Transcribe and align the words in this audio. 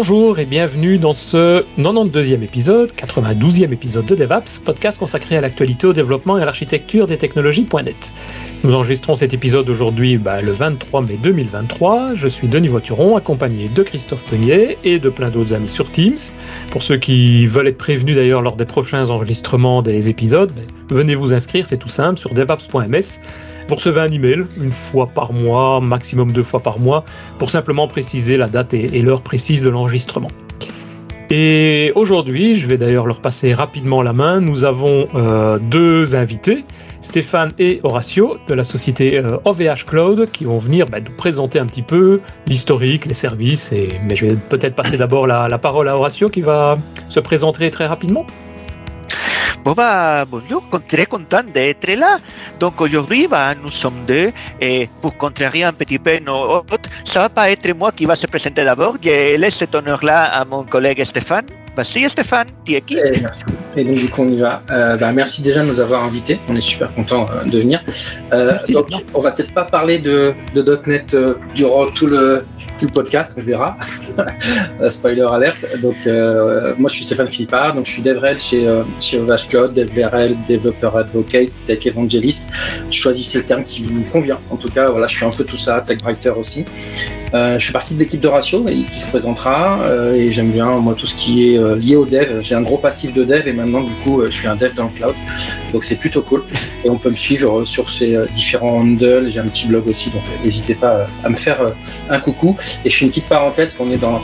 Bonjour 0.00 0.38
et 0.38 0.44
bienvenue 0.44 0.96
dans 0.96 1.12
ce 1.12 1.64
92e 1.76 2.44
épisode, 2.44 2.92
92e 2.92 3.72
épisode 3.72 4.06
de 4.06 4.14
DevApps, 4.14 4.60
podcast 4.60 4.96
consacré 4.96 5.36
à 5.36 5.40
l'actualité, 5.40 5.88
au 5.88 5.92
développement 5.92 6.38
et 6.38 6.42
à 6.42 6.44
l'architecture 6.44 7.08
des 7.08 7.18
technologies.net. 7.18 8.12
Nous 8.64 8.74
enregistrons 8.74 9.14
cet 9.14 9.34
épisode 9.34 9.70
aujourd'hui 9.70 10.16
bah, 10.16 10.42
le 10.42 10.50
23 10.50 11.02
mai 11.02 11.16
2023. 11.22 12.14
Je 12.16 12.26
suis 12.26 12.48
Denis 12.48 12.66
Voituron, 12.66 13.16
accompagné 13.16 13.68
de 13.68 13.84
Christophe 13.84 14.24
Peunier 14.24 14.76
et 14.82 14.98
de 14.98 15.08
plein 15.10 15.28
d'autres 15.30 15.54
amis 15.54 15.68
sur 15.68 15.92
Teams. 15.92 16.16
Pour 16.72 16.82
ceux 16.82 16.96
qui 16.96 17.46
veulent 17.46 17.68
être 17.68 17.78
prévenus 17.78 18.16
d'ailleurs 18.16 18.42
lors 18.42 18.56
des 18.56 18.64
prochains 18.64 19.10
enregistrements 19.10 19.80
des 19.80 20.08
épisodes, 20.08 20.50
bah, 20.50 20.62
venez 20.88 21.14
vous 21.14 21.32
inscrire, 21.32 21.68
c'est 21.68 21.76
tout 21.76 21.88
simple, 21.88 22.18
sur 22.18 22.34
devaps.ms. 22.34 23.20
Vous 23.68 23.74
recevez 23.76 24.00
un 24.00 24.10
email 24.10 24.44
une 24.60 24.72
fois 24.72 25.06
par 25.06 25.32
mois, 25.32 25.80
maximum 25.80 26.32
deux 26.32 26.42
fois 26.42 26.60
par 26.60 26.80
mois, 26.80 27.04
pour 27.38 27.50
simplement 27.50 27.86
préciser 27.86 28.36
la 28.36 28.48
date 28.48 28.74
et, 28.74 29.02
l'heure 29.02 29.22
précise 29.22 29.62
de 29.62 29.68
l'enregistrement. 29.68 30.32
Et 31.30 31.92
aujourd'hui, 31.94 32.56
je 32.56 32.66
vais 32.66 32.78
d'ailleurs 32.78 33.06
leur 33.06 33.20
passer 33.20 33.54
rapidement 33.54 34.02
la 34.02 34.14
main, 34.14 34.40
nous 34.40 34.64
avons 34.64 35.06
euh, 35.14 35.58
deux 35.60 36.16
invités, 36.16 36.64
Stéphane 37.00 37.52
et 37.58 37.80
Horacio 37.82 38.38
de 38.48 38.54
la 38.54 38.64
société 38.64 39.20
OVH 39.44 39.60
euh, 39.60 39.74
Cloud, 39.86 40.30
qui 40.32 40.44
vont 40.44 40.58
venir 40.58 40.86
bah, 40.86 41.00
nous 41.00 41.12
présenter 41.12 41.58
un 41.58 41.66
petit 41.66 41.82
peu 41.82 42.20
l'historique, 42.46 43.06
les 43.06 43.14
services. 43.14 43.72
Et... 43.72 44.00
Mais 44.04 44.16
je 44.16 44.26
vais 44.26 44.34
peut-être 44.34 44.74
passer 44.74 44.96
d'abord 45.02 45.26
la, 45.26 45.48
la 45.48 45.58
parole 45.58 45.88
à 45.88 45.96
Horacio 45.96 46.28
qui 46.28 46.40
va 46.40 46.78
se 47.08 47.20
présenter 47.20 47.70
très 47.70 47.86
rapidement. 47.86 48.26
Bon, 49.64 49.72
bah, 49.72 50.24
bonjour, 50.24 50.62
très 50.86 51.06
content 51.06 51.42
d'être 51.42 51.92
là. 51.92 52.18
Donc 52.58 52.80
aujourd'hui, 52.80 53.26
bah, 53.26 53.54
nous 53.54 53.70
sommes 53.70 54.06
deux 54.06 54.30
et 54.60 54.88
pour 55.02 55.16
contrarier 55.16 55.64
un 55.64 55.72
petit 55.72 55.98
peu 55.98 56.18
nos 56.20 56.56
hôtes, 56.56 56.88
ça 57.04 57.20
va 57.20 57.28
pas 57.28 57.50
être 57.50 57.76
moi 57.76 57.92
qui 57.92 58.06
va 58.06 58.14
se 58.14 58.26
présenter 58.26 58.64
d'abord. 58.64 58.96
Je 59.02 59.36
laisse 59.36 59.56
cet 59.56 59.74
honneur-là 59.74 60.24
à 60.24 60.44
mon 60.44 60.64
collègue 60.64 61.04
Stéphane. 61.04 61.46
Merci 61.78 62.08
Stéphane, 62.08 62.48
tu 62.64 62.74
es 62.74 62.80
qui 62.80 62.98
eh, 62.98 63.20
Merci. 63.20 63.44
Et 63.76 63.84
donc 63.84 63.94
du 63.94 64.08
coup 64.08 64.22
on 64.22 64.28
y 64.28 64.36
va. 64.36 64.60
Euh, 64.72 64.96
bah, 64.96 65.12
merci 65.12 65.42
déjà 65.42 65.62
de 65.62 65.68
nous 65.68 65.78
avoir 65.78 66.02
invités. 66.02 66.40
On 66.48 66.56
est 66.56 66.60
super 66.60 66.92
content 66.92 67.28
euh, 67.30 67.44
de 67.44 67.56
venir. 67.56 67.80
Euh, 68.32 68.58
donc 68.70 68.88
on 69.14 69.20
va 69.20 69.30
peut-être 69.30 69.54
pas 69.54 69.62
parler 69.62 69.98
de, 69.98 70.34
de 70.56 70.80
.NET 70.88 71.16
durant 71.54 71.86
tout 71.92 72.08
le 72.08 72.42
tout 72.78 72.86
le 72.86 72.92
podcast, 72.92 73.34
on 73.36 73.42
verra. 73.42 73.76
Spoiler 74.90 75.26
alerte. 75.30 75.66
Donc, 75.82 75.96
euh, 76.06 76.74
moi, 76.78 76.88
je 76.88 76.96
suis 76.96 77.04
Stéphane 77.04 77.26
Philippard, 77.26 77.74
donc 77.74 77.86
je 77.86 77.92
suis 77.92 78.02
DevRel 78.02 78.38
chez, 78.38 78.66
euh, 78.66 78.82
chez 79.00 79.18
OVH 79.18 79.48
Cloud, 79.48 79.74
DevRel, 79.74 80.36
Developer 80.48 80.90
Advocate, 80.96 81.50
Tech 81.66 81.84
Evangelist. 81.86 82.48
Choisissez 82.90 83.38
le 83.38 83.44
terme 83.44 83.64
qui 83.64 83.82
vous 83.82 84.02
convient. 84.04 84.38
En 84.50 84.56
tout 84.56 84.70
cas, 84.70 84.88
voilà, 84.88 85.06
je 85.06 85.16
suis 85.16 85.26
un 85.26 85.30
peu 85.30 85.44
tout 85.44 85.56
ça, 85.56 85.82
Tech 85.86 85.98
Writer 86.02 86.30
aussi. 86.30 86.64
Euh, 87.34 87.58
je 87.58 87.64
suis 87.64 87.72
partie 87.72 87.94
de 87.94 87.98
l'équipe 87.98 88.20
de 88.20 88.28
Ratio 88.28 88.64
qui 88.64 88.98
se 88.98 89.08
présentera 89.08 89.80
euh, 89.82 90.14
et 90.14 90.32
j'aime 90.32 90.50
bien 90.50 90.70
moi 90.78 90.94
tout 90.96 91.04
ce 91.04 91.14
qui 91.14 91.52
est 91.52 91.58
euh, 91.68 91.76
lié 91.76 91.96
au 91.96 92.04
dev. 92.04 92.40
J'ai 92.42 92.54
un 92.54 92.62
gros 92.62 92.78
passif 92.78 93.12
de 93.12 93.24
dev 93.24 93.46
et 93.46 93.52
maintenant 93.52 93.82
du 93.82 93.92
coup 94.04 94.22
je 94.24 94.30
suis 94.30 94.48
un 94.48 94.56
dev 94.56 94.74
dans 94.74 94.84
le 94.84 94.90
cloud, 94.90 95.14
donc 95.72 95.84
c'est 95.84 95.96
plutôt 95.96 96.22
cool. 96.22 96.42
Et 96.84 96.90
on 96.90 96.96
peut 96.96 97.10
me 97.10 97.16
suivre 97.16 97.64
sur 97.64 97.90
ces 97.90 98.16
différents 98.34 98.78
handles. 98.78 99.28
J'ai 99.30 99.40
un 99.40 99.48
petit 99.48 99.66
blog 99.66 99.86
aussi, 99.88 100.10
donc 100.10 100.22
n'hésitez 100.44 100.74
pas 100.74 101.06
à 101.24 101.28
me 101.28 101.36
faire 101.36 101.58
un 102.08 102.20
coucou. 102.20 102.56
Et 102.84 102.90
je 102.90 102.96
fais 102.96 103.04
une 103.04 103.10
petite 103.10 103.28
parenthèse 103.28 103.72
qu'on 103.74 103.90
est 103.90 103.96
dans 103.96 104.20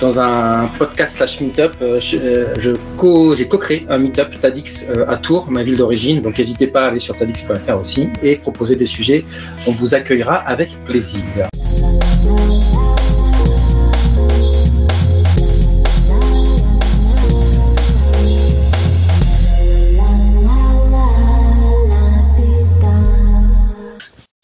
dans 0.00 0.20
un 0.20 0.66
podcast 0.78 1.16
slash 1.16 1.40
meetup. 1.40 1.72
Je, 1.80 2.74
co 2.96 3.34
j'ai 3.34 3.48
co-créé 3.48 3.86
un 3.88 3.98
meetup 3.98 4.38
Tadix 4.40 4.88
à 5.08 5.16
Tours, 5.16 5.50
ma 5.50 5.62
ville 5.62 5.76
d'origine. 5.76 6.20
Donc 6.20 6.38
n'hésitez 6.38 6.66
pas 6.66 6.84
à 6.84 6.88
aller 6.88 7.00
sur 7.00 7.16
tadix.fr 7.16 7.80
aussi 7.80 8.10
et 8.22 8.36
proposer 8.36 8.76
des 8.76 8.86
sujets. 8.86 9.24
On 9.66 9.70
vous 9.72 9.94
accueillera 9.94 10.36
avec 10.36 10.70
plaisir. 10.84 11.22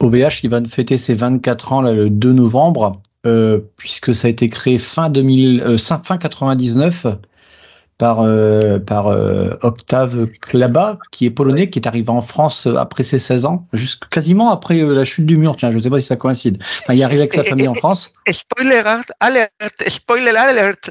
OVH 0.00 0.41
qui 0.41 0.49
va 0.49 0.62
fêter 0.65 0.99
ses 0.99 1.15
24 1.15 1.72
ans 1.72 1.83
là, 1.83 1.93
le 1.93 2.11
2 2.11 2.33
novembre, 2.33 3.00
euh, 3.27 3.61
puisque 3.77 4.15
ça 4.15 4.27
a 4.28 4.31
été 4.31 4.49
créé 4.49 4.78
fin 4.78 5.11
2000, 5.11 5.62
euh, 5.62 5.78
fin 5.78 6.19
99 6.19 7.06
par, 8.00 8.21
euh, 8.22 8.78
par 8.78 9.09
euh, 9.09 9.50
Octave 9.61 10.27
Klaba, 10.41 10.99
qui 11.12 11.27
est 11.27 11.31
polonais, 11.31 11.69
qui 11.69 11.78
est 11.78 11.87
arrivé 11.87 12.09
en 12.09 12.22
France 12.22 12.66
après 12.66 13.03
ses 13.03 13.19
16 13.19 13.44
ans, 13.44 13.66
juste 13.75 14.06
quasiment 14.11 14.50
après 14.50 14.81
euh, 14.81 14.94
la 14.94 15.05
chute 15.05 15.27
du 15.27 15.37
mur. 15.37 15.55
Tiens, 15.55 15.71
je 15.71 15.77
ne 15.77 15.83
sais 15.83 15.91
pas 15.91 15.99
si 16.00 16.06
ça 16.06 16.16
coïncide. 16.16 16.62
il 16.88 16.99
est 16.99 17.05
arrivé 17.05 17.21
avec 17.21 17.34
sa 17.34 17.44
famille 17.44 17.69
en 17.69 17.75
France. 17.84 18.15
Spoiler 18.31 18.83
alert, 19.21 19.53
spoiler 19.87 20.31
alert. 20.31 20.91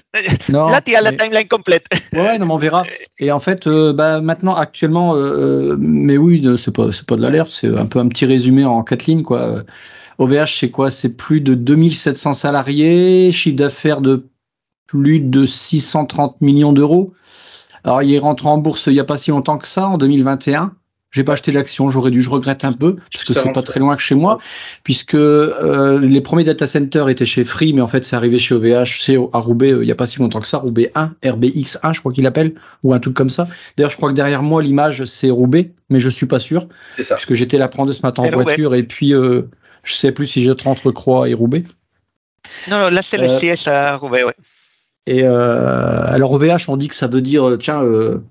Non, 0.49 0.67
Là, 0.67 0.81
tu 0.81 0.93
as 0.95 1.01
la 1.01 1.11
timeline 1.11 1.47
complète. 1.47 1.87
Ouais, 2.13 2.37
non, 2.37 2.45
mais 2.45 2.53
on 2.53 2.57
verra. 2.57 2.83
Et 3.17 3.31
en 3.31 3.39
fait, 3.39 3.67
bah, 3.67 4.21
maintenant, 4.21 4.53
actuellement, 4.53 5.15
mais 5.79 6.17
oui, 6.17 6.47
c'est 6.59 6.75
pas, 6.75 6.89
pas 7.07 7.15
de 7.15 7.21
l'alerte, 7.23 7.49
c'est 7.49 7.75
un 7.75 7.87
peu 7.87 7.97
un 7.97 8.07
petit 8.07 8.27
résumé 8.27 8.65
en 8.65 8.83
quatre 8.83 9.07
lignes, 9.07 9.23
quoi. 9.23 9.63
OVH, 10.19 10.59
c'est 10.59 10.69
quoi? 10.69 10.91
C'est 10.91 11.17
plus 11.17 11.41
de 11.41 11.55
2700 11.55 12.35
salariés, 12.35 13.31
chiffre 13.31 13.55
d'affaires 13.55 14.01
de 14.01 14.29
plus 14.89 15.19
de 15.19 15.45
630 15.45 16.41
millions 16.41 16.73
d'euros. 16.73 17.13
Alors, 17.83 18.01
il 18.01 18.13
est 18.13 18.19
rentré 18.19 18.47
en 18.47 18.57
bourse 18.57 18.87
il 18.87 18.93
n'y 18.93 18.99
a 18.99 19.03
pas 19.03 19.17
si 19.17 19.29
longtemps 19.29 19.59
que 19.59 19.67
ça, 19.67 19.87
en 19.87 19.97
2021. 19.97 20.73
J'ai 21.11 21.23
pas 21.23 21.33
acheté 21.33 21.51
d'action, 21.51 21.89
j'aurais 21.89 22.11
dû, 22.11 22.21
je 22.21 22.29
regrette 22.29 22.65
un 22.65 22.73
peu, 22.73 22.95
parce 23.11 23.23
que 23.23 23.33
c'est 23.33 23.51
pas 23.51 23.63
très 23.63 23.79
loin 23.79 23.95
que 23.95 24.01
chez 24.01 24.13
moi, 24.13 24.37
puisque 24.83 25.15
euh, 25.15 25.99
les 25.99 26.21
premiers 26.21 26.43
data 26.43 26.67
centers 26.67 27.09
étaient 27.09 27.25
chez 27.25 27.43
Free, 27.43 27.73
mais 27.73 27.81
en 27.81 27.87
fait 27.87 28.05
c'est 28.05 28.15
arrivé 28.15 28.37
chez 28.37 28.53
OVH, 28.53 29.01
c'est 29.01 29.17
à 29.33 29.39
Roubaix 29.39 29.71
euh, 29.71 29.83
il 29.83 29.87
y 29.87 29.91
a 29.91 29.95
pas 29.95 30.05
si 30.05 30.19
longtemps 30.19 30.39
que 30.39 30.47
ça, 30.47 30.59
Roubaix 30.59 30.91
1, 30.93 31.15
RBX1 31.23 31.95
je 31.95 31.99
crois 31.99 32.13
qu'il 32.13 32.27
appelle, 32.27 32.53
ou 32.83 32.93
un 32.93 32.99
truc 32.99 33.15
comme 33.15 33.31
ça. 33.31 33.47
D'ailleurs 33.75 33.89
je 33.89 33.97
crois 33.97 34.11
que 34.11 34.15
derrière 34.15 34.43
moi 34.43 34.61
l'image 34.61 35.03
c'est 35.05 35.31
Roubaix, 35.31 35.71
mais 35.89 35.99
je 35.99 36.09
suis 36.09 36.27
pas 36.27 36.37
sûr, 36.37 36.67
c'est 36.93 37.01
ça. 37.01 37.15
puisque 37.15 37.33
j'étais 37.33 37.57
là 37.57 37.67
prendre 37.69 37.91
ce 37.91 38.03
matin 38.03 38.21
en 38.21 38.29
voiture, 38.29 38.75
et 38.75 38.83
puis 38.83 39.15
euh, 39.15 39.49
je 39.81 39.95
sais 39.95 40.11
plus 40.11 40.27
si 40.27 40.43
j'étais 40.43 40.67
entre 40.67 40.91
Croix 40.91 41.27
et 41.27 41.33
Roubaix. 41.33 41.63
Non, 42.69 42.77
non 42.77 42.89
là 42.89 43.01
c'est 43.01 43.17
le 43.17 43.29
CS 43.29 43.67
à 43.67 43.95
Roubaix, 43.97 44.23
ouais. 44.23 44.35
Et 45.09 45.23
euh, 45.23 46.03
alors 46.05 46.31
OVH, 46.33 46.69
on 46.69 46.77
dit 46.77 46.87
que 46.87 46.93
ça 46.93 47.07
veut 47.07 47.23
dire, 47.23 47.43
euh, 47.43 47.57
tiens, 47.57 47.81
euh, 47.81 48.21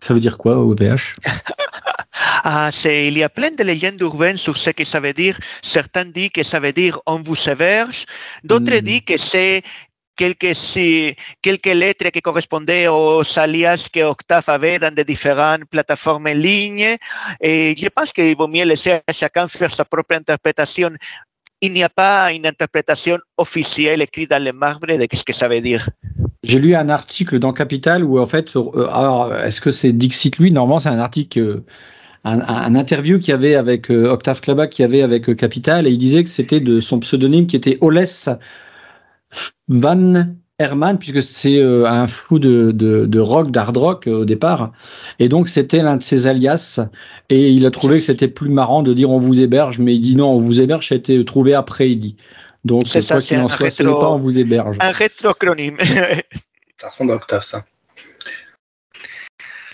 ça 0.00 0.12
veut 0.12 0.20
dire 0.20 0.36
quoi 0.36 0.58
OVH 0.58 1.16
Ah, 2.44 2.70
il 2.84 3.16
y 3.16 3.22
a 3.22 3.30
plein 3.30 3.50
de 3.50 3.62
légendes 3.62 4.00
urbaines 4.00 4.36
sur 4.36 4.56
ce 4.58 4.70
que 4.70 4.84
ça 4.84 5.00
veut 5.00 5.14
dire. 5.14 5.38
Certains 5.62 6.04
disent 6.04 6.30
que 6.30 6.42
ça 6.42 6.60
veut 6.60 6.72
dire 6.72 7.00
on 7.06 7.22
vous 7.22 7.48
héberge, 7.48 8.04
d'autres 8.44 8.76
hmm. 8.76 8.88
disent 8.90 9.06
que 9.06 9.16
c'est 9.16 9.62
quelques, 10.16 10.54
quelques 11.40 11.74
lettres 11.82 12.10
qui 12.10 12.20
correspondaient 12.20 12.88
aux 12.88 13.22
alias 13.38 13.88
que 13.90 14.00
Octave 14.00 14.44
avait 14.48 14.78
dans 14.78 14.94
des 14.94 15.04
différentes 15.04 15.64
plateformes 15.64 16.26
en 16.26 16.34
ligne. 16.34 16.96
Et 17.40 17.74
je 17.76 17.88
pense 17.88 18.12
qu'il 18.12 18.36
vaut 18.36 18.48
mieux 18.48 18.64
laisser 18.64 19.00
à 19.06 19.12
chacun 19.14 19.48
faire 19.48 19.74
sa 19.74 19.86
propre 19.86 20.14
interprétation. 20.14 20.90
Il 21.62 21.72
n'y 21.72 21.82
a 21.82 21.88
pas 21.88 22.30
une 22.32 22.46
interprétation 22.46 23.18
officielle 23.38 24.02
écrite 24.02 24.30
dans 24.30 24.42
le 24.42 24.52
marbre 24.52 24.86
de 24.86 25.06
ce 25.10 25.24
que 25.24 25.32
ça 25.32 25.48
veut 25.48 25.62
dire. 25.62 25.88
J'ai 26.44 26.60
lu 26.60 26.74
un 26.74 26.88
article 26.88 27.40
dans 27.40 27.52
Capital 27.52 28.04
où 28.04 28.20
en 28.20 28.26
fait, 28.26 28.54
euh, 28.54 28.86
alors 28.92 29.34
est-ce 29.34 29.60
que 29.60 29.72
c'est 29.72 29.92
Dixit 29.92 30.38
lui? 30.38 30.52
Normalement, 30.52 30.78
c'est 30.78 30.88
un 30.88 31.00
article, 31.00 31.40
euh, 31.40 31.64
un, 32.24 32.74
interview 32.76 33.18
qu'il 33.18 33.30
y 33.30 33.32
avait 33.32 33.56
avec 33.56 33.90
euh, 33.90 34.08
Octave 34.10 34.40
Klaba, 34.40 34.68
qui 34.68 34.84
avait 34.84 35.02
avec 35.02 35.34
Capital, 35.36 35.88
et 35.88 35.90
il 35.90 35.98
disait 35.98 36.22
que 36.22 36.30
c'était 36.30 36.60
de 36.60 36.80
son 36.80 37.00
pseudonyme 37.00 37.48
qui 37.48 37.56
était 37.56 37.76
Oles 37.80 38.04
Van 39.68 40.26
Herman, 40.60 40.98
puisque 40.98 41.22
c'est 41.22 41.60
un 41.62 42.06
flou 42.06 42.38
de, 42.38 42.72
de, 42.72 43.20
rock, 43.20 43.50
d'hard 43.50 43.76
rock 43.76 44.06
au 44.06 44.24
départ, 44.24 44.72
et 45.18 45.28
donc 45.28 45.48
c'était 45.48 45.82
l'un 45.82 45.96
de 45.96 46.02
ses 46.02 46.26
alias, 46.26 46.80
et 47.28 47.50
il 47.50 47.66
a 47.66 47.70
trouvé 47.70 47.98
que 47.98 48.04
c'était 48.04 48.28
plus 48.28 48.48
marrant 48.48 48.82
de 48.82 48.92
dire 48.94 49.10
on 49.10 49.18
vous 49.18 49.40
héberge, 49.40 49.78
mais 49.78 49.94
il 49.94 50.00
dit 50.00 50.16
non, 50.16 50.30
on 50.32 50.40
vous 50.40 50.60
héberge, 50.60 50.88
ça 50.88 50.94
a 50.94 50.98
été 50.98 51.24
trouvé 51.24 51.54
après, 51.54 51.90
il 51.90 51.98
dit. 51.98 52.16
Donc, 52.64 52.86
c'est 52.86 53.06
quoi 53.06 53.20
qu'il 53.20 53.38
en 53.38 53.48
soit, 53.48 53.68
rétro... 53.68 54.00
pas, 54.00 54.10
on 54.10 54.18
vous 54.18 54.38
héberge. 54.38 54.76
Un 54.80 54.90
rétrocronyme. 54.90 55.78
ça 56.78 56.88
ressemble 56.88 57.12
à 57.12 57.14
Octave, 57.16 57.42
ça. 57.42 57.64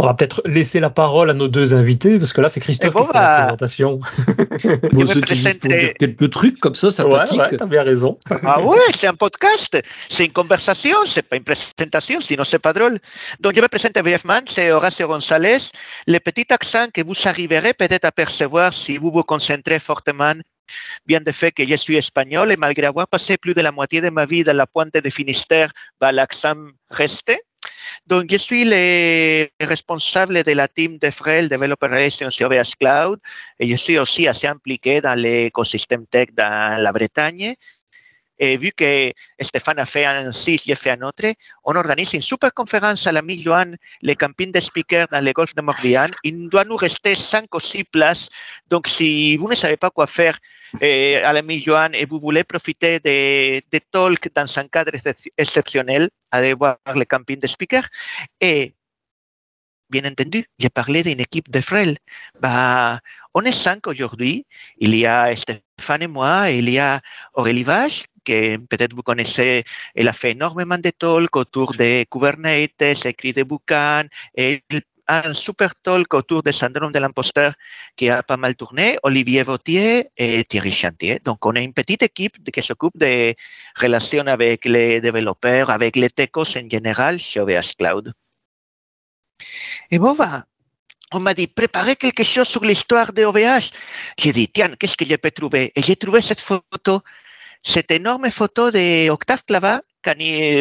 On 0.00 0.06
va 0.06 0.14
peut-être 0.14 0.42
laisser 0.44 0.80
la 0.80 0.90
parole 0.90 1.30
à 1.30 1.34
nos 1.34 1.46
deux 1.46 1.72
invités, 1.72 2.18
parce 2.18 2.32
que 2.32 2.40
là, 2.40 2.48
c'est 2.48 2.60
Christophe 2.60 2.92
bon, 2.92 3.02
qui 3.02 3.06
fait 3.06 3.14
la 3.14 3.42
présentation. 3.42 4.00
bon, 4.92 5.20
présenterai... 5.20 5.94
Quelques 5.98 6.30
trucs 6.30 6.58
comme 6.58 6.74
ça, 6.74 6.90
ça 6.90 7.06
ouais, 7.06 7.30
ouais, 7.32 7.56
t'as 7.56 7.66
bien 7.66 7.84
raison. 7.84 8.18
Ah 8.42 8.60
ouais, 8.60 8.76
c'est 8.96 9.06
un 9.06 9.14
podcast, 9.14 9.80
c'est 10.08 10.26
une 10.26 10.32
conversation, 10.32 10.96
c'est 11.06 11.22
pas 11.22 11.36
une 11.36 11.44
présentation, 11.44 12.20
sinon 12.20 12.42
c'est 12.42 12.58
pas 12.58 12.72
drôle. 12.72 12.98
Donc, 13.40 13.54
je 13.54 13.62
me 13.62 13.68
présente 13.68 13.94
brièvement, 13.94 14.40
c'est 14.46 14.72
Horacio 14.72 15.06
González. 15.06 15.70
Le 16.08 16.18
petit 16.18 16.52
accent 16.52 16.86
que 16.92 17.02
vous 17.02 17.14
arriverez 17.24 17.72
peut-être 17.72 18.04
à 18.04 18.12
percevoir 18.12 18.72
si 18.72 18.96
vous 18.96 19.12
vous 19.12 19.22
concentrez 19.22 19.78
fortement 19.78 20.34
bien 21.06 21.20
de 21.20 21.32
fait 21.32 21.52
que 21.52 21.64
je 21.66 21.74
suis 21.74 21.96
espagnol 21.96 22.52
et 22.52 22.56
malgré 22.56 22.86
avoir 22.86 23.08
passé 23.08 23.36
plus 23.36 23.54
de 23.54 23.60
la 23.60 23.72
moitié 23.72 24.00
de 24.00 24.10
ma 24.10 24.26
vie 24.26 24.44
dans 24.44 24.56
la 24.56 24.66
pointe 24.66 24.94
de 24.94 25.10
Finistère, 25.10 25.70
bah, 26.00 26.12
l'accent 26.12 26.54
restait. 26.90 27.40
Donc, 28.06 28.26
je 28.30 28.36
suis 28.36 28.64
le 28.64 29.48
responsable 29.60 30.42
de 30.42 30.52
la 30.52 30.68
team 30.68 30.98
de 30.98 31.10
Frel 31.10 31.48
Developer 31.48 31.86
Relations 31.86 32.30
sur 32.30 32.50
OVH 32.50 32.76
Cloud 32.78 33.18
et 33.58 33.66
je 33.66 33.76
suis 33.76 33.98
aussi 33.98 34.28
assez 34.28 34.46
impliqué 34.46 35.00
dans 35.00 35.14
l'écosystème 35.14 36.06
tech 36.06 36.28
dans 36.32 36.80
la 36.80 36.92
Bretagne. 36.92 37.54
Et 38.38 38.56
vu 38.56 38.72
que 38.72 39.12
Stéphane 39.40 39.78
a 39.78 39.84
fait 39.84 40.04
un 40.04 40.32
6, 40.32 40.62
j'ai 40.66 40.74
fait 40.74 40.90
un 40.90 41.02
autre, 41.02 41.24
on 41.64 41.76
organise 41.76 42.12
une 42.14 42.22
super 42.22 42.52
conférence 42.52 43.06
à 43.06 43.12
l'ami 43.12 43.38
Johan, 43.38 43.72
le 44.02 44.14
camping 44.14 44.50
de 44.50 44.60
speakers 44.60 45.06
dans 45.10 45.24
le 45.24 45.32
golfe 45.32 45.54
de 45.54 45.62
Morbihan. 45.62 46.08
Il 46.24 46.48
doit 46.48 46.64
nous 46.64 46.76
rester 46.76 47.14
5 47.14 47.54
ou 47.54 47.60
6 47.60 47.84
places. 47.84 48.28
Donc, 48.68 48.88
si 48.88 49.36
vous 49.36 49.48
ne 49.48 49.54
savez 49.54 49.76
pas 49.76 49.90
quoi 49.90 50.06
faire 50.06 50.38
eh, 50.80 51.16
à 51.16 51.32
l'ami 51.32 51.60
Johan 51.60 51.90
et 51.92 52.06
vous 52.06 52.18
voulez 52.18 52.42
profiter 52.44 52.98
de, 52.98 53.62
de 53.72 53.80
talk 53.90 54.28
dans 54.34 54.58
un 54.58 54.66
cadre 54.68 54.92
exceptionnel, 55.38 56.10
allez 56.30 56.54
voir 56.54 56.78
le 56.94 57.04
camping 57.04 57.38
de 57.38 57.46
speakers. 57.46 57.88
Et 58.40 58.74
bien 59.90 60.04
entendu, 60.10 60.44
j'ai 60.58 60.70
parlé 60.70 61.02
d'une 61.02 61.20
équipe 61.20 61.50
de 61.50 61.60
frêles. 61.60 61.96
On 62.42 63.42
est 63.42 63.52
cinq 63.52 63.86
aujourd'hui. 63.86 64.46
Il 64.78 64.94
y 64.96 65.06
a 65.06 65.34
Stéphane 65.36 66.02
et 66.02 66.08
moi, 66.08 66.50
il 66.50 66.68
y 66.68 66.78
a 66.78 67.00
Aurélie 67.34 67.62
Vache, 67.62 68.04
que 68.24 68.56
peut-être 68.56 68.94
vous 68.94 69.02
connaissez, 69.02 69.64
elle 69.94 70.08
a 70.08 70.12
fait 70.12 70.32
énormément 70.32 70.78
de 70.78 70.90
talks 70.90 71.36
autour 71.36 71.74
de 71.74 72.04
Kubernetes, 72.10 73.04
écrit 73.04 73.32
des 73.32 73.44
bouquins, 73.44 74.04
et 74.36 74.62
un 75.06 75.34
super 75.34 75.74
talk 75.82 76.12
autour 76.14 76.42
du 76.42 76.52
syndrome 76.52 76.90
de 76.90 76.98
l'imposteur 76.98 77.52
qui 77.96 78.08
a 78.08 78.22
pas 78.22 78.36
mal 78.36 78.54
tourné, 78.54 78.96
Olivier 79.02 79.42
Vautier 79.42 80.08
et 80.16 80.44
Thierry 80.44 80.72
Chantier. 80.72 81.20
Donc, 81.24 81.44
on 81.44 81.54
a 81.56 81.60
une 81.60 81.74
petite 81.74 82.02
équipe 82.02 82.42
qui 82.50 82.62
s'occupe 82.62 82.96
des 82.96 83.36
relations 83.76 84.26
avec 84.26 84.64
les 84.64 85.00
développeurs, 85.00 85.70
avec 85.70 85.96
les 85.96 86.10
techos 86.10 86.56
en 86.56 86.68
général 86.68 87.18
chez 87.18 87.40
OVH 87.40 87.76
Cloud. 87.78 88.12
Et 89.90 89.98
bon, 89.98 90.16
on 91.12 91.20
m'a 91.20 91.34
dit, 91.34 91.46
préparez 91.46 91.96
quelque 91.96 92.24
chose 92.24 92.48
sur 92.48 92.64
l'histoire 92.64 93.12
de 93.12 93.24
OVH. 93.24 93.70
J'ai 94.18 94.32
dit, 94.32 94.48
tiens, 94.48 94.74
qu'est-ce 94.78 94.96
que 94.96 95.04
je 95.04 95.16
peux 95.16 95.30
trouver? 95.30 95.70
Et 95.76 95.82
j'ai 95.82 95.96
trouvé 95.96 96.22
cette 96.22 96.40
photo 96.40 97.00
cette 97.64 97.90
énorme 97.90 98.30
photo 98.30 98.70
de 98.70 99.08
Octave 99.08 99.42
Clava, 99.44 99.80
quand 100.04 100.14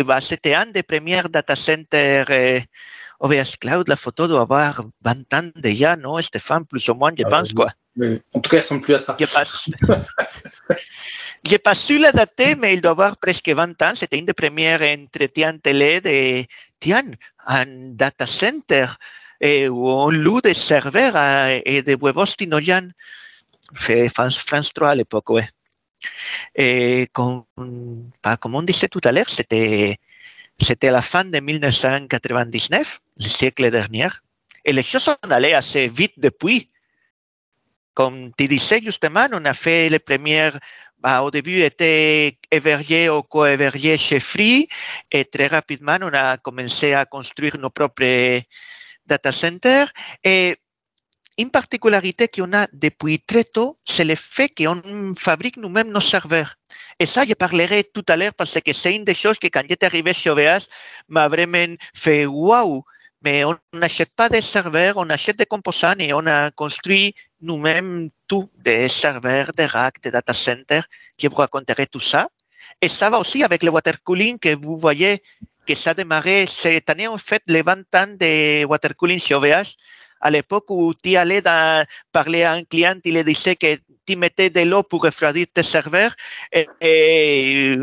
bah, 0.05 0.21
c'était 0.21 0.55
un 0.55 0.67
des 0.67 0.83
premiers 0.83 1.23
data 1.29 1.55
centers 1.55 2.27
euh, 2.29 2.59
OVH 3.19 3.57
Cloud. 3.59 3.89
La 3.89 3.97
photo 3.97 4.27
doit 4.27 4.41
avoir 4.41 4.85
20 5.03 5.33
ans 5.33 5.49
déjà, 5.55 5.97
non, 5.97 6.21
Stéphane, 6.21 6.65
plus 6.65 6.87
ou 6.87 6.93
moins, 6.93 7.11
je 7.15 7.23
ah, 7.25 7.29
pense, 7.29 7.51
quoi. 7.51 7.67
en 8.33 8.39
tout 8.39 8.49
cas, 8.49 8.57
il 8.57 8.61
ressemble 8.61 8.81
plus 8.81 8.93
à 8.95 8.99
ça. 8.99 9.17
Je 9.19 9.25
n'ai 11.51 11.57
pas, 11.63 11.75
su 11.75 11.97
la 11.97 12.13
dater, 12.13 12.55
mais 12.55 12.73
il 12.73 12.81
doit 12.81 12.91
avoir 12.91 13.17
presque 13.17 13.49
20 13.49 13.81
ans. 13.81 13.91
C'était 13.95 14.17
une 14.17 14.25
des 14.25 14.33
premières 14.33 14.81
entretiens 14.81 15.57
télé 15.57 15.99
de, 15.99 16.45
tiens, 16.79 17.03
un 17.45 17.65
data 17.67 18.25
center 18.25 18.87
eh, 19.41 19.67
où 19.67 19.89
on 19.89 20.09
loue 20.09 20.39
des 20.39 20.53
serveurs 20.53 21.17
euh, 21.17 21.59
et 21.65 21.81
des 21.81 21.95
web 21.95 22.15
hosting 22.15 22.53
Fait 23.75 24.07
France, 24.07 24.37
France 24.37 24.71
3 24.73 24.91
à 24.91 24.95
l'époque, 24.95 25.29
ouais. 25.31 25.49
Et 26.55 27.07
comme, 27.11 27.43
comme 28.39 28.55
on 28.55 28.61
disait 28.61 28.87
tout 28.87 29.01
à 29.03 29.11
l'heure, 29.11 29.29
c'était, 29.29 29.97
c'était 30.59 30.91
la 30.91 31.01
fin 31.01 31.25
de 31.25 31.39
1999, 31.39 33.01
le 33.19 33.25
siècle 33.25 33.69
dernier, 33.71 34.07
et 34.65 34.73
les 34.73 34.83
choses 34.83 35.03
sont 35.03 35.17
allées 35.29 35.53
assez 35.53 35.87
vite 35.87 36.13
depuis. 36.17 36.69
Comme 37.93 38.31
tu 38.37 38.47
disais 38.47 38.81
justement, 38.81 39.27
on 39.31 39.45
a 39.45 39.53
fait 39.53 39.89
les 39.89 39.99
premières, 39.99 40.59
bah, 40.97 41.21
au 41.21 41.29
début 41.29 41.61
était 41.61 42.37
hébergé 42.49 43.09
ou 43.09 43.21
co-hébergé 43.21 43.97
chez 43.97 44.19
Free, 44.19 44.67
et 45.11 45.25
très 45.25 45.47
rapidement 45.47 45.97
on 46.01 46.13
a 46.13 46.37
commencé 46.37 46.93
à 46.93 47.05
construire 47.05 47.57
nos 47.57 47.69
propres 47.69 48.41
data 49.05 49.31
centers. 49.31 49.91
Une 51.37 51.49
particularité 51.49 52.27
qu'on 52.27 52.53
a 52.53 52.67
depuis 52.73 53.19
très 53.19 53.43
tôt, 53.43 53.77
c'est 53.85 54.05
le 54.05 54.15
fait 54.15 54.49
qu'on 54.49 55.13
fabrique 55.15 55.57
nous-mêmes 55.57 55.91
nos 55.91 56.01
serveurs. 56.01 56.55
Et 56.99 57.05
ça, 57.05 57.25
je 57.25 57.33
parlerai 57.33 57.83
tout 57.83 58.05
à 58.07 58.15
l'heure 58.15 58.33
parce 58.33 58.59
que 58.59 58.73
c'est 58.73 58.95
une 58.95 59.03
des 59.03 59.13
choses 59.13 59.39
que 59.39 59.47
quand 59.47 59.63
j'étais 59.67 59.85
arrivé 59.85 60.13
chez 60.13 60.29
OVH 60.29 60.65
m'a 61.09 61.27
vraiment 61.27 61.75
fait 61.93 62.25
waouh. 62.25 62.83
Mais 63.23 63.45
on 63.45 63.57
n'achète 63.73 64.11
pas 64.15 64.27
des 64.27 64.41
serveurs, 64.41 64.95
on 64.97 65.09
achète 65.09 65.37
des 65.37 65.45
composants 65.45 65.95
et 65.97 66.11
on 66.13 66.25
a 66.27 66.51
construit 66.51 67.15
nous-mêmes 67.41 68.09
tout, 68.27 68.49
des 68.57 68.89
serveurs, 68.89 69.53
des 69.53 69.65
racks, 69.65 70.01
des 70.03 70.11
data 70.11 70.33
centers. 70.33 70.85
Je 71.17 71.29
vous 71.29 71.35
raconterai 71.35 71.87
tout 71.87 72.01
ça. 72.01 72.27
Et 72.81 72.89
ça 72.89 73.09
va 73.09 73.19
aussi 73.19 73.43
avec 73.43 73.63
le 73.63 73.69
water 73.69 73.95
cooling 74.03 74.37
que 74.37 74.53
vous 74.55 74.77
voyez 74.77 75.23
que 75.65 75.73
ça 75.73 75.91
a 75.91 75.93
démarré 75.93 76.45
cette 76.47 76.89
année, 76.89 77.07
en 77.07 77.17
fait, 77.17 77.41
les 77.47 77.61
20 77.61 77.95
ans 77.95 78.07
de 78.07 78.65
water 78.65 78.93
cooling 78.95 79.19
chez 79.19 79.35
OVH 79.35 79.77
à 80.23 80.31
l'époque 80.31 80.69
où 80.69 80.93
tu 81.03 81.15
allais 81.15 81.41
dans, 81.41 81.85
parler 82.11 82.43
à 82.43 82.53
un 82.53 82.63
client, 82.63 82.95
il 83.03 83.15
lui 83.15 83.23
disait 83.23 83.55
que 83.55 83.75
tu 84.05 84.15
mettais 84.15 84.49
de 84.49 84.61
l'eau 84.61 84.83
pour 84.83 85.03
refroidir 85.03 85.45
tes 85.53 85.63
serveurs 85.63 86.13
et, 86.51 86.67
et 86.81 87.77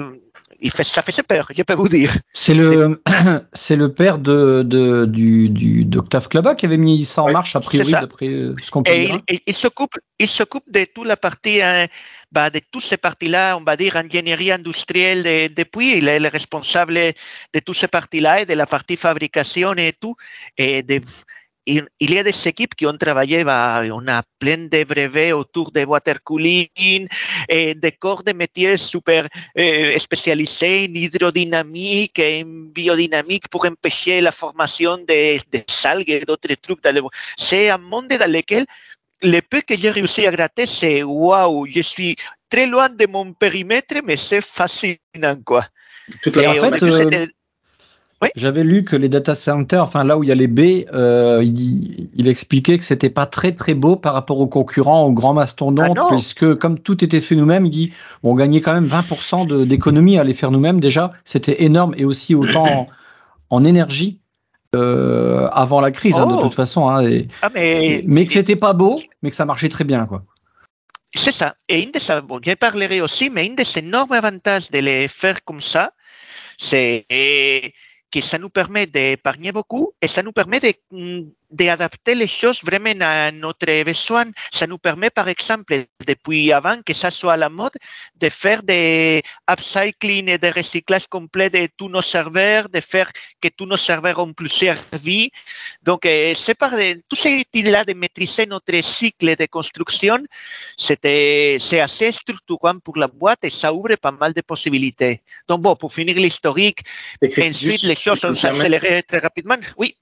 il 0.63 0.71
fait, 0.71 0.85
ça 0.85 1.03
faisait 1.03 1.23
peur, 1.23 1.49
je 1.55 1.63
peux 1.63 1.75
vous 1.75 1.89
dire. 1.89 2.13
C'est 2.33 2.55
le, 2.55 3.03
c'est 3.53 3.77
le 3.85 3.93
père 3.93 4.19
de, 4.19 4.63
de 4.63 5.07
du, 5.07 5.49
du 5.49 5.85
d'Octave 5.85 6.29
Klaba 6.29 6.55
qui 6.55 6.67
avait 6.67 6.77
mis 6.77 7.05
ça 7.05 7.23
en 7.23 7.31
marche, 7.31 7.57
a 7.57 7.61
priori, 7.61 7.93
d'après 7.93 8.27
ce 8.63 8.71
qu'on 8.71 8.83
peut 8.83 8.95
dire. 8.95 9.21
Il, 9.29 9.41
il, 9.47 9.55
s'occupe, 9.55 9.95
il 10.19 10.29
s'occupe 10.29 10.65
de 10.69 10.85
toute 10.95 11.07
la 11.07 11.17
partie, 11.17 11.63
hein, 11.63 11.87
bah, 12.33 12.51
de 12.51 12.61
toutes 12.71 12.85
ces 12.85 12.97
parties-là, 12.97 13.57
on 13.57 13.65
va 13.65 13.77
dire, 13.77 13.97
ingénierie 13.97 14.53
industrielle 14.53 15.23
de, 15.23 15.55
depuis. 15.55 15.97
Il 15.99 16.09
est 16.09 16.21
le 16.21 16.29
responsable 16.29 16.95
de 16.95 17.61
toutes 17.65 17.77
ces 17.77 17.89
parties-là 17.89 18.43
et 18.43 18.47
de 18.47 18.55
la 18.55 18.67
partie 18.67 18.97
fabrication 18.97 19.73
et 19.75 19.95
tout. 19.99 20.15
Et 20.59 20.83
de, 20.83 21.01
il, 22.01 22.11
y 22.11 22.19
a 22.19 22.23
des 22.23 22.49
équipes 22.49 22.75
qui 22.75 22.87
ont 22.87 22.97
travaillé, 22.97 23.45
bah, 23.45 23.83
on 23.93 24.07
a 24.09 24.23
plein 24.39 24.69
de 24.69 24.85
brevets 24.85 25.33
autour 25.33 25.71
de 25.71 25.85
water 25.85 26.23
cooling, 26.23 27.07
et 27.49 27.75
des 27.75 27.93
corps 27.93 28.23
de 28.23 28.33
métiers 28.33 28.77
super 28.77 29.29
eh, 29.55 29.99
spécialisés 29.99 30.89
en 30.91 30.95
hydrodynamique 30.95 32.19
et 32.19 32.43
en 32.43 32.71
biodynamique 32.75 33.49
pour 33.49 33.67
empêcher 33.67 34.21
la 34.21 34.33
formation 34.33 34.97
de, 34.97 35.39
de 35.53 35.63
algues 35.85 36.11
et 36.11 36.25
d'autres 36.25 36.55
trucs. 36.61 36.81
C'est 37.37 37.71
un 37.71 37.79
monde 37.79 38.09
dans 38.09 38.31
lequel 38.31 38.67
le 39.23 39.41
peu 39.41 39.61
que 39.61 39.77
j'ai 39.77 39.91
réussi 39.91 40.27
à 40.27 40.31
gratter, 40.31 40.67
c'est 40.67 41.03
waouh, 41.03 41.67
je 41.67 41.83
suis 41.83 42.17
très 42.49 42.67
loin 42.67 42.89
de 42.89 43.07
mon 43.07 43.33
périmètre, 43.33 43.97
mais 44.05 44.17
c'est 44.17 44.41
fascinant, 44.41 45.37
quoi. 45.45 45.67
Tout 46.23 46.33
à 46.35 46.55
fait. 46.55 47.31
J'avais 48.37 48.65
lu 48.65 48.85
que 48.85 48.97
les 48.97 49.09
data 49.09 49.35
centers, 49.35 49.83
enfin 49.83 50.05
là 50.05 50.19
où 50.19 50.23
il 50.23 50.29
y 50.29 50.33
a 50.33 50.35
les 50.35 50.47
baies, 50.47 50.87
euh, 50.93 51.43
il, 51.43 52.29
expliquait 52.29 52.77
que 52.77 52.85
c'était 52.85 53.09
pas 53.09 53.25
très 53.25 53.53
très 53.53 53.73
beau 53.73 53.97
par 53.97 54.13
rapport 54.13 54.39
aux 54.41 54.47
concurrents, 54.47 55.05
aux 55.05 55.13
grands 55.13 55.33
mastodontes, 55.33 55.99
ah 55.99 56.07
puisque 56.11 56.55
comme 56.57 56.79
tout 56.79 57.03
était 57.03 57.23
fait 57.23 57.35
nous-mêmes, 57.35 57.65
il 57.65 57.71
dit 57.71 57.93
on 58.23 58.35
gagnait 58.35 58.61
quand 58.61 58.75
même 58.75 58.87
20% 58.87 59.65
d'économie 59.65 60.19
à 60.19 60.25
les 60.25 60.35
faire 60.35 60.51
nous-mêmes 60.51 60.81
déjà, 60.81 61.13
c'était 61.25 61.63
énorme 61.63 61.95
et 61.97 62.05
aussi 62.05 62.35
autant 62.35 62.89
en, 63.49 63.65
énergie 63.65 64.21
euh, 64.77 65.49
avant 65.53 65.81
la 65.81 65.91
crise 65.91 66.19
hein, 66.19 66.27
de 66.27 66.35
oh. 66.35 66.43
toute 66.43 66.55
façon. 66.55 66.89
Hein, 66.91 67.23
ah, 67.41 67.49
mais, 67.55 68.05
mais 68.07 68.27
que 68.27 68.35
c'était 68.35 68.57
pas 68.57 68.75
beau, 68.75 69.01
mais 69.23 69.31
que 69.31 69.37
ça 69.37 69.47
marchait 69.47 69.71
très 69.71 69.85
bien 69.85 70.05
quoi. 70.05 70.25
C'est 71.15 71.33
ça. 71.33 71.55
Et 71.69 71.83
une 71.83 71.91
des, 71.91 72.01
bon, 72.23 72.39
je 72.45 72.53
parlerai 72.53 73.01
aussi, 73.01 73.31
mais 73.31 73.49
un 73.51 73.55
des 73.55 73.79
énormes 73.79 74.13
avantages 74.13 74.71
de 74.71 74.79
les 74.79 75.09
faire 75.09 75.43
comme 75.45 75.61
ça, 75.61 75.93
c'est 76.57 77.05
que 78.11 78.21
ça 78.21 78.39
nous 78.39 78.51
permet 78.51 78.87
d'épargner 78.87 79.53
beaucoup 79.53 79.93
et 80.01 80.09
ça 80.09 80.23
nous 80.23 80.33
permet 80.33 80.61
de 80.61 80.73
mm, 80.91 81.31
d'adapter 81.51 82.15
les 82.15 82.27
choses 82.27 82.63
vraiment 82.65 82.95
à 83.01 83.31
notre 83.31 83.83
besoin. 83.83 84.27
Ça 84.53 84.67
nous 84.67 84.79
permet, 84.79 85.11
par 85.11 85.29
exemple, 85.29 85.85
depuis 86.07 86.53
avant 86.53 86.81
que 86.83 86.95
ça 86.95 87.11
soit 87.11 87.35
à 87.35 87.37
la 87.37 87.49
mode, 87.49 87.73
de 88.17 88.29
faire 88.29 88.63
des 88.63 89.23
upcycling 89.51 90.29
et 90.29 90.39
des 90.39 90.51
recyclages 90.51 91.07
complets 91.09 91.51
de 91.51 91.69
tous 91.77 91.89
nos 91.89 92.03
serveurs, 92.03 92.69
de 92.69 92.81
faire 92.81 93.11
que 93.41 93.49
tous 93.49 93.67
nos 93.67 93.77
serveurs 93.77 94.19
ont 94.19 94.33
plusieurs 94.33 94.79
vies. 94.93 95.31
Donc, 95.83 96.07
euh, 96.07 96.35
c'est 96.35 96.55
par 96.55 96.73
tout 97.09 97.17
cette 97.17 97.49
idée-là 97.55 97.85
de 97.85 97.95
maîtriser 97.95 98.47
notre 98.47 98.81
cycle 98.83 99.35
de 99.37 99.47
construction, 99.47 100.19
c'était, 100.77 101.57
c'est 101.61 101.81
assez 101.81 102.13
structurant 102.13 102.79
pour 102.79 102.97
la 102.97 103.09
boîte 103.09 103.45
et 103.45 103.51
ça 103.51 103.73
ouvre 103.73 103.95
pas 103.97 104.13
mal 104.13 104.33
de 104.33 104.41
possibilités. 104.41 105.23
Donc, 105.49 105.63
bon, 105.63 105.77
pour 105.77 105.93
finir 105.93 106.17
l'historique, 106.17 106.81
ensuite, 107.23 107.83
les 107.83 107.95
choses 107.95 108.25
ont 108.25 108.31
accéléré 108.31 109.03
très 109.03 109.19
rapidement. 109.19 109.57
Oui. 109.77 109.97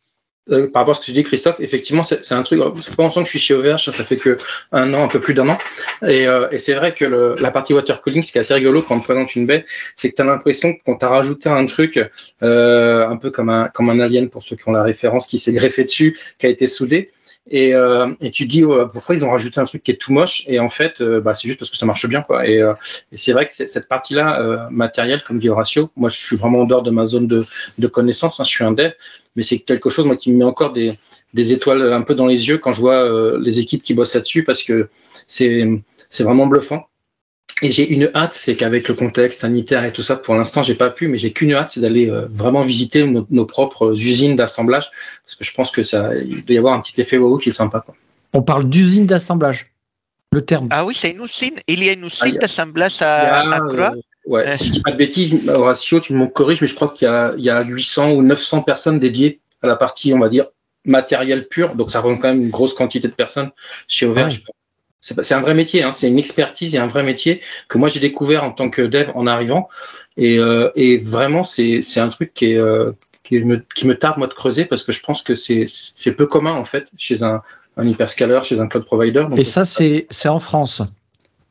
Euh, 0.50 0.70
par 0.72 0.82
rapport 0.82 0.92
à 0.92 0.94
ce 0.94 1.00
que 1.00 1.06
tu 1.06 1.12
dis, 1.12 1.22
Christophe, 1.22 1.60
effectivement, 1.60 2.02
c'est 2.02 2.32
un 2.32 2.42
truc. 2.42 2.60
Ça 2.76 2.90
fait 2.90 2.96
pas 2.96 3.02
longtemps 3.02 3.20
que 3.20 3.26
je 3.26 3.30
suis 3.30 3.38
chez 3.38 3.54
OVH, 3.54 3.90
ça 3.90 4.04
fait 4.04 4.16
que 4.16 4.38
un 4.72 4.92
an, 4.94 5.04
un 5.04 5.08
peu 5.08 5.20
plus 5.20 5.34
d'un 5.34 5.48
an. 5.48 5.58
Et, 6.06 6.26
euh, 6.26 6.48
c'est 6.58 6.74
vrai 6.74 6.92
que 6.92 7.04
la 7.40 7.50
partie 7.50 7.74
water 7.74 8.00
cooling, 8.00 8.22
ce 8.22 8.32
qui 8.32 8.38
est 8.38 8.40
assez 8.40 8.54
rigolo 8.54 8.82
quand 8.82 8.96
on 8.96 9.00
te 9.00 9.04
présente 9.04 9.34
une 9.36 9.46
baie, 9.46 9.64
c'est 9.96 10.10
que 10.10 10.16
tu 10.16 10.22
as 10.22 10.24
l'impression 10.24 10.74
qu'on 10.84 10.96
t'a 10.96 11.08
rajouté 11.08 11.48
un 11.48 11.66
truc, 11.66 12.00
euh, 12.42 13.06
un 13.06 13.16
peu 13.16 13.30
comme 13.30 13.50
un, 13.50 13.68
comme 13.68 13.90
un 13.90 14.00
alien 14.00 14.28
pour 14.28 14.42
ceux 14.42 14.56
qui 14.56 14.68
ont 14.68 14.72
la 14.72 14.82
référence, 14.82 15.26
qui 15.26 15.38
s'est 15.38 15.52
greffé 15.52 15.84
dessus, 15.84 16.16
qui 16.38 16.46
a 16.46 16.48
été 16.48 16.66
soudé. 16.66 17.10
Et, 17.50 17.74
euh, 17.74 18.12
et 18.20 18.30
tu 18.30 18.46
dis 18.46 18.62
pourquoi 18.92 19.14
ils 19.14 19.24
ont 19.24 19.30
rajouté 19.30 19.58
un 19.58 19.64
truc 19.64 19.82
qui 19.82 19.90
est 19.90 19.96
tout 19.96 20.12
moche 20.12 20.44
et 20.46 20.58
en 20.58 20.68
fait 20.68 21.00
euh, 21.00 21.20
bah, 21.20 21.32
c'est 21.32 21.48
juste 21.48 21.58
parce 21.58 21.70
que 21.70 21.78
ça 21.78 21.86
marche 21.86 22.06
bien 22.06 22.20
quoi. 22.20 22.46
Et, 22.46 22.60
euh, 22.60 22.74
et 23.10 23.16
c'est 23.16 23.32
vrai 23.32 23.46
que 23.46 23.52
cette 23.52 23.88
partie 23.88 24.14
là 24.14 24.68
matérielle 24.70 25.22
comme 25.22 25.38
dit 25.38 25.48
Horacio 25.48 25.90
moi 25.96 26.10
je 26.10 26.18
suis 26.18 26.36
vraiment 26.36 26.60
en 26.60 26.64
dehors 26.64 26.82
de 26.82 26.90
ma 26.90 27.06
zone 27.06 27.26
de, 27.26 27.44
de 27.78 27.86
connaissance 27.86 28.38
hein, 28.38 28.44
je 28.44 28.50
suis 28.50 28.64
un 28.64 28.72
dev 28.72 28.92
mais 29.34 29.42
c'est 29.42 29.60
quelque 29.60 29.88
chose 29.88 30.04
moi 30.04 30.16
qui 30.16 30.30
me 30.30 30.38
met 30.38 30.44
encore 30.44 30.72
des, 30.72 30.92
des 31.32 31.52
étoiles 31.52 31.92
un 31.92 32.02
peu 32.02 32.14
dans 32.14 32.26
les 32.26 32.48
yeux 32.48 32.58
quand 32.58 32.72
je 32.72 32.80
vois 32.80 33.38
les 33.38 33.60
équipes 33.60 33.82
qui 33.82 33.94
bossent 33.94 34.14
là-dessus 34.14 34.44
parce 34.44 34.62
que 34.62 34.88
c'est 35.26 35.66
c'est 36.10 36.24
vraiment 36.24 36.46
bluffant 36.46 36.86
et 37.62 37.72
j'ai 37.72 37.88
une 37.88 38.10
hâte, 38.14 38.34
c'est 38.34 38.56
qu'avec 38.56 38.88
le 38.88 38.94
contexte 38.94 39.40
sanitaire 39.40 39.84
et 39.84 39.92
tout 39.92 40.02
ça, 40.02 40.16
pour 40.16 40.34
l'instant, 40.34 40.62
j'ai 40.62 40.74
pas 40.74 40.90
pu, 40.90 41.08
mais 41.08 41.18
j'ai 41.18 41.32
qu'une 41.32 41.54
hâte, 41.54 41.70
c'est 41.70 41.80
d'aller 41.80 42.08
euh, 42.08 42.26
vraiment 42.30 42.62
visiter 42.62 43.04
nos, 43.04 43.46
propres 43.46 43.98
usines 43.98 44.36
d'assemblage, 44.36 44.90
parce 45.24 45.34
que 45.34 45.44
je 45.44 45.52
pense 45.52 45.70
que 45.70 45.82
ça, 45.82 46.14
il 46.14 46.44
doit 46.44 46.54
y 46.54 46.58
avoir 46.58 46.74
un 46.74 46.80
petit 46.80 47.00
effet 47.00 47.16
wow 47.16 47.38
qui 47.38 47.48
est 47.48 47.52
sympa. 47.52 47.80
Quoi. 47.84 47.96
On 48.32 48.42
parle 48.42 48.68
d'usine 48.68 49.06
d'assemblage, 49.06 49.72
le 50.32 50.44
terme. 50.44 50.68
Ah 50.70 50.84
oui, 50.84 50.94
c'est 50.94 51.10
une 51.10 51.24
usine. 51.24 51.56
Il 51.66 51.82
y 51.82 51.88
a 51.88 51.92
une 51.92 52.04
usine 52.04 52.34
ah, 52.36 52.38
d'assemblage 52.38 53.02
à, 53.02 53.50
à 53.50 53.60
Croix. 53.60 53.92
Euh, 53.94 54.00
ouais, 54.26 54.46
euh. 54.46 54.56
si 54.56 54.68
je 54.68 54.72
dis 54.72 54.82
pas 54.82 54.92
de 54.92 54.96
bêtises, 54.96 55.48
Horatio, 55.48 56.00
tu 56.00 56.12
me 56.12 56.26
corriges, 56.26 56.60
mais 56.60 56.68
je 56.68 56.74
crois 56.74 56.88
qu'il 56.88 57.06
y 57.06 57.10
a, 57.10 57.34
il 57.36 57.44
y 57.44 57.50
a 57.50 57.62
800 57.62 58.12
ou 58.12 58.22
900 58.22 58.62
personnes 58.62 59.00
dédiées 59.00 59.40
à 59.62 59.66
la 59.66 59.76
partie, 59.76 60.12
on 60.12 60.18
va 60.20 60.28
dire, 60.28 60.46
matériel 60.84 61.48
pur. 61.48 61.74
Donc 61.74 61.90
ça 61.90 61.98
représente 61.98 62.22
quand 62.22 62.28
même 62.28 62.42
une 62.42 62.50
grosse 62.50 62.74
quantité 62.74 63.08
de 63.08 63.14
personnes 63.14 63.50
chez. 63.88 64.10
Ah 64.16 64.28
c'est 65.00 65.34
un 65.34 65.40
vrai 65.40 65.54
métier, 65.54 65.82
hein, 65.82 65.92
c'est 65.92 66.08
une 66.08 66.18
expertise 66.18 66.74
et 66.74 66.78
un 66.78 66.86
vrai 66.86 67.02
métier 67.02 67.40
que 67.68 67.78
moi 67.78 67.88
j'ai 67.88 68.00
découvert 68.00 68.44
en 68.44 68.50
tant 68.50 68.68
que 68.68 68.82
dev 68.82 69.10
en 69.14 69.26
arrivant. 69.26 69.68
Et, 70.16 70.38
euh, 70.38 70.70
et 70.74 70.98
vraiment, 70.98 71.44
c'est 71.44 71.82
un 71.98 72.08
truc 72.08 72.34
qui, 72.34 72.52
est, 72.52 72.56
euh, 72.56 72.92
qui, 73.22 73.42
me, 73.42 73.64
qui 73.74 73.86
me 73.86 73.96
tarde 73.96 74.18
moi 74.18 74.26
de 74.26 74.34
creuser 74.34 74.64
parce 74.64 74.82
que 74.82 74.92
je 74.92 75.00
pense 75.00 75.22
que 75.22 75.34
c'est 75.34 76.12
peu 76.16 76.26
commun 76.26 76.52
en 76.54 76.64
fait 76.64 76.88
chez 76.96 77.22
un, 77.22 77.42
un 77.76 77.86
hyperscaler, 77.86 78.40
chez 78.42 78.60
un 78.60 78.66
cloud 78.66 78.84
provider. 78.84 79.26
et 79.36 79.44
ça, 79.44 79.64
c'est 79.64 80.06
en 80.26 80.40
France? 80.40 80.82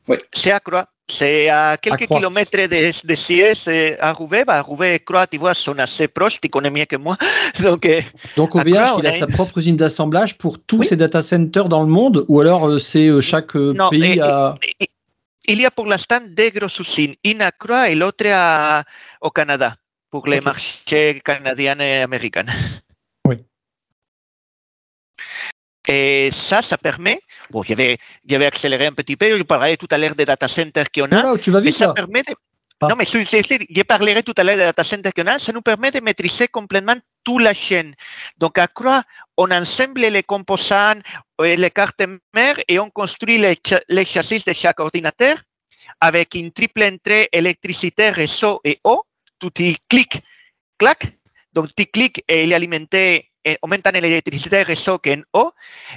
Oui. 0.08 0.18
C'est 0.34 0.51
à 0.51 0.60
quoi? 0.60 0.88
C'est 1.09 1.49
à 1.49 1.77
quelques 1.77 2.07
kilomètres 2.07 2.51
de, 2.51 3.07
de 3.07 3.15
Siès, 3.15 3.67
à 3.99 4.11
Roubaix. 4.11 4.43
Bah, 4.45 4.61
Roubaix 4.61 4.95
et 4.95 4.99
Croix, 4.99 5.25
tu 5.25 5.37
vois, 5.37 5.53
sont 5.53 5.77
assez 5.79 6.07
proches, 6.07 6.39
tu 6.41 6.49
connais 6.49 6.69
mieux 6.69 6.85
que 6.85 6.97
moi. 6.97 7.17
Donc, 7.63 7.85
euh, 7.85 8.01
Donc 8.35 8.55
OVH, 8.55 8.99
il 8.99 9.07
a, 9.07 9.11
sa 9.11 9.27
propre 9.27 9.57
usine 9.59 9.77
d'assemblage 9.77 10.37
pour 10.37 10.59
tous 10.59 10.83
ces 10.83 10.97
data 10.97 11.21
centers 11.21 11.69
dans 11.69 11.81
le 11.81 11.89
monde 11.89 12.25
Ou 12.27 12.41
alors 12.41 12.67
euh, 12.67 12.77
c'est 12.77 13.07
euh, 13.07 13.21
chaque 13.21 13.53
pays 13.53 14.19
à... 14.19 14.55
Il 15.49 15.61
y 15.61 15.65
a 15.65 15.71
pour 15.71 15.85
l'instant 15.85 16.19
deux 16.27 16.49
grosses 16.49 16.79
usines, 16.79 17.15
une 17.23 17.41
à 17.41 17.51
Croix 17.51 17.89
et 17.89 17.95
l'autre 17.95 18.25
au 19.21 19.29
Canada, 19.29 19.75
pour 20.09 20.27
les 20.27 20.41
marchés 20.41 21.21
canadiens 21.23 21.79
et 21.79 22.01
américains. 22.01 22.45
Oui. 23.27 23.35
Et 25.88 26.29
ça, 26.32 26.62
ça 26.62 26.77
permet, 26.77 27.22
bon, 27.50 27.63
je 27.63 27.74
vais, 27.74 27.98
je 28.29 28.36
vais 28.36 28.46
accélérer 28.46 28.88
un 28.88 28.91
petit 28.91 29.15
peu, 29.15 29.38
je 29.38 29.44
parlerai 29.44 29.77
tout 29.77 29.88
à 29.89 29.98
l'heure 29.98 30.15
des 30.15 30.25
data 30.25 30.48
centers 30.48 30.91
qu'on 30.94 31.12
a. 31.12 31.24
Non, 31.24 31.38
tu 31.38 31.50
vas 31.50 31.62
vite, 31.62 31.75
ça, 31.75 31.94
permet 31.94 32.24
de, 32.24 32.34
ah. 32.82 32.88
Non, 32.89 32.96
mais 32.96 33.06
je, 33.06 33.17
je, 33.20 33.82
parlerai 33.84 34.22
tout 34.22 34.34
à 34.38 34.44
l'heure 34.44 34.56
des 34.56 34.62
data 34.62 34.84
centers 34.84 35.13
qu'on 35.13 35.25
a, 35.25 35.39
ça 35.39 35.51
nous 35.51 35.62
permet 35.62 35.89
de 35.89 36.00
maîtriser 36.00 36.48
complètement 36.48 36.96
toute 37.24 37.41
la 37.41 37.53
chaîne. 37.53 37.96
Donc, 38.38 38.58
à 38.60 38.67
Croix, 38.67 39.03
on 39.38 39.50
assemble 39.50 40.01
les 40.01 40.24
composants, 40.24 41.01
les 41.41 41.72
cartes 41.72 42.03
mères 42.36 42.60
et 42.67 42.77
on 42.79 42.89
construit 42.91 43.39
les, 43.39 43.58
les 43.89 44.06
chassis 44.06 44.44
de 44.46 44.53
chaque 44.53 44.79
ordinateur 44.79 45.38
avec 46.01 46.36
une 46.36 46.51
triple 46.51 46.84
entrée 46.84 47.27
électricité, 47.32 48.12
réseau 48.12 48.62
et 48.63 48.79
eau. 48.84 49.03
Tout 49.39 49.51
y 49.60 49.75
clic, 49.89 50.22
clac. 50.77 51.17
Donc, 51.53 51.74
tu 51.75 51.86
cliques 51.86 52.24
et 52.27 52.44
il 52.44 52.51
est 52.51 52.56
alimenté 52.56 53.32
aumentan 53.62 53.92
l'électricité 53.94 54.63
réseau 54.63 54.98
qu'en 54.98 55.22
haut. 55.34 55.51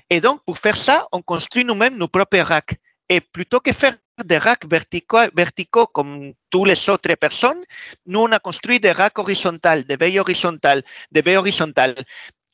Et 0.08 0.20
donc, 0.20 0.44
pour 0.44 0.58
faire 0.58 0.76
ça, 0.76 1.08
on 1.12 1.22
construit 1.22 1.64
nous-mêmes 1.64 1.96
nos 1.96 2.08
propres 2.08 2.38
racks. 2.38 2.76
Et 3.08 3.20
plutôt 3.20 3.60
que 3.60 3.72
faire 3.72 3.96
des 4.24 4.38
racks 4.38 4.66
verticaux, 4.66 5.86
comme 5.86 6.32
toutes 6.50 6.68
les 6.68 6.88
autres 6.88 7.14
personnes, 7.14 7.62
nous, 8.06 8.20
on 8.20 8.32
a 8.32 8.38
construit 8.38 8.78
des 8.78 8.92
racks 8.92 9.18
horizontaux, 9.18 9.82
des 9.82 9.96
baies 9.96 10.18
horizontales, 10.18 10.82
des 11.10 11.22
baies 11.22 11.36
horizontales. 11.36 11.96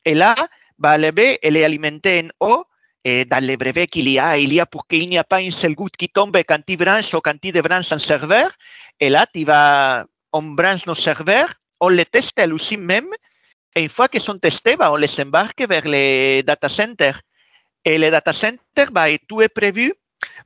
Et 0.05 0.15
là, 0.15 0.35
bah, 0.79 0.97
le 0.97 1.11
baie, 1.11 1.37
elle 1.43 1.57
est 1.57 1.63
alimentée 1.63 2.27
en 2.41 2.47
haut. 2.47 2.65
Et 3.03 3.23
dans 3.23 3.43
les 3.43 3.55
brevets 3.55 3.87
qu'il 3.87 4.09
y 4.09 4.19
a, 4.19 4.37
il 4.37 4.53
y 4.53 4.59
a 4.59 4.65
pour 4.65 4.87
qu'il 4.87 5.07
n'y 5.07 5.17
a 5.17 5.23
pas 5.23 5.41
une 5.41 5.51
seule 5.51 5.75
goutte 5.75 5.95
qui 5.95 6.09
tombe 6.09 6.35
quand 6.47 6.59
tu 6.65 6.75
branches 6.75 7.13
ou 7.13 7.21
quand 7.21 7.39
tu 7.39 7.51
débranches 7.51 7.91
un 7.91 7.99
serveur. 7.99 8.49
Et 8.99 9.09
là, 9.09 9.25
tu 9.33 9.45
vas, 9.45 10.05
on 10.33 10.41
branche 10.41 10.85
nos 10.87 10.95
serveurs, 10.95 11.53
on 11.79 11.89
les 11.89 12.05
teste 12.05 12.37
à 12.39 12.47
l'usine 12.47 12.81
même 12.81 13.07
et 13.77 13.83
une 13.83 13.89
fois 13.89 14.07
qu'ils 14.07 14.21
sont 14.21 14.39
testés, 14.39 14.75
on 14.79 14.95
les 14.95 15.21
embarque 15.21 15.61
vers 15.69 15.87
les 15.87 16.41
data 16.41 16.67
centers. 16.67 17.21
Et 17.85 17.99
les 17.99 18.09
data 18.09 18.33
centers, 18.33 18.91
bah, 18.91 19.05
tout 19.27 19.39
est 19.43 19.49
prévu 19.49 19.93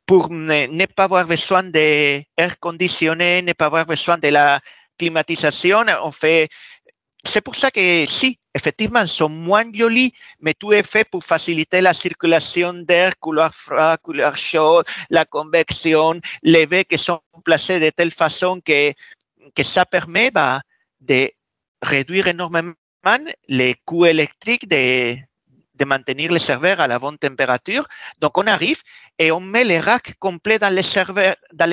pour 0.06 0.30
ne, 0.30 0.86
pas 0.86 1.06
avoir 1.06 1.26
besoin 1.26 1.64
d'air 1.64 2.26
conditionné, 2.60 3.42
ne 3.42 3.54
pas 3.54 3.68
avoir 3.68 3.86
besoin 3.86 4.18
de 4.18 4.28
la 4.28 4.60
climatisation. 5.00 5.86
On 6.04 6.12
fait, 6.12 6.50
c'est 7.24 7.40
pour 7.40 7.56
ça 7.56 7.72
que 7.72 8.06
si, 8.06 8.38
effectivement, 8.54 9.08
sont 9.08 9.30
moins 9.30 9.72
jolis, 9.74 10.14
mais 10.42 10.54
tout 10.54 10.74
est 10.74 10.86
fait 10.86 11.08
pour 11.10 11.24
faciliter 11.24 11.80
la 11.80 11.94
circulation 11.94 12.74
d'air, 12.74 13.14
couleur 13.18 13.54
froid, 13.54 13.96
couleur 13.96 14.36
chaud, 14.36 14.84
la 15.10 15.24
convection, 15.24 16.20
les 16.44 16.66
baies 16.66 16.84
qui 16.84 16.98
sont 16.98 17.22
placés 17.46 17.80
de 17.80 17.92
telle 17.92 18.12
façon 18.12 18.60
que, 18.60 18.92
que 19.56 19.64
ça 19.64 19.86
permet 19.86 20.32
bah, 20.32 20.62
de 21.00 21.32
réduire 21.82 22.28
énormément 22.28 22.74
les 23.48 23.76
coûts 23.86 24.06
électriques 24.06 24.68
de, 24.68 25.16
de 25.82 25.86
maintenir 25.86 26.32
les 26.32 26.40
serveurs 26.40 26.80
à 26.80 26.88
la 26.88 27.00
bonne 27.00 27.18
température. 27.18 27.88
Donc, 28.20 28.38
on 28.38 28.48
arrive 28.48 28.82
et 29.18 29.32
on 29.32 29.40
met 29.40 29.64
les 29.64 29.80
racks 29.80 30.14
complets 30.20 30.60
dans 30.60 30.74
les 30.74 30.84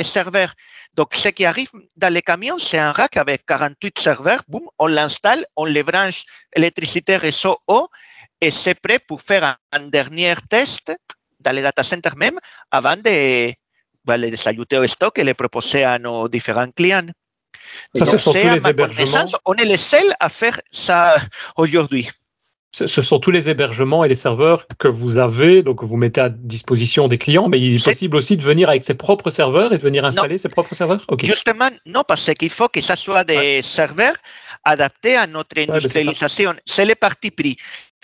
serveurs. 0.04 0.54
Donc, 0.94 1.14
ce 1.14 1.28
qui 1.28 1.44
arrive 1.44 1.70
dans 1.96 2.12
les 2.12 2.22
camions, 2.22 2.58
c'est 2.58 2.78
un 2.78 2.92
rack 2.92 3.16
avec 3.16 3.44
48 3.46 3.98
serveurs. 3.98 4.42
Boum, 4.48 4.62
on 4.78 4.86
l'installe, 4.86 5.44
on 5.56 5.64
les 5.64 5.82
branche 5.82 6.24
électricité, 6.54 7.16
réseau, 7.16 7.58
eau, 7.68 7.88
et 8.40 8.50
c'est 8.50 8.80
prêt 8.80 8.98
pour 8.98 9.20
faire 9.20 9.58
un, 9.72 9.80
dernier 9.88 10.34
test 10.48 10.96
dans 11.40 11.52
les 11.52 11.62
data 11.62 11.82
centers 11.82 12.16
même 12.16 12.38
avant 12.70 12.96
de, 12.96 13.52
bah, 14.04 14.16
les 14.16 14.48
ajouter 14.48 14.78
au 14.78 14.86
stock 14.86 15.18
et 15.18 15.24
les 15.24 15.34
proposer 15.34 15.84
à 15.84 15.98
nos 15.98 16.28
différents 16.28 16.70
clients. 16.70 17.06
Ça, 17.94 18.06
ce 18.06 18.18
sont 18.18 18.32
tous 18.32 18.38
les 18.38 18.68
hébergements. 18.68 19.24
On 19.44 19.54
est 19.54 19.64
les 19.64 19.76
seuls 19.76 20.12
à 20.20 20.28
faire 20.28 20.60
ça 20.70 21.16
aujourd'hui. 21.56 22.08
Ce 22.72 23.02
sont 23.02 23.18
tous 23.18 23.30
les 23.30 23.48
hébergements 23.48 24.04
et 24.04 24.08
les 24.08 24.14
serveurs 24.14 24.66
que 24.78 24.88
vous 24.88 25.18
avez, 25.18 25.62
donc 25.62 25.82
vous 25.82 25.96
mettez 25.96 26.20
à 26.20 26.28
disposition 26.28 27.08
des 27.08 27.16
clients, 27.16 27.48
mais 27.48 27.58
il 27.58 27.74
est, 27.76 27.84
possible 27.84 28.16
aussi 28.16 28.36
de 28.36 28.42
venir 28.42 28.68
avec 28.68 28.84
ses 28.84 28.94
propres 28.94 29.30
serveurs 29.30 29.72
et 29.72 29.78
de 29.78 29.82
venir 29.82 30.04
installer 30.04 30.36
ses 30.36 30.50
propres 30.50 30.74
serveurs? 30.74 31.04
Justement, 31.22 31.70
non, 31.86 32.02
parce 32.06 32.32
qu'il 32.34 32.50
faut 32.50 32.68
que 32.68 32.82
ce 32.82 32.94
soit 32.94 33.24
des 33.24 33.62
serveurs 33.62 34.16
adaptés 34.64 35.16
à 35.16 35.26
notre 35.26 35.58
industrialisation. 35.58 36.54
c'est 36.66 36.84
le 36.84 36.94
parti 36.94 37.30
pris. 37.30 37.56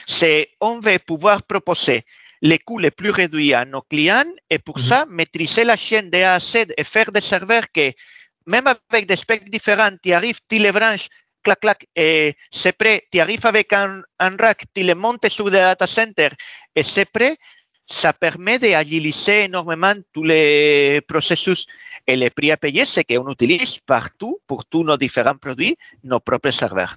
C'est 0.06 0.48
on 0.60 0.80
veut 0.80 0.98
pouvoir 0.98 1.42
proposer 1.42 2.02
les 2.40 2.58
coûts 2.58 2.78
les 2.78 2.90
plus 2.90 3.10
réduits 3.10 3.54
à 3.54 3.64
nos 3.64 3.82
clients 3.82 4.32
et 4.50 4.58
pour 4.58 4.78
mhm. 4.78 4.84
ça, 4.84 5.06
maîtriser 5.08 5.64
la 5.64 5.76
chaîne 5.76 6.10
de 6.10 6.18
A 6.18 6.34
à 6.34 6.40
Z 6.40 6.66
et 6.76 6.84
faire 6.84 7.12
des 7.12 7.20
serveurs 7.20 7.64
qui 7.72 7.92
même 8.46 8.66
avec 8.66 9.06
des 9.06 9.16
specs 9.16 9.48
différents, 9.50 9.96
tu 10.02 10.12
arrives, 10.12 10.38
tu 10.48 10.58
les 10.58 10.72
branches, 10.72 11.08
clac, 11.42 11.60
clac, 11.60 11.86
et 11.94 12.34
c'est 12.50 12.72
prêt. 12.72 13.06
Tu 13.12 13.20
arrives 13.20 13.46
avec 13.46 13.72
un, 13.72 14.02
un 14.18 14.36
rack, 14.36 14.64
tu 14.74 14.82
les 14.82 14.94
montes 14.94 15.28
sur 15.28 15.46
le 15.46 15.52
data 15.52 15.86
center 15.86 16.30
et 16.74 16.82
c'est 16.82 17.10
prêt. 17.10 17.36
Ça 17.86 18.14
permet 18.14 18.58
d'agiliser 18.58 19.44
énormément 19.44 19.94
tous 20.12 20.24
les 20.24 21.02
processus. 21.06 21.66
Et 22.06 22.16
les 22.16 22.30
prix 22.30 22.50
à 22.50 22.56
payer, 22.56 22.84
c'est 22.84 23.04
qu'on 23.04 23.30
utilise 23.30 23.78
partout, 23.80 24.38
pour 24.46 24.64
tous 24.64 24.84
nos 24.84 24.96
différents 24.96 25.36
produits, 25.36 25.76
nos 26.02 26.20
propres 26.20 26.50
serveurs. 26.50 26.96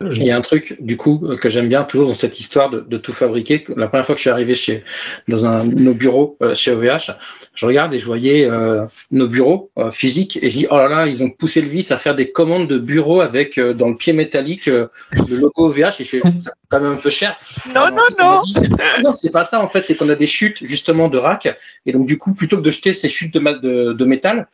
Il 0.00 0.24
y 0.24 0.30
a 0.32 0.36
un 0.36 0.40
truc, 0.40 0.76
du 0.80 0.96
coup, 0.96 1.36
que 1.40 1.48
j'aime 1.48 1.68
bien 1.68 1.84
toujours 1.84 2.08
dans 2.08 2.14
cette 2.14 2.40
histoire 2.40 2.68
de, 2.68 2.96
tout 2.96 3.12
fabriquer. 3.12 3.64
La 3.76 3.86
première 3.86 4.04
fois 4.04 4.16
que 4.16 4.18
je 4.18 4.22
suis 4.22 4.30
arrivé 4.30 4.56
chez, 4.56 4.82
dans 5.28 5.46
un, 5.46 5.64
nos 5.64 5.94
bureaux 5.94 6.36
euh, 6.42 6.52
chez 6.52 6.72
OVH, 6.72 7.12
je 7.54 7.66
regarde 7.66 7.94
et 7.94 8.00
je 8.00 8.04
voyais 8.04 8.44
euh, 8.44 8.86
nos 9.12 9.28
bureaux 9.28 9.70
euh, 9.78 9.92
physiques 9.92 10.36
et 10.42 10.50
je 10.50 10.56
dis, 10.56 10.66
oh 10.68 10.76
là 10.76 10.88
là, 10.88 11.06
ils 11.06 11.22
ont 11.22 11.30
poussé 11.30 11.60
le 11.60 11.68
vice 11.68 11.92
à 11.92 11.96
faire 11.96 12.16
des 12.16 12.32
commandes 12.32 12.66
de 12.66 12.76
bureaux 12.76 13.20
avec 13.20 13.58
dans 13.60 13.88
le 13.88 13.96
pied 13.96 14.12
métallique 14.12 14.66
le 14.66 14.90
logo 15.30 15.68
OVH 15.68 16.00
et 16.00 16.04
je 16.04 16.04
fais, 16.04 16.20
c'est 16.40 16.50
quand 16.68 16.80
même 16.80 16.92
un 16.92 16.96
peu 16.96 17.10
cher. 17.10 17.36
Non, 17.72 17.88
non, 17.90 18.02
non. 18.18 18.42
non, 19.04 19.12
c'est 19.12 19.30
pas 19.30 19.44
ça 19.44 19.62
en 19.62 19.68
fait, 19.68 19.86
c'est 19.86 19.94
qu'on 19.94 20.08
a 20.08 20.16
des 20.16 20.26
chutes 20.26 20.66
justement 20.66 21.08
de 21.08 21.18
rack 21.18 21.48
et 21.86 21.92
donc 21.92 22.06
du 22.06 22.18
coup, 22.18 22.34
plutôt 22.34 22.56
que 22.56 22.62
de 22.62 22.70
jeter 22.72 22.94
ces 22.94 23.08
chutes 23.08 23.32
de, 23.32 23.40
de, 23.60 23.92
de 23.92 24.04
métal, 24.04 24.48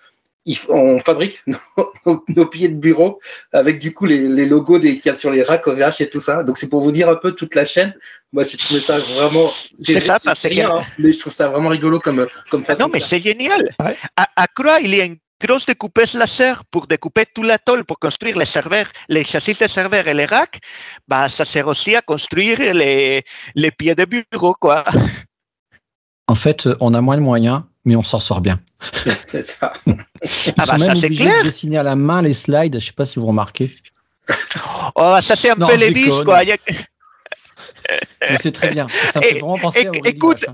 on 0.68 0.98
fabrique 0.98 1.42
nos, 2.06 2.46
pieds 2.46 2.68
de 2.68 2.74
bureau 2.74 3.20
avec 3.52 3.78
du 3.78 3.92
coup 3.92 4.06
les, 4.06 4.46
logos 4.46 4.78
des 4.78 4.96
qu'il 4.96 5.10
y 5.10 5.12
a 5.12 5.16
sur 5.16 5.30
les 5.30 5.42
racks 5.42 5.66
OVH 5.66 6.00
et 6.00 6.10
tout 6.10 6.20
ça. 6.20 6.42
Donc 6.42 6.58
c'est 6.58 6.68
pour 6.68 6.80
vous 6.80 6.92
dire 6.92 7.08
un 7.08 7.16
peu 7.16 7.32
toute 7.32 7.54
la 7.54 7.64
chaîne. 7.64 7.94
Moi 8.32 8.44
j'ai 8.44 8.56
trouvé 8.56 8.80
ça 8.80 8.98
vraiment. 8.98 9.48
C'est 9.80 10.00
ça, 10.00 10.18
parce 10.22 10.42
rien, 10.42 10.70
hein, 10.70 10.84
mais 10.98 11.12
je 11.12 11.18
trouve 11.18 11.32
ça 11.32 11.48
vraiment 11.48 11.68
rigolo 11.68 12.00
comme 12.00 12.26
comme 12.50 12.62
façon. 12.62 12.84
Non 12.84 12.90
mais 12.92 13.00
c'est 13.00 13.20
génial. 13.20 13.70
À, 14.16 14.46
Croix 14.54 14.80
il 14.80 14.94
y 14.94 15.00
a 15.00 15.04
une 15.04 15.18
grosse 15.42 15.66
découpeuse 15.66 16.14
laser 16.14 16.64
pour 16.70 16.86
découper 16.86 17.24
tout 17.34 17.42
l'atoll 17.42 17.84
pour 17.84 17.98
construire 17.98 18.38
les 18.38 18.44
serveurs, 18.44 18.90
les 19.08 19.24
châssis 19.24 19.54
de 19.54 19.66
serveurs 19.66 20.06
et 20.08 20.14
les 20.14 20.26
racks. 20.26 20.58
Bah 21.06 21.28
ça 21.28 21.44
sert 21.44 21.68
aussi 21.68 21.96
à 21.96 22.02
construire 22.02 22.58
les 22.74 23.22
les 23.54 23.70
pieds 23.70 23.94
de 23.94 24.04
bureau 24.04 24.54
quoi. 24.54 24.84
En 26.28 26.36
fait, 26.36 26.68
on 26.78 26.94
a 26.94 27.00
moins 27.00 27.16
de 27.16 27.22
moyens, 27.22 27.62
mais 27.84 27.96
on 27.96 28.02
s'en 28.02 28.20
sort 28.20 28.40
bien. 28.40 28.60
c'est 29.26 29.42
ça. 29.42 29.72
Ils 29.86 29.96
ah 30.58 30.66
bah 30.66 30.66
sont 30.66 30.72
même 30.78 30.94
ça 30.94 31.00
c'est 31.00 31.10
clair. 31.10 31.38
De 31.38 31.44
dessiner 31.44 31.78
à 31.78 31.82
la 31.82 31.96
main 31.96 32.22
les 32.22 32.34
slides. 32.34 32.78
Je 32.80 32.86
sais 32.86 32.92
pas 32.92 33.04
si 33.04 33.18
vous 33.18 33.26
remarquez. 33.26 33.74
Oh, 34.94 35.16
ça 35.20 35.36
c'est 35.36 35.50
un 35.50 35.56
peu 35.56 35.76
les 35.76 35.92
vis 35.92 36.22
quoi. 36.24 36.42
mais 36.44 38.36
c'est 38.40 38.52
très 38.52 38.70
bien. 38.70 38.86
Ça 38.88 39.20
fait 39.20 39.38
vraiment 39.38 39.58
penser 39.58 39.86
à 39.86 40.08
Écoute, 40.08 40.46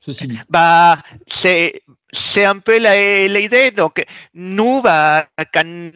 ceci 0.00 0.28
dit. 0.28 0.38
Bah, 0.48 0.98
c'est 1.26 1.82
c'est 2.14 2.44
un 2.44 2.58
peu 2.58 2.78
l'idée. 3.26 3.70
Donc, 3.72 4.04
nous, 4.34 4.80
bah, 4.80 5.26
quand, 5.52 5.90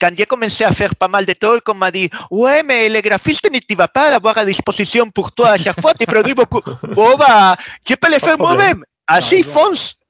quand 0.00 0.10
j'ai 0.16 0.24
commencé 0.24 0.64
à 0.64 0.70
faire 0.70 0.94
pas 0.94 1.08
mal 1.08 1.26
de 1.26 1.32
talks, 1.32 1.68
on 1.68 1.74
m'a 1.74 1.90
dit, 1.90 2.08
ouais, 2.30 2.62
mais 2.62 2.88
le 2.88 3.00
graphiste 3.00 3.48
ne 3.50 3.76
va 3.76 3.88
pas 3.88 4.10
l'avoir 4.10 4.38
à 4.38 4.44
disposition 4.44 5.10
pour 5.10 5.32
toi 5.32 5.50
à 5.50 5.58
chaque 5.58 5.80
fois, 5.80 5.92
tu 5.94 6.06
produis 6.06 6.34
beaucoup. 6.34 6.62
Bon, 6.94 7.16
bah, 7.16 7.56
je 7.86 7.94
peux 7.94 8.10
le 8.10 8.18
faire 8.18 8.38
moi-même. 8.38 8.84
Ainsi, 9.08 9.44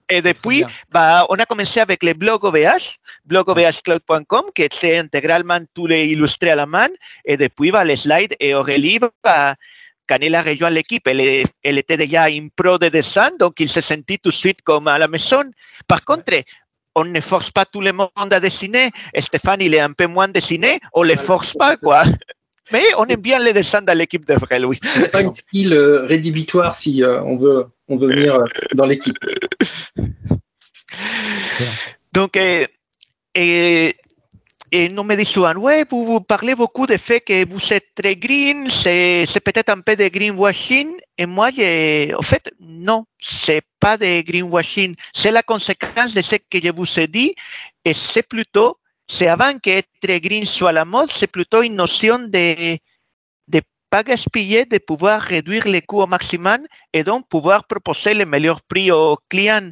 fonce. 0.09 0.17
Et 0.17 0.23
depuis, 0.23 0.65
bah, 0.91 1.27
on 1.29 1.37
a 1.37 1.45
commencé 1.45 1.81
avec 1.81 2.03
le 2.03 2.15
blog 2.15 2.45
OVH, 2.45 2.97
blogovhcloud.com, 3.25 4.45
qui 4.55 4.63
est 4.63 4.99
intégralement 4.99 5.61
tous 5.75 5.87
les 5.87 6.07
illustrés 6.07 6.51
à 6.51 6.57
la 6.57 6.67
main. 6.67 6.89
Et 7.25 7.37
depuis, 7.37 7.71
bah, 7.71 7.85
les 7.85 7.97
slides 7.97 8.35
et 8.41 8.55
Aurélie, 8.55 9.01
bah, 9.23 9.55
quand 10.09 10.19
il 10.21 10.35
a 10.35 10.43
rejoint 10.43 10.71
l'équipe, 10.71 11.07
elle, 11.09 11.45
elle, 11.65 11.79
était 11.79 11.97
déjà 11.97 12.31
une 12.31 12.51
pro 12.51 12.79
de 12.79 12.89
dessin, 12.89 13.31
donc 13.39 13.59
il 13.59 13.69
se 13.69 13.81
sentit 13.81 14.19
tout 14.19 14.31
de 14.31 14.35
suite 14.35 14.63
comme 14.63 14.87
à 14.87 14.99
la 14.99 15.09
maison. 15.09 15.43
Par 15.89 16.05
contre, 16.05 16.33
on 16.95 17.05
ne 17.05 17.21
force 17.21 17.51
pas 17.51 17.65
tout 17.65 17.81
le 17.81 17.93
monde 17.93 18.11
à 18.33 18.41
dessiner. 18.41 18.91
Stéphane, 19.19 19.61
il 19.61 19.75
est 19.75 19.81
un 19.81 19.93
peu 19.93 20.07
moins 20.07 20.29
dessiné, 20.29 20.81
on 20.95 21.03
ne 21.03 21.09
le 21.09 21.17
force 21.17 21.53
pas, 21.55 21.77
quoi. 21.77 22.05
Mais 22.73 22.83
on 22.99 23.05
aime 23.07 23.21
bien 23.21 23.39
les 23.39 23.53
dessins 23.53 23.83
dans 23.83 23.97
l'équipe 23.97 24.27
de 24.27 24.35
Vrel, 24.35 24.67
oui. 24.67 24.79
C'est 24.83 25.11
pas 25.11 25.23
une 25.23 25.35
skill 25.35 25.73
euh, 25.73 26.05
rédhibitoire 26.07 26.75
si 26.75 27.03
euh, 27.03 27.23
on, 27.23 27.37
veut, 27.37 27.67
on 27.89 27.97
veut 27.97 28.09
venir 28.09 28.35
euh, 28.35 28.45
dans 28.75 28.87
l'équipe. 28.87 29.17
Donc, 32.13 32.37
et 32.37 33.97
et 34.73 34.89
nous 34.89 35.05
me 35.05 35.15
disent 35.15 35.29
souvent, 35.29 35.55
ouais, 35.55 35.85
vous, 35.89 36.05
vous, 36.05 36.21
parlez 36.21 36.55
beaucoup 36.55 36.87
du 36.87 36.99
fait 36.99 37.21
que 37.21 37.49
vous 37.49 37.73
êtes 37.73 37.95
très 37.95 38.17
green, 38.17 38.69
c'est, 38.69 39.27
peut-être 39.45 39.71
un 39.71 39.81
peu 39.81 39.95
de 39.95 40.09
greenwashing. 40.09 40.91
Et 41.17 41.27
moi, 41.27 41.49
en 41.49 42.23
fait, 42.23 42.53
non, 42.61 43.07
c'est 43.19 43.63
pas 43.79 43.97
de 43.97 44.23
greenwashing. 44.23 44.97
C'est 45.13 45.31
la 45.31 45.43
conséquence 45.43 46.15
de 46.15 46.21
ce 46.21 46.37
que 46.37 46.59
je 46.63 46.73
vous 46.73 47.01
ai 47.01 47.07
dit. 47.07 47.35
Et 47.85 47.95
c'est 47.95 48.25
plutôt, 48.25 48.77
c'est 49.07 49.29
avant 49.29 49.59
qu'être 49.59 49.89
green 50.05 50.45
soit 50.45 50.73
la 50.73 50.85
mode, 50.85 51.11
c'est 51.11 51.27
plutôt 51.27 51.63
une 51.63 51.77
notion 51.77 52.19
de, 52.19 52.77
de 53.49 53.61
pas 53.89 54.03
gaspiller, 54.03 54.65
de 54.65 54.79
pouvoir 54.79 55.21
réduire 55.21 55.67
les 55.69 55.83
coûts 55.83 56.03
au 56.03 56.07
maximum 56.07 56.67
et 56.93 57.05
donc 57.05 57.29
pouvoir 57.29 57.67
proposer 57.67 58.15
le 58.15 58.27
meilleur 58.27 58.61
prix 58.63 58.91
aux 58.91 59.19
clients. 59.29 59.71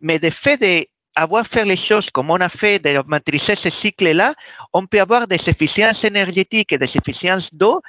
Mais 0.00 0.18
de 0.18 0.30
fait 0.30 0.56
de 0.56 0.86
avoir 1.14 1.46
fait 1.46 1.66
les 1.66 1.76
choses 1.76 2.10
comme 2.10 2.30
on 2.30 2.40
a 2.40 2.48
fait, 2.48 2.78
de 2.78 3.02
maîtriser 3.06 3.54
ce 3.54 3.68
cycle-là, 3.68 4.34
on 4.72 4.86
peut 4.86 5.00
avoir 5.00 5.26
des 5.26 5.48
efficiences 5.48 6.04
énergétiques 6.04 6.72
et 6.72 6.78
des 6.78 6.96
efficiences 6.96 7.52
d'eau 7.52 7.82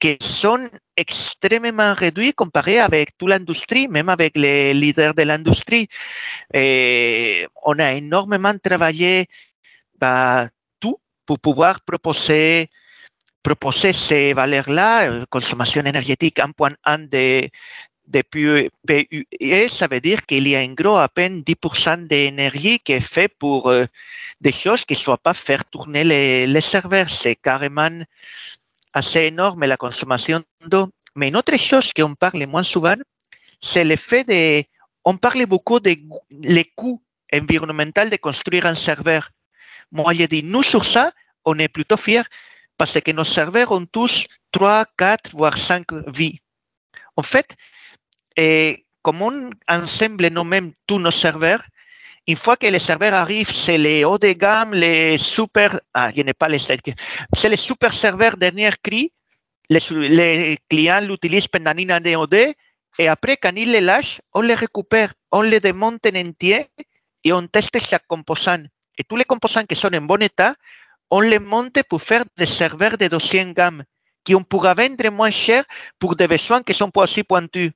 qui 0.00 0.16
sont 0.20 0.68
extrêmement 0.96 1.94
réduites 1.94 2.34
comparées 2.34 2.80
avec 2.80 3.16
toute 3.18 3.28
l'industrie, 3.28 3.86
même 3.88 4.08
avec 4.08 4.36
les 4.36 4.74
leaders 4.74 5.14
de 5.14 5.22
l'industrie. 5.22 5.88
On 6.54 7.78
a 7.78 7.92
énormément 7.92 8.54
travaillé 8.58 9.28
tout 10.80 10.98
pour 11.26 11.38
pouvoir 11.38 11.80
proposer 11.82 12.68
proposer 13.42 13.92
ces 13.92 14.32
valeurs-là, 14.32 15.26
consommation 15.26 15.84
énergétique 15.84 16.38
1.1 16.38 17.08
de, 17.10 17.50
depuis 18.06 18.70
PUE, 18.86 19.68
ça 19.68 19.86
veut 19.86 20.00
dire 20.00 20.24
qu'il 20.26 20.48
y 20.48 20.56
a 20.56 20.60
en 20.60 20.72
gros 20.72 20.96
à 20.96 21.08
peine 21.08 21.40
10% 21.40 22.06
d'énergie 22.06 22.78
qui 22.80 22.92
est 22.92 23.00
faite 23.00 23.34
pour 23.38 23.68
euh, 23.68 23.86
des 24.40 24.52
choses 24.52 24.84
qui 24.84 24.94
ne 24.94 24.98
soient 24.98 25.18
pas 25.18 25.34
faire 25.34 25.64
tourner 25.64 26.04
les, 26.04 26.60
serveurs. 26.60 27.08
C'est 27.08 27.36
carrément 27.36 28.02
assez 28.92 29.22
énorme 29.24 29.64
la 29.64 29.76
consommation 29.76 30.42
d'eau. 30.66 30.88
Mais 31.16 31.28
une 31.28 31.36
autre 31.36 31.56
chose 31.56 31.92
qu'on 31.94 32.14
parle 32.14 32.46
moins 32.46 32.62
souvent, 32.62 32.96
c'est 33.60 33.84
le 33.84 33.96
fait 33.96 34.24
de... 34.24 34.64
On 35.04 35.16
parle 35.16 35.46
beaucoup 35.46 35.80
des 35.80 36.02
les 36.30 36.64
coûts 36.76 37.02
environnementaux 37.32 38.08
de 38.08 38.16
construire 38.16 38.66
un 38.66 38.74
serveur. 38.74 39.30
Moi, 39.92 40.12
j'ai 40.14 40.26
dit, 40.28 40.42
nous, 40.42 40.62
sur 40.62 40.84
ça, 40.84 41.12
on 41.44 41.58
est 41.58 41.68
plutôt 41.68 41.96
fiers 41.96 42.22
parce 42.76 43.00
que 43.00 43.12
nos 43.12 43.24
serveurs 43.24 43.72
ont 43.72 43.86
tous 43.86 44.26
3, 44.52 44.84
4, 44.96 45.30
voire 45.32 45.56
5 45.56 45.86
vies. 46.08 46.40
En 47.16 47.22
fait, 47.22 47.54
et 48.36 48.84
comme 49.02 49.22
on 49.22 49.50
ensemble 49.68 50.28
nous-mêmes 50.28 50.72
tous 50.86 50.98
nos 50.98 51.10
serveurs, 51.10 51.62
une 52.26 52.36
fois 52.36 52.56
que 52.56 52.66
les 52.66 52.78
serveurs 52.78 53.14
arrivent, 53.14 53.52
c'est 53.52 53.78
les 53.78 54.04
hauts 54.04 54.18
de 54.18 54.32
gamme, 54.32 54.72
les 54.72 55.18
super, 55.18 55.78
ah, 55.92 56.10
je 56.14 56.22
n'ai 56.22 56.32
pas 56.32 56.48
les 56.48 56.58
c'est 56.58 57.48
les 57.48 57.56
super 57.56 57.92
serveurs 57.92 58.36
dernier 58.36 58.70
cri. 58.82 59.12
Les, 59.68 60.58
clients 60.68 61.00
l'utilisent 61.00 61.48
pendant 61.48 61.76
une 61.76 61.90
année 61.90 62.16
ou 62.16 62.26
et 62.98 63.08
après, 63.08 63.36
quand 63.36 63.54
ils 63.56 63.72
les 63.72 63.80
lâchent, 63.80 64.20
on 64.32 64.40
les 64.40 64.54
récupère, 64.54 65.12
on 65.32 65.42
les 65.42 65.60
démonte 65.60 66.06
en 66.06 66.16
entier 66.16 66.66
et 67.24 67.32
on 67.32 67.46
teste 67.46 67.78
chaque 67.80 68.06
composant. 68.06 68.62
Et 68.98 69.04
tous 69.04 69.16
les 69.16 69.24
composants 69.24 69.64
qui 69.64 69.74
sont 69.74 69.92
en 69.94 70.00
bon 70.00 70.22
état, 70.22 70.54
on 71.10 71.20
les 71.20 71.38
monte 71.38 71.82
pour 71.88 72.02
faire 72.02 72.24
des 72.36 72.46
serveurs 72.46 72.96
de 72.98 73.08
dossier 73.08 73.44
gamme, 73.52 73.84
qui 74.24 74.34
on 74.34 74.42
pourra 74.42 74.74
vendre 74.74 75.10
moins 75.10 75.30
cher 75.30 75.64
pour 75.98 76.16
des 76.16 76.26
besoins 76.26 76.62
qui 76.62 76.74
sont 76.74 76.90
pas 76.90 77.02
aussi 77.02 77.22
pointus. 77.22 77.70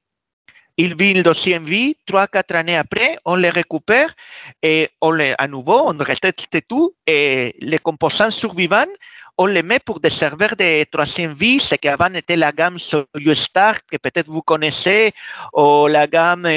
Il 0.76 0.94
vit 0.96 1.12
le 1.12 1.24
dossier 1.24 1.58
en 1.58 1.62
vie, 1.62 1.96
trois, 2.06 2.28
quatre 2.28 2.54
années 2.54 2.76
après, 2.76 3.18
on 3.24 3.34
les 3.34 3.50
récupère 3.50 4.14
et 4.62 4.88
on 5.00 5.10
les, 5.10 5.34
à 5.36 5.48
nouveau, 5.48 5.90
on 5.90 5.98
reteste 5.98 6.68
tout 6.68 6.94
et 7.04 7.56
les 7.58 7.78
composants 7.78 8.30
survivants, 8.30 8.94
on 9.38 9.46
les 9.46 9.62
met 9.62 9.78
pour 9.78 10.00
des 10.00 10.10
serveurs 10.10 10.56
de 10.56 10.84
troisième 10.84 11.32
vie, 11.32 11.60
ce 11.60 11.76
qui 11.76 11.88
avant 11.88 12.12
était 12.12 12.36
la 12.36 12.50
gamme 12.50 12.76
Star, 12.78 13.74
que 13.86 13.96
peut-être 13.96 14.28
vous 14.28 14.42
connaissez, 14.42 15.12
ou 15.52 15.86
la 15.86 16.08
gamme 16.08 16.48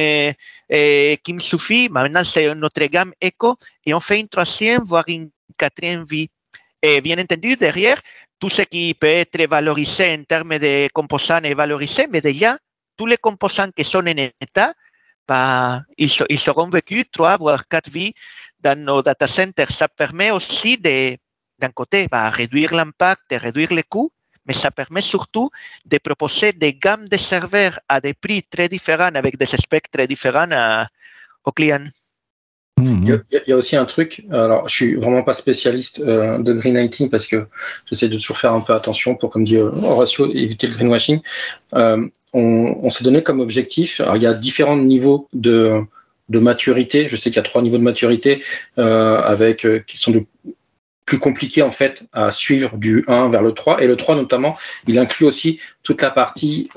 Kim 1.23 1.39
Sufi, 1.39 1.89
maintenant 1.89 2.23
c'est 2.23 2.53
notre 2.55 2.83
gamme 2.85 3.13
Echo, 3.21 3.55
et 3.85 3.93
on 3.93 3.99
fait 3.99 4.19
une 4.19 4.27
troisième, 4.27 4.83
voire 4.83 5.05
une 5.07 5.29
quatrième 5.55 6.05
vie. 6.05 6.29
Et 6.81 6.99
bien 7.01 7.19
entendu, 7.19 7.55
derrière, 7.55 8.01
tout 8.39 8.49
ce 8.49 8.63
qui 8.63 8.95
peut 8.95 9.05
être 9.05 9.47
valorisé 9.47 10.11
en 10.15 10.23
termes 10.23 10.57
de 10.57 10.87
composants 10.91 11.43
est 11.43 11.53
valorisé, 11.53 12.07
mais 12.09 12.21
déjà, 12.21 12.57
tous 12.97 13.05
les 13.05 13.17
composants 13.17 13.69
qui 13.69 13.83
sont 13.83 13.99
en 13.99 14.17
état, 14.17 14.73
ils, 15.97 16.11
ils, 16.29 16.39
seront 16.39 16.69
vécus 16.69 17.05
trois 17.11 17.37
voire 17.37 17.67
quatre 17.67 17.89
vies 17.89 18.13
dans 18.59 18.77
nos 18.77 19.01
data 19.01 19.27
centers. 19.27 19.71
Ça 19.71 19.87
permet 19.87 20.31
aussi 20.31 20.77
d'un 21.61 21.69
côté, 21.69 22.07
bah, 22.11 22.29
réduire 22.29 22.73
l'impact 22.73 23.31
et 23.31 23.37
réduire 23.37 23.71
les 23.73 23.83
coûts, 23.83 24.11
mais 24.45 24.53
ça 24.53 24.71
permet 24.71 25.01
surtout 25.01 25.49
de 25.85 25.97
proposer 25.97 26.51
des 26.51 26.73
gammes 26.73 27.07
de 27.07 27.17
serveurs 27.17 27.79
à 27.87 28.01
des 28.01 28.13
prix 28.13 28.43
très 28.43 28.67
différents, 28.67 29.15
avec 29.15 29.37
des 29.37 29.45
specs 29.45 29.91
très 29.91 30.07
différents 30.07 30.51
à, 30.51 30.87
aux 31.45 31.51
clients. 31.51 31.87
Il 32.83 33.21
y, 33.47 33.51
a 33.51 33.55
aussi 33.55 33.75
un 33.75 33.85
truc, 33.85 34.25
alors 34.31 34.67
je 34.67 34.73
suis 34.73 34.95
vraiment 34.95 35.21
pas 35.21 35.33
spécialiste 35.33 35.99
euh, 35.99 36.39
de 36.39 36.51
green 36.53 36.73
lighting 36.73 37.09
parce 37.11 37.27
que 37.27 37.45
j'essaie 37.85 38.07
de 38.07 38.17
toujours 38.17 38.37
faire 38.37 38.53
un 38.53 38.61
peu 38.61 38.73
attention 38.73 39.13
pour, 39.13 39.29
comme 39.29 39.43
dit 39.43 39.57
euh, 39.57 39.69
Horacio, 39.83 40.31
éviter 40.33 40.65
le 40.65 40.73
greenwashing. 40.73 41.19
Euh, 41.75 42.07
on, 42.33 42.89
s'est 42.89 43.03
donné 43.03 43.21
comme 43.21 43.39
objectif, 43.39 44.01
alors 44.01 44.15
il 44.15 44.23
y 44.23 44.25
a 44.25 44.33
différents 44.33 44.77
niveaux 44.77 45.27
de, 45.33 45.81
de 46.29 46.39
maturité. 46.39 47.07
Je 47.07 47.15
sais 47.15 47.29
qu'il 47.29 47.35
y 47.35 47.39
a 47.39 47.43
trois 47.43 47.61
niveaux 47.61 47.77
de 47.77 47.83
maturité 47.83 48.41
avec 48.77 49.67
qui 49.85 49.97
sont 49.97 50.11
de 50.11 50.25
plus 51.11 51.19
compliqués 51.19 51.61
en 51.61 51.71
fait 51.71 52.05
à 52.13 52.31
suivre 52.31 52.77
du 52.77 53.03
1 53.09 53.27
vers 53.27 53.41
le 53.41 53.51
3 53.51 53.83
et 53.83 53.87
le 53.87 53.97
3 53.97 54.15
notamment, 54.15 54.55
il 54.87 54.97
inclut 54.97 55.25
aussi 55.25 55.59
toute 55.83 56.01
la 56.01 56.09
partie 56.09 56.69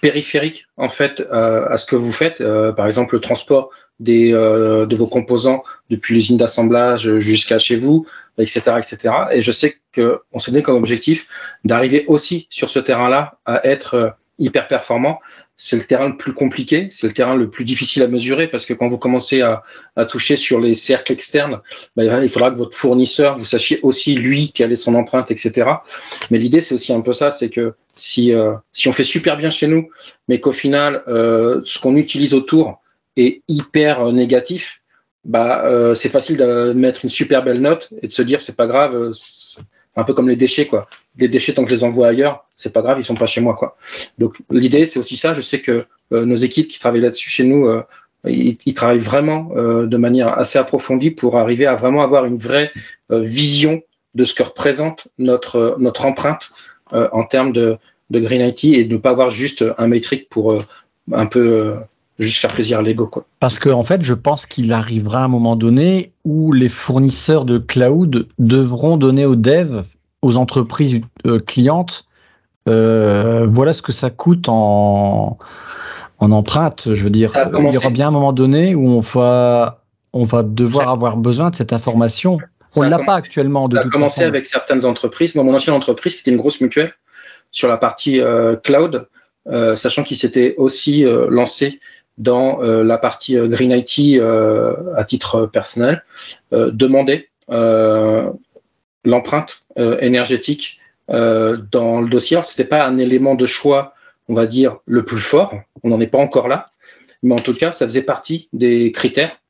périphérique 0.00 0.66
en 0.76 0.88
fait 0.88 1.24
à 1.30 1.76
ce 1.76 1.86
que 1.86 1.94
vous 1.94 2.10
faites, 2.10 2.42
par 2.76 2.88
exemple 2.88 3.14
le 3.14 3.20
transport 3.20 3.70
des, 4.00 4.32
euh, 4.32 4.86
de 4.86 4.96
vos 4.96 5.06
composants 5.06 5.62
depuis 5.90 6.14
l'usine 6.14 6.36
d'assemblage 6.36 7.18
jusqu'à 7.18 7.58
chez 7.58 7.76
vous, 7.76 8.06
etc., 8.38 8.60
etc. 8.78 9.14
Et 9.32 9.40
je 9.40 9.52
sais 9.52 9.76
qu'on 9.94 10.38
s'est 10.38 10.50
donné 10.50 10.62
comme 10.62 10.76
objectif 10.76 11.26
d'arriver 11.64 12.04
aussi 12.08 12.46
sur 12.50 12.70
ce 12.70 12.78
terrain-là 12.78 13.38
à 13.44 13.66
être 13.66 13.94
euh, 13.94 14.10
hyper 14.38 14.66
performant. 14.66 15.20
C'est 15.56 15.76
le 15.76 15.84
terrain 15.84 16.08
le 16.08 16.16
plus 16.16 16.32
compliqué, 16.32 16.88
c'est 16.90 17.06
le 17.06 17.12
terrain 17.12 17.36
le 17.36 17.48
plus 17.48 17.64
difficile 17.64 18.02
à 18.02 18.08
mesurer 18.08 18.48
parce 18.48 18.66
que 18.66 18.74
quand 18.74 18.88
vous 18.88 18.98
commencez 18.98 19.40
à, 19.40 19.62
à 19.94 20.04
toucher 20.04 20.34
sur 20.34 20.60
les 20.60 20.74
cercles 20.74 21.12
externes, 21.12 21.60
bah, 21.94 22.22
il 22.22 22.28
faudra 22.28 22.50
que 22.50 22.56
votre 22.56 22.76
fournisseur, 22.76 23.38
vous 23.38 23.44
sachiez 23.44 23.78
aussi 23.82 24.14
lui 24.14 24.50
quelle 24.52 24.72
est 24.72 24.76
son 24.76 24.94
empreinte, 24.94 25.30
etc. 25.30 25.70
Mais 26.30 26.38
l'idée, 26.38 26.60
c'est 26.60 26.74
aussi 26.74 26.92
un 26.92 27.00
peu 27.00 27.12
ça, 27.12 27.30
c'est 27.30 27.50
que 27.50 27.74
si, 27.94 28.32
euh, 28.32 28.54
si 28.72 28.88
on 28.88 28.92
fait 28.92 29.04
super 29.04 29.36
bien 29.36 29.50
chez 29.50 29.68
nous, 29.68 29.88
mais 30.26 30.40
qu'au 30.40 30.52
final, 30.52 31.04
euh, 31.06 31.60
ce 31.64 31.78
qu'on 31.78 31.94
utilise 31.94 32.34
autour, 32.34 32.80
est 33.16 33.42
hyper 33.48 34.10
négatif, 34.12 34.82
bah, 35.24 35.64
euh, 35.64 35.94
c'est 35.94 36.08
facile 36.08 36.36
de 36.36 36.72
mettre 36.74 37.04
une 37.04 37.10
super 37.10 37.42
belle 37.42 37.60
note 37.60 37.92
et 38.02 38.08
de 38.08 38.12
se 38.12 38.22
dire 38.22 38.42
c'est 38.42 38.56
pas 38.56 38.66
grave, 38.66 38.94
euh, 38.94 39.12
un 39.96 40.04
peu 40.04 40.14
comme 40.14 40.28
les 40.28 40.36
déchets 40.36 40.66
quoi. 40.66 40.86
Des 41.16 41.28
déchets 41.28 41.54
tant 41.54 41.64
que 41.64 41.70
je 41.70 41.74
les 41.74 41.84
envoie 41.84 42.08
ailleurs, 42.08 42.46
c'est 42.54 42.72
pas 42.72 42.82
grave, 42.82 42.98
ils 42.98 43.04
sont 43.04 43.14
pas 43.14 43.26
chez 43.26 43.40
moi 43.40 43.54
quoi. 43.54 43.76
Donc 44.18 44.36
l'idée 44.50 44.86
c'est 44.86 44.98
aussi 44.98 45.16
ça. 45.16 45.34
Je 45.34 45.40
sais 45.40 45.60
que 45.60 45.86
euh, 46.12 46.24
nos 46.24 46.36
équipes 46.36 46.68
qui 46.68 46.78
travaillent 46.78 47.00
là-dessus 47.00 47.30
chez 47.30 47.44
nous, 47.44 47.68
ils, 48.26 48.58
ils, 48.64 48.74
travaillent 48.74 48.98
vraiment 48.98 49.50
de 49.54 49.96
manière 49.96 50.28
assez 50.38 50.58
approfondie 50.58 51.10
pour 51.10 51.36
arriver 51.36 51.66
à 51.66 51.74
vraiment 51.74 52.02
avoir 52.02 52.24
une 52.24 52.36
vraie 52.36 52.72
vision 53.10 53.82
de 54.14 54.24
ce 54.24 54.34
que 54.34 54.42
représente 54.42 55.08
notre 55.18 55.76
notre 55.78 56.06
empreinte 56.06 56.50
en 56.90 57.24
termes 57.24 57.52
de, 57.52 57.76
de 58.10 58.20
green 58.20 58.40
IT 58.40 58.64
et 58.64 58.84
de 58.84 58.94
ne 58.94 58.98
pas 58.98 59.10
avoir 59.10 59.30
juste 59.30 59.64
un 59.78 59.86
métrique 59.86 60.28
pour 60.28 60.58
un 61.12 61.26
peu 61.26 61.76
juste 62.18 62.40
faire 62.40 62.52
plaisir 62.52 62.78
à 62.78 62.82
l'ego. 62.82 63.06
Quoi. 63.06 63.24
Parce 63.40 63.58
qu'en 63.58 63.80
en 63.80 63.84
fait, 63.84 64.02
je 64.02 64.14
pense 64.14 64.46
qu'il 64.46 64.72
arrivera 64.72 65.24
un 65.24 65.28
moment 65.28 65.56
donné 65.56 66.12
où 66.24 66.52
les 66.52 66.68
fournisseurs 66.68 67.44
de 67.44 67.58
cloud 67.58 68.28
devront 68.38 68.96
donner 68.96 69.26
aux 69.26 69.36
devs, 69.36 69.84
aux 70.22 70.36
entreprises 70.36 71.00
euh, 71.26 71.38
clientes, 71.38 72.06
euh, 72.68 73.46
voilà 73.50 73.72
ce 73.72 73.82
que 73.82 73.92
ça 73.92 74.10
coûte 74.10 74.48
en, 74.48 75.38
en 76.18 76.32
empreinte. 76.32 76.94
Je 76.94 77.04
veux 77.04 77.10
dire, 77.10 77.32
il 77.36 77.72
y 77.72 77.76
aura 77.76 77.90
bien 77.90 78.08
un 78.08 78.12
moment 78.12 78.32
donné 78.32 78.74
où 78.74 78.86
on 78.86 79.00
va, 79.00 79.84
on 80.12 80.24
va 80.24 80.42
devoir 80.42 80.88
avoir 80.88 81.16
besoin 81.16 81.50
de 81.50 81.56
cette 81.56 81.72
information. 81.72 82.38
on 82.76 82.84
ne 82.84 82.88
l'a 82.88 83.00
pas 83.00 83.14
actuellement. 83.14 83.68
De 83.68 83.76
ça 83.76 83.82
a 83.82 83.88
commencé 83.88 84.22
avec 84.22 84.46
certaines 84.46 84.84
entreprises. 84.84 85.34
Mon 85.34 85.54
ancienne 85.54 85.76
entreprise, 85.76 86.14
qui 86.14 86.20
était 86.20 86.30
une 86.30 86.38
grosse 86.38 86.60
mutuelle, 86.60 86.94
sur 87.50 87.68
la 87.68 87.76
partie 87.76 88.20
euh, 88.20 88.56
cloud, 88.56 89.08
euh, 89.48 89.76
sachant 89.76 90.02
qu'il 90.02 90.16
s'était 90.16 90.54
aussi 90.56 91.04
euh, 91.04 91.26
lancé 91.30 91.80
dans 92.18 92.60
la 92.60 92.98
partie 92.98 93.36
Green 93.36 93.70
IT 93.72 94.20
à 94.96 95.04
titre 95.04 95.46
personnel, 95.46 96.04
demander 96.52 97.28
l'empreinte 99.04 99.64
énergétique 99.76 100.80
dans 101.08 102.00
le 102.00 102.08
dossier. 102.08 102.40
Ce 102.42 102.52
n'était 102.52 102.68
pas 102.68 102.86
un 102.86 102.98
élément 102.98 103.34
de 103.34 103.46
choix, 103.46 103.94
on 104.28 104.34
va 104.34 104.46
dire, 104.46 104.78
le 104.86 105.04
plus 105.04 105.18
fort. 105.18 105.54
On 105.82 105.88
n'en 105.88 106.00
est 106.00 106.06
pas 106.06 106.18
encore 106.18 106.48
là. 106.48 106.66
Mais 107.22 107.34
en 107.34 107.38
tout 107.38 107.54
cas, 107.54 107.72
ça 107.72 107.86
faisait 107.86 108.02
partie 108.02 108.48
des 108.52 108.92
critères 108.92 109.40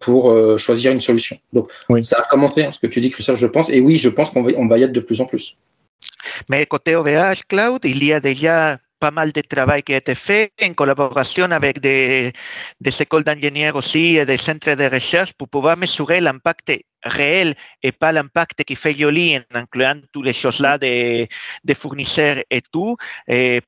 pour 0.00 0.58
choisir 0.58 0.92
une 0.92 1.00
solution. 1.00 1.38
Donc, 1.52 1.70
ça 2.02 2.18
a 2.20 2.22
commencé, 2.28 2.64
hein, 2.64 2.72
ce 2.72 2.78
que 2.78 2.86
tu 2.86 3.00
dis, 3.00 3.10
Christophe, 3.10 3.38
je 3.38 3.46
pense. 3.46 3.70
Et 3.70 3.80
oui, 3.80 3.98
je 3.98 4.08
pense 4.08 4.30
qu'on 4.30 4.42
va, 4.42 4.52
on 4.56 4.66
va 4.66 4.78
y 4.78 4.82
être 4.82 4.92
de 4.92 5.00
plus 5.00 5.20
en 5.20 5.26
plus. 5.26 5.56
Mais 6.48 6.66
côté 6.66 6.96
OVH 6.96 7.42
Cloud, 7.48 7.80
il 7.84 8.04
y 8.04 8.12
a 8.12 8.20
déjà 8.20 8.78
pas 8.98 9.10
mal 9.10 9.32
de 9.32 9.40
travail 9.42 9.82
qui 9.82 9.94
a 9.94 9.98
été 9.98 10.14
fait 10.14 10.52
en 10.62 10.72
collaboration 10.74 11.50
avec 11.50 11.80
des, 11.80 12.32
des 12.80 13.02
écoles 13.02 13.24
d'ingénieurs 13.24 13.76
aussi 13.76 14.16
et 14.16 14.24
des 14.24 14.36
centres 14.36 14.74
de 14.74 14.84
recherche 14.84 15.32
pour 15.34 15.48
pouvoir 15.48 15.76
mesurer 15.76 16.20
l'impact 16.20 16.72
réel 17.02 17.54
et 17.82 17.92
pas 17.92 18.12
l'impact 18.12 18.64
qui 18.64 18.74
fait 18.74 18.94
joli 18.94 19.36
en 19.36 19.42
incluant 19.54 20.00
toutes 20.12 20.26
les 20.26 20.32
choses-là 20.32 20.78
des, 20.78 21.28
des 21.64 21.74
fournisseurs 21.74 22.42
et 22.50 22.60
tout, 22.60 22.96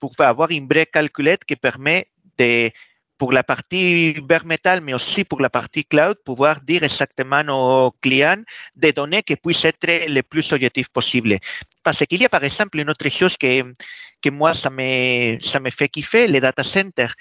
pour 0.00 0.14
avoir 0.18 0.50
une 0.50 0.66
vraie 0.66 0.86
calculette 0.86 1.44
qui 1.44 1.56
permet 1.56 2.08
de 2.38 2.70
pour 3.18 3.32
la 3.32 3.42
partie 3.42 4.14
bare 4.22 4.46
metal, 4.46 4.80
mais 4.80 4.94
aussi 4.94 5.24
pour 5.24 5.40
la 5.40 5.50
partie 5.50 5.84
cloud, 5.84 6.16
pouvoir 6.24 6.60
dire 6.60 6.84
exactement 6.84 7.42
aux 7.48 7.90
clients 8.00 8.42
des 8.76 8.92
données 8.92 9.22
qui 9.22 9.36
puissent 9.36 9.64
être 9.64 9.86
les 10.08 10.22
plus 10.22 10.52
objectives 10.52 10.90
possibles. 10.90 11.36
Parce 11.82 12.04
qu'il 12.06 12.22
y 12.22 12.24
a 12.24 12.28
par 12.28 12.44
exemple 12.44 12.78
une 12.78 12.90
autre 12.90 13.08
chose 13.08 13.36
que, 13.36 13.74
que 14.22 14.30
moi, 14.30 14.54
ça 14.54 14.70
me, 14.70 15.38
ça 15.40 15.58
me 15.58 15.70
fait 15.70 15.88
kiffer, 15.88 16.28
les 16.28 16.40
data 16.40 16.62
centers. 16.62 17.14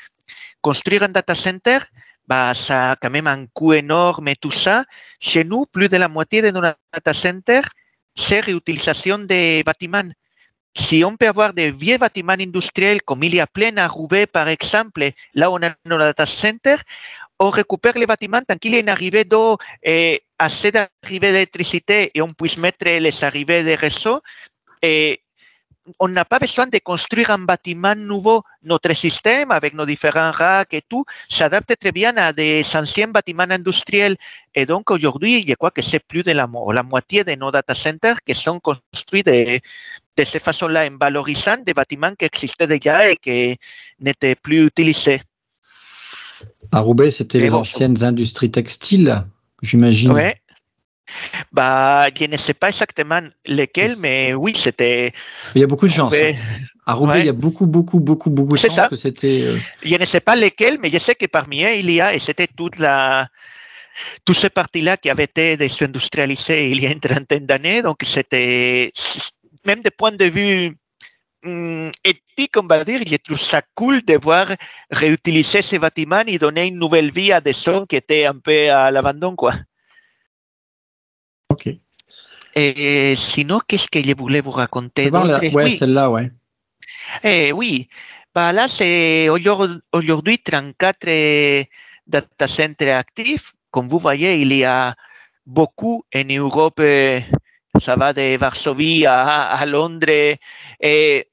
Construire 0.61 1.03
un 1.03 1.09
data 1.09 1.33
center, 1.33 1.79
bah, 2.27 2.53
ça 2.53 2.91
a 2.91 2.95
quand 2.95 3.09
même 3.09 3.27
un 3.27 3.45
coût 3.47 3.73
énorme 3.73 4.27
et 4.27 4.35
tout 4.35 4.51
ça. 4.51 4.85
Chez 5.19 5.43
nous, 5.43 5.65
plus 5.65 5.89
de 5.89 5.97
la 5.97 6.07
moitié 6.07 6.41
de 6.41 6.51
nos 6.51 6.61
data 6.61 7.13
centers, 7.13 7.69
c'est 8.15 8.41
réutilisation 8.41 9.19
des 9.19 9.63
bâtiments 9.63 10.11
si 10.77 11.03
on 11.03 11.17
peut 11.17 11.27
avoir 11.27 11.53
des 11.53 11.71
vieux 11.71 11.97
bâtiments 11.97 12.33
industriels 12.33 13.01
comme 13.01 13.23
il 13.23 13.35
y 13.35 13.39
a 13.39 13.47
plein 13.47 13.75
à 13.77 13.87
Roubaix, 13.87 14.27
par 14.27 14.47
exemple, 14.47 15.09
là 15.33 15.51
on 15.51 15.61
a 15.63 15.73
nos 15.85 15.97
data 15.97 16.25
centers, 16.25 16.83
on 17.39 17.49
récupère 17.49 17.97
les 17.97 18.05
bâtiments 18.05 18.41
tant 18.47 18.57
qu'il 18.57 18.73
y 18.73 18.77
a 18.77 18.79
une 18.79 18.89
arrivée 18.89 19.23
d'eau 19.23 19.57
et 19.83 20.23
assez 20.39 20.71
d'arrivée 20.71 21.31
d'électricité 21.31 22.11
et 22.13 22.21
on 22.21 22.33
puisse 22.33 22.57
mettre 22.57 22.85
les 22.85 23.23
arrivées 23.23 23.63
des 23.63 23.75
réseaux. 23.75 24.21
Et 24.81 25.21
on 25.99 26.07
n'a 26.09 26.25
pas 26.25 26.39
besoin 26.39 26.67
de 26.67 26.77
construire 26.79 27.31
un 27.31 27.39
bâtiment 27.39 27.95
nouveau. 27.95 28.43
Notre 28.63 28.93
système, 28.93 29.51
avec 29.51 29.73
nos 29.73 29.85
différents 29.85 30.31
racks 30.31 30.73
et 30.73 30.81
tout, 30.81 31.05
s'adapte 31.29 31.73
très 31.79 31.91
bien 31.91 32.15
à 32.17 32.33
des 32.33 32.63
anciens 32.75 33.07
bâtiments 33.07 33.49
industriels. 33.49 34.17
Et 34.53 34.65
donc, 34.65 34.91
aujourd'hui, 34.91 35.45
je 35.47 35.53
crois 35.53 35.71
que 35.71 35.81
c'est 35.81 36.03
plus 36.05 36.23
de 36.23 36.31
la, 36.31 36.47
la, 36.73 36.83
moitié 36.83 37.23
de 37.23 37.33
nos 37.35 37.51
data 37.51 37.73
centers 37.73 38.21
qui 38.23 38.33
sont 38.33 38.59
construits 38.59 39.23
de, 39.23 39.59
de 40.17 40.23
cette 40.23 40.43
façon-là, 40.43 40.87
en 40.87 40.97
valorisant 40.97 41.57
des 41.65 41.73
bâtiments 41.73 42.13
qui 42.17 42.25
existaient 42.25 42.67
déjà 42.67 43.09
et 43.09 43.17
qui 43.17 43.57
n'étaient 43.99 44.35
plus 44.35 44.65
utilisés. 44.65 45.21
À 46.71 46.79
Roubaix, 46.79 47.11
c'était 47.11 47.39
les 47.39 47.53
anciennes 47.53 48.03
industries 48.03 48.51
textiles, 48.51 49.23
j'imagine. 49.61 50.11
Oui. 50.11 50.31
Bah, 51.51 52.07
je 52.13 52.25
ne 52.25 52.35
sais 52.35 52.53
pas 52.53 52.69
exactement 52.69 53.21
lesquelles, 53.45 53.95
mais 53.97 54.33
oui, 54.33 54.53
c'était. 54.55 55.13
Il 55.55 55.61
y 55.61 55.63
a 55.63 55.67
beaucoup 55.67 55.87
de 55.87 55.93
gens. 55.93 56.11
À 56.85 56.93
Roubaix, 56.93 57.19
il 57.21 57.25
y 57.25 57.29
a 57.29 57.33
beaucoup, 57.33 57.65
beaucoup, 57.65 57.99
beaucoup, 57.99 58.29
beaucoup 58.29 58.55
de 58.55 58.59
chances 58.59 58.89
que 58.89 58.95
c'était. 58.95 59.43
Euh, 59.43 59.57
je 59.83 59.95
ne 59.95 60.05
sais 60.05 60.19
pas 60.19 60.35
lesquelles, 60.35 60.77
mais 60.81 60.89
je 60.89 60.97
sais 60.97 61.15
que 61.15 61.25
parmi 61.25 61.63
eux, 61.63 61.75
il 61.77 61.89
y 61.91 62.01
a, 62.01 62.13
et 62.13 62.19
c'était 62.19 62.47
toute 62.47 62.77
la, 62.77 63.27
toutes 64.25 64.37
ces 64.37 64.49
parties-là 64.49 64.97
qui 64.97 65.09
avaient 65.09 65.25
été 65.25 65.57
désindustrialisées 65.57 66.71
il 66.71 66.81
y 66.81 66.87
a 66.87 66.91
une 66.91 66.99
trentaine 66.99 67.45
d'années. 67.45 67.81
Donc, 67.81 67.97
c'était, 68.03 68.91
même 69.67 69.81
de 69.81 69.89
point 69.89 70.11
de 70.11 70.25
vue 70.25 70.75
hum, 71.43 71.91
éthique, 72.03 72.55
on 72.57 72.65
va 72.65 72.83
dire, 72.83 73.01
je 73.05 73.17
trouve 73.17 73.39
ça 73.39 73.61
cool 73.75 74.01
de 74.03 74.17
voir 74.17 74.47
réutiliser 74.89 75.61
ces 75.61 75.77
bâtiments 75.77 76.23
et 76.25 76.39
donner 76.39 76.67
une 76.67 76.79
nouvelle 76.79 77.11
vie 77.11 77.31
à 77.31 77.41
des 77.41 77.53
zones 77.53 77.85
qui 77.85 77.97
étaient 77.97 78.25
un 78.25 78.39
peu 78.39 78.71
à 78.71 78.89
l'abandon, 78.89 79.35
quoi. 79.35 79.53
Ok. 81.49 81.69
Et 82.55 83.13
sinon, 83.15 83.59
qu'est-ce 83.67 83.87
que 83.87 84.01
je 84.01 84.15
voulais 84.17 84.41
vous 84.41 84.51
raconter 84.51 85.11
la... 85.11 85.37
Ouais, 85.39 85.51
oui. 85.53 85.77
celle-là, 85.77 86.09
ouais. 86.09 86.31
Eh, 87.23 87.51
oui. 87.51 87.87
Bah, 88.33 88.51
là, 88.51 88.67
c'est 88.67 89.29
aujourd'hui 89.29 90.39
34 90.39 91.67
data 92.07 92.47
centers 92.47 92.97
actifs. 92.97 93.53
Comme 93.69 93.87
vous 93.87 93.99
voyez, 93.99 94.41
il 94.41 94.53
y 94.53 94.63
a 94.63 94.95
beaucoup 95.45 96.03
en 96.15 96.23
Europe 96.23 96.81
ça 97.79 97.95
va 97.95 98.13
de 98.13 98.37
Varsovie 98.37 99.05
à, 99.05 99.63
Londres. 99.65 100.37
Et 100.79 101.27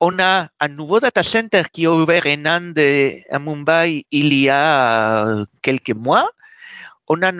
on 0.00 0.18
a 0.18 0.48
un 0.60 0.68
nouveau 0.68 1.00
data 1.00 1.22
center 1.22 1.62
qui 1.72 1.86
a 1.86 1.92
ouvert 1.92 2.26
en 2.26 2.44
Inde, 2.44 2.78
à 3.30 3.38
Mumbai, 3.38 4.06
il 4.10 4.34
y 4.34 4.48
a 4.48 5.44
quelques 5.62 5.96
mois. 5.96 6.28
On 7.08 7.22
a 7.22 7.32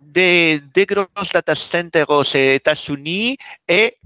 des, 0.00 0.60
gros 0.88 1.06
data 1.32 1.54
centers 1.54 2.10
aux 2.10 2.22
États-Unis 2.22 3.36
et 3.68 3.96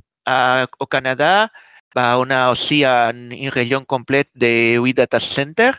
au 0.79 0.87
Canada. 0.87 1.49
Bah, 1.95 2.17
on 2.19 2.31
a 2.31 2.51
aussi 2.53 2.85
une, 2.85 3.33
une 3.33 3.51
région 3.51 3.85
complète 3.85 4.31
de 4.35 4.79
huit 4.79 4.95
data 4.95 5.21
centers 5.21 5.79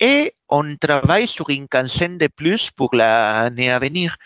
et 0.00 0.34
on 0.48 0.76
travaille 0.76 1.26
sur 1.28 1.48
une 1.50 1.68
quinzaine 1.68 2.18
de 2.18 2.26
plus 2.26 2.70
pour 2.70 2.94
l'année 2.94 3.70
à 3.70 3.78
venir. 3.78 4.16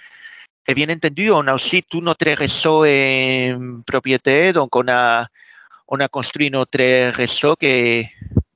Et 0.71 0.75
bien 0.75 0.91
entendu, 0.91 1.31
on 1.31 1.47
a 1.47 1.55
aussi 1.55 1.83
tout 1.83 2.03
notre 2.03 2.31
réseau 2.31 2.85
en 2.85 3.81
propriété, 3.87 4.53
donc 4.53 4.77
on 4.77 4.87
a, 4.87 5.27
on 5.89 5.99
a 5.99 6.09
construit 6.09 6.51
notre 6.51 7.11
réseau 7.11 7.57
qui, 7.57 8.07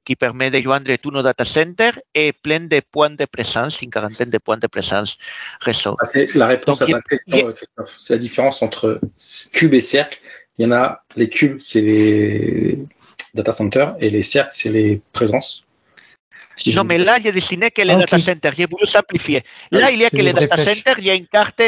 qui 0.04 0.14
permet 0.14 0.50
de 0.50 0.60
joindre 0.60 0.94
tous 0.96 1.10
nos 1.10 1.22
data 1.22 1.46
centers 1.46 1.98
et 2.14 2.34
plein 2.34 2.60
de 2.60 2.82
points 2.90 3.08
de 3.08 3.24
présence, 3.24 3.80
une 3.80 3.88
quarantaine 3.88 4.28
de 4.28 4.36
points 4.36 4.58
de 4.58 4.66
présence 4.66 5.16
réseau. 5.62 5.96
Ah, 6.02 6.06
c'est 6.06 6.34
la 6.34 6.48
réponse 6.48 6.80
donc, 6.80 6.90
à 6.90 6.92
ta 6.92 7.00
question, 7.00 7.52
Christophe. 7.52 7.96
C'est 7.98 8.12
la 8.12 8.18
différence 8.18 8.60
entre 8.60 9.00
cube 9.54 9.72
et 9.72 9.80
cercle. 9.80 10.20
Il 10.58 10.64
y 10.64 10.66
en 10.66 10.72
a, 10.72 11.02
les 11.16 11.30
cubes, 11.30 11.60
c'est 11.60 11.80
les 11.80 12.78
data 13.32 13.52
centers 13.52 13.96
et 14.00 14.10
les 14.10 14.22
cercles, 14.22 14.52
c'est 14.54 14.70
les 14.70 15.00
présences. 15.14 15.64
Non, 16.74 16.84
mais 16.84 16.98
là, 16.98 17.18
j'ai 17.22 17.32
dessiné 17.32 17.70
que 17.70 17.82
les 17.82 17.94
okay. 17.94 18.00
data 18.00 18.18
centers, 18.18 18.54
j'ai 18.54 18.66
voulu 18.66 18.86
simplifier. 18.86 19.42
Là, 19.70 19.90
il 19.90 19.98
y 20.00 20.04
a 20.04 20.10
que 20.10 20.16
les 20.16 20.32
data 20.32 20.56
centers, 20.56 20.98
il 20.98 21.04
y 21.04 21.10
a 21.10 21.14
une 21.14 21.26
carte, 21.26 21.62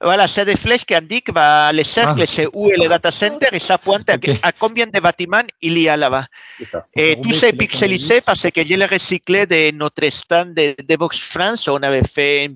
voilà, 0.00 0.26
c'est 0.26 0.44
des 0.44 0.56
flèches 0.56 0.84
qui 0.84 0.94
indiquent 0.94 1.32
bah, 1.32 1.72
les 1.72 1.84
cercles, 1.84 2.22
ah. 2.22 2.26
c'est 2.26 2.48
où 2.52 2.70
est 2.70 2.76
le 2.76 2.88
data 2.88 3.10
center 3.10 3.46
et 3.52 3.58
ça 3.58 3.78
pointe 3.78 4.10
okay. 4.10 4.38
à, 4.42 4.48
à, 4.48 4.52
combien 4.52 4.86
de 4.86 5.00
bâtiments 5.00 5.46
il 5.62 5.78
y 5.78 5.88
a 5.88 5.96
là-bas. 5.96 6.26
Et 6.94 7.16
tout 7.22 7.32
c'est 7.32 7.52
pixelisé 7.52 8.20
parce 8.20 8.42
que 8.50 8.64
je 8.64 8.74
l'ai 8.74 8.86
recyclé 8.86 9.46
de 9.46 9.76
notre 9.76 10.08
stand 10.10 10.54
de, 10.54 10.74
de 10.82 10.96
Box 10.96 11.18
France. 11.18 11.68
On 11.68 11.82
avait 11.82 12.02
fait 12.02 12.50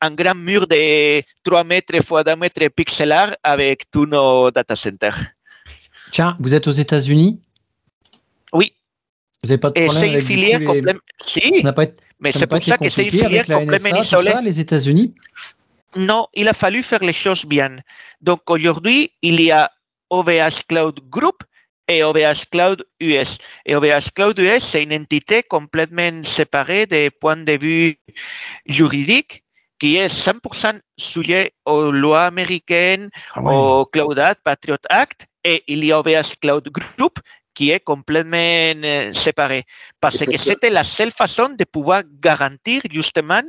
un 0.00 0.10
grand 0.10 0.34
mur 0.34 0.66
de 0.66 1.22
3 1.44 1.64
mètres 1.64 1.94
x 1.94 2.06
2 2.24 2.36
mètres 2.36 2.68
pixelaires 2.68 3.34
avec 3.42 3.90
tous 3.90 4.06
nos 4.06 4.50
data 4.50 4.76
centers. 4.76 5.18
Tiens, 6.10 6.36
vous 6.40 6.54
êtes 6.54 6.66
aux 6.66 6.72
États-Unis? 6.72 7.40
Vous 9.42 9.48
n'avez 9.48 9.58
pas 9.58 9.70
de 9.70 9.84
problème 9.84 10.02
avec 10.04 10.20
une 10.20 10.26
filière 10.26 10.60
les... 10.60 10.94
Si, 11.26 11.62
pas 11.62 11.82
été, 11.82 11.94
mais 12.20 12.30
c'est 12.30 12.46
pour 12.46 12.62
ça 12.62 12.78
que 12.78 12.88
c'est 12.88 13.04
une 13.04 13.10
filière 13.10 13.46
complètement 13.46 14.00
isolée. 14.00 14.32
les 14.42 14.60
États-Unis 14.60 15.14
Non, 15.96 16.28
il 16.34 16.46
a 16.46 16.52
fallu 16.52 16.82
faire 16.82 17.02
les 17.02 17.12
choses 17.12 17.44
bien. 17.44 17.76
Donc 18.20 18.48
aujourd'hui, 18.48 19.10
il 19.22 19.40
y 19.40 19.50
a 19.50 19.70
OVH 20.10 20.66
Cloud 20.68 21.00
Group 21.10 21.42
et 21.88 22.04
OVH 22.04 22.44
Cloud 22.52 22.84
US. 23.00 23.38
Et 23.66 23.74
OVH 23.74 24.12
Cloud 24.14 24.38
US, 24.38 24.62
c'est 24.62 24.84
une 24.84 24.94
entité 24.94 25.42
complètement 25.42 26.22
séparée 26.22 26.86
des 26.86 27.10
points 27.10 27.36
de 27.36 27.58
vue 27.58 27.96
juridiques 28.66 29.42
qui 29.80 29.96
est 29.96 30.06
100% 30.06 30.78
sujet 30.96 31.54
aux 31.64 31.90
lois 31.90 32.26
américaines, 32.26 33.10
ah 33.34 33.42
au 33.42 33.84
Cloud 33.86 34.16
Act, 34.20 34.40
Patriot 34.44 34.76
Act, 34.88 35.26
et 35.42 35.64
il 35.66 35.84
y 35.84 35.90
a 35.90 35.98
OVH 35.98 36.38
Cloud 36.40 36.68
Group 36.70 37.18
qui 37.54 37.70
est 37.70 37.80
complètement 37.80 38.36
euh, 38.36 39.12
séparé. 39.12 39.64
Parce 40.00 40.18
que 40.18 40.38
c'était 40.38 40.70
la 40.70 40.84
seule 40.84 41.10
façon 41.10 41.50
de 41.50 41.64
pouvoir 41.64 42.02
garantir 42.20 42.82
justement 42.90 43.42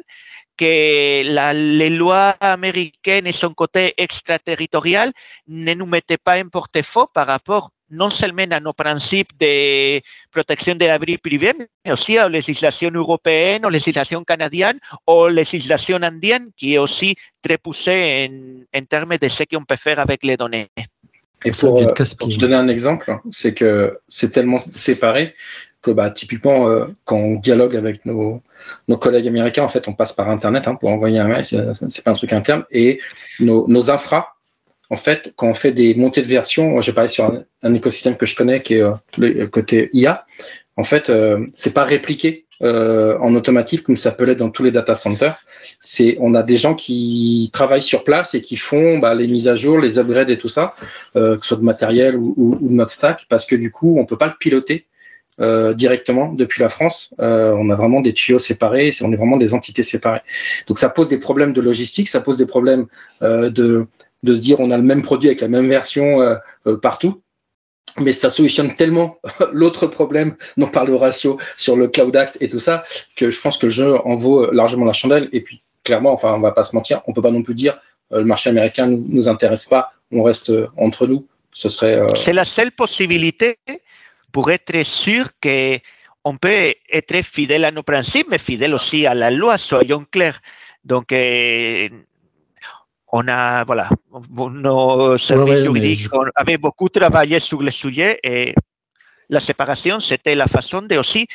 que 0.57 1.23
la, 1.33 1.53
les 1.53 1.89
lois 1.89 2.35
américaines 2.39 3.27
et 3.27 3.31
son 3.31 3.53
côté 3.53 3.93
extraterritorial 3.97 5.11
ne 5.47 5.73
nous 5.73 5.85
mettaient 5.85 6.17
pas 6.17 6.39
en 6.39 6.49
porte-faux 6.49 7.07
par 7.07 7.27
rapport 7.27 7.71
non 7.89 8.09
seulement 8.09 8.51
à 8.51 8.59
nos 8.59 8.73
principes 8.73 9.37
de 9.39 10.01
protection 10.31 10.75
de 10.75 10.85
la 10.85 10.97
vie 10.97 11.17
privée, 11.17 11.53
mais 11.85 11.91
aussi 11.91 12.17
à 12.17 12.23
la 12.23 12.29
législation 12.29 12.89
européenne, 12.89 13.65
aux 13.65 13.69
législation 13.69 14.23
canadienne, 14.23 14.79
aux 15.05 15.27
législation 15.27 16.01
indienne, 16.01 16.49
qui 16.57 16.73
est 16.73 16.79
aussi 16.79 17.15
très 17.41 17.57
poussée 17.57 18.29
en, 18.73 18.79
en 18.79 18.85
termes 18.85 19.17
de 19.17 19.27
ce 19.27 19.43
qu'on 19.43 19.63
peut 19.63 19.75
faire 19.75 19.99
avec 19.99 20.23
les 20.23 20.37
données. 20.37 20.69
Et 21.45 21.51
pour, 21.51 21.79
euh, 21.79 21.85
pour 22.17 22.29
te 22.29 22.37
donner 22.37 22.55
un 22.55 22.67
exemple, 22.67 23.19
c'est 23.31 23.53
que 23.53 23.99
c'est 24.07 24.31
tellement 24.31 24.59
séparé 24.71 25.35
que 25.81 25.91
bah, 25.91 26.09
typiquement, 26.09 26.67
euh, 26.69 26.85
quand 27.05 27.17
on 27.17 27.35
dialogue 27.35 27.75
avec 27.75 28.05
nos, 28.05 28.41
nos, 28.87 28.97
collègues 28.97 29.27
américains, 29.27 29.63
en 29.63 29.67
fait, 29.67 29.87
on 29.87 29.93
passe 29.93 30.13
par 30.13 30.29
Internet 30.29 30.67
hein, 30.67 30.75
pour 30.75 30.89
envoyer 30.89 31.19
un 31.19 31.27
mail, 31.27 31.45
c'est 31.45 32.03
pas 32.03 32.11
un 32.11 32.15
truc 32.15 32.33
interne. 32.33 32.63
Et 32.71 32.99
nos, 33.39 33.67
nos 33.67 33.91
infras, 33.91 34.29
en 34.89 34.95
fait, 34.95 35.33
quand 35.35 35.47
on 35.47 35.53
fait 35.53 35.71
des 35.71 35.93
montées 35.95 36.21
de 36.21 36.27
version, 36.27 36.79
j'ai 36.81 36.93
parlé 36.93 37.09
sur 37.09 37.25
un, 37.25 37.43
un, 37.63 37.73
écosystème 37.73 38.15
que 38.15 38.25
je 38.25 38.35
connais 38.35 38.61
qui 38.61 38.75
est 38.75 38.81
euh, 38.81 38.93
le 39.17 39.45
côté 39.47 39.89
IA. 39.93 40.25
En 40.75 40.83
fait, 40.83 41.09
euh, 41.09 41.45
c'est 41.53 41.73
pas 41.73 41.83
répliqué 41.83 42.42
euh, 42.61 43.17
en 43.19 43.35
automatique 43.35 43.83
comme 43.83 43.97
ça 43.97 44.11
peut 44.11 44.23
l'être 44.25 44.39
dans 44.39 44.49
tous 44.49 44.63
les 44.63 44.71
data 44.71 44.95
centers. 44.95 45.37
C'est, 45.79 46.17
on 46.19 46.35
a 46.35 46.43
des 46.43 46.57
gens 46.57 46.75
qui 46.75 47.49
travaillent 47.51 47.81
sur 47.81 48.03
place 48.03 48.35
et 48.35 48.41
qui 48.41 48.55
font 48.55 48.99
bah, 48.99 49.15
les 49.15 49.27
mises 49.27 49.47
à 49.47 49.55
jour, 49.55 49.79
les 49.79 49.99
upgrades 49.99 50.29
et 50.29 50.37
tout 50.37 50.49
ça, 50.49 50.75
euh, 51.15 51.35
que 51.35 51.41
ce 51.41 51.49
soit 51.49 51.57
de 51.57 51.63
matériel 51.63 52.15
ou, 52.15 52.57
de 52.61 52.73
notre 52.73 52.91
stack, 52.91 53.25
parce 53.29 53.45
que 53.45 53.55
du 53.55 53.71
coup, 53.71 53.97
on 53.99 54.05
peut 54.05 54.17
pas 54.17 54.27
le 54.27 54.35
piloter 54.39 54.85
euh, 55.39 55.73
directement 55.73 56.31
depuis 56.31 56.61
la 56.61 56.69
France. 56.69 57.09
Euh, 57.19 57.55
on 57.57 57.71
a 57.71 57.75
vraiment 57.75 58.01
des 58.01 58.13
tuyaux 58.13 58.37
séparés, 58.37 58.91
on 59.01 59.11
est 59.11 59.15
vraiment 59.15 59.37
des 59.37 59.55
entités 59.55 59.81
séparées. 59.81 60.21
Donc 60.67 60.77
ça 60.77 60.89
pose 60.89 61.07
des 61.07 61.17
problèmes 61.17 61.53
de 61.53 61.61
logistique, 61.61 62.07
ça 62.07 62.21
pose 62.21 62.37
des 62.37 62.45
problèmes 62.45 62.85
euh, 63.23 63.49
de, 63.49 63.87
de 64.21 64.33
se 64.35 64.41
dire 64.41 64.59
on 64.59 64.69
a 64.69 64.77
le 64.77 64.83
même 64.83 65.01
produit 65.01 65.29
avec 65.29 65.41
la 65.41 65.47
même 65.47 65.67
version 65.67 66.19
partout. 66.83 67.22
Mais 67.99 68.11
ça 68.11 68.29
solutionne 68.29 68.75
tellement 68.75 69.19
l'autre 69.51 69.87
problème 69.87 70.35
dont 70.57 70.67
parle 70.67 70.89
Horatio 70.89 71.39
sur 71.57 71.75
le 71.75 71.87
Cloud 71.87 72.15
Act 72.15 72.37
et 72.41 72.47
tout 72.47 72.59
ça 72.59 72.83
que 73.15 73.29
je 73.29 73.39
pense 73.39 73.57
que 73.57 73.67
le 73.67 73.71
jeu 73.71 73.97
en 74.05 74.15
vaut 74.15 74.51
largement 74.51 74.85
la 74.85 74.93
chandelle. 74.93 75.29
Et 75.31 75.41
puis 75.41 75.61
clairement, 75.83 76.11
enfin 76.11 76.33
on 76.33 76.39
va 76.39 76.51
pas 76.51 76.63
se 76.63 76.75
mentir, 76.75 77.01
on 77.07 77.13
peut 77.13 77.21
pas 77.21 77.31
non 77.31 77.43
plus 77.43 77.53
dire 77.53 77.79
le 78.11 78.23
marché 78.23 78.49
américain 78.49 78.87
nous, 78.87 79.05
nous 79.09 79.27
intéresse 79.27 79.65
pas, 79.65 79.93
on 80.11 80.23
reste 80.23 80.51
entre 80.77 81.07
nous. 81.07 81.27
Ce 81.51 81.69
serait. 81.69 82.01
C'est 82.15 82.33
la 82.33 82.45
seule 82.45 82.71
possibilité 82.71 83.57
pour 84.31 84.49
être 84.51 84.83
sûr 84.83 85.29
qu'on 85.41 86.37
peut 86.37 86.73
être 86.91 87.21
fidèle 87.21 87.63
à 87.63 87.71
nos 87.71 87.83
principes, 87.83 88.27
mais 88.29 88.39
fidèle 88.39 88.73
aussi 88.73 89.05
à 89.05 89.13
la 89.13 89.29
loi, 89.29 89.57
soyons 89.57 90.05
clairs. 90.09 90.41
Donc, 90.83 91.11
eh, 91.11 91.91
on 93.15 93.27
a, 93.27 93.63
voilà, 93.63 93.89
nos 94.37 95.17
services 95.19 95.53
ouais, 95.53 95.63
juridiques 95.63 96.09
avaient 96.35 96.57
beaucoup 96.57 96.89
travaillé 96.89 97.39
sur 97.39 97.61
le 97.61 97.69
sujet 97.69 98.19
et 98.23 98.55
la 99.29 99.39
séparation, 99.39 99.99
c'était 99.99 100.33
la 100.33 100.47
façon 100.47 100.81
de 100.81 100.97
aussi 100.97 101.27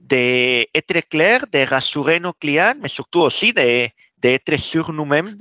d'être 0.00 1.08
clair, 1.10 1.44
de 1.52 1.68
rassurer 1.68 2.20
nos 2.20 2.32
clients, 2.32 2.74
mais 2.80 2.88
surtout 2.88 3.20
aussi 3.20 3.52
d'être 3.52 4.56
sûr 4.56 4.92
nous-mêmes 4.92 5.34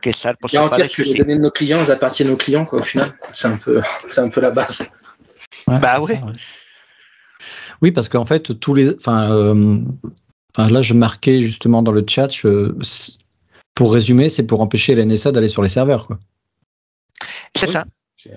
que 0.00 0.12
ça 0.12 0.30
ne 0.30 0.36
pose 0.36 0.52
pas 0.52 0.78
de 0.78 0.86
que 0.86 1.02
les 1.02 1.14
données 1.14 1.34
de 1.34 1.40
nos 1.40 1.50
clients 1.50 1.80
elles 1.82 1.90
appartiennent 1.90 2.30
aux 2.30 2.36
clients, 2.36 2.64
quoi, 2.64 2.78
au 2.78 2.82
final. 2.82 3.12
C'est 3.34 3.48
un, 3.48 3.56
peu, 3.56 3.82
un 4.16 4.28
peu 4.28 4.40
la 4.40 4.52
base. 4.52 4.88
Ouais, 5.66 5.80
bah 5.80 5.98
oui. 6.00 6.14
Oui, 7.82 7.90
parce 7.90 8.08
qu'en 8.08 8.26
fait, 8.26 8.60
tous 8.60 8.74
les. 8.74 8.94
Enfin, 8.94 9.32
euh, 9.32 9.80
enfin, 10.56 10.70
là, 10.70 10.82
je 10.82 10.94
marquais 10.94 11.42
justement 11.42 11.82
dans 11.82 11.92
le 11.92 12.04
chat, 12.08 12.28
je, 12.30 12.72
pour 13.76 13.92
résumer, 13.92 14.28
c'est 14.28 14.46
pour 14.46 14.60
empêcher 14.60 14.96
la 14.96 15.04
NSA 15.04 15.30
d'aller 15.30 15.48
sur 15.48 15.62
les 15.62 15.68
serveurs. 15.68 16.08
quoi. 16.08 16.18
C'est 17.54 17.68
oui. 17.68 17.72
ça. 17.72 17.84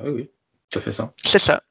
Oui, 0.04 0.12
oui, 0.12 0.30
tout 0.70 0.78
à 0.78 0.82
fait 0.84 0.92
ça. 0.92 1.12
C'est 1.24 1.40
ça. 1.40 1.64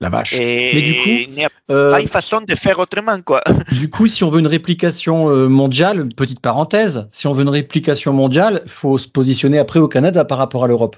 La 0.00 0.08
vache. 0.08 0.34
Et 0.34 0.72
Mais 0.74 0.82
du 0.82 0.94
coup, 0.94 1.08
il 1.08 1.30
n'y 1.30 1.44
a 1.44 1.48
euh, 1.70 1.90
pas 1.90 2.00
une 2.00 2.08
façon 2.08 2.40
de 2.40 2.54
faire 2.54 2.78
autrement, 2.78 3.20
quoi. 3.22 3.42
Du 3.72 3.90
coup, 3.90 4.06
si 4.06 4.24
on 4.24 4.30
veut 4.30 4.40
une 4.40 4.46
réplication 4.46 5.30
euh, 5.30 5.48
mondiale, 5.48 6.08
petite 6.16 6.40
parenthèse, 6.40 7.08
si 7.12 7.26
on 7.26 7.32
veut 7.32 7.42
une 7.42 7.50
réplication 7.50 8.12
mondiale, 8.12 8.62
il 8.64 8.70
faut 8.70 8.98
se 8.98 9.08
positionner 9.08 9.58
après 9.58 9.80
au 9.80 9.88
Canada 9.88 10.24
par 10.24 10.38
rapport 10.38 10.64
à 10.64 10.68
l'Europe. 10.68 10.96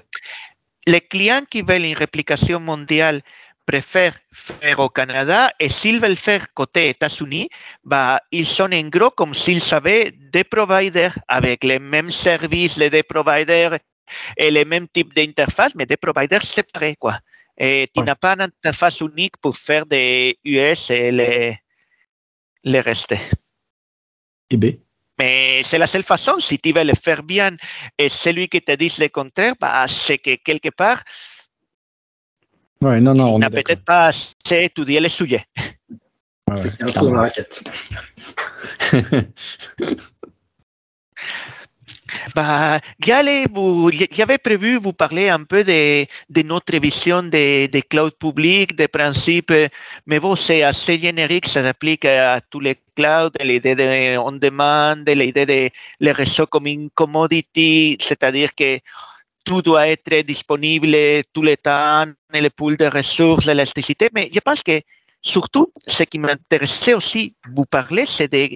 Les 0.85 1.01
clients 1.01 1.41
qui 1.49 1.61
veulent 1.61 1.85
une 1.85 1.95
réplication 1.97 2.59
mondiale 2.59 3.21
préfèrent 3.69 4.17
faire 4.31 4.79
au 4.79 4.89
Canada 4.89 5.51
et 5.59 5.69
s'ils 5.69 5.99
veulent 5.99 6.15
faire 6.15 6.51
côté 6.55 6.89
États-Unis, 6.89 7.49
bah, 7.83 8.19
ils 8.31 8.47
sont 8.47 8.73
en 8.73 8.87
gros 8.89 9.11
comme 9.11 9.35
s'ils 9.35 9.61
avaient 9.71 10.11
des 10.33 10.43
providers 10.43 11.15
avec 11.27 11.63
les 11.63 11.77
mêmes 11.77 12.09
services, 12.09 12.77
les 12.77 12.89
des 12.89 13.03
providers 13.03 13.77
et 14.35 14.49
les 14.49 14.65
mêmes 14.65 14.87
types 14.87 15.13
d'interface, 15.13 15.75
mais 15.75 15.85
des 15.85 15.97
providers 15.97 16.41
séparés, 16.41 16.95
quoi. 16.97 17.19
Et 17.59 17.87
tu 17.93 17.99
ouais. 17.99 18.07
n'as 18.07 18.15
pas 18.15 18.33
une 18.33 18.49
interface 18.49 19.01
unique 19.01 19.37
pour 19.37 19.55
faire 19.55 19.85
des 19.85 20.39
US 20.43 20.89
et 20.89 21.11
les, 21.11 21.55
les 22.63 22.81
rester. 22.81 23.19
Et 24.49 24.57
B? 24.57 24.65
Mais 25.19 25.61
c'est 25.63 25.77
la 25.77 25.85
seule 25.85 26.03
façon, 26.13 26.39
si 26.39 26.57
tu 26.57 26.71
veux 26.71 26.83
le 26.83 26.95
faire 26.95 27.21
bien 27.21 27.55
et 27.97 28.09
celui 28.09 28.47
qui 28.47 28.61
te 28.61 28.71
dit 28.71 28.91
le 28.97 29.09
contraire, 29.09 29.53
bah, 29.59 29.85
c'est 29.87 30.17
que 30.17 30.35
quelque 30.37 30.69
part, 30.69 31.03
Ouais, 32.81 33.01
non, 33.01 33.13
non, 33.13 33.35
on 33.35 33.39
n'a 33.39 33.49
peut-être 33.49 33.83
pas 33.83 34.07
assez 34.07 34.33
étudié 34.51 34.99
le 35.01 35.09
sujet. 35.09 35.43
Ouais, 36.49 36.55
c'est 36.61 36.81
dans 36.95 37.11
la 37.11 37.21
raquette. 37.21 37.61
bah, 42.35 42.79
j'avais 42.99 44.37
prévu 44.37 44.77
vous 44.77 44.93
parler 44.93 45.29
un 45.29 45.43
peu 45.43 45.63
de, 45.63 46.05
de 46.29 46.41
notre 46.41 46.77
vision 46.77 47.23
des 47.23 47.67
de 47.67 47.81
clouds 47.81 48.11
publics, 48.11 48.75
des 48.75 48.87
principes, 48.87 49.53
mais 50.05 50.19
bon, 50.19 50.35
c'est 50.35 50.63
assez 50.63 50.97
générique, 50.97 51.47
ça 51.47 51.61
s'applique 51.63 52.05
à 52.05 52.39
tous 52.41 52.59
les 52.59 52.77
clouds, 52.95 53.31
l'idée 53.41 53.75
de 53.75 54.17
on-demand, 54.17 55.03
l'idée 55.05 55.45
de 55.45 55.69
les 55.99 56.11
réseaux 56.11 56.47
comme 56.47 56.67
une 56.67 56.89
commodity, 56.91 57.97
c'est-à-dire 57.99 58.55
que 58.55 58.79
tout 59.49 59.63
doit 59.63 59.87
être 59.87 60.21
disponible 60.27 60.95
tout 61.33 61.41
le 61.41 61.57
temps, 61.57 62.05
le 62.31 62.49
pool 62.49 62.77
de 62.77 62.85
ressources, 62.85 63.47
l'électricité. 63.47 64.07
Mais 64.13 64.29
je 64.31 64.39
pense 64.39 64.61
que 64.61 64.79
surtout, 65.23 65.73
ce 65.87 66.03
qui 66.03 66.19
m'intéressait 66.19 66.93
aussi 66.93 67.33
vous 67.51 67.65
parler, 67.65 68.05
c'est 68.05 68.31
de, 68.31 68.47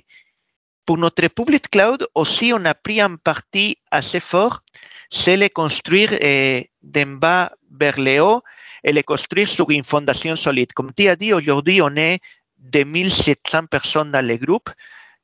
pour 0.86 1.00
notre 1.00 1.28
public 1.30 1.68
cloud 1.72 2.06
aussi, 2.14 2.54
on 2.54 2.64
a 2.66 2.76
pris 2.76 3.02
un 3.02 3.16
parti 3.16 3.76
assez 3.90 4.20
fort, 4.20 4.62
c'est 5.10 5.36
le 5.36 5.50
construire 5.50 6.12
eh, 6.22 6.70
d'en 6.84 7.18
bas 7.18 7.52
vers 7.72 8.00
le 8.00 8.20
haut 8.20 8.44
et 8.84 8.94
le 8.94 9.02
construire 9.02 9.48
sur 9.48 9.72
une 9.72 9.84
fondation 9.84 10.36
solide. 10.36 10.74
Comme 10.74 10.94
tu 10.96 11.08
as 11.08 11.16
dit, 11.16 11.34
aujourd'hui, 11.34 11.82
on 11.82 11.96
est 11.96 12.20
2700 12.60 13.66
personnes 13.66 14.12
dans 14.12 14.24
le 14.24 14.38
groupe. 14.38 14.70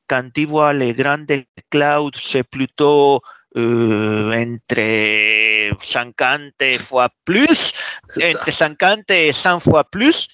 Quand 0.08 0.28
tu 0.34 0.46
vois 0.46 0.74
les 0.74 0.96
grandes 0.96 1.44
clouds, 1.70 2.18
c'est 2.20 2.44
plutôt 2.44 3.22
euh, 3.58 4.32
entre 4.34 5.84
50 5.84 6.78
fois 6.80 7.10
plus, 7.26 7.74
entre 8.24 8.52
50 8.52 9.10
et 9.12 9.32
100 9.32 9.60
fois 9.60 9.84
plus. 9.84 10.28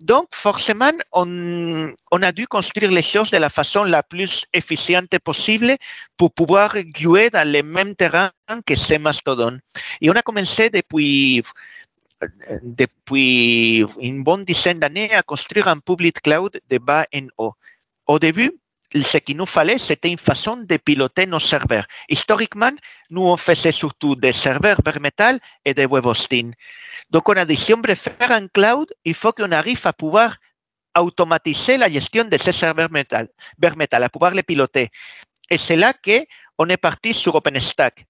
Donc, 0.00 0.28
forcément, 0.32 0.92
on, 1.12 1.92
on, 2.12 2.22
a 2.22 2.30
dû 2.30 2.46
construire 2.46 2.92
les 2.92 3.02
choses 3.02 3.32
de 3.32 3.36
la 3.36 3.50
façon 3.50 3.82
la 3.82 4.04
plus 4.04 4.44
efficiente 4.52 5.18
possible 5.18 5.76
pour 6.16 6.32
pouvoir 6.32 6.76
jouer 6.96 7.30
dans 7.30 7.46
le 7.50 7.62
même 7.64 7.96
terrain 7.96 8.30
que 8.64 8.76
ces 8.76 8.98
mastodontes. 8.98 9.60
Et 10.00 10.08
on 10.08 10.14
a 10.14 10.22
commencé 10.22 10.70
depuis, 10.70 11.42
depuis 12.62 13.84
une 14.00 14.22
bonne 14.22 14.44
dizaine 14.44 14.78
d'années 14.78 15.12
à 15.12 15.22
construire 15.24 15.66
un 15.66 15.78
public 15.78 16.22
cloud 16.22 16.60
de 16.70 16.78
bas 16.78 17.04
en 17.12 17.26
haut. 17.36 17.54
Au 18.06 18.20
début, 18.20 18.52
ce 18.94 19.18
qu'il 19.18 19.36
nous 19.36 19.46
fallait, 19.46 19.78
c'était 19.78 20.10
une 20.10 20.18
façon 20.18 20.56
de 20.56 20.76
piloter 20.78 21.26
nos 21.26 21.40
serveurs. 21.40 21.86
Historiquement, 22.08 22.72
nous, 23.10 23.22
on 23.22 23.36
faisait 23.36 23.72
surtout 23.72 24.16
des 24.16 24.32
serveurs 24.32 24.80
bare 24.82 25.00
metal 25.00 25.38
et 25.64 25.74
des 25.74 25.86
web 25.86 26.06
hosting. 26.06 26.54
Donc, 27.10 27.28
on 27.28 27.34
a 27.34 27.44
dit, 27.44 27.56
si 27.56 27.72
un 27.72 28.48
cloud, 28.48 28.88
il 29.04 29.14
faut 29.14 29.32
qu'on 29.32 29.52
arrive 29.52 29.86
à 29.86 29.92
pouvoir 29.92 30.36
automatiser 30.98 31.76
la 31.76 31.88
gestion 31.88 32.24
de 32.24 32.36
ces 32.36 32.52
serveurs 32.52 32.90
metal, 32.90 33.28
bare 33.58 33.76
metal, 33.76 34.02
à 34.02 34.08
pouvoir 34.08 34.32
les 34.32 34.42
piloter. 34.42 34.88
Et 35.50 35.58
c'est 35.58 35.76
là 35.76 35.92
qu'on 35.92 36.68
est 36.68 36.76
parti 36.76 37.12
sur 37.12 37.34
OpenStack. 37.34 38.04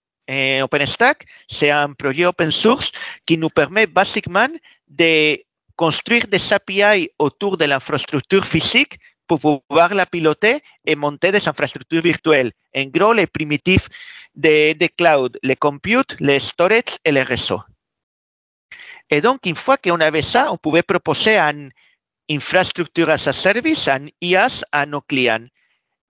OpenStack, 0.63 1.27
c'est 1.49 1.71
un 1.71 1.93
projet 1.93 2.27
open 2.27 2.51
source 2.51 2.93
qui 3.27 3.37
nous 3.37 3.49
permet 3.49 3.87
basiquement 3.87 4.49
de 4.87 5.39
construire 5.77 6.27
des 6.29 6.53
API 6.53 7.11
autour 7.19 7.57
de 7.57 7.65
l'infrastructure 7.65 8.45
physique 8.47 8.99
pour 9.29 9.39
pouvoir 9.39 9.95
la 9.95 10.07
piloter 10.07 10.61
et 10.85 10.97
monter 10.97 11.31
des 11.31 11.47
infrastructures 11.47 12.03
virtuelles. 12.03 12.53
En 12.75 12.85
gros, 12.87 13.13
les 13.13 13.27
primitifs 13.27 13.89
de, 14.35 14.73
de 14.73 14.89
cloud, 14.97 15.39
les 15.43 15.57
compute, 15.57 16.17
les 16.19 16.41
storage 16.41 16.97
et 17.05 17.13
les 17.13 17.23
réseaux. 17.23 17.63
Et 19.11 19.21
donc, 19.21 19.47
une 19.47 19.55
fois 19.55 19.77
qu'on 19.77 20.01
avait 20.01 20.23
ça, 20.23 20.53
on 20.53 20.57
pouvait 20.57 20.83
proposer 20.83 21.39
une 21.39 21.71
infrastructure 22.31 23.09
as 23.09 23.29
a 23.29 23.33
service, 23.33 23.89
un 23.89 24.07
IaaS 24.21 24.65
à 24.73 24.85
nos 24.87 25.01
clients. 25.01 25.47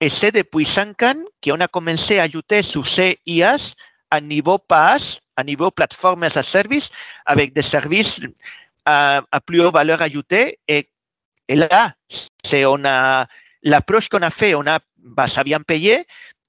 Et 0.00 0.08
c'est 0.08 0.32
depuis 0.32 0.64
cinq 0.64 1.02
ans 1.02 1.22
qu'on 1.42 1.60
a 1.60 1.68
commencé 1.68 2.18
à 2.18 2.24
ajouter 2.24 2.62
sur 2.62 2.86
ces 2.86 3.18
IaaS 3.26 3.74
à 4.10 4.20
niveau 4.20 4.58
PaaS, 4.58 5.20
à 5.36 5.44
niveau 5.44 5.70
plateforme 5.70 6.24
as 6.24 6.36
a 6.36 6.42
service, 6.42 6.90
avec 7.26 7.52
des 7.52 7.62
services 7.62 8.20
à, 8.84 9.22
à 9.30 9.40
plus 9.40 9.60
haute 9.60 9.74
valeur 9.74 10.02
ajoutée. 10.02 10.58
Et 10.66 10.88
là, 11.56 11.94
c'est 12.44 12.64
on 12.64 12.84
a 12.84 13.26
l'approche 13.62 14.08
qu'on 14.08 14.22
a 14.22 14.30
fait, 14.30 14.54
on 14.54 14.66
a 14.66 14.78
bah, 14.98 15.26
ça 15.26 15.44
bien 15.44 15.60
payé 15.60 16.04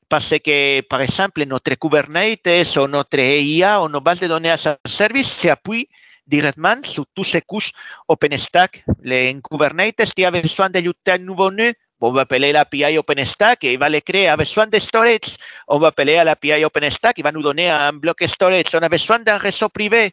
parce 0.10 0.34
que, 0.44 0.82
par 0.82 1.02
exemple, 1.02 1.44
notre 1.46 1.76
Kubernetes 1.76 2.78
ou 2.78 2.88
notre 2.88 3.20
IA 3.20 3.82
ou 3.82 3.90
nos 3.90 4.02
bases 4.02 4.20
de 4.20 4.28
données 4.28 4.50
as 4.50 4.66
a 4.66 4.78
service 4.88 5.32
s'appuient 5.32 5.88
directement 6.26 6.82
sur 6.84 7.06
toutes 7.14 7.28
ces 7.28 7.42
couches 7.42 7.72
OpenStack. 8.08 8.84
En 8.88 9.40
Kubernetes, 9.42 10.14
qui 10.16 10.26
a 10.26 10.32
besoin 10.32 10.70
d'ajouter 10.70 11.12
un 11.12 11.18
nouveau 11.20 11.52
nœud, 11.52 11.74
on 12.02 12.12
va 12.12 12.22
appeler 12.22 12.52
l'API 12.52 12.98
OpenStack 12.98 13.64
et 13.66 13.74
il 13.74 13.80
va 13.80 13.90
le 13.90 14.00
créer. 14.00 14.28
A 14.30 14.38
besoin 14.38 14.68
de 14.68 14.80
storage, 14.80 15.38
on 15.68 15.78
va 15.80 15.88
appeler 15.88 16.18
à 16.18 16.24
l'API 16.24 16.64
OpenStack, 16.66 17.18
il 17.18 17.24
va 17.24 17.32
nous 17.32 17.44
donner 17.44 17.70
un 17.70 17.94
bloc 17.94 18.24
storage. 18.26 18.74
On 18.74 18.82
a 18.82 18.90
besoin 18.90 19.20
d'un 19.20 19.38
réseau 19.38 19.70
privé, 19.70 20.12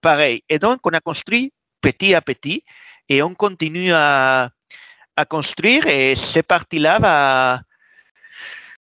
pareil. 0.00 0.42
Et 0.48 0.58
donc, 0.58 0.80
on 0.84 0.90
a 0.90 1.00
construit 1.00 1.52
petit 1.80 2.14
à 2.14 2.22
petit 2.22 2.62
et 3.08 3.22
on 3.22 3.34
continue 3.34 3.92
à, 3.92 4.50
à 5.16 5.24
construire 5.24 5.86
et 5.86 6.14
ces 6.14 6.42
parties-là 6.42 6.98
va, 6.98 7.60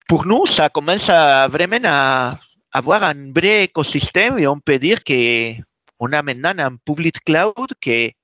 pour 0.09 0.26
nous, 0.26 0.46
ça 0.46 0.68
commence 0.68 1.09
à 1.09 1.48
vraiment 1.48 1.81
à 1.85 2.38
avoir 2.72 3.02
un 3.02 3.33
vrai 3.33 3.64
écosystème 3.64 4.38
et 4.38 4.46
on 4.46 4.59
peut 4.61 4.79
dire 4.79 5.02
que 5.02 5.52
on 5.98 6.12
a 6.12 6.22
maintenant 6.22 6.52
un 6.59 6.76
public 6.76 7.16
cloud 7.24 7.72
qui 7.81 8.14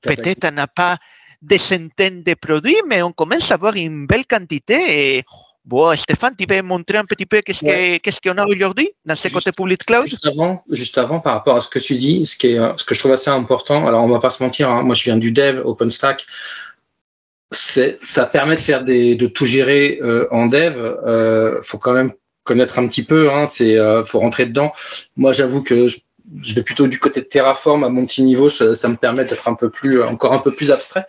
peut-être 0.00 0.50
n'a 0.50 0.66
pas 0.66 0.96
des 1.42 1.58
centaines 1.58 2.22
de 2.22 2.34
produits, 2.34 2.80
mais 2.86 3.02
on 3.02 3.12
commence 3.12 3.50
à 3.50 3.54
avoir 3.54 3.74
une 3.76 4.06
belle 4.06 4.26
quantité. 4.26 5.18
Et 5.18 5.24
bon, 5.64 5.96
Stéphane, 5.96 6.34
tu 6.38 6.46
peux 6.46 6.60
montrer 6.62 6.98
un 6.98 7.04
petit 7.04 7.26
peu 7.26 7.40
qu'est-ce 7.40 7.64
ouais. 7.64 8.00
qu'on 8.04 8.34
qu 8.34 8.38
a 8.38 8.46
aujourd'hui 8.46 8.90
dans 9.04 9.16
ce 9.16 9.28
côté 9.28 9.52
public 9.52 9.84
cloud? 9.84 10.06
juste 10.06 10.26
avant, 10.26 10.62
juste 10.70 10.98
avant, 10.98 11.20
par 11.20 11.34
rapport 11.34 11.56
à 11.56 11.60
ce 11.60 11.68
que 11.68 11.78
tu 11.78 11.96
dis, 11.96 12.26
ce, 12.26 12.36
qui 12.36 12.48
est, 12.48 12.58
ce 12.76 12.84
que 12.84 12.94
je 12.94 13.00
trouve 13.00 13.12
assez 13.12 13.30
important, 13.30 13.86
alors 13.86 14.04
on 14.04 14.08
va 14.08 14.20
pas 14.20 14.30
se 14.30 14.42
mentir, 14.42 14.70
hein, 14.70 14.82
moi 14.82 14.94
je 14.94 15.04
viens 15.04 15.16
du 15.16 15.32
dev, 15.32 15.60
OpenStack, 15.64 16.26
ça 17.54 18.26
permet 18.26 18.56
de 18.56 18.60
faire 18.60 18.84
des, 18.84 19.14
de 19.14 19.26
tout 19.26 19.46
gérer 19.46 19.98
euh, 20.02 20.26
en 20.30 20.46
dev. 20.46 20.76
Euh, 20.78 21.62
faut 21.62 21.78
quand 21.78 21.92
même 21.92 22.12
connaître 22.42 22.78
un 22.78 22.86
petit 22.86 23.02
peu. 23.02 23.30
Hein, 23.30 23.46
c'est, 23.46 23.76
euh, 23.78 24.04
faut 24.04 24.20
rentrer 24.20 24.46
dedans. 24.46 24.72
Moi, 25.16 25.32
j'avoue 25.32 25.62
que 25.62 25.86
je, 25.86 25.98
je 26.40 26.54
vais 26.54 26.62
plutôt 26.62 26.86
du 26.86 26.98
côté 26.98 27.20
de 27.20 27.26
Terraform 27.26 27.84
à 27.84 27.88
mon 27.88 28.06
petit 28.06 28.22
niveau, 28.22 28.48
ça, 28.48 28.74
ça 28.74 28.88
me 28.88 28.96
permet 28.96 29.24
d'être 29.24 29.48
un 29.48 29.54
peu 29.54 29.70
plus, 29.70 30.02
encore 30.02 30.32
un 30.32 30.38
peu 30.38 30.52
plus 30.52 30.70
abstrait. 30.70 31.06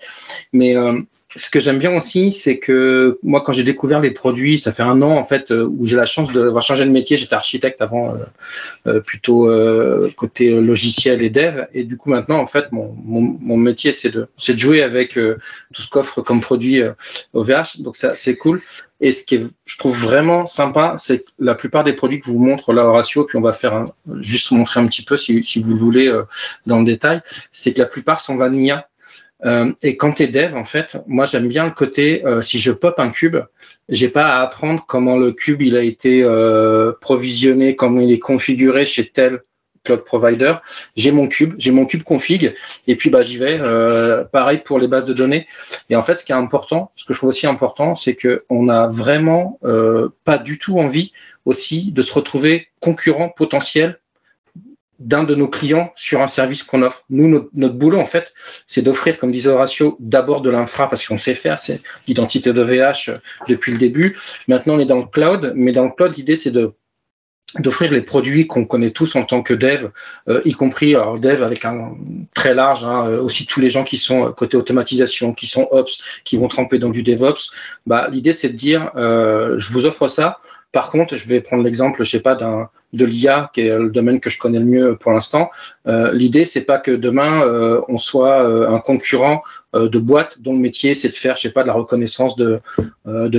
Mais 0.54 0.76
euh, 0.76 1.00
ce 1.36 1.50
que 1.50 1.60
j'aime 1.60 1.80
bien 1.80 1.96
aussi, 1.96 2.32
c'est 2.32 2.60
que 2.60 3.20
moi, 3.22 3.42
quand 3.42 3.52
j'ai 3.52 3.64
découvert 3.64 4.00
les 4.00 4.12
produits, 4.12 4.58
ça 4.58 4.72
fait 4.72 4.84
un 4.84 5.02
an 5.02 5.18
en 5.18 5.26
fait 5.26 5.52
où 5.52 5.86
j'ai 5.86 5.98
la 5.98 6.06
chance 6.06 6.32
d'avoir 6.32 6.64
changé 6.64 6.86
de 6.86 6.92
métier. 6.92 7.18
J'étais 7.18 7.36
architecte 7.36 7.82
avant, 7.82 8.16
euh, 8.16 8.24
euh, 8.88 9.02
plutôt 9.02 9.50
euh, 9.50 10.10
côté 10.16 10.50
logiciel 10.62 11.22
et 11.22 11.30
dev, 11.30 11.66
et 11.74 11.84
du 11.84 11.98
coup 11.98 12.10
maintenant 12.10 12.40
en 12.40 12.46
fait 12.46 12.72
mon, 12.72 12.96
mon, 13.04 13.38
mon 13.42 13.58
métier 13.58 13.92
c'est 13.92 14.12
de, 14.12 14.28
de 14.48 14.58
jouer 14.58 14.82
avec 14.82 15.14
tout 15.14 15.82
ce 15.82 15.90
qu'offre 15.90 16.22
comme 16.22 16.40
produit 16.40 16.82
OVH. 17.34 17.80
Donc 17.82 17.96
c'est 17.98 18.38
cool. 18.38 18.62
Et 19.02 19.12
ce 19.12 19.24
qui 19.24 19.36
est, 19.36 19.44
je 19.66 19.78
trouve 19.78 19.98
vraiment 19.98 20.46
sympa, 20.46 20.94
c'est 20.98 21.20
que 21.20 21.30
la 21.40 21.54
plupart 21.54 21.84
des 21.84 21.92
produits 21.92 22.20
que 22.20 22.26
vous 22.26 22.40
montre 22.40 22.72
là 22.72 22.86
Horatio, 22.86 23.26
puis 23.26 23.38
on 23.38 23.42
va 23.42 23.52
faire 23.52 23.88
juste 24.22 24.52
montrer 24.52 24.80
un 24.80 24.88
petit 24.88 25.04
peu 25.04 25.18
si, 25.18 25.44
si 25.44 25.62
vous 25.62 25.72
le 25.72 25.80
voulez 25.80 26.22
dans 26.66 26.80
le 26.80 26.86
détail, 26.86 27.22
c'est 27.52 27.74
que 27.74 27.80
la 27.80 27.88
plupart 27.88 28.22
sont 28.22 28.38
vanilla. 28.38 28.88
Euh, 29.44 29.72
et 29.82 29.98
quand 29.98 30.14
tu 30.14 30.24
es 30.24 30.28
dev, 30.28 30.56
en 30.56 30.64
fait, 30.64 30.98
moi 31.08 31.26
j'aime 31.26 31.48
bien 31.48 31.66
le 31.66 31.72
côté, 31.72 32.26
euh, 32.26 32.42
si 32.42 32.60
je 32.60 32.72
pop 32.72 33.00
un 33.00 33.10
cube, 33.10 33.38
j'ai 33.90 34.10
pas 34.10 34.28
à 34.28 34.42
apprendre 34.42 34.86
comment 34.88 35.18
le 35.18 35.32
cube 35.34 35.62
il 35.62 35.76
a 35.76 35.82
été 35.82 36.24
euh, 36.24 36.94
provisionné, 37.02 37.76
comment 37.76 38.00
il 38.00 38.12
est 38.12 38.20
configuré 38.20 38.86
chez 38.86 39.08
tel 39.08 39.42
cloud 39.84 40.04
provider. 40.04 40.56
J'ai 40.96 41.12
mon 41.12 41.28
cube, 41.28 41.54
j'ai 41.60 41.72
mon 41.72 41.86
cube 41.86 42.02
config, 42.02 42.56
et 42.88 42.96
puis 42.96 43.12
bah 43.12 43.22
j'y 43.22 43.38
vais. 43.38 43.60
pareil 44.32 44.60
pour 44.66 44.80
les 44.80 44.88
bases 44.88 45.06
de 45.06 45.14
données. 45.14 45.46
Et 45.92 45.96
en 45.96 46.02
fait, 46.02 46.16
ce 46.16 46.26
qui 46.26 46.32
est 46.32 46.36
important, 46.36 46.92
ce 46.96 47.06
que 47.06 47.14
je 47.14 47.20
trouve 47.20 47.30
aussi 47.30 47.46
important, 47.46 47.94
c'est 47.94 48.16
que 48.16 48.46
on 48.50 48.68
a 48.68 48.88
vraiment 48.88 49.60
pas 50.24 50.40
du 50.40 50.58
tout 50.58 50.80
envie 50.80 51.12
aussi 51.46 51.92
de 51.92 52.02
se 52.02 52.12
retrouver 52.14 52.70
concurrent 52.80 53.30
potentiel 53.30 54.00
d'un 55.00 55.24
de 55.24 55.36
nos 55.36 55.48
clients 55.48 55.92
sur 55.96 56.22
un 56.22 56.28
service 56.28 56.64
qu'on 56.64 56.82
offre. 56.82 57.04
Nous, 57.10 57.50
notre, 57.54 57.76
boulot, 57.76 58.00
en 58.00 58.06
fait, 58.06 58.34
c'est 58.68 58.82
d'offrir, 58.82 59.18
comme 59.18 59.32
disait 59.32 59.50
Horatio, 59.50 59.98
d'abord 60.00 60.42
de 60.42 60.50
l'infra 60.50 60.90
parce 60.90 61.06
qu'on 61.06 61.18
sait 61.18 61.36
faire, 61.36 61.60
c'est 61.60 61.82
l'identité 62.08 62.54
de 62.54 62.62
VH 62.62 63.12
depuis 63.48 63.72
le 63.72 63.78
début. 63.78 64.18
Maintenant, 64.48 64.76
on 64.76 64.80
est 64.80 64.86
dans 64.86 64.98
le 64.98 65.06
cloud, 65.06 65.54
mais 65.56 65.72
dans 65.72 65.86
le 65.86 65.92
cloud, 65.92 66.14
l'idée, 66.16 66.36
c'est 66.36 66.52
de 66.52 66.74
d'offrir 67.60 67.92
les 67.92 68.02
produits 68.02 68.48
qu'on 68.48 68.66
connaît 68.66 68.92
tous 68.92 69.16
en 69.16 69.24
tant 69.24 69.42
que 69.42 69.54
dev, 69.54 69.88
euh, 70.28 70.42
y 70.46 70.52
compris 70.52 70.96
alors 70.96 71.20
dev 71.20 71.42
avec 71.42 71.64
un 71.64 71.96
très 72.34 72.54
large, 72.54 72.84
hein, 72.84 73.08
euh, 73.08 73.22
aussi 73.22 73.46
tous 73.46 73.62
les 73.62 73.70
gens 73.70 73.84
qui 73.84 73.98
sont 73.98 74.32
côté 74.34 74.58
automatisation, 74.58 75.34
qui 75.34 75.48
sont 75.48 75.68
ops, 75.72 76.00
qui 76.24 76.38
vont 76.38 76.48
tremper 76.48 76.80
dans 76.80 76.90
du 76.90 77.04
DevOps. 77.04 77.52
Bah, 77.86 78.10
l'idée 78.12 78.34
c'est 78.34 78.50
de 78.50 78.58
dire, 78.58 78.92
euh, 78.96 79.58
je 79.58 79.72
vous 79.72 79.86
offre 79.86 80.08
ça. 80.08 80.40
Par 80.76 80.92
contre, 80.92 81.16
je 81.16 81.26
vais 81.30 81.40
prendre 81.40 81.64
l'exemple, 81.64 82.04
je 82.04 82.10
sais 82.10 82.20
de 82.92 83.06
l'IA, 83.06 83.50
qui 83.54 83.62
est 83.62 83.80
le 83.80 83.90
domaine 83.90 84.20
que 84.20 84.30
je 84.30 84.38
connais 84.38 84.60
le 84.60 84.66
mieux 84.66 84.98
pour 84.98 85.14
l'instant. 85.14 85.50
Euh, 85.88 86.12
L'idée, 86.12 86.44
c'est 86.44 86.66
pas 86.66 86.80
que 86.80 86.92
demain 86.92 87.44
euh, 87.44 87.80
on 87.88 87.98
soit 87.98 88.44
euh, 88.44 88.70
un 88.70 88.80
concurrent 88.80 89.42
euh, 89.74 89.88
de 89.88 90.00
boîte 90.00 90.42
dont 90.42 90.52
le 90.52 90.60
métier 90.60 90.94
c'est 90.94 91.08
de 91.08 91.14
faire, 91.14 91.36
je 91.36 91.44
sais 91.44 91.52
pas, 91.52 91.62
de 91.62 91.68
la 91.68 91.74
reconnaissance 91.74 92.36
de, 92.36 92.60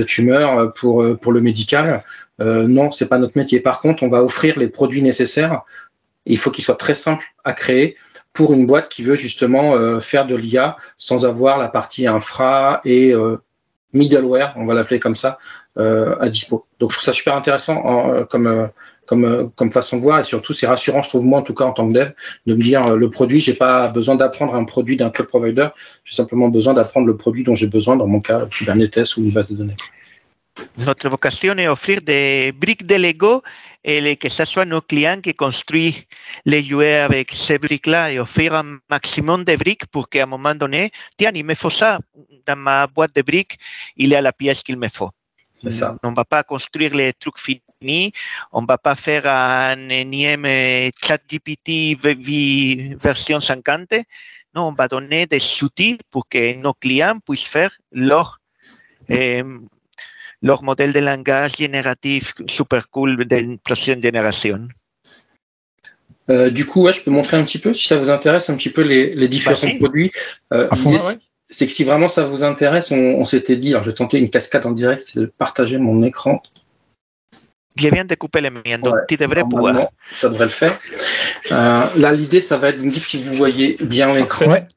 tumeurs 0.01 0.73
pour 0.73 1.05
pour 1.21 1.31
le 1.31 1.41
médical. 1.41 2.03
non, 2.39 2.89
c'est 2.89 3.07
pas 3.07 3.19
notre 3.19 3.37
métier. 3.37 3.59
Par 3.59 3.81
contre, 3.81 4.01
on 4.01 4.09
va 4.09 4.23
offrir 4.23 4.57
les 4.57 4.67
produits 4.67 5.03
nécessaires. 5.03 5.61
Il 6.25 6.39
faut 6.39 6.49
qu'ils 6.49 6.63
soient 6.63 6.73
très 6.87 6.95
simples 6.95 7.25
à 7.43 7.53
créer 7.53 7.97
pour 8.33 8.51
une 8.51 8.65
boîte 8.65 8.89
qui 8.89 9.03
veut 9.03 9.15
justement 9.15 9.99
faire 9.99 10.25
de 10.25 10.35
l'IA 10.35 10.75
sans 10.97 11.23
avoir 11.23 11.59
la 11.59 11.67
partie 11.67 12.07
infra 12.07 12.81
et 12.83 13.13
middleware, 13.93 14.53
on 14.57 14.65
va 14.65 14.73
l'appeler 14.73 14.99
comme 14.99 15.15
ça, 15.15 15.37
euh, 15.77 16.15
à 16.19 16.29
dispo. 16.29 16.65
Donc 16.79 16.91
je 16.91 16.97
trouve 16.97 17.05
ça 17.05 17.13
super 17.13 17.35
intéressant 17.35 18.11
euh, 18.11 18.25
comme, 18.25 18.47
euh, 18.47 19.47
comme, 19.55 19.71
façon 19.71 19.97
de 19.97 20.01
voir 20.01 20.19
et 20.19 20.23
surtout 20.23 20.53
c'est 20.53 20.67
rassurant, 20.67 21.01
je 21.01 21.09
trouve 21.09 21.23
moi 21.23 21.39
en 21.39 21.43
tout 21.43 21.53
cas 21.53 21.65
en 21.65 21.71
tant 21.71 21.87
que 21.87 21.93
dev, 21.93 22.11
de 22.45 22.53
me 22.53 22.61
dire 22.61 22.95
le 22.95 23.09
produit, 23.09 23.39
j'ai 23.39 23.53
pas 23.53 23.87
besoin 23.87 24.15
d'apprendre 24.15 24.55
un 24.55 24.65
produit 24.65 24.97
d'un 24.97 25.09
cloud 25.09 25.27
provider, 25.27 25.69
j'ai 26.03 26.15
simplement 26.15 26.49
besoin 26.49 26.73
d'apprendre 26.73 27.07
le 27.07 27.15
produit 27.15 27.43
dont 27.43 27.55
j'ai 27.55 27.67
besoin, 27.67 27.95
dans 27.95 28.07
mon 28.07 28.19
cas 28.19 28.45
Kubernetes 28.47 29.15
ou 29.17 29.21
une 29.21 29.31
base 29.31 29.51
de 29.51 29.57
données. 29.57 29.75
Notre 30.77 31.09
vocation 31.09 31.53
est 31.57 31.65
d'offrir 31.65 32.01
des 32.01 32.51
briques 32.51 32.85
de 32.85 32.95
Lego 32.95 33.43
et 33.87 34.17
que 34.17 34.27
ce 34.27 34.43
soit 34.43 34.65
nos 34.65 34.81
clients 34.81 35.21
qui 35.21 35.33
construisent 35.33 36.03
les 36.45 36.61
jouets 36.61 36.97
avec 36.99 37.31
ces 37.33 37.57
briques-là 37.57 38.11
et 38.11 38.19
offrir 38.19 38.53
un 38.53 38.79
maximum 38.89 39.45
de 39.45 39.55
briques 39.55 39.87
pour 39.87 40.09
qu'à 40.09 40.23
un 40.23 40.25
moment 40.25 40.53
donné, 40.53 40.91
tiens, 41.17 41.31
il 41.33 41.45
me 41.45 41.55
faut 41.55 41.69
ça 41.69 41.99
dans 42.45 42.57
ma 42.57 42.85
boîte 42.87 43.15
de 43.15 43.21
briques, 43.21 43.57
il 43.95 44.09
y 44.09 44.15
a 44.15 44.21
la 44.21 44.33
pièce 44.33 44.61
qu'il 44.61 44.77
me 44.77 44.89
faut. 44.89 45.09
Ça. 45.69 45.95
On 46.03 46.11
ne 46.11 46.15
va 46.15 46.25
pas 46.25 46.43
construire 46.43 46.93
les 46.93 47.13
trucs 47.13 47.39
finis, 47.39 48.11
on 48.51 48.61
ne 48.61 48.67
va 48.67 48.77
pas 48.77 48.95
faire 48.95 49.25
un 49.25 49.89
énième 49.89 50.45
chat 51.01 51.21
GPT 51.25 51.97
version 53.01 53.39
50. 53.39 53.93
Non, 54.53 54.67
on 54.67 54.73
va 54.73 54.89
donner 54.89 55.25
des 55.27 55.41
outils 55.63 55.97
pour 56.11 56.27
que 56.27 56.55
nos 56.55 56.73
clients 56.73 57.19
puissent 57.19 57.43
faire 57.45 57.71
leur, 57.91 58.39
euh, 59.11 59.59
leur 60.41 60.63
modèle 60.63 60.93
de 60.93 60.99
langage 60.99 61.57
génératif 61.57 62.33
super 62.47 62.89
cool 62.89 63.25
d'une 63.25 63.57
prochaine 63.57 64.01
génération. 64.01 64.67
Euh, 66.29 66.49
du 66.49 66.65
coup, 66.65 66.83
ouais, 66.83 66.93
je 66.93 67.01
peux 67.01 67.11
montrer 67.11 67.37
un 67.37 67.43
petit 67.43 67.57
peu, 67.59 67.73
si 67.73 67.87
ça 67.87 67.97
vous 67.97 68.09
intéresse, 68.09 68.49
un 68.49 68.55
petit 68.57 68.69
peu 68.69 68.81
les, 68.81 69.15
les 69.15 69.27
différents 69.27 69.55
Vas-y. 69.59 69.77
produits. 69.79 70.11
Euh, 70.53 70.67
c'est 71.49 71.65
que 71.65 71.71
si 71.71 71.85
vraiment 71.85 72.09
ça 72.09 72.25
vous 72.25 72.43
intéresse, 72.43 72.91
on, 72.91 72.97
on 72.97 73.23
s'était 73.25 73.55
dit, 73.55 73.69
alors 73.69 73.83
je 73.83 73.89
vais 73.91 73.95
tenter 73.95 74.17
une 74.17 74.29
cascade 74.29 74.65
en 74.65 74.71
direct, 74.71 75.01
c'est 75.05 75.19
de 75.19 75.25
partager 75.25 75.77
mon 75.77 76.03
écran. 76.03 76.41
Je 77.79 77.87
viens 77.89 78.03
de 78.03 78.15
couper 78.15 78.41
le 78.41 78.49
mien, 78.49 78.79
donc 78.79 78.95
Ouais, 78.95 79.01
tu 79.07 79.15
devrais 79.15 79.43
pouvoir. 79.43 79.87
Ça 80.11 80.27
devrait 80.29 80.45
le 80.45 80.51
faire. 80.51 80.77
Euh, 81.51 81.85
là, 81.95 82.11
l'idée, 82.11 82.41
ça 82.41 82.57
va 82.57 82.69
être, 82.69 82.79
vous 82.79 82.85
me 82.85 82.91
dites 82.91 83.03
si 83.03 83.23
vous 83.23 83.35
voyez 83.35 83.77
bien 83.79 84.13
l'écran. 84.13 84.47
Ouais. 84.47 84.67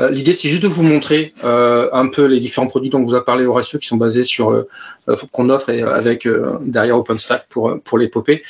Euh, 0.00 0.10
l'idée, 0.10 0.34
c'est 0.34 0.48
juste 0.48 0.62
de 0.62 0.68
vous 0.68 0.82
montrer 0.82 1.34
euh, 1.44 1.88
un 1.92 2.08
peu 2.08 2.24
les 2.24 2.40
différents 2.40 2.66
produits 2.66 2.90
dont 2.90 3.02
vous 3.02 3.14
a 3.14 3.24
parlé 3.24 3.46
Horatio, 3.46 3.78
qui 3.78 3.86
sont 3.86 3.96
basés 3.96 4.24
sur 4.24 4.50
euh, 4.50 4.68
euh, 5.08 5.16
qu'on 5.32 5.50
offre 5.50 5.70
et, 5.70 5.82
euh, 5.82 5.92
avec 5.92 6.28
derrière 6.62 6.96
OpenStack 6.98 7.46
pour 7.48 7.80
pour 7.82 7.98
l'épopée. 7.98 8.42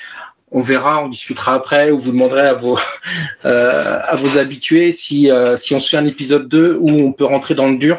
On 0.52 0.62
verra, 0.62 1.04
on 1.04 1.08
discutera 1.08 1.54
après, 1.54 1.92
ou 1.92 1.98
vous 1.98 2.10
demanderez 2.10 2.48
à 2.48 2.54
vos 2.54 2.76
à 3.44 4.16
vos 4.16 4.38
habitués 4.38 4.92
si 4.92 5.30
si 5.56 5.74
on 5.74 5.78
se 5.78 5.88
fait 5.88 5.96
un 5.96 6.06
épisode 6.06 6.48
2 6.48 6.76
où 6.80 6.90
on 6.90 7.12
peut 7.12 7.24
rentrer 7.24 7.54
dans 7.54 7.68
le 7.68 7.76
dur. 7.76 7.98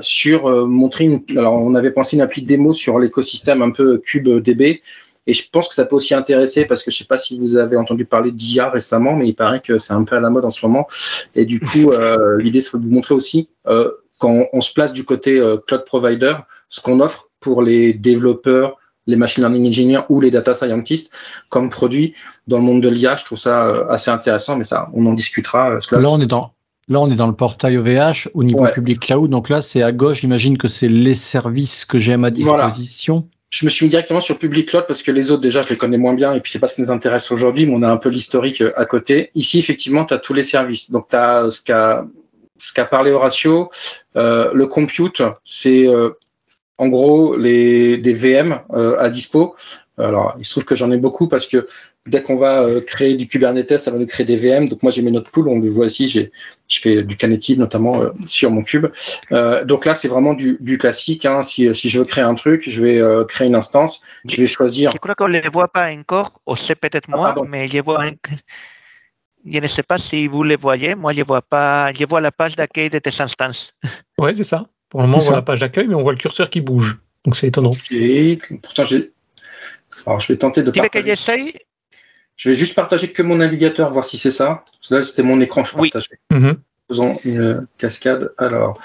Sur 0.00 0.48
montrer 0.68 1.04
une, 1.04 1.24
alors 1.36 1.54
on 1.54 1.74
avait 1.74 1.90
pensé 1.90 2.14
une 2.14 2.22
appli 2.22 2.42
de 2.42 2.46
démo 2.46 2.72
sur 2.72 3.00
l'écosystème 3.00 3.62
un 3.62 3.70
peu 3.72 3.98
cube 3.98 4.28
DB 4.28 4.80
Et 5.26 5.32
je 5.32 5.48
pense 5.50 5.68
que 5.68 5.74
ça 5.74 5.84
peut 5.84 5.96
aussi 5.96 6.14
intéresser 6.14 6.64
parce 6.64 6.82
que 6.82 6.90
je 6.90 6.98
sais 6.98 7.04
pas 7.04 7.18
si 7.18 7.38
vous 7.38 7.56
avez 7.56 7.76
entendu 7.76 8.04
parler 8.04 8.32
d'IA 8.32 8.70
récemment, 8.70 9.16
mais 9.16 9.28
il 9.28 9.34
paraît 9.34 9.60
que 9.60 9.78
c'est 9.78 9.92
un 9.92 10.04
peu 10.04 10.16
à 10.16 10.20
la 10.20 10.30
mode 10.30 10.44
en 10.44 10.50
ce 10.50 10.64
moment. 10.64 10.86
Et 11.34 11.44
du 11.44 11.60
coup, 11.60 11.90
euh, 11.90 12.38
l'idée 12.40 12.60
serait 12.60 12.78
de 12.78 12.84
vous 12.84 12.92
montrer 12.92 13.14
aussi 13.14 13.48
euh, 13.66 13.90
quand 14.18 14.46
on 14.52 14.60
se 14.60 14.72
place 14.72 14.92
du 14.92 15.04
côté 15.04 15.38
euh, 15.38 15.56
cloud 15.58 15.84
provider, 15.84 16.34
ce 16.68 16.80
qu'on 16.80 17.00
offre 17.00 17.28
pour 17.40 17.62
les 17.62 17.92
développeurs, 17.92 18.76
les 19.06 19.16
machine 19.16 19.42
learning 19.42 19.68
engineers 19.68 20.02
ou 20.08 20.20
les 20.20 20.30
data 20.30 20.54
scientists 20.54 21.12
comme 21.48 21.70
produit 21.70 22.14
dans 22.46 22.58
le 22.58 22.64
monde 22.64 22.80
de 22.80 22.88
l'IA. 22.88 23.16
Je 23.16 23.24
trouve 23.24 23.38
ça 23.38 23.86
assez 23.88 24.10
intéressant, 24.10 24.56
mais 24.56 24.64
ça, 24.64 24.88
on 24.94 25.06
en 25.06 25.12
discutera. 25.12 25.78
là, 25.92 26.10
on 26.10 26.20
est 26.20 26.26
dans 26.26 26.52
Là, 26.88 27.00
on 27.00 27.10
est 27.10 27.16
dans 27.16 27.26
le 27.26 27.34
portail 27.34 27.76
OVH 27.78 28.28
au 28.34 28.44
niveau 28.44 28.64
public 28.72 29.00
cloud. 29.00 29.28
Donc 29.28 29.48
là, 29.48 29.60
c'est 29.60 29.82
à 29.82 29.90
gauche. 29.90 30.20
J'imagine 30.20 30.56
que 30.56 30.68
c'est 30.68 30.88
les 30.88 31.14
services 31.14 31.84
que 31.84 31.98
j'ai 31.98 32.12
à 32.12 32.16
ma 32.16 32.30
disposition. 32.30 33.28
Je 33.56 33.64
me 33.64 33.70
suis 33.70 33.86
mis 33.86 33.90
directement 33.90 34.20
sur 34.20 34.38
public 34.38 34.68
cloud 34.68 34.84
parce 34.86 35.02
que 35.02 35.10
les 35.10 35.30
autres, 35.30 35.40
déjà, 35.40 35.62
je 35.62 35.70
les 35.70 35.78
connais 35.78 35.96
moins 35.96 36.12
bien 36.12 36.34
et 36.34 36.40
puis 36.40 36.52
c'est 36.52 36.58
pas 36.58 36.68
ce 36.68 36.74
qui 36.74 36.82
nous 36.82 36.90
intéresse 36.90 37.30
aujourd'hui, 37.30 37.64
mais 37.64 37.72
on 37.74 37.82
a 37.82 37.88
un 37.90 37.96
peu 37.96 38.10
l'historique 38.10 38.60
euh, 38.60 38.72
à 38.76 38.84
côté. 38.84 39.30
Ici, 39.34 39.58
effectivement, 39.58 40.04
tu 40.04 40.12
as 40.12 40.18
tous 40.18 40.34
les 40.34 40.42
services. 40.42 40.90
Donc, 40.90 41.08
tu 41.08 41.16
as 41.16 41.50
ce 41.50 41.62
qu'a 41.62 42.04
ce 42.58 42.72
qu'a 42.72 42.84
parlé 42.84 43.12
Horatio, 43.12 43.70
euh, 44.16 44.50
le 44.52 44.66
compute, 44.66 45.22
c'est 45.44 45.86
euh, 45.86 46.10
en 46.78 46.88
gros 46.88 47.36
les, 47.36 47.98
des 47.98 48.12
VM 48.12 48.60
euh, 48.74 48.98
à 48.98 49.08
dispo. 49.08 49.54
Alors, 49.98 50.34
il 50.38 50.44
se 50.44 50.50
trouve 50.50 50.64
que 50.64 50.74
j'en 50.74 50.90
ai 50.90 50.98
beaucoup 50.98 51.28
parce 51.28 51.46
que 51.46 51.66
dès 52.06 52.22
qu'on 52.22 52.36
va 52.36 52.62
euh, 52.62 52.80
créer 52.80 53.14
du 53.14 53.26
Kubernetes, 53.26 53.78
ça 53.78 53.90
va 53.90 53.98
nous 53.98 54.06
créer 54.06 54.24
des 54.26 54.36
VM. 54.36 54.68
Donc 54.68 54.82
moi 54.82 54.92
j'ai 54.92 55.02
mes 55.02 55.10
notes 55.10 55.28
pool, 55.28 55.48
on 55.48 55.58
le 55.58 55.68
voit 55.68 55.86
ici, 55.86 56.08
j'ai, 56.08 56.32
je 56.68 56.80
fais 56.80 57.02
du 57.02 57.16
Knative 57.16 57.58
notamment 57.58 58.00
euh, 58.00 58.10
sur 58.24 58.50
mon 58.50 58.62
cube. 58.62 58.86
Euh, 59.32 59.64
donc 59.64 59.84
là 59.84 59.94
c'est 59.94 60.08
vraiment 60.08 60.34
du, 60.34 60.56
du 60.60 60.78
classique. 60.78 61.24
Hein. 61.24 61.42
Si, 61.42 61.72
si, 61.74 61.88
je 61.88 61.98
veux 61.98 62.04
créer 62.04 62.24
un 62.24 62.34
truc, 62.34 62.68
je 62.68 62.82
vais 62.82 62.98
euh, 62.98 63.24
créer 63.24 63.48
une 63.48 63.54
instance, 63.54 64.00
je 64.24 64.36
vais 64.36 64.46
choisir. 64.46 64.90
Je 64.90 64.98
crois 64.98 65.14
qu'on 65.14 65.28
ne 65.28 65.38
les 65.38 65.48
voit 65.48 65.68
pas 65.68 65.90
encore, 65.92 66.40
ou 66.46 66.56
c'est 66.56 66.74
peut-être 66.74 67.08
ah, 67.12 67.16
moi, 67.16 67.46
mais 67.48 67.68
je 67.68 67.80
vois. 67.80 68.04
Je 69.48 69.60
ne 69.60 69.66
sais 69.68 69.84
pas 69.84 69.98
si 69.98 70.26
vous 70.26 70.42
les 70.42 70.56
voyez. 70.56 70.94
Moi 70.94 71.12
je 71.12 71.22
vois 71.22 71.42
pas. 71.42 71.92
Je 71.92 72.04
vois 72.04 72.20
la 72.20 72.32
page 72.32 72.56
d'accueil 72.56 72.90
de 72.90 72.98
tes 72.98 73.20
instances. 73.20 73.72
Oui, 74.18 74.34
c'est 74.34 74.44
ça. 74.44 74.66
Pour 74.88 75.02
le 75.02 75.08
moment 75.08 75.22
on 75.22 75.26
voit 75.26 75.36
la 75.36 75.42
page 75.42 75.60
d'accueil, 75.60 75.86
mais 75.88 75.94
on 75.94 76.02
voit 76.02 76.12
le 76.12 76.18
curseur 76.18 76.48
qui 76.48 76.62
bouge. 76.62 76.98
Donc 77.24 77.36
c'est 77.36 77.48
étonnant. 77.48 77.72
Et 77.90 78.38
pourtant 78.62 78.84
j'ai. 78.84 79.12
Alors 80.06 80.20
je 80.20 80.32
vais 80.32 80.38
tenter 80.38 80.62
de. 80.62 80.70
Tu 80.70 80.80
veux 80.80 80.88
que 80.88 81.04
j'essaye? 81.04 81.52
Je 82.36 82.50
vais 82.50 82.54
juste 82.54 82.74
partager 82.74 83.10
que 83.12 83.22
mon 83.22 83.36
navigateur, 83.36 83.90
voir 83.90 84.04
si 84.04 84.18
c'est 84.18 84.30
ça. 84.30 84.64
Là, 84.90 85.02
c'était 85.02 85.22
mon 85.22 85.40
écran, 85.40 85.64
je 85.64 85.76
oui. 85.76 85.90
partageais. 85.90 86.18
Mm 86.30 86.44
-hmm. 86.44 86.56
Faisons 86.88 87.18
une 87.24 87.66
cascade. 87.78 88.32
Alors. 88.38 88.78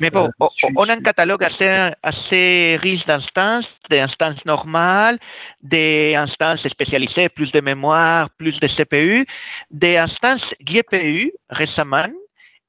Mais 0.00 0.10
bon, 0.10 0.26
euh, 0.40 0.46
on 0.76 0.88
a 0.88 0.94
un 0.94 1.00
catalogue 1.00 1.44
assez, 1.44 1.70
assez 2.02 2.78
riche 2.86 3.04
d'instances, 3.06 3.68
des 3.90 4.00
instances 4.00 4.44
normales, 4.44 5.18
des 5.62 6.14
instances 6.16 6.66
spécialisées, 6.68 7.28
plus 7.28 7.52
de 7.52 7.60
mémoire, 7.60 8.30
plus 8.40 8.58
de 8.64 8.68
CPU, 8.76 9.26
des 9.70 9.96
instances 10.06 10.54
GPU 10.70 11.32
récemment, 11.50 12.12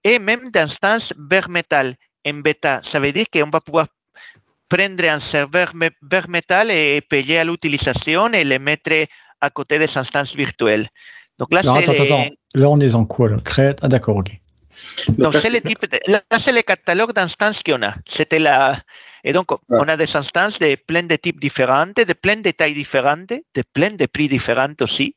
et 0.04 0.20
même 0.20 0.52
d'instances 0.52 1.14
bare 1.18 1.50
metal 1.50 1.88
en 2.28 2.38
bêta. 2.46 2.82
Ça 2.84 3.00
veut 3.00 3.12
dire 3.12 3.28
qu'on 3.32 3.50
va 3.50 3.62
pouvoir 3.62 3.88
prendre 4.70 5.06
un 5.06 5.20
serveur 5.20 5.72
bare 6.02 6.30
metal 6.30 6.72
et 6.72 7.02
payer 7.02 7.38
à 7.40 7.44
l'utilisation 7.44 8.32
et 8.34 8.44
le 8.44 8.60
mettre 8.60 9.08
à 9.42 9.50
côté 9.50 9.80
des 9.80 9.98
instances 9.98 10.36
virtuelles. 10.36 10.88
Donc 11.40 11.54
là, 11.54 11.62
c'est 11.64 11.88
les... 11.88 12.38
Là, 12.54 12.70
on 12.70 12.80
est 12.80 12.96
en 12.96 13.06
quoi 13.06 13.30
là? 13.30 13.38
Créate 13.44 13.80
Ah, 13.82 13.88
d'accord, 13.88 14.18
ok. 14.18 14.32
Donc, 15.18 15.34
c'est 15.36 15.50
le 15.50 15.62
type 15.62 15.82
de... 15.90 16.00
là, 16.08 16.22
c'est 16.38 16.52
le 16.52 16.62
catalogue 16.62 17.14
d'instances 17.14 17.62
qu'on 17.64 17.82
a. 17.84 17.94
C'était 18.08 18.40
la... 18.40 18.78
Et 19.24 19.34
donc, 19.34 19.52
ouais. 19.52 19.58
on 19.70 19.88
a 19.88 19.98
des 19.98 20.16
instances 20.16 20.60
de 20.60 20.76
plein 20.76 21.04
de 21.04 21.16
types 21.16 21.40
différents, 21.40 21.88
de 21.88 22.14
plein 22.14 22.38
de 22.38 22.52
tailles 22.52 22.74
différentes, 22.74 23.30
de 23.30 23.64
plein 23.74 23.92
de 23.92 24.06
prix 24.06 24.28
différents 24.28 24.76
aussi. 24.82 25.16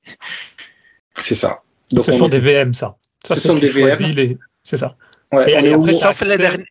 C'est 1.15 1.35
ça. 1.35 1.63
Donc, 1.93 2.05
ce 2.05 2.13
sont 2.13 2.29
des 2.29 2.41
VM, 2.41 2.73
ça. 2.75 2.97
ça 3.25 3.35
Ce 3.35 3.41
sont 3.41 3.57
des 3.57 3.69
VM. 3.69 4.11
Les... 4.11 4.39
C'est 4.63 4.77
ça. 4.77 4.97
Ouais, 5.33 5.51
et, 5.51 5.67
et 5.67 5.75
après, 5.75 5.93
sauf, 5.93 6.21
les 6.23 6.65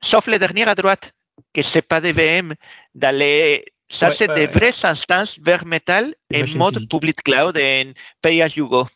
sauf 0.00 0.26
les 0.26 0.38
derniers 0.38 0.66
à 0.66 0.74
droite, 0.74 1.12
que 1.52 1.62
ce 1.62 1.78
n'est 1.78 1.82
pas 1.82 2.00
des 2.00 2.12
VM, 2.12 2.54
d'aller 2.94 3.64
ça, 3.92 4.08
ouais, 4.08 4.14
c'est 4.14 4.28
ouais, 4.28 4.34
des 4.34 4.40
ouais. 4.42 4.46
vraies 4.46 4.84
instances 4.84 5.38
vers 5.40 5.66
Metal 5.66 6.14
en 6.34 6.56
mode 6.56 6.88
public 6.88 7.22
cloud 7.22 7.56
et 7.56 7.92
pay 8.22 8.42
as 8.42 8.56
you 8.56 8.68
go. 8.68 8.86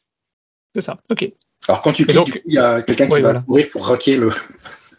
C'est 0.74 0.80
ça, 0.80 0.98
ok. 1.10 1.30
Alors, 1.68 1.82
quand 1.82 1.92
tu 1.92 2.06
cliques, 2.06 2.42
il 2.46 2.54
y 2.54 2.58
a 2.58 2.82
quelqu'un 2.82 3.06
qui 3.06 3.12
va 3.12 3.20
voilà. 3.20 3.40
courir 3.40 3.68
pour 3.70 3.86
raquer 3.86 4.16
le, 4.16 4.30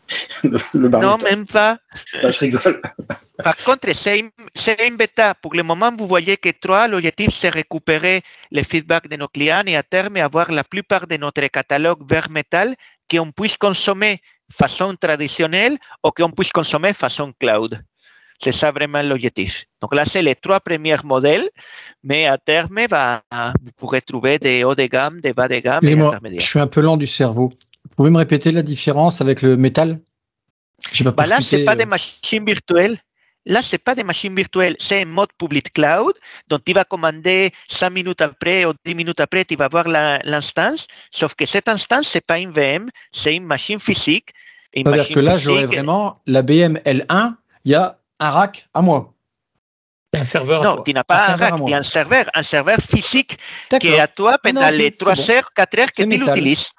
le, 0.44 0.90
Non, 0.90 1.18
même 1.18 1.46
pas. 1.46 1.80
Ah, 2.22 2.32
je 2.32 2.40
rigole. 2.40 2.82
Par 3.44 3.56
contre, 3.58 3.90
c'est 3.94 4.20
une 4.20 4.98
bêta. 4.98 5.34
Pour 5.36 5.56
le 5.56 5.64
moment, 5.64 5.92
vous 5.98 6.08
voyez 6.08 6.38
que 6.38 6.50
trois, 6.50 6.88
l'objectif, 6.88 7.30
c'est 7.34 7.50
récupérer 7.50 8.22
les 8.52 8.64
feedbacks 8.64 9.08
de 9.08 9.16
nos 9.16 9.28
clients 9.28 9.64
et 9.66 9.76
à 9.76 9.84
terme 9.84 10.18
avoir 10.18 10.52
la 10.52 10.64
plupart 10.64 11.08
de 11.08 11.18
notre 11.18 11.46
catalogue 11.48 12.08
vers 12.08 12.30
Metal 12.30 12.76
qu'on 13.10 13.32
puisse 13.32 13.58
consommer 13.58 14.20
façon 14.52 14.96
traditionnelle 14.96 15.78
ou 16.04 16.12
qu'on 16.12 16.32
puisse 16.32 16.52
consommer 16.52 16.94
façon 16.94 17.34
cloud. 17.40 17.82
C'est 18.40 18.52
ça 18.52 18.72
vraiment 18.72 19.02
l'objectif. 19.02 19.66
Donc 19.82 19.96
là, 19.96 20.06
c'est 20.06 20.22
les 20.22 20.36
trois 20.36 20.60
premiers 20.60 20.98
modèles, 21.04 21.50
mais 22.04 22.28
à 22.28 22.38
terme, 22.38 22.86
bah, 22.90 23.24
vous 23.32 23.72
pourrez 23.76 24.02
trouver 24.02 24.38
des 24.38 24.64
hauts 24.64 24.76
de 24.76 24.86
gamme, 24.86 25.22
des 25.22 25.34
bas 25.34 25.48
de 25.48 25.60
gamme 25.60 25.84
et 25.84 25.96
moi, 25.96 26.20
Je 26.32 26.40
suis 26.42 26.60
un 26.60 26.68
peu 26.68 26.82
lent 26.82 26.98
du 26.98 27.08
cerveau. 27.08 27.50
Vous 27.50 27.96
pouvez 27.96 28.10
me 28.12 28.18
répéter 28.18 28.52
la 28.52 28.62
différence 28.62 29.22
avec 29.22 29.42
le 29.42 29.58
métal? 29.58 30.00
Pas 31.04 31.12
bah 31.12 31.26
Là, 31.26 31.42
ce 31.42 31.56
n'est 31.56 31.64
pas 31.64 31.76
des 31.76 31.86
machines 31.86 32.46
virtuelles. 32.46 32.98
Là, 33.48 33.62
ce 33.62 33.76
n'est 33.76 33.80
pas 33.80 33.96
des 33.96 34.04
machines 34.04 34.36
virtuelles, 34.36 34.76
c'est 34.78 35.02
un 35.02 35.06
mode 35.06 35.30
public 35.40 35.72
cloud, 35.72 36.14
dont 36.50 36.60
tu 36.60 36.74
vas 36.74 36.84
commander 36.84 37.52
5 37.70 37.90
minutes 37.92 38.20
après 38.22 38.66
ou 38.66 38.74
10 38.84 38.94
minutes 38.94 39.22
après, 39.22 39.46
tu 39.46 39.56
vas 39.56 39.70
voir 39.70 39.88
l'instance, 39.88 40.86
sauf 41.12 41.34
que 41.34 41.46
cette 41.46 41.70
instance, 41.70 42.10
ce 42.10 42.18
n'est 42.18 42.22
pas 42.28 42.40
une 42.40 42.52
VM, 42.52 42.90
c'est 43.14 43.38
une 43.38 43.46
machine 43.46 43.80
physique. 43.80 44.32
C'est-à-dire 44.74 45.08
que 45.08 45.20
là, 45.22 45.38
j'aurais 45.38 45.66
vraiment 45.66 46.20
la 46.28 46.42
BM 46.42 46.78
L1, 46.86 47.36
il 47.64 47.72
y 47.72 47.76
a 47.76 47.98
un 48.20 48.32
rack 48.32 48.68
à 48.74 48.82
moi. 48.82 49.14
Un 50.14 50.26
serveur. 50.26 50.64
Non, 50.64 50.84
tu 50.84 50.94
n'as 50.94 51.04
pas 51.04 51.28
un, 51.28 51.34
un 51.34 51.36
rack, 51.36 51.66
tu 51.66 51.74
as 51.74 51.78
un 51.78 51.84
serveur, 51.84 52.26
un 52.34 52.44
serveur 52.44 52.78
physique 52.80 53.38
qui 53.80 53.90
est 53.90 54.00
à 54.00 54.08
toi 54.08 54.38
pendant 54.42 54.62
non, 54.62 54.70
les 54.70 54.92
3 54.92 55.16
bon. 55.16 55.32
heures, 55.32 55.54
4 55.54 55.80
heures 55.80 55.92
que 55.92 56.04
tu 56.04 56.18
l'utilises. 56.18 56.72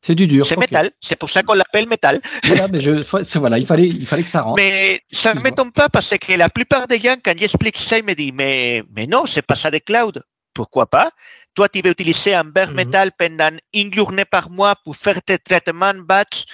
C'est 0.00 0.14
du 0.14 0.26
dur. 0.28 0.46
C'est 0.46 0.56
okay. 0.56 0.66
métal. 0.70 0.90
C'est 1.00 1.16
pour 1.16 1.30
ça 1.30 1.42
qu'on 1.42 1.54
l'appelle 1.54 1.88
métal. 1.88 2.20
Voilà, 2.44 2.68
mais 2.68 2.80
je, 2.80 2.92
voilà, 3.38 3.58
il 3.58 3.66
fallait, 3.66 3.88
il 3.88 4.06
fallait 4.06 4.22
que 4.22 4.30
ça 4.30 4.42
rentre. 4.42 4.62
Mais 4.62 5.00
ça 5.10 5.34
ne 5.34 5.40
m'étonne 5.40 5.72
pas 5.72 5.88
parce 5.88 6.16
que 6.16 6.32
la 6.34 6.48
plupart 6.48 6.86
des 6.86 7.00
gens, 7.00 7.16
quand 7.24 7.36
j'explique 7.36 7.76
ça, 7.76 7.98
ils 7.98 8.04
me 8.04 8.14
disent, 8.14 8.32
mais, 8.32 8.84
mais 8.94 9.06
non, 9.06 9.26
c'est 9.26 9.42
pas 9.42 9.56
ça 9.56 9.70
des 9.70 9.80
clouds. 9.80 10.20
Pourquoi 10.54 10.86
pas? 10.86 11.10
Toi, 11.54 11.68
tu 11.68 11.80
veux 11.82 11.90
utiliser 11.90 12.34
un 12.34 12.44
bare 12.44 12.68
mm 12.68 12.70
-hmm. 12.70 12.76
metal 12.76 13.10
pendant 13.18 13.56
une 13.72 13.92
journée 13.92 14.24
par 14.24 14.48
mois 14.48 14.74
pour 14.84 14.94
faire 14.94 15.20
tes 15.22 15.38
traitements 15.38 15.98
batch 16.10 16.44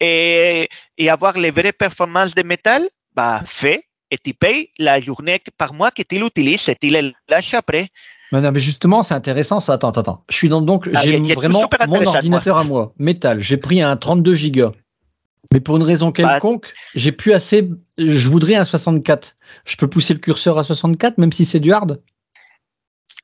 et, 0.00 0.68
et 0.96 1.10
avoir 1.10 1.34
les 1.36 1.50
vraies 1.50 1.76
performances 1.84 2.34
de 2.34 2.42
métal? 2.42 2.88
Bah, 3.14 3.42
fais 3.46 3.84
et 4.10 4.18
tu 4.18 4.34
payes 4.34 4.70
la 4.78 5.00
journée 5.00 5.40
par 5.56 5.74
mois 5.74 5.90
que 5.90 6.02
tu 6.02 6.18
l'utilises 6.18 6.68
et 6.68 6.76
tu 6.76 6.90
le 6.90 7.12
lâches 7.28 7.54
après. 7.54 7.88
Mais 8.32 8.40
non, 8.40 8.52
mais 8.52 8.60
justement, 8.60 9.02
c'est 9.02 9.14
intéressant 9.14 9.60
ça. 9.60 9.74
Attends, 9.74 9.90
attends. 9.90 10.24
Je 10.28 10.36
suis 10.36 10.48
dans, 10.48 10.60
donc, 10.60 10.88
ah, 10.94 11.00
j'ai 11.02 11.18
vraiment 11.34 11.68
mon 11.86 12.06
ordinateur 12.06 12.56
moi. 12.56 12.64
à 12.64 12.66
moi, 12.66 12.94
métal. 12.98 13.40
J'ai 13.40 13.56
pris 13.56 13.82
un 13.82 13.96
32 13.96 14.34
gigas. 14.34 14.72
Mais 15.52 15.60
pour 15.60 15.76
une 15.76 15.82
raison 15.82 16.10
quelconque, 16.10 16.66
bah, 16.66 16.80
j'ai 16.94 17.12
plus 17.12 17.32
assez. 17.32 17.68
Je 17.98 18.28
voudrais 18.28 18.56
un 18.56 18.64
64. 18.64 19.36
Je 19.64 19.76
peux 19.76 19.88
pousser 19.88 20.14
le 20.14 20.20
curseur 20.20 20.58
à 20.58 20.64
64, 20.64 21.18
même 21.18 21.32
si 21.32 21.44
c'est 21.44 21.60
du 21.60 21.72
hard? 21.72 22.00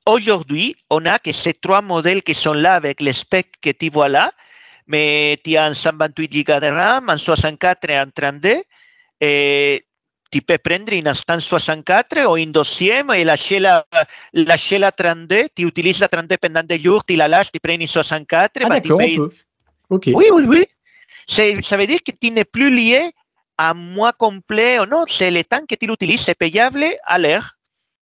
Aujourd'hui, 0.07 0.77
on 0.91 1.05
a 1.07 1.19
que 1.19 1.33
ces 1.33 1.53
trois 1.53 1.83
modèles 1.83 2.23
qui 2.23 2.35
sont 2.35 2.53
là 2.53 2.75
avec 2.75 3.01
les 3.01 3.13
specs 3.13 3.61
que 3.61 3.71
tu 3.71 3.91
vois 3.91 4.09
là, 4.09 4.33
mais 4.87 5.39
tu 5.45 5.57
as 5.57 5.65
un 5.65 5.75
128 5.75 6.47
Go 6.47 6.61
de 6.61 6.67
RAM, 6.67 7.09
un 7.09 7.17
64 7.17 7.91
et 7.91 7.97
un 7.97 8.07
32. 8.07 8.63
Et 9.21 9.85
tu 10.31 10.43
peux 10.43 10.59
prendre 10.59 10.93
une 10.93 11.09
instance 11.09 11.45
64 11.45 12.31
ou 12.31 12.37
une 12.37 12.53
deuxième 12.53 13.11
et 13.11 13.25
lâcher 13.25 13.59
la, 13.59 13.85
lâcher 14.33 14.79
la 14.79 14.93
32. 14.93 15.49
Tu 15.55 15.67
utilises 15.67 15.99
la 16.01 16.09
32 16.09 16.37
pendant 16.37 16.63
des 16.63 16.79
jours, 16.79 17.05
tu 17.05 17.17
la 17.17 17.29
lâches, 17.29 17.51
tu 17.53 17.59
prends 17.61 17.75
une 17.75 17.87
64. 17.87 18.51
Ah, 18.63 18.69
bah, 18.69 18.81
d'accord, 18.81 18.99
payes... 18.99 19.19
on 19.19 19.29
peut. 19.29 19.35
Okay. 19.91 20.15
Oui, 20.15 20.27
oui, 20.33 20.45
oui. 20.47 20.67
Ça 21.27 21.77
veut 21.77 21.87
dire 21.87 21.99
que 22.07 22.13
tu 22.13 22.31
n'es 22.31 22.45
plus 22.45 22.71
lié 22.71 23.11
à 23.59 23.75
mois 23.75 24.13
complet 24.13 24.79
ou 24.81 24.87
non. 24.87 25.05
C'est 25.07 25.31
le 25.31 25.43
temps 25.45 25.61
que 25.69 25.75
tu 25.75 25.87
l'utilises, 25.87 26.21
c'est 26.23 26.39
payable 26.39 26.85
à 27.05 27.19
l'heure. 27.19 27.57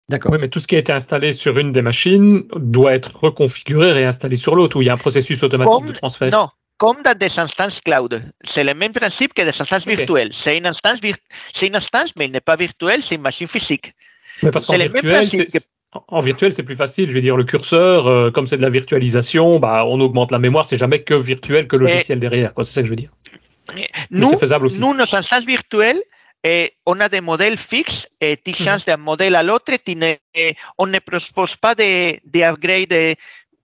D'accord. 0.08 0.32
Oui, 0.32 0.38
mais 0.40 0.48
tout 0.48 0.60
ce 0.60 0.66
qui 0.66 0.76
a 0.76 0.78
été 0.78 0.92
installé 0.92 1.32
sur 1.32 1.58
une 1.58 1.72
des 1.72 1.82
machines 1.82 2.46
doit 2.56 2.94
être 2.94 3.16
reconfiguré 3.16 3.88
et 3.88 3.92
réinstallé 3.92 4.36
sur 4.36 4.54
l'autre, 4.54 4.76
où 4.76 4.82
il 4.82 4.86
y 4.86 4.90
a 4.90 4.94
un 4.94 4.98
processus 4.98 5.42
automatique 5.42 5.72
Comme, 5.72 5.88
de 5.88 5.92
transfert? 5.92 6.30
Non, 6.30 6.48
comme 6.78 7.02
dans 7.02 7.16
des 7.16 7.38
instances 7.38 7.80
cloud? 7.80 8.22
C'est 8.42 8.64
le 8.64 8.74
même 8.74 8.92
principe 8.92 9.34
que 9.34 9.42
des 9.42 9.48
instances 9.48 9.86
okay. 9.86 9.96
virtuelles. 9.96 10.30
C'est 10.32 10.56
une 10.56 10.66
instance, 10.66 11.00
vir... 11.00 11.16
une 11.62 11.76
instance, 11.76 12.12
mais 12.16 12.26
elle 12.26 12.32
n'est 12.32 12.40
pas 12.40 12.56
virtuelle, 12.56 13.02
c'est 13.02 13.14
une 13.14 13.22
machine 13.22 13.48
physique. 13.48 13.92
Mais 14.42 14.50
parce 14.50 14.66
qu'en 14.66 14.76
virtuel, 14.76 15.28
que... 15.28 15.58
en 16.08 16.20
virtuel, 16.20 16.52
c'est 16.52 16.62
plus 16.62 16.76
facile. 16.76 17.08
Je 17.10 17.14
veux 17.14 17.20
dire, 17.20 17.36
le 17.36 17.44
curseur, 17.44 18.06
euh, 18.06 18.30
comme 18.30 18.46
c'est 18.46 18.56
de 18.56 18.62
la 18.62 18.70
virtualisation, 18.70 19.58
bah, 19.58 19.84
on 19.86 20.00
augmente 20.00 20.30
la 20.30 20.38
mémoire. 20.38 20.66
C'est 20.66 20.78
jamais 20.78 21.02
que 21.02 21.14
virtuel, 21.14 21.66
que 21.66 21.76
logiciel 21.76 22.18
Et... 22.18 22.20
derrière. 22.20 22.52
C'est 22.58 22.64
ça 22.64 22.80
que 22.80 22.86
je 22.86 22.90
veux 22.90 22.96
dire. 22.96 23.10
Nous, 24.10 24.36
faisable 24.38 24.66
aussi. 24.66 24.78
nous, 24.78 24.92
nos 24.94 25.14
instances 25.14 25.46
virtuelles, 25.46 26.02
et 26.46 26.74
on 26.84 27.00
a 27.00 27.08
des 27.08 27.22
modèles 27.22 27.56
fixes 27.56 28.06
et 28.20 28.36
tu 28.36 28.52
changes 28.52 28.84
d'un 28.84 28.98
modèle 28.98 29.34
à 29.34 29.42
l'autre. 29.42 29.72
On 30.76 30.86
ne 30.86 30.98
propose 30.98 31.56
pas 31.56 31.74
des 31.74 32.20
de 32.26 33.14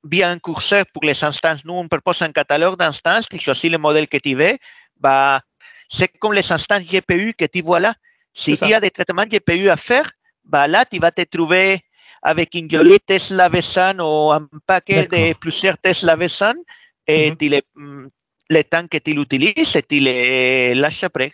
via 0.04 0.30
un 0.30 0.38
curseur 0.38 0.84
pour 0.92 1.04
les 1.04 1.22
instances. 1.24 1.64
Nous, 1.64 1.74
on 1.74 1.88
propose 1.88 2.22
un 2.22 2.32
catalogue 2.32 2.78
d'instances. 2.78 3.28
Tu 3.28 3.38
choisis 3.38 3.70
le 3.70 3.78
modèle 3.78 4.08
que 4.08 4.18
tu 4.18 4.34
veux. 4.34 4.56
Bah, 4.98 5.40
c'est 5.88 6.08
comme 6.18 6.32
les 6.32 6.52
instances 6.52 6.84
GPU 6.84 7.34
que 7.34 7.46
tu 7.46 7.62
vois 7.62 7.80
là. 7.80 7.94
Si 8.32 8.56
tu 8.56 8.72
as 8.72 8.80
des 8.80 8.90
traitements 8.90 9.24
GPU 9.24 9.68
à 9.68 9.76
faire, 9.76 10.08
bah 10.44 10.66
là, 10.66 10.84
tu 10.84 10.98
vas 10.98 11.10
te 11.10 11.22
trouver 11.22 11.80
avec 12.22 12.54
une 12.54 12.70
jolie 12.70 13.00
Tesla 13.00 13.48
V100 13.48 14.00
ou 14.00 14.32
un 14.32 14.46
paquet 14.66 15.06
de 15.06 15.32
plusieurs 15.34 15.78
Tesla 15.78 16.16
V100 16.16 16.54
et 17.06 17.34
tu 17.36 17.48
les, 17.48 17.62
le 17.76 18.62
temps 18.64 18.86
que 18.86 18.98
tu 18.98 19.14
l'utilises 19.14 19.74
et 19.74 19.82
tu 19.82 20.00
les 20.00 20.74
lâches 20.74 21.04
après. 21.04 21.32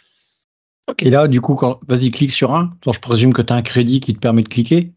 Et 1.00 1.10
là, 1.10 1.26
du 1.28 1.40
coup, 1.40 1.56
quand... 1.56 1.80
vas-y, 1.88 2.10
clique 2.10 2.32
sur 2.32 2.54
un. 2.54 2.76
je 2.86 2.98
présume 2.98 3.32
que 3.32 3.42
tu 3.42 3.52
as 3.52 3.56
un 3.56 3.62
crédit 3.62 4.00
qui 4.00 4.14
te 4.14 4.20
permet 4.20 4.42
de 4.42 4.48
cliquer. 4.48 4.92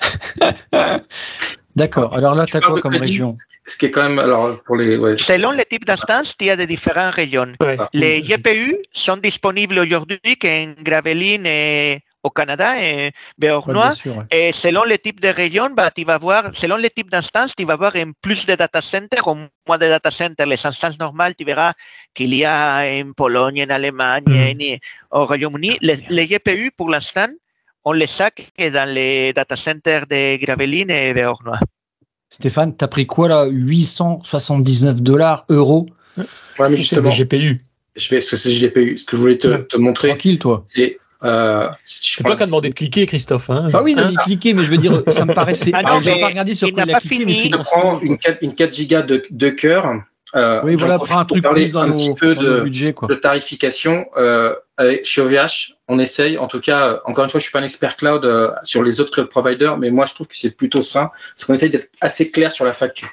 D'accord. 1.76 2.16
Alors 2.16 2.34
là, 2.34 2.46
tu 2.46 2.56
as 2.56 2.60
quoi 2.60 2.80
comme 2.80 2.96
région 2.96 3.34
Ce 3.66 3.76
qui 3.76 3.86
est 3.86 3.90
quand 3.90 4.02
même, 4.02 4.18
alors 4.18 4.62
pour 4.62 4.76
les. 4.76 5.16
Selon 5.16 5.50
les 5.50 5.66
types 5.66 5.84
d'instances, 5.84 6.34
il 6.40 6.46
y 6.46 6.50
a 6.50 6.56
des 6.56 6.66
différentes 6.66 7.14
régions. 7.14 7.52
Les 7.92 8.22
GPU 8.22 8.76
sont 8.92 9.18
disponibles 9.18 9.78
aujourd'hui 9.78 10.36
qu'en 10.40 10.72
Gravelines 10.82 11.46
et 11.46 12.00
au 12.22 12.30
Canada 12.30 12.82
et 12.82 13.12
Béornois. 13.38 13.92
Et 14.30 14.52
selon 14.52 14.84
le 14.84 14.96
type 14.98 15.20
de 15.20 15.28
région, 15.28 15.68
bah, 15.70 15.90
tu 15.90 16.04
vas 16.04 16.18
voir, 16.18 16.50
selon 16.54 16.76
le 16.76 16.88
type 16.90 17.10
d'instance, 17.10 17.54
tu 17.54 17.64
vas 17.64 17.76
voir 17.76 17.94
en 17.96 18.10
plus 18.20 18.46
de 18.46 18.54
data 18.54 18.80
centers 18.80 19.26
ou 19.28 19.36
moins 19.68 19.78
de 19.78 19.86
data 19.86 20.10
centers. 20.10 20.46
Les 20.46 20.66
instances 20.66 20.98
normales, 20.98 21.34
tu 21.36 21.44
verras 21.44 21.72
qu'il 22.14 22.34
y 22.34 22.44
a 22.44 22.84
en 23.00 23.12
Pologne, 23.12 23.64
en 23.68 23.70
Allemagne, 23.70 24.24
mm. 24.26 24.78
au 25.10 25.26
Royaume-Uni. 25.26 25.78
Les, 25.82 25.98
les, 26.08 26.26
GPU, 26.26 26.72
pour 26.76 26.88
l'instant, 26.90 27.28
on 27.86 27.92
les 27.92 28.08
sac 28.08 28.52
dans 28.58 28.92
les 28.92 29.32
data 29.32 29.56
centers 29.56 30.06
de 30.06 30.36
Gravelines 30.36 30.90
et 30.90 31.14
Béornois. 31.14 31.60
Stéphane, 32.28 32.76
tu 32.76 32.84
as 32.84 32.88
pris 32.88 33.06
quoi 33.06 33.28
là? 33.28 33.46
879 33.46 35.00
dollars, 35.00 35.46
euros? 35.48 35.86
Ouais, 36.16 36.68
mais 36.68 36.76
justement. 36.76 37.10
GPU. 37.10 37.62
Je 37.94 38.10
vais, 38.10 38.20
c'est 38.20 38.36
GPU. 38.36 38.98
Ce 38.98 39.06
que 39.06 39.16
je 39.16 39.20
voulais 39.20 39.38
te, 39.38 39.56
te 39.58 39.76
montrer. 39.76 40.08
Tranquille, 40.08 40.38
toi. 40.38 40.62
C'est 40.66 40.98
euh, 41.22 41.68
c'est 41.84 42.22
toi 42.22 42.36
qui 42.36 42.42
as 42.42 42.46
demandé 42.46 42.68
de 42.68 42.74
cliquer, 42.74 43.06
Christophe. 43.06 43.48
Hein. 43.48 43.68
Ah 43.72 43.82
oui, 43.82 43.94
vas-y, 43.94 44.16
cliquer, 44.16 44.52
mais 44.52 44.64
je 44.64 44.70
veux 44.70 44.76
dire, 44.76 45.02
ça 45.08 45.24
me 45.24 45.32
paraissait. 45.32 45.70
Ah 45.72 45.82
non, 45.82 46.00
pas 46.00 46.26
regardé 46.26 46.54
sur 46.54 46.68
il 46.68 46.74
n'a 46.74 46.86
pas 46.86 47.00
fini. 47.00 47.24
Mais 47.24 47.32
il 47.32 47.50
prend 47.58 48.00
une 48.00 48.18
4, 48.18 48.38
une 48.42 48.54
4 48.54 48.74
gigas 48.74 49.02
de, 49.02 49.22
de 49.30 49.48
cœur. 49.48 50.02
Euh, 50.34 50.60
oui, 50.64 50.74
voilà, 50.74 50.98
prends 50.98 51.18
un 51.18 51.24
truc 51.24 51.42
parler 51.42 51.68
dans 51.68 51.80
un 51.80 51.86
nos, 51.86 51.94
petit 51.94 52.14
peu 52.14 52.34
de, 52.34 52.60
budget, 52.60 52.92
quoi. 52.92 53.08
de 53.08 53.14
tarification. 53.14 54.06
Euh, 54.16 54.54
chez 55.02 55.20
OVH, 55.20 55.74
on 55.88 55.98
essaye, 55.98 56.36
en 56.36 56.48
tout 56.48 56.60
cas, 56.60 57.00
encore 57.04 57.24
une 57.24 57.30
fois, 57.30 57.38
je 57.38 57.44
suis 57.44 57.52
pas 57.52 57.60
un 57.60 57.64
expert 57.64 57.96
cloud 57.96 58.24
euh, 58.24 58.50
sur 58.62 58.82
les 58.82 59.00
autres 59.00 59.12
cloud 59.12 59.28
providers, 59.28 59.78
mais 59.78 59.90
moi, 59.90 60.06
je 60.06 60.14
trouve 60.14 60.26
que 60.26 60.36
c'est 60.36 60.56
plutôt 60.56 60.82
sain. 60.82 61.10
C'est 61.34 61.46
qu'on 61.46 61.54
essaye 61.54 61.70
d'être 61.70 61.88
assez 62.00 62.30
clair 62.30 62.52
sur 62.52 62.64
la 62.64 62.72
facture. 62.72 63.08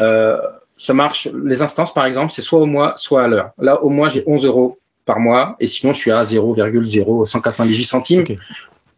Euh, 0.00 0.40
ça 0.76 0.94
marche, 0.94 1.28
les 1.44 1.62
instances, 1.62 1.94
par 1.94 2.06
exemple, 2.06 2.32
c'est 2.32 2.42
soit 2.42 2.60
au 2.60 2.66
mois, 2.66 2.94
soit 2.96 3.24
à 3.24 3.28
l'heure. 3.28 3.50
Là, 3.58 3.82
au 3.82 3.90
mois, 3.90 4.08
j'ai 4.08 4.24
11 4.26 4.44
euros 4.46 4.78
par 5.04 5.20
mois, 5.20 5.56
et 5.60 5.66
sinon 5.66 5.92
je 5.92 5.98
suis 5.98 6.10
à 6.10 6.22
0,0198 6.24 7.84
centimes 7.84 8.20
okay. 8.22 8.38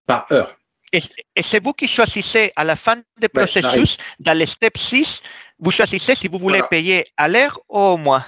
par 0.07 0.27
heure. 0.31 0.57
Et, 0.93 1.03
c'est 1.43 1.63
vous 1.63 1.73
qui 1.73 1.89
choisissez 1.89 2.53
à 2.57 2.65
la 2.65 2.77
fin 2.77 2.97
du 3.21 3.29
processus, 3.29 3.99
dans 4.21 4.39
le 4.39 4.47
step 4.47 4.79
6, 4.79 5.23
vous 5.59 5.71
choisissez 5.71 6.15
si 6.15 6.29
vous 6.29 6.39
voulez 6.39 6.59
voilà. 6.59 6.69
payer 6.69 7.05
à 7.17 7.29
l'heure 7.29 7.59
ou 7.69 7.79
au 7.79 7.97
mois. 7.97 8.25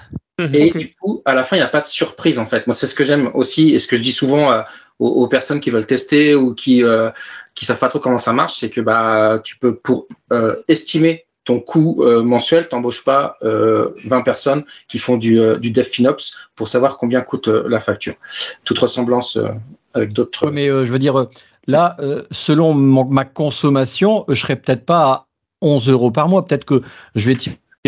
Et 0.53 0.70
du 0.70 0.91
coup, 0.93 1.20
à 1.24 1.35
la 1.35 1.43
fin, 1.43 1.57
il 1.57 1.59
n'y 1.59 1.64
a 1.64 1.68
pas 1.68 1.81
de 1.81 1.87
surprise 1.87 2.39
en 2.39 2.47
fait. 2.47 2.66
Moi, 2.66 2.74
c'est 2.74 2.87
ce 2.87 2.95
que 2.95 3.05
j'aime 3.05 3.31
aussi 3.35 3.74
et 3.74 3.81
ce 3.81 3.89
que 3.89 3.97
je 3.97 4.03
dis 4.03 4.12
souvent 4.12 4.53
euh, 4.53 4.62
aux, 5.01 5.09
aux, 5.09 5.26
personnes 5.26 5.59
qui 5.59 5.70
veulent 5.70 5.87
tester 5.87 6.37
ou 6.37 6.55
qui 6.55 6.85
euh, 6.85 7.11
qui 7.55 7.64
savent 7.64 7.81
pas 7.81 7.89
trop 7.89 7.99
comment 7.99 8.18
ça 8.18 8.33
marche, 8.33 8.55
c'est 8.59 8.70
que 8.70 8.81
bah 8.81 9.41
tu 9.43 9.59
peux 9.59 9.74
pour 9.74 10.07
euh, 10.33 10.55
estimer 10.68 11.26
ton 11.49 11.61
coût 11.61 12.03
euh, 12.03 12.22
mensuel, 12.22 12.68
t'embauches 12.68 13.03
pas 13.03 13.37
euh, 13.43 13.95
20 14.05 14.20
personnes 14.20 14.64
qui 14.87 14.99
font 14.99 15.16
du, 15.16 15.41
euh, 15.41 15.59
du 15.59 15.70
DevFinops 15.70 16.35
pour 16.55 16.68
savoir 16.68 16.99
combien 16.99 17.22
coûte 17.22 17.49
euh, 17.49 17.66
la 17.70 17.81
facture. 17.81 18.16
Toute 18.64 18.79
ressemblance 18.79 19.39
euh, 19.39 19.49
avec 19.95 20.12
d'autres. 20.12 20.45
Ouais, 20.45 20.53
mais 20.53 20.66
je 20.66 20.93
veux 20.93 20.99
dire, 20.99 21.26
là, 21.66 21.97
selon 22.31 22.74
mon, 22.74 23.07
ma 23.07 23.24
consommation, 23.24 24.26
je 24.29 24.35
serais 24.35 24.57
peut-être 24.57 24.85
pas 24.85 25.03
à 25.05 25.28
11 25.61 25.89
euros 25.89 26.11
par 26.11 26.29
mois. 26.29 26.45
Peut-être 26.45 26.65
que 26.65 26.83
je 27.15 27.27
vais 27.27 27.37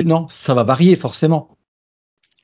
non, 0.04 0.28
ça 0.28 0.54
va 0.54 0.62
varier 0.62 0.96
forcément. 0.96 1.56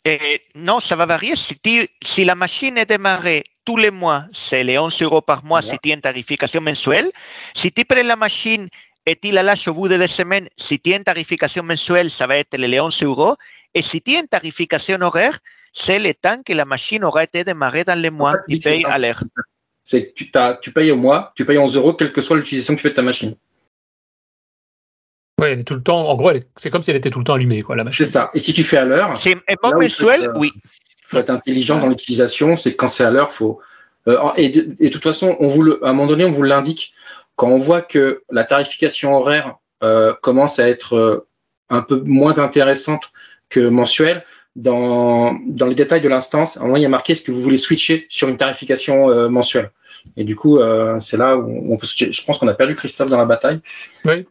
Et 0.04 0.42
non, 0.54 0.78
ça 0.80 0.94
va 0.94 1.06
varier. 1.06 1.34
Si, 1.36 1.58
tu, 1.58 1.88
si 2.02 2.24
la 2.24 2.34
machine 2.34 2.78
est 2.78 2.86
démarrée 2.86 3.42
tous 3.64 3.76
les 3.76 3.90
mois, 3.90 4.24
c'est 4.32 4.62
les 4.62 4.78
11 4.78 5.02
euros 5.02 5.20
par 5.20 5.44
mois 5.44 5.60
yeah. 5.62 5.72
si 5.72 5.78
tu 5.82 5.90
as 5.90 5.94
une 5.94 6.00
tarification 6.00 6.60
mensuelle. 6.60 7.10
Si 7.54 7.72
tu 7.72 7.84
prends 7.84 8.02
la 8.02 8.14
machine 8.14 8.68
et 9.04 9.16
tu 9.16 9.32
la 9.32 9.42
lâches 9.42 9.66
au 9.66 9.74
bout 9.74 9.88
de 9.88 9.96
deux 9.96 10.06
semaines, 10.06 10.48
si 10.56 10.78
tu 10.78 10.92
as 10.92 10.96
une 10.96 11.04
tarification 11.04 11.64
mensuelle, 11.64 12.10
ça 12.10 12.26
va 12.26 12.36
être 12.36 12.56
les 12.56 12.80
11 12.80 13.02
euros. 13.02 13.36
Et 13.74 13.82
si 13.82 14.00
tu 14.00 14.14
as 14.14 14.20
une 14.20 14.28
tarification 14.28 15.00
horaire, 15.00 15.38
c'est 15.72 15.98
le 15.98 16.14
temps 16.14 16.40
que 16.44 16.52
la 16.52 16.64
machine 16.64 17.04
aura 17.04 17.24
été 17.24 17.42
démarrée 17.42 17.84
dans 17.84 18.00
les 18.00 18.10
mois. 18.10 18.36
Tu 18.48 18.58
payes 18.58 18.84
à 18.84 18.98
l'heure. 18.98 19.22
C'est 19.82 20.08
que 20.08 20.14
tu, 20.14 20.30
tu 20.62 20.72
payes 20.72 20.90
au 20.92 20.96
mois, 20.96 21.32
tu 21.36 21.44
payes 21.44 21.58
11 21.58 21.76
euros, 21.76 21.94
quelle 21.94 22.12
que 22.12 22.20
soit 22.20 22.36
l'utilisation 22.36 22.74
que 22.74 22.78
tu 22.78 22.82
fais 22.82 22.90
de 22.90 22.94
ta 22.94 23.02
machine. 23.02 23.36
Oui, 25.40 25.48
elle 25.48 25.60
est 25.60 25.64
tout 25.64 25.74
le 25.74 25.82
temps. 25.82 26.08
En 26.08 26.14
gros, 26.16 26.30
c'est 26.56 26.70
comme 26.70 26.82
si 26.82 26.90
elle 26.90 26.96
était 26.96 27.10
tout 27.10 27.18
le 27.18 27.24
temps 27.24 27.34
allumée, 27.34 27.62
quoi, 27.62 27.76
la 27.76 27.84
machine. 27.84 28.06
C'est 28.06 28.12
ça. 28.12 28.30
Et 28.32 28.40
si 28.40 28.54
tu 28.54 28.64
fais 28.64 28.78
à 28.78 28.84
l'heure. 28.84 29.16
C'est 29.16 29.36
mensuel, 29.62 30.24
euh, 30.24 30.32
oui. 30.36 30.50
Il 30.54 31.08
faut 31.08 31.18
être 31.18 31.30
intelligent 31.30 31.78
dans 31.78 31.88
l'utilisation. 31.88 32.56
C'est 32.56 32.74
quand 32.74 32.88
c'est 32.88 33.04
à 33.04 33.10
l'heure, 33.10 33.32
faut. 33.32 33.60
Euh, 34.08 34.18
et, 34.36 34.48
de, 34.48 34.74
et, 34.80 34.88
de, 34.88 34.92
toute 34.92 35.02
façon, 35.02 35.36
on 35.40 35.48
vous 35.48 35.62
le, 35.62 35.84
à 35.84 35.90
un 35.90 35.92
moment 35.92 36.06
donné, 36.06 36.24
on 36.24 36.30
vous 36.30 36.42
l'indique. 36.42 36.94
Quand 37.34 37.48
on 37.48 37.58
voit 37.58 37.82
que 37.82 38.22
la 38.30 38.44
tarification 38.44 39.14
horaire 39.14 39.56
euh, 39.82 40.14
commence 40.22 40.58
à 40.58 40.68
être 40.68 40.94
euh, 40.94 41.28
un 41.68 41.82
peu 41.82 42.00
moins 42.04 42.38
intéressante 42.38 43.12
que 43.50 43.60
mensuelle, 43.60 44.24
dans, 44.54 45.34
dans 45.46 45.66
les 45.66 45.74
détails 45.74 46.00
de 46.00 46.08
l'instance, 46.08 46.56
à 46.56 46.60
un 46.60 46.62
moment, 46.62 46.76
il 46.76 46.82
y 46.82 46.86
a 46.86 46.88
marqué 46.88 47.12
est-ce 47.12 47.22
que 47.22 47.30
vous 47.30 47.42
voulez 47.42 47.58
switcher 47.58 48.06
sur 48.08 48.28
une 48.28 48.38
tarification 48.38 49.10
euh, 49.10 49.28
mensuelle? 49.28 49.70
Et 50.16 50.24
du 50.24 50.34
coup, 50.34 50.60
c'est 51.00 51.16
là 51.16 51.36
où 51.36 51.72
on 51.72 51.76
peut 51.76 51.86
switcher. 51.86 52.12
Je 52.12 52.24
pense 52.24 52.38
qu'on 52.38 52.46
a 52.46 52.54
perdu 52.54 52.76
Christophe 52.76 53.08
dans 53.08 53.18
la 53.18 53.24
bataille. 53.24 53.60
Oui. 54.04 54.24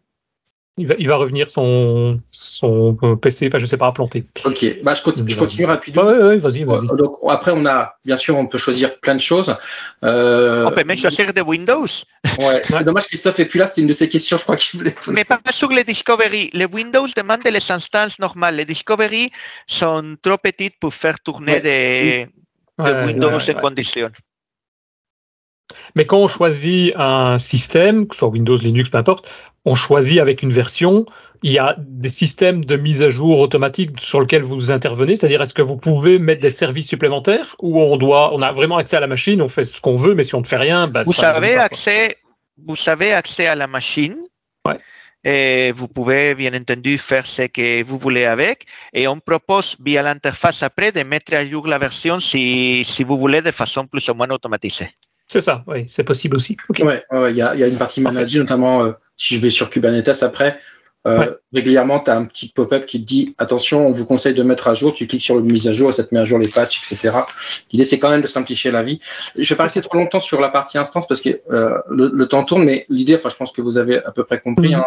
Il 0.78 0.88
va, 0.88 0.96
il 1.00 1.08
va, 1.08 1.16
revenir 1.16 1.50
son, 1.50 2.20
son 2.32 2.98
PC, 3.22 3.50
je 3.54 3.60
ne 3.60 3.66
sais 3.66 3.78
pas, 3.78 3.94
planté. 3.94 4.26
Ok, 4.44 4.84
bah, 4.84 4.94
je, 4.94 5.02
continue, 5.02 5.30
je 5.30 5.38
continue 5.38 5.66
rapidement. 5.66 6.04
Oui, 6.04 6.18
oui, 6.20 6.38
vas-y, 6.38 6.66
vas-y. 6.66 6.88
Donc, 6.98 7.18
après, 7.30 7.52
on 7.56 7.66
a, 7.66 7.96
bien 8.04 8.18
sûr, 8.18 8.38
on 8.38 8.46
peut 8.46 8.58
choisir 8.58 9.00
plein 9.00 9.16
de 9.16 9.22
choses. 9.22 9.56
Euh... 10.04 10.66
On 10.66 10.72
peut 10.72 10.84
même 10.84 10.98
choisir 10.98 11.34
de 11.34 11.42
Windows. 11.42 11.88
Ouais, 12.40 12.62
c'est 12.66 12.84
dommage, 12.84 13.06
Christophe 13.06 13.40
est 13.40 13.46
plus 13.46 13.60
là, 13.60 13.68
c'était 13.68 13.82
une 13.82 13.88
de 13.88 13.94
ses 13.94 14.10
questions, 14.10 14.36
je 14.36 14.44
crois 14.44 14.58
qu'il 14.58 14.78
voulait 14.78 14.92
poser. 14.92 15.14
Mais 15.16 15.24
pas 15.24 15.40
sur 15.52 15.70
les 15.70 15.86
Discovery. 15.86 16.50
Les 16.52 16.66
Windows 16.66 17.08
demandent 17.16 17.46
les 17.46 17.72
instances 17.72 18.20
normales. 18.20 18.58
Les 18.58 18.66
Discovery 18.66 19.30
sont 19.68 20.18
trop 20.22 20.38
petites 20.38 20.78
pour 20.78 20.94
faire 20.94 21.18
tourner 21.22 21.54
ouais. 21.54 21.62
des, 21.62 22.28
ouais, 22.80 22.94
des 22.94 23.14
Windows 23.14 23.32
en 23.32 23.62
conditions. 23.62 24.12
Mais 25.96 26.06
quand 26.06 26.18
on 26.18 26.28
choisit 26.28 26.94
un 26.98 27.40
système, 27.40 28.08
que 28.08 28.16
ce 28.16 28.20
soit 28.20 28.30
Windows, 28.30 28.58
Linux, 28.58 28.90
peu 28.90 28.98
importe, 28.98 29.30
on 29.66 29.76
choisit 29.76 30.20
avec 30.20 30.44
une 30.44 30.54
version. 30.54 31.06
Il 31.44 31.52
y 31.52 31.60
a 31.60 31.76
des 31.78 32.10
systèmes 32.10 32.64
de 32.64 32.76
mise 32.76 33.04
à 33.04 33.10
jour 33.10 33.40
automatique 33.40 34.00
sur 34.00 34.22
lesquels 34.22 34.44
vous 34.44 34.72
intervenez. 34.72 35.16
C'est-à-dire, 35.16 35.42
est-ce 35.42 35.54
que 35.54 35.62
vous 35.62 35.76
pouvez 35.76 36.18
mettre 36.20 36.42
des 36.42 36.52
services 36.52 36.88
supplémentaires 36.88 37.56
ou 37.60 37.82
on 37.82 37.98
doit, 37.98 38.34
on 38.34 38.42
a 38.42 38.52
vraiment 38.52 38.78
accès 38.78 38.98
à 38.98 39.00
la 39.00 39.08
machine, 39.08 39.42
on 39.42 39.48
fait 39.48 39.64
ce 39.64 39.82
qu'on 39.82 39.96
veut, 39.96 40.16
mais 40.16 40.24
si 40.24 40.36
on 40.36 40.42
ne 40.42 40.46
fait 40.46 40.58
rien, 40.58 40.88
bah, 40.88 41.04
vous 41.06 41.24
avez 41.24 41.56
accès, 41.56 42.18
vous 42.66 42.78
avez 42.88 43.12
accès 43.12 43.48
à 43.48 43.56
la 43.56 43.68
machine. 43.68 44.18
Ouais. 44.66 44.80
Et 45.24 45.72
vous 45.72 45.88
pouvez 45.88 46.36
bien 46.36 46.54
entendu 46.54 47.00
faire 47.00 47.26
ce 47.26 47.44
que 47.44 47.84
vous 47.84 47.98
voulez 47.98 48.26
avec. 48.26 48.68
Et 48.94 49.08
on 49.08 49.20
propose 49.20 49.76
via 49.84 50.04
l'interface 50.04 50.62
après 50.62 50.92
de 50.92 51.02
mettre 51.02 51.34
à 51.34 51.44
jour 51.44 51.68
la 51.68 51.80
version 51.80 52.20
si, 52.20 52.86
si 52.86 53.04
vous 53.04 53.18
voulez 53.18 53.42
de 53.42 53.50
façon 53.50 53.88
plus 53.88 54.08
ou 54.10 54.14
moins 54.14 54.30
automatisée. 54.30 54.90
C'est 55.26 55.42
ça, 55.42 55.64
oui, 55.66 55.86
c'est 55.88 56.04
possible 56.04 56.38
aussi. 56.38 56.56
Okay. 56.70 56.84
Ouais, 56.84 57.04
il 57.12 57.18
ouais, 57.18 57.34
y, 57.34 57.42
a, 57.42 57.56
y, 57.56 57.64
a, 57.64 57.68
une 57.68 57.78
partie 57.78 58.02
manager, 58.02 58.42
notamment 58.42 58.84
euh, 58.84 58.92
si 59.18 59.36
je 59.36 59.40
vais 59.40 59.50
sur 59.50 59.70
Kubernetes 59.70 60.24
après. 60.24 60.60
Euh, 61.08 61.20
ouais. 61.20 61.30
Régulièrement, 61.54 62.00
tu 62.00 62.10
as 62.10 62.18
un 62.18 62.26
petit 62.26 62.48
pop-up 62.48 62.86
qui 62.86 63.00
te 63.00 63.06
dit 63.06 63.36
attention, 63.38 63.86
on 63.86 63.92
vous 63.92 64.06
conseille 64.06 64.34
de 64.34 64.42
mettre 64.42 64.68
à 64.68 64.74
jour. 64.74 64.92
Tu 64.92 65.06
cliques 65.06 65.22
sur 65.22 65.36
le 65.36 65.44
mise 65.44 65.68
à 65.68 65.74
jour 65.74 65.90
et 65.90 65.94
ça 65.94 66.04
te 66.04 66.14
met 66.16 66.20
à 66.20 66.26
jour 66.26 66.40
les 66.40 66.48
patchs, 66.48 66.82
etc. 66.92 67.16
L'idée, 67.72 67.84
c'est 67.84 68.00
quand 68.00 68.10
même 68.10 68.24
de 68.24 68.28
simplifier 68.28 68.72
la 68.72 68.82
vie. 68.82 69.00
Je 69.38 69.48
vais 69.48 69.56
pas 69.56 69.64
rester 69.64 69.82
trop 69.82 69.98
longtemps 69.98 70.20
sur 70.20 70.42
la 70.42 70.50
partie 70.50 70.80
instance 70.80 71.08
parce 71.08 71.22
que 71.22 71.42
euh, 71.52 71.78
le, 71.90 72.10
le, 72.12 72.28
temps 72.28 72.44
tourne, 72.44 72.64
mais 72.64 72.88
l'idée, 72.90 73.16
enfin, 73.16 73.30
je 73.30 73.36
pense 73.36 73.52
que 73.52 73.62
vous 73.62 73.78
avez 73.78 74.04
à 74.04 74.12
peu 74.12 74.24
près 74.24 74.40
compris. 74.40 74.72
-hmm. 74.72 74.80
hein, 74.80 74.86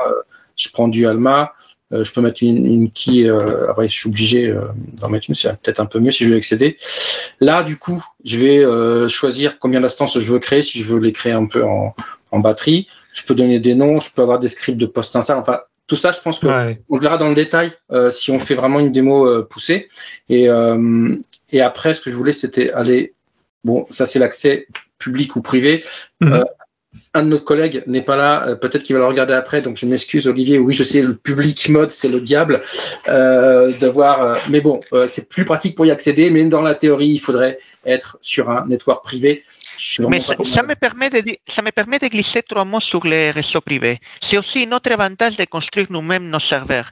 je 0.56 0.68
prends 0.70 0.88
du 0.88 1.06
Alma, 1.06 1.52
euh, 1.92 2.04
je 2.04 2.12
peux 2.12 2.20
mettre 2.20 2.42
une, 2.42 2.66
une 2.66 2.90
key. 2.90 3.24
Euh, 3.26 3.70
après, 3.70 3.88
je 3.88 3.94
suis 3.94 4.08
obligé 4.08 4.48
euh, 4.48 4.60
d'en 5.00 5.08
mettre 5.08 5.26
une. 5.28 5.34
C'est 5.34 5.48
peut-être 5.48 5.80
un 5.80 5.86
peu 5.86 6.00
mieux 6.00 6.12
si 6.12 6.24
je 6.24 6.30
veux 6.30 6.36
accéder. 6.36 6.76
Là, 7.40 7.62
du 7.62 7.76
coup, 7.76 8.04
je 8.24 8.36
vais 8.38 8.58
euh, 8.58 9.08
choisir 9.08 9.58
combien 9.58 9.80
d'instances 9.80 10.18
je 10.18 10.32
veux 10.32 10.38
créer. 10.38 10.62
Si 10.62 10.78
je 10.80 10.84
veux 10.84 11.00
les 11.00 11.12
créer 11.12 11.32
un 11.32 11.46
peu 11.46 11.64
en, 11.64 11.94
en, 12.30 12.40
batterie, 12.40 12.88
je 13.18 13.24
peux 13.24 13.34
donner 13.34 13.60
des 13.60 13.74
noms. 13.74 14.00
Je 14.00 14.10
peux 14.12 14.22
avoir 14.22 14.38
des 14.38 14.48
scripts 14.48 14.78
de 14.78 14.86
post-install. 14.86 15.38
Enfin, 15.38 15.60
tout 15.86 15.96
ça, 15.96 16.12
je 16.12 16.20
pense 16.20 16.38
que 16.38 16.46
ouais. 16.46 16.82
on 16.88 16.98
verra 16.98 17.16
dans 17.16 17.28
le 17.28 17.34
détail 17.34 17.72
euh, 17.92 18.10
si 18.10 18.30
on 18.30 18.38
fait 18.38 18.54
vraiment 18.54 18.78
une 18.78 18.92
démo 18.92 19.42
poussée. 19.44 19.88
Et, 20.28 20.48
et 21.50 21.60
après, 21.60 21.94
ce 21.94 22.00
que 22.00 22.10
je 22.10 22.16
voulais, 22.16 22.32
c'était 22.32 22.70
aller 22.72 23.14
Bon, 23.64 23.86
ça 23.90 24.06
c'est 24.06 24.18
l'accès 24.18 24.66
public 24.98 25.36
ou 25.36 25.42
privé. 25.42 25.84
Mhm. 26.20 26.32
Euh, 26.32 26.44
un 27.14 27.22
de 27.22 27.28
nos 27.28 27.38
collègues 27.38 27.82
n'est 27.86 28.02
pas 28.02 28.16
là, 28.16 28.48
euh, 28.48 28.54
peut-être 28.54 28.82
qu'il 28.82 28.94
va 28.94 29.00
le 29.00 29.06
regarder 29.06 29.34
après, 29.34 29.60
donc 29.60 29.76
je 29.76 29.86
m'excuse 29.86 30.26
Olivier. 30.26 30.58
Oui, 30.58 30.74
je 30.74 30.84
sais, 30.84 31.02
le 31.02 31.14
public 31.14 31.68
mode 31.68 31.90
c'est 31.90 32.08
le 32.08 32.20
diable. 32.20 32.62
Euh, 33.08 33.72
de 33.78 33.86
voir, 33.86 34.22
euh, 34.22 34.34
mais 34.48 34.60
bon, 34.60 34.80
euh, 34.92 35.06
c'est 35.08 35.28
plus 35.28 35.44
pratique 35.44 35.74
pour 35.74 35.86
y 35.86 35.90
accéder, 35.90 36.30
mais 36.30 36.44
dans 36.44 36.62
la 36.62 36.74
théorie, 36.74 37.08
il 37.08 37.18
faudrait 37.18 37.58
être 37.84 38.18
sur 38.20 38.50
un 38.50 38.66
network 38.66 39.04
privé. 39.04 39.42
Mais 40.10 40.20
ça, 40.20 40.62
me 40.62 40.74
permet 40.74 41.10
de, 41.10 41.22
ça 41.46 41.62
me 41.62 41.70
permet 41.70 41.98
de 41.98 42.08
glisser 42.08 42.42
trois 42.42 42.64
mots 42.64 42.80
sur 42.80 43.04
les 43.06 43.30
réseaux 43.30 43.60
privés. 43.60 43.98
C'est 44.20 44.38
aussi 44.38 44.66
notre 44.66 44.92
avantage 44.92 45.36
de 45.36 45.44
construire 45.44 45.86
nous-mêmes 45.90 46.28
nos 46.28 46.40
serveurs. 46.40 46.90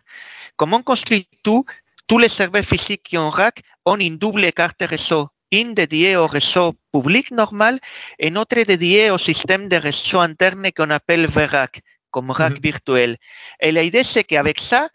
Comme 0.57 0.75
on 0.75 0.83
construit 0.83 1.29
tout, 1.43 1.65
tous 2.07 2.19
les 2.19 2.29
serveurs 2.29 2.65
physiques 2.65 3.03
qui 3.03 3.19
ont 3.19 3.31
rack 3.31 3.61
ont 3.85 3.97
une 3.97 4.17
double 4.17 4.53
carte 4.53 4.83
réseau? 4.83 5.29
Une 5.53 5.75
dédiée 5.75 6.17
au 6.17 6.27
réseau 6.27 6.75
public 6.93 7.31
normal 7.31 7.79
et 8.19 8.29
une 8.29 8.39
autre 8.39 8.61
dédiée 8.63 9.11
au 9.11 9.19
système 9.19 9.69
de 9.69 9.77
réseau 9.77 10.19
interne 10.21 10.71
qu'on 10.77 10.91
appelle 10.91 11.27
VRAC, 11.27 11.81
comme 12.11 12.31
rack 12.31 12.55
Mhm. 12.55 12.63
virtuel. 12.63 13.17
Et 13.61 13.71
l'idée, 13.73 14.03
c'est 14.03 14.25
qu'avec 14.25 14.61
ça, 14.61 14.89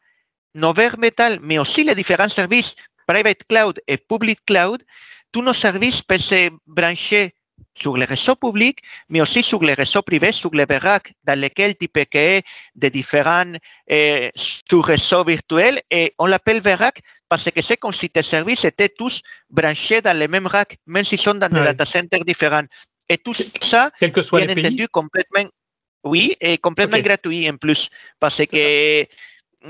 nos 0.56 0.74
bare 0.74 0.98
metal, 1.00 1.40
mais 1.42 1.58
aussi 1.58 1.84
les 1.84 1.96
différents 1.96 2.30
services 2.30 2.76
private 3.08 3.44
cloud 3.48 3.80
et 3.88 3.98
public 3.98 4.40
cloud, 4.46 4.84
tous 5.32 5.42
nos 5.42 5.54
services 5.54 6.02
peuvent 6.02 6.20
se 6.20 6.50
brancher 6.68 7.34
sur 7.74 7.98
les 7.98 8.06
réseaux 8.06 8.36
publics, 8.36 8.80
mais 9.10 9.22
aussi 9.22 9.44
sur 9.44 9.64
les 9.64 9.74
réseaux 9.74 10.02
privés, 10.02 10.32
sur 10.32 10.52
les 10.54 10.66
VRAC, 10.66 11.14
dans 11.24 11.40
lesquels 11.40 11.76
tu 11.76 11.88
peux 11.88 12.06
créer 12.06 12.42
des 12.76 12.90
différents 12.90 13.54
euh, 13.92 14.30
sous-réseaux 14.36 15.24
virtuels. 15.24 15.82
Et 15.90 16.14
on 16.20 16.26
l'appelle 16.26 16.62
VRAC 16.62 17.02
parce 17.32 17.50
que 17.50 17.62
c'est 17.62 17.78
comme 17.78 17.94
si 17.94 18.10
tes 18.10 18.24
services 18.24 18.66
étaient 18.66 18.90
tous 18.90 19.22
branchés 19.50 20.02
dans 20.02 20.18
les 20.18 20.28
mêmes 20.28 20.48
racks, 20.48 20.78
même 20.86 21.06
s'ils 21.06 21.22
sont 21.22 21.34
dans 21.34 21.48
des 21.48 21.62
data 21.62 21.86
centers 21.86 22.26
différents. 22.26 22.68
Et 23.08 23.18
tout 23.18 23.34
ça, 23.62 23.90
Quels 23.98 24.12
que 24.12 24.22
bien 24.36 24.48
les 24.48 24.56
pays. 24.56 24.66
entendu, 24.66 24.88
complètement, 24.90 25.50
oui, 26.04 26.36
et 26.42 26.58
complètement 26.58 27.00
gratuit 27.00 27.50
en 27.50 27.56
plus. 27.56 27.90
Parce 28.20 28.46
que 28.46 29.06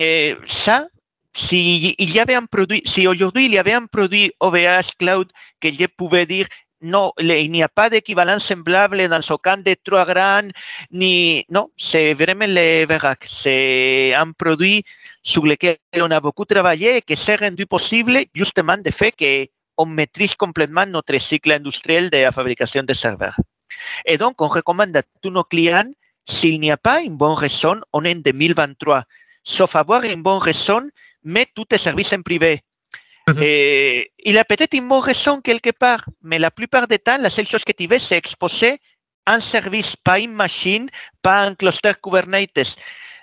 euh, 0.02 0.36
ça, 0.46 0.88
si 1.34 1.96
il 1.98 2.12
y 2.12 2.20
avait 2.20 2.36
un 2.36 2.46
produit, 2.46 2.82
si 2.86 3.08
aujourd'hui 3.08 3.46
il 3.46 3.54
y 3.54 3.60
avait 3.60 3.74
un 3.74 3.86
produit 3.86 4.32
OVH 4.40 4.98
Cloud 4.98 5.32
que 5.60 5.72
je 5.72 5.86
pouvais 5.86 6.26
dire 6.26 6.48
le- 6.82 7.40
il 7.40 7.52
n'y 7.52 7.64
a 7.64 7.70
pas 7.70 7.90
d'équivalent 7.90 8.40
semblable 8.40 9.08
dans 9.08 9.22
ce 9.22 9.34
camp 9.34 9.64
de 9.64 9.76
trois 9.84 10.06
grands, 10.06 10.50
ni, 10.92 11.46
non, 11.50 11.70
c'est 11.78 12.14
vraiment 12.14 12.48
le 12.48 12.86
VRAC. 12.86 13.26
C'est 13.28 14.14
un 14.14 14.32
produit 14.32 14.84
sur 15.22 15.46
lequel 15.46 15.78
on 15.98 16.12
a 16.12 16.20
beaucoup 16.20 16.46
travaillé 16.46 16.98
et 16.98 17.02
qui 17.02 17.16
s'est 17.16 17.36
rendu 17.36 17.66
possible 17.66 18.20
justement 18.34 18.78
du 18.78 18.92
fait 18.92 19.12
qu'on 19.12 19.86
maîtrise 19.86 20.36
complètement 20.36 20.86
notre 20.86 21.18
cycle 21.18 21.52
industriel 21.52 22.10
de 22.10 22.18
la 22.18 22.32
fabrication 22.32 22.84
de 22.84 22.94
serveurs. 22.94 23.38
Et 24.06 24.18
donc, 24.18 24.42
on 24.42 24.48
recommande 24.48 24.96
à 24.98 25.04
tous 25.22 25.30
nos 25.30 25.44
clients, 25.44 25.92
s'il 26.28 26.60
n'y 26.60 26.72
a 26.72 26.78
pas 26.78 27.02
une 27.02 27.16
bonne 27.16 27.36
raison, 27.36 27.80
on 27.94 28.04
est 28.04 28.16
en 28.16 28.20
2023, 28.20 29.04
sauf 29.44 29.76
avoir 29.76 30.04
une 30.04 30.22
bonne 30.22 30.40
raison, 30.40 30.90
mets 31.24 31.48
tous 31.56 31.66
tes 31.66 31.78
services 31.78 32.14
en 32.14 32.22
privé. 32.22 32.62
Et 33.42 34.12
il 34.26 34.38
a 34.38 34.46
peut-être 34.46 34.74
une 34.74 34.88
bonne 34.88 35.02
raison 35.02 35.42
quelque 35.42 35.72
part, 35.72 36.06
mais 36.22 36.40
la 36.40 36.52
plupart 36.52 36.88
du 36.88 36.98
temps, 37.00 37.18
la 37.18 37.30
seule 37.30 37.46
chose 37.46 37.64
que 37.64 37.72
tu 37.72 37.88
veux, 37.88 38.00
c'est 38.00 38.18
exposer 38.18 38.80
un 39.28 39.40
service, 39.40 39.96
pas 39.96 40.20
une 40.20 40.34
machine, 40.34 40.90
pas 41.22 41.44
un 41.44 41.56
cluster 41.56 41.94
Kubernetes. 42.02 42.76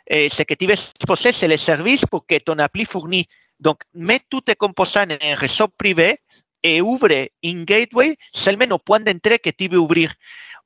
Et 0.06 0.28
ce 0.28 0.42
que 0.44 0.54
tu 0.54 0.66
veux 0.66 0.72
exposer, 0.72 1.32
c'est 1.32 1.48
les 1.48 1.56
services 1.58 2.04
pour 2.06 2.26
que 2.26 2.38
ton 2.38 2.58
appli 2.58 2.84
fournit. 2.84 3.26
Donc, 3.60 3.80
mets 3.92 4.20
tous 4.30 4.42
tes 4.42 4.54
composants 4.54 5.02
en 5.02 5.10
un 5.20 5.34
réseau 5.34 5.68
privé 5.68 6.20
et 6.62 6.80
ouvre 6.80 7.08
une 7.42 7.64
gateway 7.64 8.16
seulement 8.32 8.66
au 8.70 8.78
point 8.78 9.00
d'entrée 9.00 9.38
que 9.38 9.50
tu 9.50 9.68
veux 9.68 9.78
ouvrir. 9.78 10.12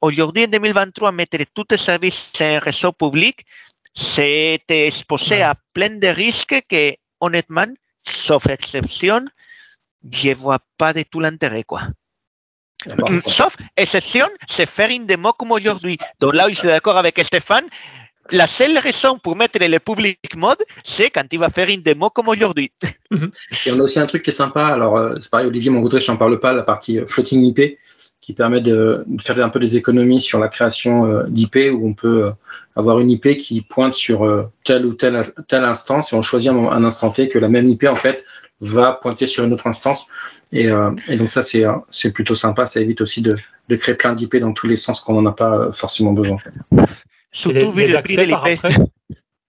Aujourd'hui, 0.03 0.45
en 0.45 0.49
2023, 0.49 1.11
mettre 1.13 1.39
tous 1.55 1.65
tes 1.65 1.77
services 1.79 2.33
en 2.41 2.45
un 2.45 2.59
réseau 2.59 2.93
public, 2.93 3.45
c'est 3.95 4.61
t'exposer 4.67 5.37
Ouais. 5.37 5.43
à 5.43 5.55
plein 5.73 5.91
de 5.91 6.09
risques 6.09 6.63
que, 6.69 6.95
honnêtement, 7.21 7.67
sauf 8.07 8.47
exception, 8.49 9.25
je 10.11 10.31
vois 10.35 10.59
pas 10.79 10.93
du 10.93 11.05
tout 11.05 11.21
l'intérêt, 11.21 11.65
quoi. 11.65 11.83
Bon, 12.97 13.21
Sauf 13.27 13.57
exception, 13.77 14.27
c'est 14.49 14.67
faire 14.67 14.91
une 14.91 15.07
démo 15.07 15.33
comme 15.33 15.53
aujourd'hui. 15.53 15.99
Donc 16.21 16.35
là, 16.35 16.47
où 16.47 16.51
je 16.51 16.57
suis 16.57 16.69
d'accord 16.69 16.97
avec 16.97 17.19
Stéphane. 17.25 17.67
La 18.31 18.47
seule 18.47 18.79
raison 18.79 19.19
pour 19.19 19.35
mettre 19.37 19.59
le 19.61 19.79
public 19.79 20.37
mode, 20.37 20.63
c'est 20.85 21.11
quand 21.11 21.25
il 21.33 21.39
va 21.41 21.51
faire 21.51 21.69
une 21.69 21.81
démo 21.81 22.09
comme 22.09 22.29
aujourd'hui. 22.29 22.71
Et 23.11 23.73
on 23.73 23.81
a 23.81 23.83
aussi 23.83 23.99
un 23.99 24.07
truc 24.07 24.23
qui 24.23 24.31
est 24.31 24.33
sympa. 24.33 24.67
Alors, 24.67 24.97
euh, 24.97 25.15
c'est 25.21 25.31
pareil, 25.31 25.47
Olivier 25.47 25.71
m'en 25.71 25.81
voudrait, 25.81 26.01
je 26.01 26.11
n'en 26.11 26.17
parle 26.17 26.39
pas, 26.39 26.53
la 26.53 26.63
partie 26.63 26.99
euh, 26.99 27.07
floating 27.07 27.43
IP, 27.43 27.79
qui 28.23 28.33
permet 28.33 28.61
de, 28.61 29.05
de 29.07 29.21
faire 29.21 29.45
un 29.45 29.49
peu 29.49 29.59
des 29.59 29.77
économies 29.77 30.21
sur 30.21 30.39
la 30.39 30.49
création 30.49 31.05
euh, 31.07 31.25
d'IP, 31.29 31.57
où 31.73 31.87
on 31.87 31.93
peut 31.93 32.27
euh, 32.27 32.31
avoir 32.77 33.01
une 33.01 33.11
IP 33.11 33.37
qui 33.37 33.61
pointe 33.63 33.95
sur 33.95 34.25
euh, 34.25 34.45
telle 34.65 34.87
ou 34.87 34.95
telle, 34.95 35.21
telle 35.49 35.65
instance, 35.65 36.13
et 36.13 36.17
on 36.17 36.23
choisit 36.23 36.51
un, 36.53 36.57
un 36.69 36.85
instant 36.85 37.11
T 37.11 37.29
que 37.29 37.41
la 37.41 37.49
même 37.49 37.69
IP, 37.69 37.85
en 37.85 37.97
fait, 37.97 38.25
va 38.61 38.93
pointer 38.93 39.27
sur 39.27 39.43
une 39.43 39.53
autre 39.53 39.67
instance. 39.67 40.07
Et, 40.53 40.71
euh, 40.71 40.93
et 41.09 41.17
donc, 41.17 41.31
ça, 41.31 41.43
c'est 41.43 41.65
c'est 41.91 42.13
plutôt 42.13 42.37
sympa. 42.37 42.65
Ça 42.65 42.81
évite 42.81 43.01
aussi 43.01 43.23
de, 43.23 43.35
de 43.69 43.77
créer 43.77 43.97
plein 43.97 44.15
d'IP 44.15 44.37
dans 44.37 44.53
tous 44.53 44.69
les 44.69 44.77
sens 44.77 45.01
qu'on 45.01 45.21
n'en 45.21 45.29
a 45.29 45.35
pas 45.35 45.73
forcément 45.73 46.13
besoin. 46.13 46.37
Surtout 47.33 47.73
vu 47.73 47.87
les 47.87 47.93
le 47.93 48.03
prix 48.03 48.17
de 48.17 48.23
accès 48.23 48.29
par 48.29 48.47
l'IP. 48.47 48.89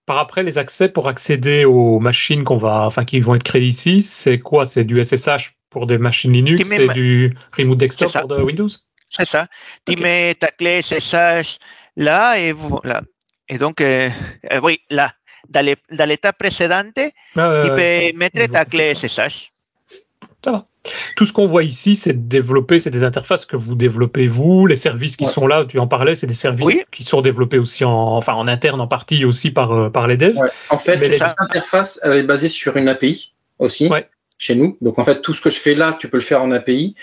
Par 0.05 0.17
après, 0.17 0.43
les 0.43 0.57
accès 0.57 0.89
pour 0.89 1.07
accéder 1.07 1.65
aux 1.65 1.99
machines 1.99 2.43
qu'on 2.43 2.57
va, 2.57 2.85
enfin, 2.85 3.05
qui 3.05 3.19
vont 3.19 3.35
être 3.35 3.43
créées 3.43 3.65
ici, 3.65 4.01
c'est 4.01 4.39
quoi? 4.39 4.65
C'est 4.65 4.83
du 4.83 5.03
SSH 5.03 5.55
pour 5.69 5.87
des 5.87 5.97
machines 5.97 6.33
Linux, 6.33 6.77
ma- 6.77 6.93
du 6.93 7.35
remote 7.57 7.77
desktop 7.77 8.11
pour 8.11 8.27
de 8.27 8.41
Windows? 8.41 8.67
C'est 9.09 9.25
ça. 9.25 9.47
Tu 9.87 9.95
mets 9.95 10.35
ta 10.35 10.47
clé 10.47 10.81
SSH 10.81 11.57
là 11.95 12.37
et 12.39 12.51
voilà. 12.51 13.01
Et 13.49 13.57
donc, 13.57 13.81
euh, 13.81 14.09
euh, 14.51 14.59
oui, 14.63 14.79
là, 14.89 15.11
dans 15.49 15.65
précédente, 16.37 16.99
Ah, 17.35 17.59
tu 17.61 17.69
peux 17.69 18.17
mettre 18.17 18.51
ta 18.51 18.65
clé 18.65 18.93
SSH. 18.95 19.51
ça 20.43 20.51
va. 20.51 20.65
Tout 21.15 21.25
ce 21.25 21.31
qu'on 21.33 21.45
voit 21.45 21.63
ici, 21.63 21.95
c'est 21.95 22.27
développé, 22.27 22.79
c'est 22.79 22.89
des 22.91 23.03
interfaces 23.03 23.45
que 23.45 23.55
vous 23.55 23.75
développez 23.75 24.27
vous, 24.27 24.65
les 24.67 24.75
services 24.75 25.15
qui 25.15 25.23
Ouais. 25.25 25.31
sont 25.31 25.47
là, 25.47 25.63
tu 25.65 25.79
en 25.79 25.87
parlais, 25.87 26.15
c'est 26.15 26.27
des 26.27 26.33
services 26.33 26.65
Oui. 26.67 26.83
qui 26.91 27.03
sont 27.03 27.21
développés 27.21 27.57
aussi 27.57 27.85
en, 27.85 27.91
enfin, 28.17 28.33
en 28.33 28.47
interne 28.47 28.81
en 28.81 28.87
partie 28.87 29.23
aussi 29.23 29.51
par, 29.51 29.71
euh, 29.71 29.89
par 29.89 30.07
les 30.07 30.17
devs. 30.17 30.37
Ouais. 30.37 30.49
En 30.69 30.77
fait, 30.77 30.97
les- 30.97 31.17
cette 31.17 31.35
interface 31.37 31.99
elle 32.03 32.13
est 32.13 32.23
basée 32.23 32.49
sur 32.49 32.75
une 32.75 32.89
API 32.89 33.33
aussi 33.59 33.87
Ouais. 33.87 34.09
chez 34.37 34.55
nous. 34.55 34.77
Donc 34.81 34.99
en 34.99 35.03
fait, 35.05 35.21
tout 35.21 35.33
ce 35.33 35.39
que 35.41 35.49
je 35.49 35.57
fais 35.57 35.73
là, 35.75 35.95
tu 35.97 36.09
peux 36.09 36.17
le 36.17 36.23
faire 36.23 36.41
en 36.41 36.51
API. 36.51 36.95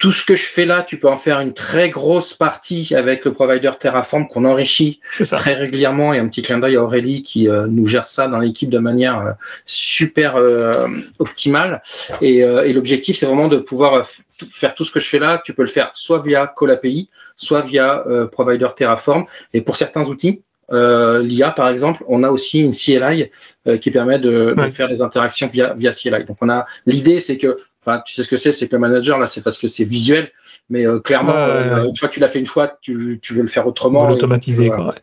Tout 0.00 0.12
ce 0.12 0.24
que 0.24 0.34
je 0.34 0.44
fais 0.44 0.64
là, 0.64 0.82
tu 0.82 0.98
peux 0.98 1.08
en 1.08 1.18
faire 1.18 1.40
une 1.40 1.52
très 1.52 1.90
grosse 1.90 2.32
partie 2.32 2.94
avec 2.96 3.26
le 3.26 3.34
provider 3.34 3.70
Terraform 3.78 4.26
qu'on 4.28 4.46
enrichit 4.46 4.98
très 5.30 5.52
régulièrement. 5.52 6.14
Et 6.14 6.18
un 6.18 6.26
petit 6.26 6.40
clin 6.40 6.58
d'œil 6.58 6.76
à 6.76 6.82
Aurélie 6.82 7.22
qui 7.22 7.48
euh, 7.50 7.66
nous 7.68 7.86
gère 7.86 8.06
ça 8.06 8.26
dans 8.26 8.38
l'équipe 8.38 8.70
de 8.70 8.78
manière 8.78 9.20
euh, 9.20 9.32
super 9.66 10.36
euh, 10.36 10.88
optimale. 11.18 11.82
Et, 12.22 12.38
et 12.38 12.72
l'objectif, 12.72 13.18
c'est 13.18 13.26
vraiment 13.26 13.48
de 13.48 13.58
pouvoir 13.58 14.06
faire 14.50 14.74
tout 14.74 14.86
ce 14.86 14.90
que 14.90 15.00
je 15.00 15.06
fais 15.06 15.18
là. 15.18 15.40
Tu 15.44 15.52
peux 15.52 15.62
le 15.62 15.68
faire 15.68 15.90
soit 15.92 16.20
via 16.20 16.50
Call 16.58 16.70
API, 16.70 17.10
soit 17.36 17.60
via 17.60 18.02
provider 18.32 18.68
Terraform. 18.74 19.26
Et 19.52 19.60
pour 19.60 19.76
certains 19.76 20.08
outils, 20.08 20.40
euh, 20.72 21.22
l'IA 21.22 21.50
par 21.50 21.68
exemple, 21.68 22.04
on 22.08 22.22
a 22.22 22.28
aussi 22.30 22.60
une 22.60 22.72
CLI 22.72 23.30
euh, 23.66 23.76
qui 23.76 23.90
permet 23.90 24.18
de, 24.18 24.54
faire 24.70 24.88
des 24.88 25.02
interactions 25.02 25.48
via, 25.48 25.74
via 25.74 25.90
CLI. 25.92 26.24
Donc 26.26 26.36
on 26.40 26.48
a 26.48 26.64
l'idée, 26.86 27.20
c'est 27.20 27.36
que, 27.38 27.56
enfin, 27.84 28.02
tu 28.06 28.12
sais 28.14 28.22
ce 28.22 28.28
que 28.28 28.36
c'est, 28.36 28.52
c'est 28.52 28.68
que 28.68 28.76
le 28.76 28.80
manager 28.80 29.18
là, 29.18 29.26
c'est 29.26 29.42
parce 29.42 29.58
que 29.58 29.66
c'est 29.66 29.84
visuel, 29.84 30.30
mais 30.68 30.86
euh, 30.86 31.00
clairement, 31.00 31.32
Ouais, 31.32 31.38
ouais, 31.38 31.44
euh, 31.44 31.82
ouais. 31.82 31.88
une 31.88 31.96
fois 31.96 32.08
que 32.08 32.14
tu 32.14 32.20
l'as 32.20 32.28
fait 32.28 32.38
une 32.38 32.46
fois, 32.46 32.78
tu, 32.80 33.18
tu 33.22 33.34
veux 33.34 33.42
le 33.42 33.48
faire 33.48 33.66
autrement. 33.66 34.08
l'automatiser. 34.08 34.68
quoi. 34.68 34.94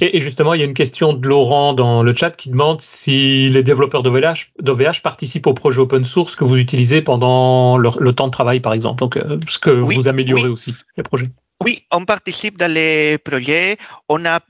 Et, 0.00 0.16
et 0.16 0.20
justement, 0.20 0.52
il 0.54 0.58
y 0.58 0.62
a 0.62 0.66
une 0.66 0.74
question 0.74 1.12
de 1.12 1.26
Laurent 1.28 1.72
dans 1.72 2.02
le 2.02 2.12
chat 2.14 2.30
qui 2.32 2.50
demande 2.50 2.82
si 2.82 3.48
les 3.50 3.62
développeurs 3.62 4.02
d'OVH, 4.02 4.50
d'OVH 4.60 5.00
participent 5.02 5.46
au 5.46 5.54
projet 5.54 5.78
open 5.80 6.04
source 6.04 6.34
que 6.34 6.42
vous 6.44 6.56
utilisez 6.56 7.02
pendant 7.02 7.78
le, 7.78 7.90
le 8.00 8.12
temps 8.12 8.26
de 8.26 8.32
travail, 8.32 8.58
par 8.60 8.72
exemple. 8.72 8.98
Donc, 8.98 9.16
euh, 9.16 9.38
ce 9.48 9.58
que 9.60 9.70
Oui, 9.70 9.94
vous 9.94 10.08
améliorez 10.08 10.42
oui. 10.44 10.48
aussi, 10.48 10.74
les 10.96 11.04
projets. 11.04 11.28
Oui, 11.64 11.84
on 11.92 12.04
participe 12.04 12.58
dans 12.58 12.70
les 12.70 13.16
projets. 13.18 13.78
On 14.08 14.24
a 14.26 14.40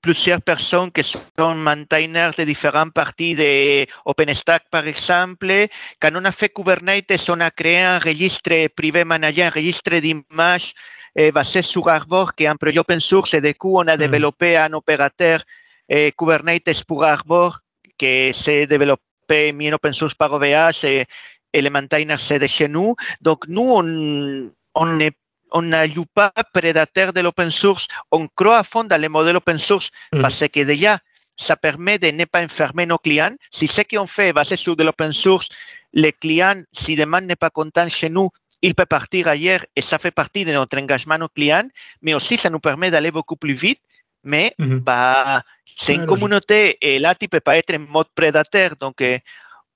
plusieurs 0.00 0.40
personnes 0.42 0.90
qui 0.92 1.02
sont 1.02 1.54
maintainers 1.54 2.32
de 2.36 2.44
différentes 2.44 2.92
parties 2.92 3.34
de 3.34 3.86
OpenStack, 4.04 4.64
par 4.70 4.86
exemple. 4.86 5.66
Quand 6.00 6.10
on 6.14 6.24
a 6.24 6.32
fait 6.32 6.48
Kubernetes, 6.48 7.28
on 7.28 7.40
a 7.40 7.50
créé 7.50 7.82
un 7.82 7.98
registre 7.98 8.68
privé 8.74 9.04
managé, 9.04 9.42
un 9.42 9.50
registre 9.50 9.98
d'images 9.98 10.74
eh, 11.14 11.32
basé 11.32 11.62
sur 11.62 11.88
Arbor, 11.88 12.34
qui 12.34 12.44
est 12.44 12.48
un 12.48 12.56
projet 12.56 12.78
open 12.78 13.00
source. 13.00 13.34
Et 13.34 13.40
du 13.40 13.54
coup, 13.54 13.78
on 13.78 13.86
a 13.86 13.96
Mm. 13.96 14.00
développé 14.00 14.56
un 14.56 14.72
opérateur 14.72 15.42
eh, 15.88 16.12
Kubernetes 16.12 16.84
pour 16.84 17.04
Arbor, 17.04 17.60
qui 17.98 18.32
s'est 18.32 18.66
développé 18.66 19.52
en 19.52 19.72
open 19.72 19.92
source 19.92 20.14
par 20.14 20.32
OVH 20.32 20.84
et, 20.84 21.04
et 21.52 21.62
le 21.62 21.70
maintainer, 21.70 22.16
c'est 22.18 22.38
de 22.38 22.46
chez 22.46 22.68
nous. 22.68 22.94
Donc, 23.20 23.44
nous, 23.48 23.62
on, 23.62 24.50
on 24.74 25.00
est 25.00 25.16
on 25.52 25.62
n'ajoute 25.62 26.08
pas 26.14 26.32
prédateur 26.52 27.12
de 27.12 27.20
l'open 27.20 27.50
source, 27.50 27.86
on 28.10 28.28
croit 28.28 28.58
à 28.58 28.64
fond 28.64 28.84
dans 28.84 29.00
les 29.00 29.08
modèles 29.08 29.36
open 29.36 29.58
source 29.58 29.90
Mhm. 30.12 30.22
parce 30.22 30.44
que 30.48 30.60
déjà, 30.64 30.98
ça 31.36 31.56
permet 31.56 31.98
de 31.98 32.08
ne 32.08 32.24
pas 32.24 32.42
enfermer 32.42 32.86
nos 32.86 32.98
clients. 32.98 33.36
Si 33.50 33.66
ce 33.66 33.82
qu'on 33.82 34.06
fait 34.06 34.28
est 34.28 34.32
basé 34.32 34.56
sur 34.56 34.74
de 34.76 34.84
l'open 34.84 35.12
source, 35.12 35.48
les 35.92 36.12
clients, 36.12 36.62
si 36.72 36.96
demain 36.96 37.20
n'est 37.20 37.36
pas 37.36 37.50
content 37.50 37.88
chez 37.88 38.08
nous, 38.08 38.30
il 38.62 38.74
peut 38.74 38.86
partir 38.86 39.28
ailleurs 39.28 39.64
et 39.76 39.82
ça 39.82 39.98
fait 39.98 40.10
partie 40.10 40.44
de 40.44 40.52
notre 40.52 40.78
engagement 40.78 41.18
au 41.20 41.28
client, 41.28 41.68
mais 42.02 42.14
aussi 42.14 42.36
ça 42.36 42.50
nous 42.50 42.58
permet 42.58 42.90
d'aller 42.90 43.10
beaucoup 43.10 43.36
plus 43.36 43.54
vite. 43.54 43.80
Mais 44.24 44.54
mhm. 44.58 44.80
bah, 44.80 45.42
c'est 45.76 45.94
une 45.94 46.06
communauté 46.06 46.78
et 46.80 46.98
là, 46.98 47.14
tu 47.14 47.26
ne 47.26 47.28
peux 47.28 47.40
pas 47.40 47.58
être 47.58 47.74
en 47.74 47.78
mode 47.78 48.08
prédateur. 48.14 48.74
Donc, 48.80 49.00
euh, 49.00 49.18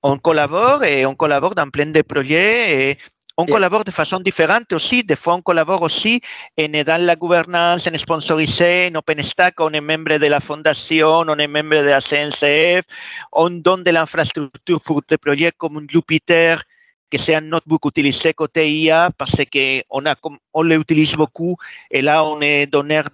on 0.02 0.18
collabore 0.18 0.82
et 0.82 1.06
on 1.06 1.14
collabore 1.14 1.54
dans 1.54 1.68
plein 1.68 1.86
de 1.86 2.02
projets 2.02 2.90
et 2.90 2.98
on 3.40 3.46
collabore 3.46 3.84
de 3.84 3.90
façon 3.90 4.20
différente 4.20 4.72
aussi. 4.72 5.02
Des 5.02 5.16
fois, 5.16 5.34
on 5.34 5.42
collabore 5.42 5.82
aussi 5.82 6.20
en 6.58 6.68
dans 6.84 7.02
la 7.04 7.16
gouvernance, 7.16 7.86
en 7.86 7.96
sponsorisé, 7.96 8.90
en 8.92 8.98
OpenStack, 8.98 9.54
on 9.60 9.72
est 9.72 9.80
membre 9.80 10.18
de 10.18 10.26
la 10.26 10.40
fondation, 10.40 11.24
on 11.26 11.38
est 11.38 11.46
membre 11.46 11.76
de 11.76 11.90
la 11.96 12.00
CNCF, 12.00 12.84
on 13.32 13.50
donne 13.50 13.82
de 13.82 13.90
l'infrastructure 13.90 14.80
pour 14.82 15.00
des 15.08 15.16
projets 15.16 15.52
comme 15.56 15.86
Jupiter, 15.88 16.62
que 17.10 17.18
c'est 17.18 17.34
un 17.34 17.40
notebook 17.40 17.86
utilisé 17.86 18.34
côté 18.34 18.70
IA 18.70 19.10
parce 19.16 19.36
qu'on 19.52 19.82
on, 19.90 20.38
on 20.54 20.62
l'utilise 20.62 21.14
beaucoup 21.14 21.56
et 21.90 22.02
là, 22.02 22.24
on 22.24 22.40
est 22.42 22.66
donneur 22.66 23.04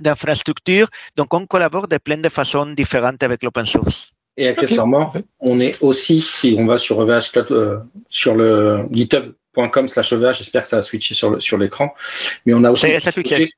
d'infrastructures. 0.00 0.88
Donc, 1.16 1.34
on 1.34 1.46
collabore 1.46 1.86
de 1.86 1.98
plein 1.98 2.18
de 2.18 2.28
façons 2.30 2.66
différentes 2.66 3.22
avec 3.22 3.42
l'open 3.42 3.66
source. 3.66 4.13
Et 4.36 4.48
accessoirement, 4.48 5.12
on 5.40 5.60
est 5.60 5.76
aussi, 5.80 6.20
si 6.20 6.56
on 6.58 6.66
va 6.66 6.76
sur 6.76 6.98
OVH 6.98 7.30
euh, 7.50 7.78
sur 8.08 8.34
le 8.34 8.84
github.com 8.90 9.86
slash 9.86 10.12
OVH, 10.12 10.38
j'espère 10.38 10.62
que 10.62 10.68
ça 10.68 10.78
a 10.78 10.82
switché 10.82 11.14
sur, 11.14 11.30
le, 11.30 11.40
sur 11.40 11.56
l'écran. 11.56 11.94
Mais 12.44 12.52
on 12.52 12.64
a 12.64 12.72
aussi, 12.72 12.88
ça, 13.00 13.12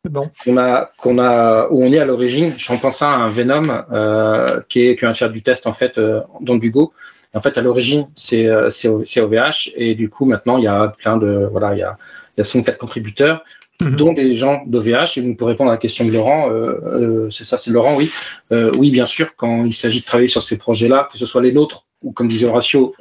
bon. 0.04 0.30
on 0.46 0.58
a, 0.58 0.90
qu'on 0.98 1.18
a, 1.18 1.68
où 1.70 1.82
on 1.82 1.90
est 1.92 1.98
à 1.98 2.04
l'origine, 2.04 2.52
j'en 2.58 2.76
pense 2.76 3.00
à 3.00 3.08
un 3.08 3.30
Venom, 3.30 3.84
euh, 3.90 4.60
qui 4.68 4.82
est, 4.82 4.96
qui 4.96 5.06
vient 5.06 5.14
faire 5.14 5.30
du 5.30 5.42
test, 5.42 5.66
en 5.66 5.72
fait, 5.72 5.96
euh, 5.96 6.20
dans 6.42 6.56
du 6.56 6.70
Go. 6.70 6.92
En 7.34 7.40
fait, 7.40 7.56
à 7.56 7.62
l'origine, 7.62 8.08
c'est, 8.14 8.46
euh, 8.46 8.68
c'est, 8.68 9.20
OVH. 9.20 9.72
Et 9.76 9.94
du 9.94 10.10
coup, 10.10 10.26
maintenant, 10.26 10.58
il 10.58 10.64
y 10.64 10.68
a 10.68 10.88
plein 10.88 11.16
de, 11.16 11.48
voilà, 11.50 11.74
il 11.74 11.78
y 11.78 11.82
a, 11.82 11.96
il 12.36 12.40
y 12.40 12.42
a 12.42 12.44
64 12.44 12.76
contributeurs. 12.76 13.42
Mhm. 13.80 13.96
dont 13.96 14.12
des 14.12 14.34
gens 14.34 14.62
d'OVH. 14.66 15.18
Et 15.18 15.34
pour 15.34 15.48
répondre 15.48 15.70
à 15.70 15.74
la 15.74 15.78
question 15.78 16.04
de 16.04 16.10
Laurent, 16.10 16.50
euh, 16.50 16.80
euh, 16.86 17.30
c'est 17.30 17.44
ça, 17.44 17.58
c'est 17.58 17.70
Laurent, 17.70 17.94
oui. 17.96 18.10
Euh, 18.52 18.70
oui, 18.78 18.90
bien 18.90 19.06
sûr, 19.06 19.36
quand 19.36 19.64
il 19.64 19.72
s'agit 19.72 20.00
de 20.00 20.06
travailler 20.06 20.28
sur 20.28 20.42
ces 20.42 20.56
projets-là, 20.56 21.08
que 21.12 21.18
ce 21.18 21.26
soit 21.26 21.42
les 21.42 21.52
nôtres 21.52 21.84
ou, 22.02 22.12
comme 22.12 22.28
disait 22.28 22.46
Horatio, 22.46 22.94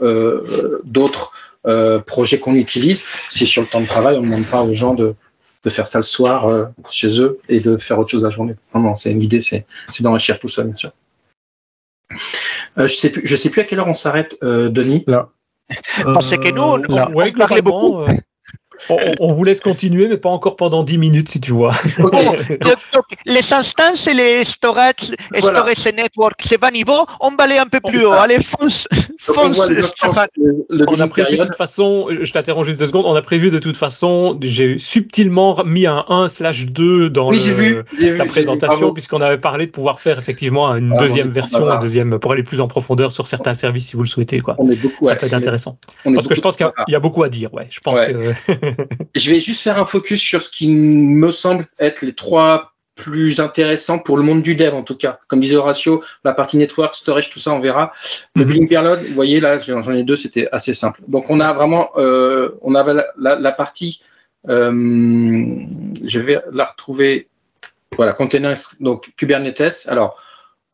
d'autres 0.84 1.32
projets 2.06 2.40
qu'on 2.40 2.56
utilise, 2.56 3.04
c'est 3.30 3.46
sur 3.46 3.62
le 3.62 3.68
temps 3.68 3.82
de 3.82 3.88
travail. 3.88 4.18
On 4.18 4.22
ne 4.22 4.26
demande 4.28 4.46
pas 4.46 4.64
aux 4.64 4.74
gens 4.74 4.94
de, 4.94 5.16
de 5.64 5.70
faire 5.70 5.88
ça 5.88 6.00
le 6.00 6.04
soir 6.04 6.70
chez 6.90 7.22
eux 7.22 7.40
et 7.50 7.60
de 7.60 7.78
faire 7.78 8.00
autre 8.00 8.10
chose 8.10 8.24
la 8.24 8.30
journée. 8.30 8.56
Non, 8.74 8.82
non, 8.82 8.96
c'est 8.96 9.12
une 9.12 9.22
idée, 9.22 9.42
c'est 9.42 9.66
d'enrichir 10.02 10.40
tout 10.40 10.50
ça, 10.50 10.64
bien 10.64 10.76
sûr. 10.76 10.92
je 12.78 12.88
sais 12.88 13.10
plus, 13.10 13.26
je 13.26 13.36
sais 13.36 13.50
plus 13.50 13.62
à 13.62 13.64
quelle 13.64 13.80
heure 13.80 13.88
on 13.88 13.94
s'arrête, 13.94 14.38
Denis. 14.42 15.04
Là. 15.08 15.30
Parce 16.04 16.38
que 16.38 16.50
nous, 16.50 16.62
on, 16.62 16.84
on, 16.90 17.32
parlait 17.34 17.62
beaucoup. 17.62 18.06
On, 19.20 19.32
vous 19.32 19.44
laisse 19.44 19.60
continuer, 19.60 20.08
mais 20.08 20.18
pas 20.18 20.30
encore 20.30 20.56
pendant 20.56 20.84
10 20.84 20.98
minutes, 20.98 21.30
si 21.30 21.42
tu 21.42 21.52
vois. 21.52 21.74
les 23.26 23.54
instances 23.54 24.08
et 24.08 24.14
les 24.14 24.44
storage, 24.44 25.16
storage 25.38 25.86
network, 25.96 26.42
c'est 26.44 26.60
bas 26.60 26.72
niveau, 26.72 27.06
on 27.20 27.32
va 27.32 27.44
aller 27.44 27.58
un 27.58 27.68
peu 27.68 27.80
plus 27.80 28.06
haut. 28.06 28.12
Allez, 28.12 28.40
fonce, 28.42 28.88
fonce. 29.20 29.60
On, 30.00 31.00
a 31.00 31.08
prévu 31.08 31.38
de 31.38 31.44
toute 31.44 31.56
façon, 31.56 32.08
je 32.22 32.32
t'interromps 32.32 32.66
juste 32.66 32.80
deux 32.80 32.88
secondes, 32.88 33.06
on 33.06 33.16
a 33.16 33.22
prévu 33.22 33.50
de 33.50 33.60
toute 33.60 33.78
façon, 33.78 34.38
j'ai 34.42 34.78
subtilement 34.78 35.64
mis 35.66 35.86
un 35.86 36.06
1 36.08 36.28
slash 36.28 36.66
2 36.68 37.10
dans 37.10 37.32
la 37.32 38.26
présentation, 38.26 38.94
puisqu'on 38.94 39.22
avait 39.22 39.38
parlé 39.38 39.68
de 39.68 39.72
pouvoir 39.72 40.00
faire 40.00 40.20
effectivement 40.20 40.76
une 40.76 40.96
deuxième 40.98 41.30
version, 41.30 41.68
un 41.68 41.80
deuxième, 41.80 42.20
pour 42.20 42.32
aller 42.32 42.44
plus 42.44 42.60
en 42.60 42.68
profondeur 42.68 43.12
sur 43.12 43.28
certains 43.28 43.54
services 43.54 43.88
si 43.88 43.96
vous 43.96 44.04
le 44.04 44.08
souhaitez. 44.08 44.40
Quoi. 44.40 44.56
On 44.58 44.70
est 44.70 44.76
beaucoup 44.76 45.08
Ça 45.08 45.16
peut 45.16 45.28
être 45.28 45.34
intéressant. 45.34 45.78
Parce 46.04 46.28
que 46.28 46.36
je 46.36 46.42
pense 46.42 46.56
qu'il 46.56 46.68
y, 46.88 46.96
a 46.96 47.00
beaucoup 47.00 47.24
à 47.24 47.30
dire. 47.30 47.54
Ouais. 47.54 47.68
Je 47.70 47.80
pense 47.80 48.00
que 48.00 48.34
je 49.16 49.32
vais 49.32 49.40
juste 49.40 49.62
faire 49.62 49.80
un 49.80 49.86
focus 49.86 50.22
sur 50.22 50.42
ce 50.42 50.50
qui 50.50 50.68
me 50.68 51.32
semble 51.32 51.68
être 51.80 52.02
les 52.02 52.14
trois 52.14 52.76
plus 52.96 53.42
intéressants 53.42 54.00
pour 54.00 54.18
le 54.18 54.24
monde 54.24 54.42
du 54.42 54.56
dev 54.56 54.74
en 54.74 54.84
tout 54.84 54.96
cas. 54.96 55.20
Comme 55.28 55.42
disait 55.42 55.58
Horatio, 55.58 56.02
la 56.24 56.34
partie 56.34 56.58
network, 56.58 56.96
storage, 56.96 57.30
tout 57.30 57.40
ça, 57.40 57.52
on 57.52 57.60
verra. 57.60 57.92
Le 58.36 58.46
mm 58.46 58.68
Load, 58.84 59.00
vous 59.02 59.14
voyez 59.14 59.40
là, 59.40 59.60
j'en 59.60 59.94
ai 59.94 60.04
deux, 60.04 60.16
c'était 60.16 60.48
assez 60.52 60.74
simple. 60.74 61.02
Donc 61.08 61.30
on 61.30 61.40
a 61.40 61.52
vraiment, 61.54 61.90
euh, 61.98 62.58
on 62.62 62.74
avait 62.74 62.94
la, 63.18 63.52
partie, 63.52 64.00
euh, 64.48 64.72
je 66.04 66.20
vais 66.20 66.42
la 66.52 66.64
retrouver, 66.64 67.28
voilà, 67.98 68.14
container, 68.14 68.56
donc 68.80 69.12
Kubernetes. 69.18 69.86
Alors, 69.88 70.18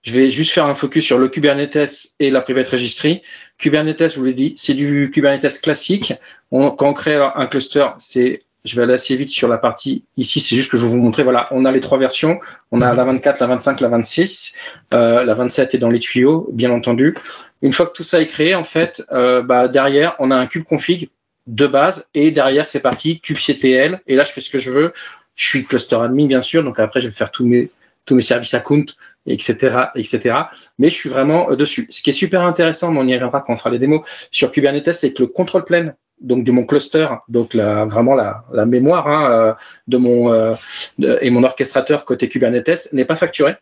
je 0.04 0.14
vais 0.14 0.32
juste 0.32 0.52
faire 0.52 0.66
un 0.66 0.74
focus 0.74 1.06
sur 1.06 1.20
le 1.20 1.28
Kubernetes 1.28 2.14
et 2.20 2.32
la 2.32 2.42
Private 2.42 2.68
Registry. 2.68 3.22
Kubernetes, 3.58 4.10
je 4.10 4.16
vous 4.18 4.26
l'ai 4.26 4.34
dit, 4.34 4.56
c'est 4.58 4.74
du 4.74 5.12
Kubernetes 5.14 5.62
classique. 5.62 6.14
Quand 6.52 6.76
on 6.82 6.94
crée 6.94 7.16
un 7.16 7.46
cluster, 7.46 7.86
c'est, 8.00 8.40
je 8.66 8.76
vais 8.76 8.84
aller 8.84 8.96
assez 8.96 9.16
vite 9.16 9.30
sur 9.30 9.48
la 9.48 9.60
partie 9.60 10.04
ici, 10.18 10.40
c'est 10.40 10.56
juste 10.56 10.72
que 10.72 10.78
je 10.78 10.86
vais 10.86 10.92
vous 10.92 10.98
montrer. 10.98 11.22
Voilà, 11.24 11.48
on 11.52 11.66
a 11.66 11.72
les 11.72 11.82
trois 11.82 12.00
versions. 12.00 12.40
On 12.72 12.82
a 12.82 12.94
la 12.96 13.04
24, 13.04 13.40
la 13.40 13.48
25, 13.48 13.80
la 13.80 13.88
26. 13.90 14.54
Euh, 14.96 15.24
la 15.24 15.34
27 15.36 15.76
est 15.76 15.78
dans 15.78 15.90
les 15.90 16.00
tuyaux, 16.00 16.50
bien 16.52 16.72
entendu. 16.72 17.16
Une 17.62 17.72
fois 17.72 17.86
que 17.86 17.94
tout 17.94 18.04
ça 18.04 18.20
est 18.20 18.28
créé, 18.28 18.56
en 18.56 18.64
fait, 18.64 19.04
euh, 19.12 19.44
bah, 19.44 19.68
derrière, 19.68 20.16
on 20.18 20.32
a 20.32 20.36
un 20.36 20.48
kube 20.48 20.64
config 20.64 21.10
de 21.46 21.68
base 21.68 22.08
et 22.16 22.32
derrière, 22.32 22.66
c'est 22.66 22.80
parti 22.80 23.20
kubectl. 23.20 24.00
Et 24.08 24.16
là, 24.16 24.24
je 24.24 24.32
fais 24.32 24.42
ce 24.42 24.50
que 24.50 24.58
je 24.58 24.72
veux. 24.72 24.94
Je 25.36 25.48
suis 25.48 25.64
cluster 25.64 25.96
admin, 25.96 26.26
bien 26.26 26.42
sûr. 26.42 26.64
Donc 26.64 26.80
après, 26.80 27.02
je 27.02 27.08
vais 27.08 27.14
faire 27.14 27.30
tous 27.30 27.46
mes 27.46 27.70
tous 28.06 28.16
mes 28.16 28.22
services 28.22 28.54
account, 28.54 28.86
etc., 29.26 29.92
etc. 29.96 30.36
Mais 30.80 30.90
je 30.90 30.96
suis 30.96 31.10
vraiment 31.10 31.52
euh, 31.52 31.56
dessus. 31.56 31.88
Ce 31.90 32.02
qui 32.02 32.10
est 32.10 32.14
super 32.14 32.42
intéressant, 32.44 32.92
mais 32.92 33.00
on 33.00 33.08
y 33.08 33.14
reviendra 33.14 33.42
quand 33.42 33.54
on 33.54 33.56
fera 33.56 33.70
les 33.70 33.80
démos 33.80 34.02
sur 34.32 34.52
Kubernetes, 34.52 34.94
c'est 34.94 35.14
que 35.14 35.24
le 35.24 35.28
contrôle 35.28 35.64
plane 35.64 35.96
donc 36.20 36.44
de 36.44 36.52
mon 36.52 36.66
cluster, 36.66 37.08
donc 37.30 37.54
la, 37.54 37.86
vraiment 37.86 38.14
la, 38.14 38.46
la 38.54 38.66
mémoire 38.66 39.08
hein, 39.08 39.32
euh, 39.32 39.54
de 39.88 39.98
mon 39.98 40.32
euh, 40.32 40.54
et 41.00 41.32
mon 41.32 41.44
orchestrateur 41.44 42.06
côté 42.06 42.30
Kubernetes 42.30 42.90
n'est 42.94 43.06
pas 43.06 43.16
facturé. 43.16 43.56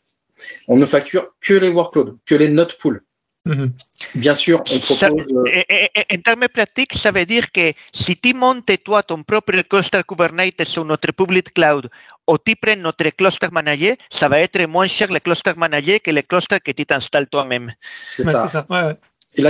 On 0.67 0.77
ne 0.77 0.85
facture 0.85 1.33
que 1.41 1.53
les 1.53 1.69
workloads, 1.69 2.17
que 2.25 2.35
les 2.35 2.49
node 2.49 2.73
pools. 2.77 3.01
Mhm. 3.49 3.73
Bien 4.13 4.35
sûr, 4.35 4.59
on 4.59 4.79
propose. 4.79 5.03
en 5.03 6.21
termes 6.21 6.47
pratiques, 6.53 6.93
ça 6.93 7.11
veut 7.11 7.25
dire 7.25 7.51
que 7.51 7.73
si 7.91 8.15
tu 8.15 8.33
montes 8.35 8.71
toi 8.83 9.01
ton 9.01 9.23
propre 9.23 9.61
cluster 9.61 10.01
Kubernetes 10.07 10.63
sur 10.65 10.85
notre 10.85 11.11
public 11.11 11.51
cloud 11.53 11.89
ou 12.27 12.37
tu 12.37 12.55
prends 12.55 12.75
notre 12.75 13.09
cluster 13.09 13.47
manager, 13.51 13.95
ça 14.09 14.29
va 14.29 14.39
être 14.39 14.61
moins 14.67 14.85
cher 14.85 15.11
le 15.11 15.19
cluster 15.19 15.53
manager 15.57 15.99
que 15.99 16.11
le 16.11 16.21
cluster 16.21 16.59
que 16.59 16.71
tu 16.71 16.85
t'installes 16.85 17.27
toi-même. 17.27 17.73
C'est 18.07 18.23
ça. 18.23 18.47
ça. 18.47 18.67
Ouais, 18.69 18.95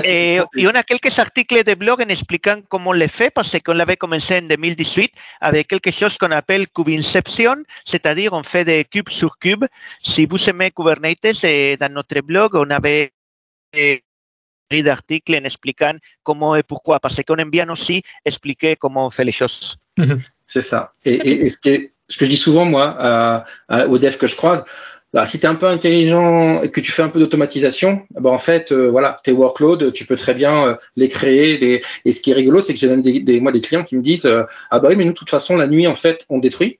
Et, 0.06 0.40
on 0.40 0.76
a 0.76 0.84
quelques 0.84 1.20
articles 1.20 1.64
de 1.66 1.74
blog 1.74 2.02
en 2.02 2.08
expliquant 2.08 2.62
comment 2.70 2.92
on 2.92 2.94
le 2.94 3.08
fait, 3.08 3.32
parce 3.32 3.54
qu'on 3.60 3.74
l'avait 3.74 3.98
commencé 3.98 4.38
en 4.38 4.44
2018 4.44 5.12
avec 5.42 5.68
quelque 5.68 5.92
chose 5.92 6.18
qu'on 6.18 6.32
appelle 6.32 6.70
Kubinception, 6.70 7.64
c'est-à-dire 7.84 8.32
on 8.32 8.44
fait 8.44 8.64
des 8.64 8.86
cubes 8.86 9.10
sur 9.10 9.38
cubes. 9.40 9.66
Si 10.02 10.26
vous 10.26 10.50
aimez 10.50 10.72
Kubernetes, 10.72 11.80
dans 11.82 11.92
notre 11.92 12.22
blog, 12.22 12.56
on 12.56 12.70
avait 12.70 13.12
d'articles 14.72 15.36
en 15.36 15.44
expliquant 15.44 15.94
comment 16.24 16.56
et 16.56 16.64
pourquoi, 16.64 17.00
parce 17.00 17.20
qu'on 17.24 17.36
aime 17.36 17.50
bien 17.50 17.70
aussi 17.70 18.02
expliquer 18.26 18.76
comment 18.76 19.08
on 19.08 19.10
fait 19.10 19.26
les 19.26 19.32
choses. 19.32 19.78
C'est 20.46 20.62
ça. 20.62 20.94
Et, 21.06 21.50
ce, 21.50 21.58
que, 21.58 21.90
ce, 22.08 22.18
que, 22.18 22.26
je 22.26 22.30
dis 22.30 22.38
souvent, 22.38 22.66
moi, 22.66 23.44
aux 23.88 23.98
devs 23.98 24.18
que 24.18 24.28
je 24.28 24.36
croise, 24.36 24.64
bah, 25.12 25.26
si 25.26 25.40
tu 25.40 25.46
es 25.46 25.50
un 25.50 25.56
peu 25.56 25.66
intelligent 25.66 26.62
et 26.62 26.70
que 26.70 26.80
tu 26.80 26.92
fais 26.92 27.02
un 27.02 27.10
peu 27.10 27.20
d'automatisation, 27.20 28.06
bah, 28.12 28.30
en 28.30 28.38
fait, 28.38 28.72
euh, 28.72 28.90
voilà, 28.90 29.16
tes 29.24 29.32
workloads, 29.32 29.92
tu 29.92 30.06
peux 30.06 30.16
très 30.16 30.36
bien 30.36 30.68
euh, 30.68 30.76
les 30.96 31.10
créer. 31.10 31.82
Et 32.06 32.12
ce 32.12 32.22
qui 32.22 32.32
est 32.32 32.36
rigolo, 32.36 32.62
c'est 32.62 32.74
que 32.74 32.80
j'ai 32.80 32.88
même 32.88 33.02
des, 33.02 33.40
moi 33.42 33.52
des 33.52 33.62
clients 33.62 33.84
qui 33.84 33.96
me 33.96 34.04
disent 34.04 34.26
euh, 34.26 34.44
Ah 34.70 34.80
bah 34.80 34.90
oui, 34.90 34.96
mais 34.96 35.06
nous, 35.06 35.14
de 35.14 35.18
toute 35.18 35.30
façon, 35.30 35.58
la 35.58 35.68
nuit, 35.68 35.88
en 35.88 35.96
fait, 35.96 36.26
on 36.30 36.38
détruit. 36.38 36.80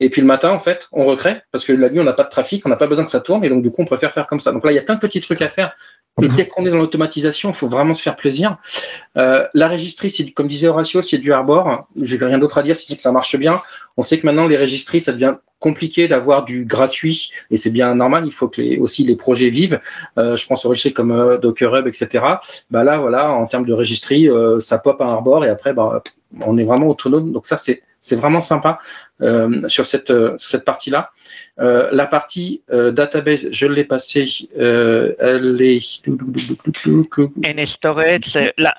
Et 0.00 0.10
puis 0.10 0.20
le 0.20 0.26
matin, 0.26 0.50
en 0.50 0.58
fait, 0.58 0.88
on 0.92 1.04
recrée 1.04 1.42
parce 1.50 1.64
que 1.64 1.72
la 1.72 1.90
nuit, 1.90 2.00
on 2.00 2.04
n'a 2.04 2.12
pas 2.12 2.22
de 2.22 2.28
trafic, 2.28 2.64
on 2.64 2.68
n'a 2.68 2.76
pas 2.76 2.86
besoin 2.86 3.04
que 3.04 3.10
ça 3.10 3.20
tourne. 3.20 3.44
Et 3.44 3.48
donc, 3.48 3.62
du 3.62 3.70
coup, 3.70 3.82
on 3.82 3.86
préfère 3.86 4.12
faire 4.12 4.26
comme 4.28 4.40
ça. 4.40 4.52
Donc 4.52 4.64
là, 4.64 4.72
il 4.72 4.76
y 4.76 4.78
a 4.78 4.82
plein 4.82 4.94
de 4.94 5.00
petits 5.00 5.20
trucs 5.20 5.42
à 5.42 5.48
faire 5.48 5.76
et 6.22 6.28
dès 6.28 6.46
qu'on 6.46 6.64
est 6.66 6.70
dans 6.70 6.78
l'automatisation, 6.78 7.50
il 7.50 7.54
faut 7.54 7.68
vraiment 7.68 7.94
se 7.94 8.02
faire 8.02 8.16
plaisir. 8.16 8.58
Euh, 9.16 9.46
la 9.54 9.68
registrie, 9.68 10.10
c'est 10.10 10.30
comme 10.30 10.48
disait 10.48 10.68
Horatio, 10.68 11.02
c'est 11.02 11.18
du 11.18 11.32
Arbor. 11.32 11.86
J'ai 12.00 12.16
rien 12.16 12.38
d'autre 12.38 12.58
à 12.58 12.62
dire, 12.62 12.76
c'est 12.76 12.96
que 12.96 13.02
ça 13.02 13.12
marche 13.12 13.36
bien. 13.36 13.60
On 13.96 14.02
sait 14.02 14.18
que 14.18 14.26
maintenant 14.26 14.46
les 14.46 14.56
registries, 14.56 15.00
ça 15.00 15.12
devient 15.12 15.34
compliqué 15.58 16.06
d'avoir 16.06 16.44
du 16.44 16.64
gratuit 16.64 17.30
et 17.50 17.56
c'est 17.56 17.70
bien 17.70 17.94
normal. 17.94 18.24
Il 18.26 18.32
faut 18.32 18.48
que 18.48 18.60
les, 18.60 18.78
aussi 18.78 19.04
les 19.04 19.16
projets 19.16 19.48
vivent. 19.48 19.80
Euh, 20.18 20.36
je 20.36 20.46
pense 20.46 20.64
aux 20.64 20.68
registries 20.68 20.92
comme 20.92 21.10
euh, 21.10 21.38
Docker 21.38 21.74
Hub, 21.74 21.86
etc. 21.86 22.24
Bah 22.70 22.84
là, 22.84 22.98
voilà, 22.98 23.32
en 23.32 23.46
termes 23.46 23.66
de 23.66 23.72
registrie, 23.72 24.28
euh, 24.28 24.60
ça 24.60 24.78
pop 24.78 25.00
à 25.00 25.06
Arbor 25.06 25.44
et 25.44 25.48
après, 25.48 25.72
bah, 25.72 26.02
on 26.40 26.58
est 26.58 26.64
vraiment 26.64 26.88
autonome. 26.88 27.32
Donc 27.32 27.46
ça, 27.46 27.56
c'est 27.56 27.82
c'est 28.00 28.16
vraiment 28.16 28.40
sympa 28.40 28.78
euh, 29.20 29.68
sur 29.68 29.86
cette, 29.86 30.10
euh, 30.10 30.34
cette 30.36 30.64
partie-là. 30.64 31.10
Euh, 31.60 31.88
la 31.92 32.06
partie 32.06 32.62
database, 32.68 33.46
je 33.50 33.66
l'ai 33.66 33.84
passée, 33.84 34.26
elle 34.56 35.60
est... 35.60 36.08
En 36.08 37.66
storage, 37.66 38.38
là. 38.56 38.76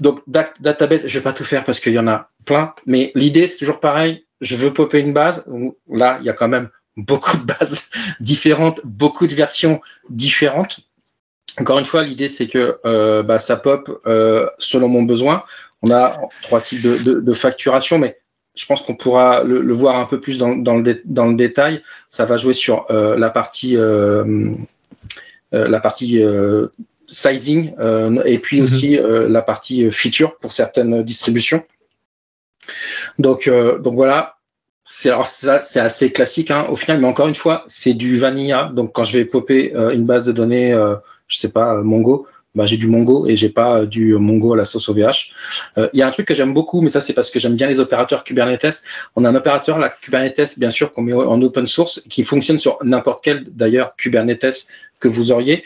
Donc, 0.00 0.22
database, 0.26 1.06
je 1.06 1.18
vais 1.18 1.22
pas 1.22 1.32
tout 1.32 1.44
faire 1.44 1.64
parce 1.64 1.80
qu'il 1.80 1.92
y 1.92 1.98
en 1.98 2.08
a 2.08 2.30
plein, 2.44 2.74
mais 2.86 3.12
l'idée, 3.14 3.48
c'est 3.48 3.58
toujours 3.58 3.80
pareil. 3.80 4.24
Je 4.40 4.56
veux 4.56 4.72
popper 4.72 5.00
une 5.00 5.12
base. 5.12 5.44
Là, 5.90 6.18
il 6.20 6.26
y 6.26 6.30
a 6.30 6.32
quand 6.32 6.48
même 6.48 6.70
beaucoup 6.96 7.36
de 7.36 7.44
bases 7.44 7.90
différentes, 8.20 8.80
beaucoup 8.84 9.26
de 9.26 9.34
versions 9.34 9.80
différentes. 10.08 10.80
Encore 11.58 11.78
une 11.78 11.84
fois, 11.84 12.04
l'idée 12.04 12.28
c'est 12.28 12.46
que 12.46 12.78
bah, 13.22 13.38
ça 13.38 13.56
pop 13.56 14.00
selon 14.58 14.88
mon 14.88 15.02
besoin. 15.02 15.44
On 15.82 15.90
a 15.90 16.20
trois 16.42 16.60
types 16.60 16.82
de, 16.82 17.32
facturation, 17.32 17.98
mais 17.98 18.18
je 18.54 18.66
pense 18.66 18.82
qu'on 18.82 18.94
pourra 18.94 19.42
le, 19.44 19.72
voir 19.72 19.96
un 19.96 20.04
peu 20.04 20.20
plus 20.20 20.38
dans, 20.38 20.54
le 20.54 21.00
dans, 21.04 21.26
le 21.26 21.34
détail. 21.34 21.82
Ça 22.10 22.24
va 22.24 22.36
jouer 22.36 22.52
sur 22.52 22.86
la 22.90 23.30
partie, 23.30 23.78
la 25.52 25.80
partie 25.80 26.22
sizing 27.08 27.72
et 28.24 28.38
puis 28.38 28.58
mhm. 28.58 28.64
aussi 28.64 28.98
la 29.00 29.42
partie 29.42 29.90
feature 29.90 30.36
pour 30.36 30.52
certaines 30.52 31.02
distributions. 31.02 31.64
Donc, 33.18 33.50
donc 33.80 33.94
voilà, 33.94 34.36
c'est 34.84 35.10
assez 35.80 36.12
classique 36.12 36.50
hein, 36.50 36.66
au 36.68 36.76
final, 36.76 37.00
mais 37.00 37.06
encore 37.06 37.28
une 37.28 37.34
fois, 37.34 37.64
c'est 37.68 37.94
du 37.94 38.18
vanilla. 38.18 38.70
Donc 38.74 38.92
quand 38.92 39.04
je 39.04 39.16
vais 39.18 39.24
popper 39.24 39.72
une 39.94 40.04
base 40.04 40.26
de 40.26 40.32
données, 40.32 40.74
je 41.26 41.38
sais 41.38 41.52
pas, 41.52 41.76
Mongo, 41.76 42.26
bah, 42.54 42.66
j'ai 42.66 42.76
du 42.76 42.88
Mongo 42.88 43.26
et 43.26 43.36
j'ai 43.36 43.48
pas 43.48 43.86
du 43.86 44.14
Mongo 44.14 44.54
à 44.54 44.56
la 44.56 44.64
sauce 44.64 44.88
OVH. 44.88 45.32
Il 45.76 45.82
euh, 45.82 45.88
y 45.92 46.02
a 46.02 46.06
un 46.06 46.10
truc 46.10 46.26
que 46.26 46.34
j'aime 46.34 46.52
beaucoup, 46.52 46.80
mais 46.80 46.90
ça 46.90 47.00
c'est 47.00 47.12
parce 47.12 47.30
que 47.30 47.38
j'aime 47.38 47.54
bien 47.54 47.68
les 47.68 47.80
opérateurs 47.80 48.24
Kubernetes. 48.24 48.82
On 49.16 49.24
a 49.24 49.28
un 49.28 49.34
opérateur, 49.34 49.78
la 49.78 49.88
Kubernetes, 49.88 50.58
bien 50.58 50.70
sûr, 50.70 50.92
qu'on 50.92 51.02
met 51.02 51.12
en 51.12 51.40
open 51.42 51.66
source, 51.66 52.02
qui 52.08 52.24
fonctionne 52.24 52.58
sur 52.58 52.78
n'importe 52.82 53.22
quel 53.22 53.44
d'ailleurs 53.50 53.94
Kubernetes 53.96 54.66
que 54.98 55.08
vous 55.08 55.32
auriez, 55.32 55.62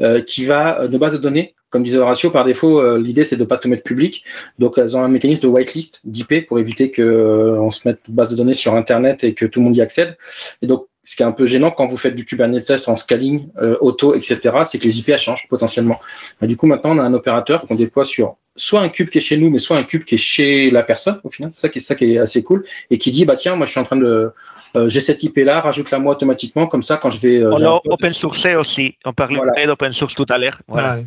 euh, 0.00 0.22
qui 0.22 0.44
va 0.44 0.80
euh, 0.80 0.88
nos 0.88 0.98
bases 0.98 1.14
de 1.14 1.18
données. 1.18 1.54
Comme 1.70 1.82
disait 1.82 1.98
Horatio, 1.98 2.30
par 2.30 2.46
défaut, 2.46 2.96
l'idée 2.96 3.24
c'est 3.24 3.36
de 3.36 3.44
pas 3.44 3.58
tout 3.58 3.68
mettre 3.68 3.82
public. 3.82 4.24
Donc 4.58 4.78
elles 4.78 4.96
ont 4.96 5.02
un 5.02 5.08
mécanisme 5.08 5.42
de 5.42 5.48
whitelist 5.48 6.00
d'IP 6.04 6.46
pour 6.46 6.58
éviter 6.58 6.90
que 6.90 7.58
on 7.60 7.70
se 7.70 7.86
mette 7.86 7.98
base 8.08 8.30
de 8.30 8.36
données 8.36 8.54
sur 8.54 8.74
Internet 8.74 9.22
et 9.22 9.34
que 9.34 9.44
tout 9.44 9.60
le 9.60 9.66
monde 9.66 9.76
y 9.76 9.82
accède. 9.82 10.16
Et 10.62 10.66
donc 10.66 10.86
ce 11.08 11.16
qui 11.16 11.22
est 11.22 11.26
un 11.26 11.32
peu 11.32 11.46
gênant 11.46 11.70
quand 11.70 11.86
vous 11.86 11.96
faites 11.96 12.14
du 12.14 12.26
Kubernetes 12.26 12.86
en 12.86 12.98
scaling, 12.98 13.48
euh, 13.62 13.78
auto, 13.80 14.14
etc., 14.14 14.56
c'est 14.64 14.78
que 14.78 14.84
les 14.84 14.98
IP 14.98 15.16
changent 15.16 15.48
potentiellement. 15.48 15.98
du 16.42 16.54
coup, 16.58 16.66
maintenant, 16.66 16.94
on 16.94 16.98
a 16.98 17.02
un 17.02 17.14
opérateur 17.14 17.66
qu'on 17.66 17.76
déploie 17.76 18.04
sur 18.04 18.36
soit 18.56 18.82
un 18.82 18.90
cube 18.90 19.08
qui 19.08 19.16
est 19.16 19.22
chez 19.22 19.38
nous, 19.38 19.48
mais 19.48 19.58
soit 19.58 19.78
un 19.78 19.84
cube 19.84 20.04
qui 20.04 20.16
est 20.16 20.18
chez 20.18 20.70
la 20.70 20.82
personne, 20.82 21.18
au 21.24 21.30
final. 21.30 21.50
C'est 21.54 21.62
ça 21.62 21.68
qui 21.70 21.78
est, 21.78 21.80
ça 21.80 21.94
qui 21.94 22.12
est 22.12 22.18
assez 22.18 22.42
cool. 22.42 22.66
Et 22.90 22.98
qui 22.98 23.10
dit, 23.10 23.24
bah 23.24 23.36
tiens, 23.36 23.56
moi, 23.56 23.64
je 23.64 23.70
suis 23.70 23.80
en 23.80 23.84
train 23.84 23.96
de, 23.96 24.32
euh, 24.76 24.88
j'ai 24.90 25.00
cette 25.00 25.22
IP-là, 25.22 25.62
rajoute-la 25.62 25.98
moi 25.98 26.12
automatiquement, 26.12 26.66
comme 26.66 26.82
ça, 26.82 26.98
quand 26.98 27.10
je 27.10 27.20
vais. 27.20 27.36
Euh, 27.38 27.52
on 27.52 27.64
a 27.64 27.80
open 27.86 28.12
source 28.12 28.44
aussi. 28.58 28.98
On 29.06 29.14
parlait 29.14 29.38
d'open 29.64 29.94
source 29.94 30.14
tout 30.14 30.26
à 30.28 30.36
l'heure. 30.36 30.60
Voilà. 30.68 30.98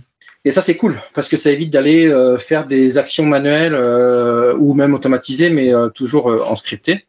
Et 0.46 0.50
ça, 0.50 0.62
c'est 0.62 0.78
cool 0.78 1.00
parce 1.14 1.30
que 1.30 1.38
ça 1.38 1.52
évite 1.52 1.70
d'aller 1.70 2.12
faire 2.40 2.66
des 2.66 2.98
actions 2.98 3.28
manuelles 3.28 3.76
ou 4.58 4.74
même 4.74 4.96
automatisées, 4.96 5.52
mais 5.52 5.72
toujours 5.94 6.26
en 6.26 6.56
scripté. 6.56 7.06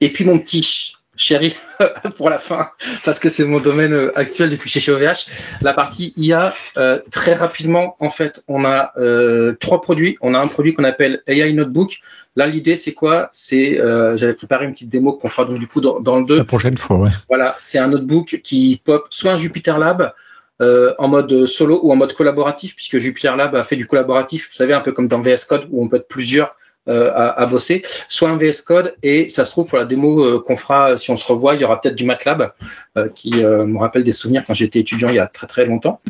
Et 0.00 0.08
puis, 0.08 0.24
mon 0.24 0.40
petit 0.40 0.96
chérie, 1.16 1.54
pour 2.16 2.30
la 2.30 2.38
fin, 2.38 2.68
parce 3.04 3.18
que 3.18 3.28
c'est 3.28 3.44
mon 3.44 3.60
domaine 3.60 3.92
euh, 3.92 4.18
actuel 4.18 4.50
depuis 4.50 4.70
chez 4.70 4.90
OVH, 4.90 5.26
la 5.60 5.72
partie 5.72 6.12
IA, 6.16 6.54
euh, 6.76 7.00
très 7.10 7.34
rapidement, 7.34 7.96
en 8.00 8.10
fait, 8.10 8.42
on 8.48 8.64
a 8.64 8.92
euh, 8.96 9.54
trois 9.60 9.80
produits. 9.80 10.16
On 10.20 10.34
a 10.34 10.40
un 10.40 10.46
produit 10.46 10.72
qu'on 10.74 10.84
appelle 10.84 11.22
AI 11.26 11.52
Notebook. 11.52 12.00
Là, 12.34 12.46
l'idée, 12.46 12.76
c'est 12.76 12.94
quoi? 12.94 13.28
C'est, 13.30 13.76
j'avais 14.16 14.32
préparé 14.32 14.64
une 14.64 14.72
petite 14.72 14.88
démo 14.88 15.12
qu'on 15.12 15.28
fera 15.28 15.44
donc 15.44 15.58
du 15.58 15.66
coup 15.66 15.82
dans, 15.82 16.18
le 16.18 16.24
2. 16.24 16.38
La 16.38 16.44
prochaine 16.44 16.78
fois, 16.78 16.96
ouais. 16.96 17.10
Voilà, 17.28 17.54
c'est 17.58 17.78
un 17.78 17.88
notebook 17.88 18.40
qui 18.42 18.80
pop 18.82 19.06
soit 19.10 19.32
un 19.32 19.36
Jupyter 19.36 19.74
Lab, 19.78 20.12
en 20.60 21.08
mode 21.08 21.44
solo 21.44 21.80
ou 21.82 21.92
en 21.92 21.96
mode 21.96 22.14
collaboratif, 22.14 22.74
puisque 22.74 22.96
Jupyter 22.98 23.36
Lab 23.36 23.54
a 23.54 23.62
fait 23.62 23.76
du 23.76 23.86
collaboratif, 23.86 24.48
vous 24.48 24.56
savez, 24.56 24.72
un 24.72 24.80
peu 24.80 24.92
comme 24.92 25.08
dans 25.08 25.20
VS 25.20 25.44
Code, 25.46 25.66
où 25.70 25.84
on 25.84 25.88
peut 25.88 25.96
être 25.96 26.08
plusieurs 26.08 26.56
euh, 26.88 27.12
à, 27.14 27.46
bosser, 27.46 27.80
soit 28.08 28.28
un 28.28 28.36
VS 28.36 28.62
Code 28.66 28.96
et 29.04 29.28
ça 29.28 29.44
se 29.44 29.52
trouve 29.52 29.68
pour 29.68 29.78
la 29.78 29.84
démo 29.84 30.24
euh, 30.24 30.42
qu'on 30.44 30.56
fera 30.56 30.96
si 30.96 31.12
on 31.12 31.16
se 31.16 31.24
revoit, 31.24 31.54
il 31.54 31.60
y 31.60 31.64
aura 31.64 31.78
peut-être 31.78 31.94
du 31.94 32.04
MATLAB 32.04 32.50
euh, 32.98 33.08
qui 33.08 33.30
me 33.30 33.78
rappelle 33.78 34.02
des 34.02 34.10
souvenirs 34.10 34.42
quand 34.44 34.54
j'étais 34.54 34.80
étudiant 34.80 35.08
il 35.08 35.14
y 35.14 35.20
a 35.20 35.28
très 35.28 35.46
très 35.46 35.64
longtemps. 35.64 36.00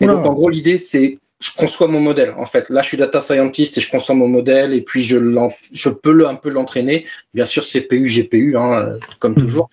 Et 0.00 0.06
donc 0.06 0.24
en 0.24 0.32
gros 0.32 0.48
l'idée 0.48 0.78
c'est 0.78 1.18
je 1.38 1.50
conçois 1.54 1.86
mon 1.86 2.00
modèle 2.00 2.32
en 2.38 2.46
fait. 2.46 2.70
Là 2.70 2.80
je 2.80 2.86
suis 2.86 2.96
data 2.96 3.20
scientist 3.20 3.76
et 3.76 3.82
je 3.82 3.90
conçois 3.90 4.14
mon 4.14 4.26
modèle 4.26 4.72
et 4.72 4.80
puis 4.80 5.02
je, 5.02 5.18
je 5.70 5.88
peux 5.90 6.26
un 6.26 6.34
peu 6.34 6.48
l'entraîner. 6.48 7.04
Bien 7.34 7.44
sûr 7.44 7.62
CPU, 7.62 8.06
GPU 8.06 8.56
hein, 8.56 8.98
comme 9.18 9.32
mhm. 9.32 9.42
toujours. 9.42 9.68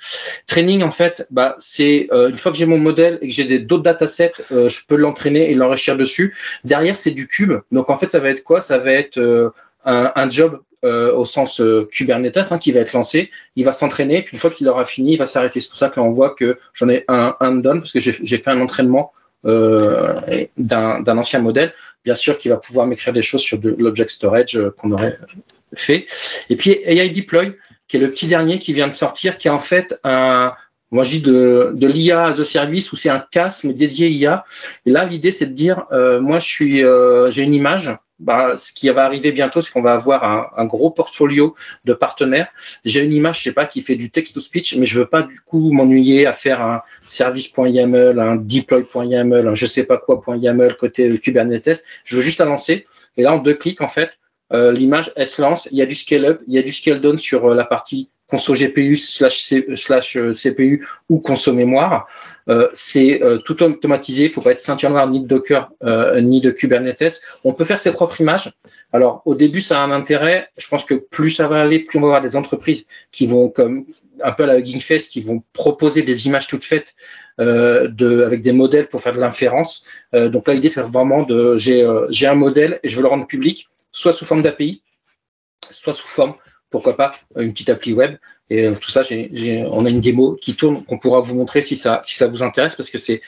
Training 0.45 0.84
en 0.84 0.91
fait, 0.91 1.26
bah 1.32 1.55
c'est 1.57 2.10
une 2.12 2.38
fois 2.38 2.51
que 2.51 2.57
j'ai 2.57 2.66
mon 2.66 2.80
modèle 2.80 3.18
et 3.22 3.30
que 3.30 3.34
j'ai 3.34 3.60
d'autres 3.60 3.84
datasets, 3.84 4.34
je 4.51 4.80
peux 4.89 4.97
l'entraîner 4.97 5.51
et 5.51 5.55
l'enrichir 5.55 5.95
dessus. 5.95 6.36
Derrière 6.66 6.97
c'est 6.97 7.12
du 7.12 7.28
cube. 7.28 7.53
Donc 7.72 7.89
en 7.89 7.95
fait 7.95 8.10
ça 8.10 8.20
va 8.20 8.30
être 8.30 8.43
quoi? 8.43 8.60
Ça 8.60 8.78
va 8.78 8.91
être 8.91 9.53
un, 9.90 10.30
job 10.30 10.62
euh, 10.86 11.14
au 11.14 11.26
sens 11.26 11.60
euh, 11.60 11.88
Kubernetes 11.92 12.52
hein, 12.52 12.58
qui 12.58 12.72
va 12.72 12.80
être 12.82 12.94
lancé, 12.94 13.32
il 13.56 13.66
va 13.66 13.74
s'entraîner, 13.74 14.22
puis 14.22 14.36
une 14.36 14.40
fois 14.40 14.50
qu'il 14.50 14.68
aura 14.68 14.86
fini, 14.86 15.14
il 15.14 15.18
va 15.18 15.26
s'arrêter. 15.26 15.60
C'est 15.60 15.68
pour 15.68 15.78
ça 15.78 15.90
que 15.90 16.00
on 16.00 16.12
voit 16.12 16.34
que 16.36 16.58
j'en 16.74 16.90
ai 16.90 17.04
un, 17.08 17.36
un 17.40 17.56
done 17.56 17.80
parce 17.80 17.92
que 17.92 18.00
j'ai 18.00 18.38
fait 18.38 18.50
un 18.50 18.62
entraînement 18.62 19.12
euh, 19.46 20.16
d'un 20.58 21.18
ancien 21.18 21.40
modèle, 21.40 21.74
bien 22.06 22.16
sûr 22.16 22.38
qu'il 22.38 22.52
va 22.52 22.58
pouvoir 22.58 22.88
m'écrire 22.88 23.14
des 23.14 23.22
choses 23.22 23.42
sur 23.42 23.58
de 23.58 23.76
l'object 23.78 24.10
storage 24.10 24.60
qu'on 24.78 24.92
aurait 24.92 25.18
fait. 25.76 26.08
Et 26.50 26.56
puis 26.56 26.72
AI 26.84 27.10
Deploy, 27.10 27.58
qui 27.88 27.98
est 27.98 28.00
le 28.00 28.10
petit 28.12 28.28
dernier 28.28 28.60
qui 28.60 28.74
vient 28.74 28.88
de 28.88 28.94
sortir, 28.94 29.38
qui 29.38 29.48
est 29.48 29.52
en 29.52 29.60
fait 29.60 30.00
un, 30.04 30.54
moi, 30.92 31.04
je 31.04 31.12
dis 31.12 31.22
de, 31.22 31.72
de 31.74 31.88
l'IA 31.88 32.26
as 32.26 32.40
a 32.40 32.44
service 32.44 32.92
où 32.92 32.96
c'est 32.96 33.10
un 33.10 33.24
casque 33.32 33.68
dédié 33.68 34.10
IA. 34.10 34.44
Et 34.86 34.92
là, 34.92 35.06
l'idée, 35.06 35.32
c'est 35.32 35.48
de 35.48 35.54
dire, 35.54 35.86
moi, 35.92 36.40
je 36.40 36.46
suis, 36.46 36.84
j'ai 37.32 37.44
une 37.44 37.54
image 37.54 37.92
bah, 38.20 38.58
ce 38.58 38.74
qui 38.74 38.90
va 38.90 39.06
arriver 39.06 39.32
bientôt, 39.32 39.62
c'est 39.62 39.72
qu'on 39.72 39.82
va 39.82 39.94
avoir 39.94 40.24
un, 40.24 40.48
un, 40.58 40.66
gros 40.66 40.92
portfolio 40.92 41.56
de 41.86 41.94
partenaires. 41.94 42.50
J'ai 42.84 43.04
une 43.04 43.14
image, 43.14 43.40
je 43.40 43.44
sais 43.44 43.54
pas, 43.54 43.66
qui 43.66 43.82
fait 43.82 43.96
du 43.96 44.12
text-to-speech, 44.12 44.76
mais 44.76 44.86
je 44.86 45.00
veux 45.00 45.06
pas 45.06 45.24
du 45.24 45.40
coup 45.40 45.72
m'ennuyer 45.72 46.26
à 46.26 46.34
faire 46.34 46.62
un 46.62 46.82
service.yaml, 47.06 48.20
un 48.20 48.36
deploy.yaml, 48.36 49.48
un 49.48 49.56
je 49.56 49.66
sais 49.66 49.86
pas 49.86 49.98
quoi.yaml 49.98 50.76
côté 50.76 51.18
Kubernetes. 51.18 51.84
Je 52.04 52.16
veux 52.18 52.22
juste 52.22 52.40
la 52.40 52.46
lancer. 52.46 52.86
Et 53.16 53.24
là, 53.24 53.34
en 53.34 53.40
deux 53.40 53.54
clics, 53.54 53.82
en 53.82 53.88
fait, 53.88 54.20
euh, 54.54 54.72
l'image, 54.72 55.12
elle 55.16 55.28
se 55.28 55.41
lance. 55.41 55.68
Il 55.72 55.78
y 55.78 55.82
a 55.82 55.86
du 55.86 55.95
scale-up, 55.95 56.41
il 56.47 56.54
y 56.54 56.58
a 56.58 56.64
du 56.64 56.74
scale-down 56.74 57.18
sur 57.18 57.52
euh, 57.52 57.56
la 57.56 57.66
partie 57.66 58.10
conso 58.30 58.54
GPU 58.54 58.95
slash, 58.95 59.54
slash 59.76 60.16
euh, 60.16 60.32
CPU 60.32 60.86
ou 61.10 61.20
conso 61.20 61.52
mémoire. 61.52 62.08
Euh, 62.47 62.70
c'est 62.74 63.22
euh, 63.24 63.39
tout 63.39 63.62
automatisé. 63.64 64.26
Il 64.26 64.30
faut 64.30 64.41
pas 64.41 64.52
être 64.52 64.62
ceinture 64.62 64.89
noire 64.89 65.08
ni 65.10 65.20
de 65.20 65.28
Docker 65.28 65.72
ni 66.22 66.41
de 66.41 66.52
Kubernetes. 66.52 67.22
On 67.43 67.54
peut 67.54 67.66
faire 67.66 67.80
ses 67.80 67.91
propres 67.91 68.22
images. 68.22 68.52
Alors 68.93 69.22
au 69.26 69.36
début, 69.36 69.62
ça 69.62 69.82
a 69.82 69.84
un 69.84 69.91
intérêt. 69.91 70.47
Je 70.58 70.68
pense 70.68 70.86
que 70.86 70.93
plus 70.93 71.32
ça 71.32 71.47
va 71.47 71.62
aller, 71.62 71.80
plus 71.80 71.97
on 72.00 72.02
va 72.02 72.08
avoir 72.08 72.22
des 72.22 72.36
entreprises 72.36 72.86
qui 73.12 73.26
vont 73.28 73.50
comme 73.50 73.86
un 74.22 74.32
peu 74.34 74.43
à 74.43 74.47
la 74.47 74.60
Hugging 74.60 74.82
Face, 74.82 75.08
qui 75.08 75.22
vont 75.22 75.43
proposer 75.54 76.02
des 76.02 76.28
images 76.28 76.47
toutes 76.47 76.66
faites 76.66 76.93
de, 77.38 78.24
avec 78.26 78.41
des 78.41 78.52
modèles 78.52 78.88
pour 78.88 79.02
faire 79.02 79.14
de 79.14 79.20
l'inférence. 79.20 79.86
donc 80.12 80.47
là, 80.47 80.54
l'idée, 80.54 80.68
c'est 80.68 80.82
vraiment 80.82 81.24
de 81.24 81.56
j'ai 81.58 82.28
un 82.28 82.36
modèle 82.36 82.80
et 82.84 82.89
je 82.89 82.95
veux 82.97 83.02
le 83.02 83.08
rendre 83.08 83.28
public, 83.28 83.70
soit 83.92 84.14
sous 84.14 84.26
forme 84.26 84.42
d'API, 84.42 84.84
soit 85.72 85.94
sous 85.94 86.08
forme 86.08 86.36
pourquoi 86.70 86.96
pas 86.96 87.12
une 87.36 87.52
petite 87.52 87.70
appli 87.70 87.94
web. 87.94 88.18
Et 88.50 88.68
euh, 88.68 88.76
tout 88.76 88.90
ça, 88.90 89.02
on 89.72 89.86
a 89.86 89.90
une 89.90 90.02
démo 90.02 90.36
qui 90.36 90.56
tourne 90.56 90.84
qu'on 90.84 90.98
pourra 90.98 91.20
vous 91.20 91.36
montrer 91.36 91.62
si 91.62 91.76
ça, 91.76 92.00
si 92.04 92.16
ça 92.16 92.28
vous 92.28 92.44
intéresse 92.44 92.76
parce 92.76 92.90
que 92.90 92.98
c'est 92.98 93.22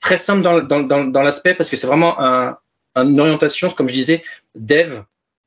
très 0.00 0.16
simple 0.16 0.42
dans, 0.42 0.62
dans, 0.62 1.04
dans, 1.04 1.22
l'aspect 1.22 1.54
parce 1.54 1.70
que 1.70 1.76
c'est 1.76 1.86
vraiment 1.86 2.20
un, 2.20 2.58
une 2.96 3.20
orientation, 3.20 3.70
comme 3.70 3.88
je 3.88 3.94
disais, 3.94 4.22
dev 4.54 5.02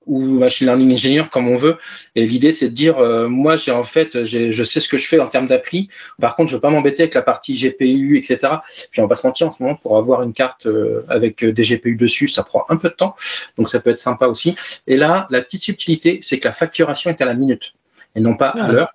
ou 0.10 0.20
machine 0.20 0.68
learning 0.68 0.92
ingénieur 0.92 1.30
comme 1.30 1.48
on 1.48 1.56
veut. 1.56 1.78
Et 2.16 2.26
l'idée, 2.26 2.52
c'est 2.52 2.70
de 2.70 2.74
dire, 2.74 2.98
euh, 2.98 3.30
moi, 3.30 3.56
j'ai 3.56 3.72
en 3.72 3.84
fait, 3.84 4.26
je 4.26 4.64
sais 4.64 4.80
ce 4.80 4.90
que 4.90 4.98
je 4.98 5.08
fais 5.08 5.20
en 5.20 5.28
termes 5.28 5.48
d'appli. 5.48 5.88
Par 6.20 6.36
contre, 6.36 6.50
je 6.50 6.56
veux 6.56 6.62
pas 6.62 6.72
m'embêter 6.72 7.04
avec 7.04 7.14
la 7.14 7.22
partie 7.22 7.54
GPU, 7.54 8.18
etc. 8.18 8.54
Puis 8.92 9.02
on 9.02 9.08
va 9.08 9.16
se 9.16 9.26
mentir 9.26 9.48
en 9.48 9.52
ce 9.52 9.62
moment 9.62 9.76
pour 9.76 9.98
avoir 9.98 10.24
une 10.24 10.34
carte 10.34 10.66
euh, 10.66 11.04
avec 11.10 11.46
des 11.46 11.64
GPU 11.64 11.96
dessus, 11.96 12.28
ça 12.28 12.44
prend 12.44 12.66
un 12.70 12.78
peu 12.78 12.90
de 12.90 12.96
temps. 12.96 13.16
Donc 13.58 13.70
ça 13.70 13.80
peut 13.80 13.92
être 13.92 14.00
sympa 14.00 14.28
aussi. 14.28 14.56
Et 14.88 14.98
là, 14.98 15.28
la 15.30 15.42
petite 15.42 15.62
subtilité, 15.62 16.20
c'est 16.24 16.40
que 16.40 16.48
la 16.48 16.54
facturation 16.54 17.12
est 17.12 17.22
à 17.22 17.26
la 17.26 17.36
minute 17.36 17.74
et 18.16 18.20
non 18.20 18.36
pas 18.36 18.50
à 18.50 18.66
ah. 18.66 18.72
l'heure. 18.72 18.92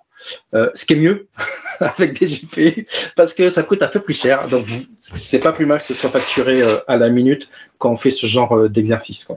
Euh, 0.53 0.69
ce 0.73 0.85
qui 0.85 0.93
est 0.93 0.97
mieux 0.97 1.27
avec 1.79 2.19
des 2.19 2.25
GPU 2.25 2.87
parce 3.15 3.33
que 3.33 3.49
ça 3.49 3.63
coûte 3.63 3.81
un 3.83 3.87
peu 3.87 3.99
plus 3.99 4.19
cher. 4.19 4.47
Donc 4.49 4.65
c'est 4.99 5.39
pas 5.39 5.53
plus 5.53 5.65
mal 5.65 5.77
que 5.77 5.83
ce 5.85 5.93
soit 5.93 6.09
facturé 6.09 6.61
à 6.87 6.97
la 6.97 7.09
minute 7.09 7.49
quand 7.77 7.91
on 7.91 7.97
fait 7.97 8.11
ce 8.11 8.25
genre 8.25 8.69
d'exercice. 8.69 9.27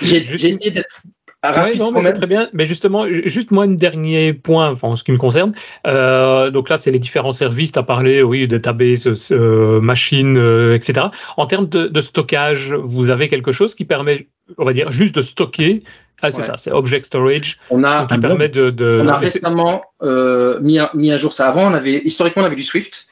Essayé 0.00 0.70
d'être 0.70 1.02
oui, 1.44 1.78
non, 1.78 1.92
mais 1.92 2.02
c'est 2.02 2.14
très 2.14 2.26
bien. 2.26 2.48
Mais 2.52 2.66
justement, 2.66 3.06
juste 3.08 3.52
moi, 3.52 3.64
un 3.64 3.68
dernier 3.68 4.32
point, 4.32 4.70
enfin, 4.70 4.88
en 4.88 4.96
ce 4.96 5.04
qui 5.04 5.12
me 5.12 5.18
concerne. 5.18 5.54
Euh, 5.86 6.50
donc 6.50 6.68
là, 6.68 6.76
c'est 6.76 6.90
les 6.90 6.98
différents 6.98 7.32
services. 7.32 7.72
Tu 7.72 7.78
as 7.78 7.84
parlé, 7.84 8.22
oui, 8.22 8.48
database, 8.48 9.06
euh, 9.30 9.80
machine, 9.80 10.36
euh, 10.36 10.74
etc. 10.74 11.06
En 11.36 11.46
termes 11.46 11.68
de, 11.68 11.86
de, 11.86 12.00
stockage, 12.00 12.72
vous 12.72 13.10
avez 13.10 13.28
quelque 13.28 13.52
chose 13.52 13.76
qui 13.76 13.84
permet, 13.84 14.26
on 14.56 14.64
va 14.64 14.72
dire, 14.72 14.90
juste 14.90 15.14
de 15.14 15.22
stocker? 15.22 15.84
Ah, 16.20 16.32
c'est 16.32 16.42
ça, 16.42 16.54
c'est 16.56 16.72
Object 16.72 17.06
Storage. 17.06 17.60
On 17.70 17.84
a, 17.84 18.06
qui 18.06 18.18
permet 18.18 18.48
de, 18.48 18.70
de, 18.70 19.00
On 19.04 19.08
a 19.08 19.16
récemment 19.16 19.82
euh, 20.02 20.58
mis, 20.60 20.78
à, 20.80 20.90
mis 20.94 21.12
à 21.12 21.16
jour 21.16 21.32
ça. 21.32 21.48
Avant, 21.48 21.70
on 21.70 21.74
avait, 21.74 22.02
historiquement, 22.04 22.42
on 22.42 22.46
avait 22.46 22.56
du 22.56 22.64
Swift. 22.64 23.06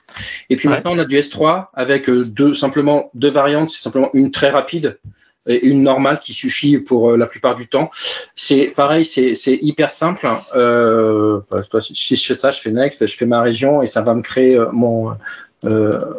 Et 0.51 0.57
puis 0.57 0.69
maintenant, 0.69 0.93
on 0.95 0.99
a 0.99 1.05
du 1.05 1.17
S3 1.17 1.67
avec 1.75 2.09
euh, 2.09 2.25
deux, 2.25 2.55
simplement 2.55 3.11
deux 3.15 3.31
variantes. 3.31 3.71
C'est 3.71 3.83
simplement 3.83 4.11
une 4.13 4.33
très 4.33 4.51
rapide 4.51 4.99
et 5.47 5.67
une 5.67 5.83
normale 5.83 6.19
qui 6.19 6.33
suffit 6.33 6.79
pour 6.79 7.11
euh, 7.11 7.17
la 7.17 7.27
plupart 7.27 7.55
du 7.55 7.69
temps. 7.69 7.91
C'est 8.35 8.73
pareil, 8.77 9.05
c'est 9.05 9.59
hyper 9.63 9.91
simple. 9.91 10.29
Euh, 10.55 11.41
bah, 11.51 11.63
si 11.81 12.17
je 12.17 12.25
fais 12.25 12.35
ça, 12.35 12.51
je 12.51 12.61
fais 12.61 12.71
next, 12.71 13.07
je 13.07 13.17
fais 13.17 13.27
ma 13.27 13.41
région 13.41 13.83
et 13.83 13.87
ça 13.87 14.03
va 14.03 14.15
me 14.15 14.23
créer 14.23 14.57
euh, 14.57 14.67
mon 14.73 15.15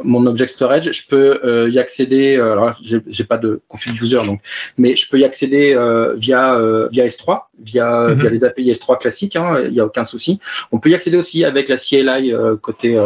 mon 0.04 0.26
object 0.26 0.52
storage, 0.52 0.92
je 0.92 1.08
peux 1.08 1.70
y 1.72 1.80
accéder. 1.80 2.36
alors, 2.36 2.76
j'ai 2.82 3.24
pas 3.24 3.38
de 3.38 3.62
config 3.70 3.94
user, 4.02 4.20
donc, 4.26 4.42
mais 4.78 4.98
je 4.98 5.08
peux 5.10 5.20
y 5.20 5.24
accéder 5.24 5.70
via 6.18 6.60
via 6.92 7.08
S3, 7.08 7.44
via 7.58 8.10
mhm. 8.10 8.14
via 8.16 8.30
les 8.30 8.44
API 8.44 8.72
S3 8.74 9.00
classiques. 9.00 9.38
Hein, 9.38 9.62
il 9.64 9.72
n'y 9.72 9.80
a 9.80 9.86
aucun 9.86 10.04
souci. 10.04 10.40
On 10.74 10.80
peut 10.80 10.90
y 10.90 10.96
accéder 10.96 11.16
aussi 11.16 11.46
avec 11.46 11.70
la 11.70 11.78
CLI 11.78 12.34
côté 12.62 13.00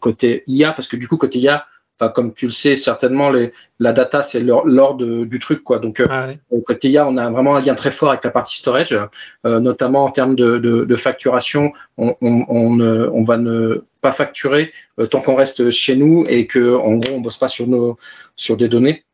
côté 0.00 0.42
IA, 0.48 0.72
parce 0.72 0.88
que 0.88 0.96
du 0.96 1.06
coup 1.06 1.16
côté 1.16 1.38
IA 1.38 1.64
Enfin, 2.00 2.10
comme 2.10 2.34
tu 2.34 2.46
le 2.46 2.52
sais 2.52 2.74
certainement, 2.74 3.30
les, 3.30 3.52
la 3.78 3.92
data 3.92 4.22
c'est 4.22 4.40
l'ordre 4.40 5.24
du 5.24 5.38
truc 5.38 5.62
quoi. 5.62 5.78
Donc 5.78 6.02
ah 6.08 6.28
côté 6.66 6.88
IA, 6.90 7.06
on 7.06 7.16
a 7.16 7.30
vraiment 7.30 7.54
un 7.54 7.60
lien 7.60 7.74
très 7.74 7.92
fort 7.92 8.10
avec 8.10 8.24
la 8.24 8.30
partie 8.30 8.56
storage, 8.56 8.98
euh, 9.46 9.60
notamment 9.60 10.04
en 10.04 10.10
termes 10.10 10.34
de, 10.34 10.58
de, 10.58 10.84
de 10.84 10.96
facturation. 10.96 11.72
On, 11.96 12.16
on, 12.20 12.44
on, 12.48 12.80
on, 12.80 13.22
va 13.22 13.36
ne 13.36 13.84
pas 14.00 14.10
facturer 14.10 14.72
euh, 14.98 15.06
tant 15.06 15.20
qu'on 15.20 15.36
reste 15.36 15.70
chez 15.70 15.94
nous 15.94 16.24
et 16.28 16.48
que 16.48 16.74
en 16.74 16.94
gros 16.94 17.14
on 17.14 17.20
bosse 17.20 17.38
pas 17.38 17.48
sur 17.48 17.68
nos 17.68 17.96
sur 18.34 18.56
des 18.56 18.68
données. 18.68 19.04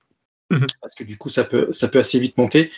Mhm. 0.51 0.67
Parce 0.81 0.95
que 0.95 1.05
du 1.05 1.17
coup, 1.17 1.29
ça 1.29 1.45
peut, 1.45 1.69
ça 1.73 1.87
peut 1.87 2.01
assez 2.01 2.19
vite 2.19 2.37
monter. 2.37 2.71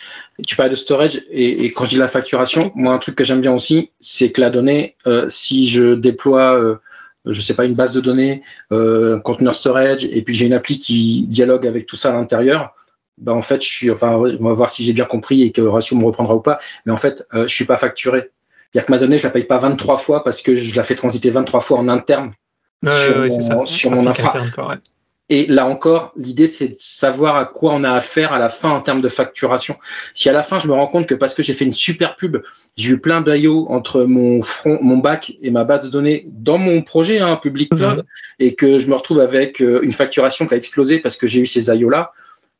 tu 0.45 0.55
parles 0.55 0.69
de 0.69 0.75
storage 0.75 1.21
et, 1.31 1.65
et, 1.65 1.71
quand 1.71 1.85
je 1.85 1.91
dis 1.91 1.95
la 1.95 2.07
facturation, 2.07 2.71
moi, 2.75 2.93
un 2.93 2.99
truc 2.99 3.15
que 3.15 3.23
j'aime 3.23 3.41
bien 3.41 3.53
aussi, 3.53 3.89
c'est 3.99 4.31
que 4.31 4.41
la 4.41 4.51
donnée, 4.51 4.95
euh, 5.07 5.27
si 5.29 5.67
je 5.67 5.95
déploie 5.95 6.79
je 7.25 7.41
sais 7.41 7.53
pas, 7.53 7.65
une 7.65 7.75
base 7.75 7.93
de 7.93 8.01
données, 8.01 8.41
euh, 8.71 9.17
un 9.17 9.19
conteneur 9.19 9.55
storage, 9.55 10.05
et 10.05 10.21
puis 10.21 10.35
j'ai 10.35 10.45
une 10.45 10.53
appli 10.53 10.79
qui 10.79 11.25
dialogue 11.27 11.65
avec 11.67 11.85
tout 11.85 11.95
ça 11.95 12.09
à 12.09 12.13
l'intérieur, 12.13 12.75
bah 13.17 13.33
en 13.33 13.41
fait, 13.41 13.61
je 13.61 13.67
suis, 13.67 13.91
enfin, 13.91 14.15
on 14.15 14.43
va 14.43 14.53
voir 14.53 14.69
si 14.69 14.83
j'ai 14.83 14.93
bien 14.93 15.05
compris 15.05 15.43
et 15.43 15.51
que 15.51 15.61
Ratio 15.61 15.95
me 15.95 16.03
reprendra 16.03 16.35
ou 16.35 16.41
pas, 16.41 16.59
mais 16.85 16.91
en 16.91 16.97
fait, 16.97 17.25
euh, 17.33 17.47
je 17.47 17.53
suis 17.53 17.65
pas 17.65 17.77
facturé. 17.77 18.31
C'est-à-dire 18.71 18.87
que 18.87 18.91
ma 18.91 18.97
donnée, 18.97 19.17
je 19.19 19.23
la 19.23 19.29
paye 19.29 19.43
pas 19.43 19.59
23 19.59 19.97
fois 19.97 20.23
parce 20.23 20.41
que 20.41 20.55
je 20.55 20.75
la 20.75 20.83
fais 20.83 20.95
transiter 20.95 21.29
23 21.29 21.61
fois 21.61 21.77
en 21.77 21.87
interne. 21.89 22.33
Sur, 22.83 23.55
mon, 23.55 23.65
sur 23.65 23.91
mon 23.91 24.07
infra. 24.07 24.33
Et 25.29 25.47
là 25.47 25.65
encore, 25.65 26.11
l'idée, 26.17 26.47
c'est 26.47 26.67
de 26.69 26.75
savoir 26.77 27.37
à 27.37 27.45
quoi 27.45 27.73
on 27.73 27.83
a 27.83 27.91
affaire 27.91 28.33
à 28.33 28.39
la 28.39 28.49
fin 28.49 28.69
en 28.71 28.81
termes 28.81 29.01
de 29.01 29.07
facturation. 29.07 29.77
Si 30.13 30.29
à 30.29 30.33
la 30.33 30.43
fin, 30.43 30.59
je 30.59 30.67
me 30.67 30.73
rends 30.73 30.87
compte 30.87 31.07
que 31.07 31.15
parce 31.15 31.33
que 31.33 31.41
j'ai 31.41 31.53
fait 31.53 31.63
une 31.63 31.71
super 31.71 32.17
pub, 32.17 32.37
j'ai 32.75 32.91
eu 32.91 32.99
plein 32.99 33.21
d'IO 33.21 33.65
entre 33.69 34.03
mon 34.03 34.41
front, 34.41 34.79
mon 34.81 34.97
bac 34.97 35.33
et 35.41 35.49
ma 35.49 35.63
base 35.63 35.83
de 35.83 35.89
données 35.89 36.27
dans 36.27 36.57
mon 36.57 36.81
projet 36.81 37.19
hein, 37.19 37.37
public 37.37 37.71
mhm. 37.71 37.77
cloud, 37.77 38.05
et 38.39 38.55
que 38.55 38.79
je 38.79 38.87
me 38.87 38.95
retrouve 38.95 39.21
avec 39.21 39.61
euh, 39.61 39.79
une 39.81 39.93
facturation 39.93 40.45
qui 40.45 40.55
a 40.55 40.57
explosé 40.57 40.99
parce 40.99 41.15
que 41.15 41.25
j'ai 41.25 41.39
eu 41.39 41.47
ces 41.47 41.73
IO 41.73 41.89
là, 41.89 42.11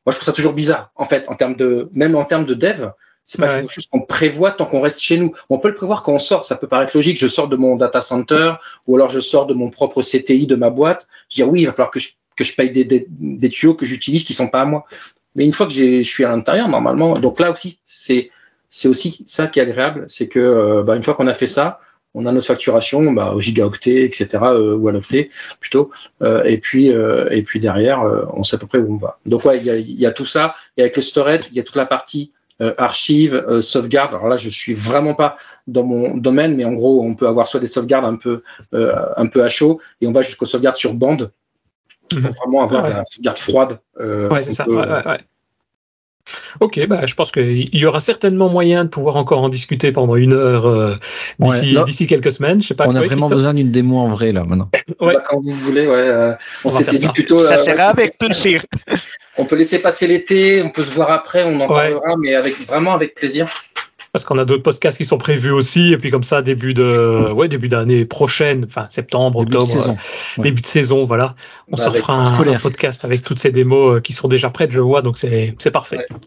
moi, 0.05 0.11
je 0.11 0.18
trouve 0.18 0.26
ça 0.26 0.34
toujours 0.34 0.53
bizarre, 0.53 0.91
en 0.95 1.05
fait, 1.05 1.30
en 1.30 1.36
termes 1.36 1.55
de, 1.55 1.89
même 1.93 2.16
en 2.16 2.26
termes 2.26 2.45
de 2.45 2.53
dev. 2.53 2.89
C'est 3.26 3.39
pas 3.39 3.47
quelque 3.47 3.72
chose 3.72 3.88
qu'on 3.88 4.01
prévoit 4.01 4.51
tant 4.51 4.66
qu'on 4.66 4.82
reste 4.82 4.99
chez 4.99 5.16
nous. 5.16 5.34
On 5.49 5.57
peut 5.57 5.70
le 5.70 5.76
prévoir 5.76 6.03
quand 6.03 6.11
on 6.11 6.18
sort. 6.18 6.43
Ça 6.43 6.57
peut 6.57 6.68
paraître 6.68 6.91
logique. 6.93 7.18
Je 7.18 7.28
sors 7.28 7.47
de 7.47 7.55
mon 7.55 7.78
data 7.78 8.01
center 8.01 8.55
ou 8.86 8.97
alors 8.97 9.09
je 9.09 9.22
sors 9.22 9.45
de 9.45 9.53
mon 9.53 9.70
propre 9.70 10.01
CTI 10.01 10.45
de 10.45 10.55
ma 10.55 10.70
boîte. 10.70 11.07
Je 11.30 11.36
dis 11.36 11.43
oui, 11.43 11.61
il 11.61 11.66
va 11.66 11.72
falloir 11.72 11.89
que 11.89 12.01
je 12.01 12.09
que 12.36 12.44
je 12.44 12.54
paye 12.54 12.72
des, 12.72 13.50
tuyaux 13.50 13.76
que 13.76 13.86
j'utilise 13.86 14.24
qui 14.24 14.34
sont 14.34 14.48
pas 14.48 14.62
à 14.62 14.66
moi. 14.66 14.86
Mais 15.36 15.46
une 15.46 15.52
fois 15.52 15.66
que 15.66 15.74
je 15.74 16.04
suis 16.04 16.24
à 16.26 16.30
l'intérieur, 16.30 16.68
normalement, 16.68 17.14
donc 17.14 17.40
là 17.40 17.52
aussi, 17.52 17.80
c'est 17.84 18.30
c'est 18.70 18.88
aussi 18.88 19.22
ça 19.26 19.46
qui 19.46 19.60
est 19.60 19.62
agréable, 19.62 20.06
c'est 20.08 20.28
que 20.28 20.40
euh, 20.40 20.84
bah, 20.84 20.96
une 20.96 21.04
fois 21.04 21.14
qu'on 21.14 21.28
a 21.28 21.34
fait 21.34 21.48
ça, 21.48 21.80
on 22.14 22.26
a 22.26 22.32
notre 22.32 22.48
facturation 22.48 23.12
bah, 23.12 23.34
au 23.34 23.42
gigaoctet, 23.42 24.04
etc., 24.04 24.28
euh, 24.44 24.76
ou 24.76 24.88
à 24.88 24.92
l'octet 24.92 25.30
plutôt, 25.60 25.92
euh, 26.22 26.44
et 26.44 26.58
puis 26.58 26.92
euh, 26.92 27.28
et 27.32 27.42
puis 27.42 27.60
derrière, 27.60 28.02
euh, 28.02 28.26
on 28.34 28.44
sait 28.44 28.56
à 28.56 28.60
peu 28.60 28.68
près 28.68 28.78
où 28.78 28.94
on 28.94 28.98
va. 28.98 29.20
Donc 29.26 29.46
ouais, 29.46 29.58
il 29.60 30.00
y 30.00 30.06
a, 30.06 30.12
tout 30.12 30.26
ça, 30.26 30.56
et 30.78 30.82
avec 30.82 30.96
le 30.96 31.02
storage, 31.02 31.46
il 31.52 31.58
y 31.58 31.60
a 31.60 31.64
toute 31.64 31.76
la 31.76 31.86
partie 31.86 32.32
archive, 32.78 33.60
sauvegarde. 33.62 34.14
Alors 34.14 34.28
là, 34.28 34.38
je 34.38 34.48
suis 34.48 34.74
vraiment 34.74 35.16
pas 35.16 35.36
dans 35.68 35.84
mon 35.84 36.16
domaine, 36.16 36.56
mais 36.56 36.64
en 36.64 36.74
gros, 36.74 37.04
on 37.04 37.14
peut 37.14 37.28
avoir 37.28 37.48
soit 37.48 37.60
des 37.60 37.68
sauvegardes 37.68 38.06
un 38.06 38.16
peu 38.16 38.44
un 38.72 39.26
peu 39.26 39.44
à 39.44 39.50
chaud, 39.50 39.82
et 40.00 40.08
on 40.08 40.12
va 40.12 40.22
jusqu'aux 40.22 40.46
sauvegardes 40.46 40.78
sur 40.78 40.94
bande 40.94 41.32
pour 42.16 42.30
mhm. 42.30 42.36
vraiment 42.36 42.64
avoir 42.64 42.84
ouais. 42.84 42.91
de 42.91 43.22
garde 43.22 43.38
froide. 43.38 43.80
Euh, 43.99 44.30
ouais, 44.30 44.43
c'est 44.43 44.51
ça. 44.51 44.68
Ouais, 44.68 44.88
ouais, 44.88 45.20
Ok, 46.61 46.86
bah, 46.88 47.05
je 47.05 47.16
pense 47.16 47.32
qu'il 47.32 47.76
y 47.76 47.86
aura 47.86 47.99
certainement 47.99 48.49
moyen 48.49 48.86
de 48.86 48.89
pouvoir 48.89 49.18
encore 49.18 49.41
en 49.41 49.49
discuter 49.49 49.91
pendant 49.91 50.16
une 50.16 50.34
heure 50.34 50.66
euh, 50.66 50.95
d'ici 51.39 51.76
ouais, 51.76 52.07
quelques 52.07 52.32
semaines. 52.32 52.61
Je 52.61 52.68
sais 52.68 52.76
pas 52.76 52.86
on 52.88 52.95
a 52.95 53.01
vraiment 53.01 53.28
besoin 53.28 53.53
d'une 53.53 53.72
démo 53.72 53.97
en 53.97 54.07
vrai 54.07 54.32
là 54.32 54.45
maintenant. 54.45 54.70
ouais. 55.01 55.16
Bah, 55.16 55.24
quand 55.28 55.41
vous 55.41 55.51
voulez, 55.51 55.86
ouais. 55.86 55.93
Euh, 55.93 56.34
on, 56.64 56.70
on 56.70 56.72
s'était 56.72 56.97
dit 56.97 57.07
plutôt. 57.09 57.39
Ça 57.39 57.59
euh, 57.59 57.64
sera 57.64 57.84
avec 57.86 58.18
plaisir. 58.18 58.64
on 59.38 59.45
peut 59.45 59.55
laisser 59.55 59.80
passer 59.80 60.07
l'été, 60.07 60.61
on 60.64 60.70
peut 60.70 60.84
se 60.84 60.91
voir 60.91 61.11
après, 61.11 61.43
on 61.43 61.59
en 61.59 61.68
parlera, 61.68 62.16
mais 62.18 62.36
avec 62.36 62.55
vraiment 62.68 62.93
avec 62.93 63.16
plaisir 63.16 63.47
parce 64.14 64.26
qu'on 64.26 64.38
a 64.38 64.45
d'autres 64.45 64.61
podcasts 64.61 64.99
qui 64.99 65.05
sont 65.05 65.18
prévus 65.18 65.49
aussi, 65.49 65.91
et 65.91 65.97
puis 65.97 66.11
comme 66.11 66.24
ça, 66.24 66.43
début 66.43 66.76
de, 66.76 67.32
ouais, 67.32 67.47
début 67.47 67.68
d'année 67.68 68.05
prochaine, 68.05 68.64
enfin 68.66 68.86
septembre, 68.91 69.43
début 69.43 69.57
octobre, 69.57 69.74
de 69.74 69.80
saison, 69.80 69.97
ouais. 70.38 70.43
début 70.43 70.61
de 70.61 70.68
saison, 70.68 71.03
voilà, 71.03 71.36
on 71.72 71.78
bah, 71.78 71.84
se 71.84 71.89
fera 71.89 72.14
un, 72.14 72.47
un, 72.47 72.59
podcast 72.59 73.03
avec 73.05 73.24
toutes 73.24 73.39
ces 73.39 73.51
démos 73.51 73.97
euh, 73.97 74.01
qui 74.01 74.14
sont 74.14 74.28
déjà 74.28 74.51
prêtes, 74.51 74.72
je 74.72 74.82
vois, 74.82 75.01
donc 75.01 75.18
c'est 75.18 75.72
parfait. 75.74 75.97
Ouais. 75.97 76.18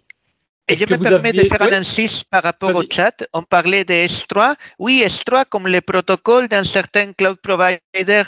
Et 0.68 0.74
je 0.74 0.84
me 0.84 0.98
permets 0.98 1.28
aviez... 1.28 1.44
de 1.44 1.48
faire 1.48 1.62
un 1.62 1.72
insiste 1.72 2.24
par 2.28 2.42
rapport 2.42 2.74
au 2.74 2.82
chat. 2.90 3.24
On 3.32 3.42
parlait 3.42 3.84
de 3.84 3.94
S3. 3.94 4.56
Oui, 4.80 5.02
S3, 5.06 5.44
comme 5.48 5.68
les 5.68 5.80
protocoles 5.80 6.48
d'un 6.48 6.64
certain 6.64 7.12
cloud 7.12 7.36
provider, 7.40 8.22